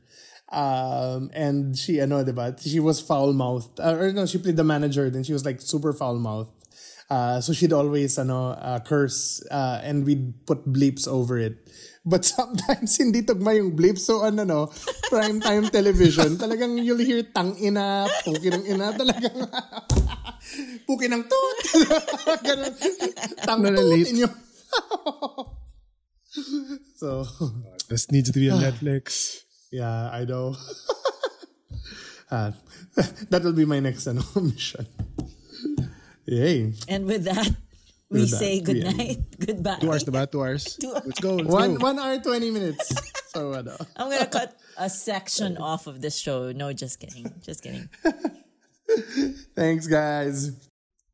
Um, 0.49 1.31
and 1.35 1.77
she, 1.77 2.01
ano, 2.01 2.25
diba, 2.25 2.57
she 2.57 2.81
was 2.81 3.01
foul-mouthed. 3.01 3.81
Uh, 3.81 3.97
or 3.99 4.12
no, 4.12 4.25
she 4.27 4.39
played 4.39 4.57
the 4.57 4.65
manager, 4.65 5.11
then 5.11 5.25
she 5.25 5.33
was 5.33 5.45
like 5.45 5.61
super 5.61 5.93
foul-mouthed. 5.93 6.57
Uh, 7.09 7.40
so 7.40 7.52
she'd 7.56 7.72
always, 7.72 8.18
ano, 8.18 8.52
uh, 8.52 8.80
curse, 8.85 9.40
uh, 9.51 9.80
and 9.82 10.05
we'd 10.05 10.44
put 10.44 10.60
bleeps 10.68 11.09
over 11.09 11.39
it. 11.39 11.56
But 12.05 12.24
sometimes 12.36 12.97
hindi 12.97 13.22
tugma 13.24 13.56
yung 13.56 13.76
bleeps. 13.76 14.05
So 14.05 14.24
ano 14.24 14.44
no, 14.44 14.72
prime 15.09 15.40
time 15.40 15.68
television, 15.68 16.36
talagang 16.43 16.80
you'll 16.85 17.05
hear 17.05 17.24
tang 17.32 17.56
ina, 17.56 18.09
puki 18.24 18.48
ng 18.52 18.64
ina, 18.64 18.93
talagang 18.93 19.36
puki 20.89 21.09
ng 21.09 21.24
toot. 21.24 21.59
Ganun. 22.44 22.72
Tang 23.44 23.60
toot 23.64 24.09
inyo. 24.09 24.28
so, 26.97 27.24
This 27.89 28.12
needs 28.12 28.30
to 28.32 28.39
be 28.39 28.51
on 28.52 28.60
Netflix. 28.68 29.40
yeah, 29.72 30.09
I 30.12 30.24
know. 30.24 30.56
uh, 32.30 32.52
that 33.32 33.40
will 33.44 33.56
be 33.56 33.64
my 33.64 33.80
next 33.80 34.06
ano, 34.06 34.20
mission. 34.36 34.85
Yay. 36.29 36.75
And 36.89 37.07
with 37.09 37.25
that, 37.25 37.49
we 38.13 38.21
With 38.21 38.31
that, 38.33 38.37
say 38.37 38.61
good 38.61 38.77
we 38.77 38.85
night, 38.85 39.19
goodbye. 39.41 39.81
Two 39.81 39.89
hours 39.89 40.05
na 40.05 40.13
ba? 40.13 40.27
Two 40.29 40.41
hours? 40.45 40.77
Two 40.81 40.93
hours. 40.93 41.09
Let's 41.09 41.21
go. 41.25 41.41
Let's 41.41 41.49
One, 41.49 41.75
go. 41.81 41.85
one 41.89 41.97
hour, 41.99 42.21
20 42.21 42.51
minutes. 42.53 42.93
So, 43.29 43.53
ano. 43.53 43.77
I'm 43.95 44.09
gonna 44.09 44.25
cut 44.27 44.57
a 44.81 44.89
section 44.89 45.59
off 45.61 45.87
of 45.87 46.01
this 46.01 46.17
show. 46.17 46.51
No, 46.51 46.73
just 46.73 46.97
kidding. 46.99 47.29
Just 47.45 47.61
kidding. 47.63 47.87
Thanks, 49.55 49.87
guys. 49.87 50.57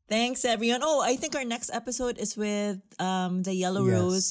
Thanks 0.07 0.45
everyone. 0.45 0.79
Oh, 0.81 1.03
I 1.03 1.17
think 1.17 1.35
our 1.35 1.43
next 1.43 1.69
episode 1.75 2.17
is 2.17 2.37
with 2.37 2.79
um 3.03 3.43
the 3.43 3.53
Yellow 3.53 3.83
Yes. 3.85 3.93
Rose 3.99 4.27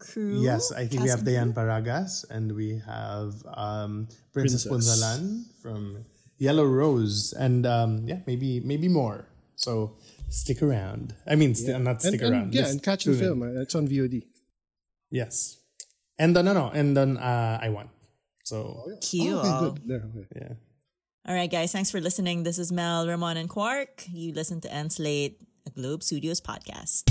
crew. 0.00 0.40
Yes, 0.40 0.72
I 0.72 0.86
think 0.88 1.02
we 1.04 1.10
have 1.12 1.20
and 1.20 1.28
Diane 1.28 1.52
Paragas 1.52 2.24
and 2.32 2.56
we 2.56 2.80
have 2.88 3.36
um, 3.52 4.08
Princess, 4.32 4.64
Princess. 4.66 4.96
Punzalan 4.96 5.44
from 5.60 6.04
Yellow 6.40 6.64
Rose, 6.64 7.36
and 7.36 7.66
um, 7.68 8.08
yeah, 8.08 8.24
maybe 8.26 8.60
maybe 8.64 8.88
more. 8.88 9.28
So 9.60 10.00
stick 10.28 10.62
around. 10.62 11.14
I 11.26 11.34
mean, 11.36 11.54
sti- 11.54 11.78
not 11.78 12.02
stick 12.02 12.22
and, 12.22 12.32
around. 12.32 12.54
yeah, 12.54 12.68
and 12.68 12.82
catch 12.82 13.04
the 13.04 13.12
tune 13.12 13.20
in. 13.20 13.26
film. 13.26 13.42
uh, 13.42 13.60
It's 13.62 13.74
on 13.74 13.88
VOD. 13.88 14.24
Yes, 15.10 15.58
and 16.18 16.34
then 16.34 16.44
no, 16.44 16.52
no, 16.52 16.68
and 16.70 16.96
then 16.96 17.16
uh, 17.16 17.58
I 17.62 17.68
won. 17.70 17.88
So 18.44 18.86
Cute. 19.00 19.34
Okay, 19.38 19.58
good. 19.60 19.80
Yeah, 19.86 19.96
okay. 20.20 20.28
yeah, 20.40 20.54
All 21.28 21.34
right, 21.34 21.50
guys. 21.50 21.72
Thanks 21.72 21.90
for 21.90 22.00
listening. 22.00 22.42
This 22.44 22.58
is 22.58 22.70
Mel, 22.72 23.06
Ramon, 23.06 23.36
and 23.36 23.48
Quark. 23.48 24.04
You 24.10 24.32
listen 24.32 24.60
to 24.62 24.72
Enslate, 24.72 25.40
a 25.66 25.70
Globe 25.70 26.02
Studios 26.02 26.40
podcast. 26.40 27.04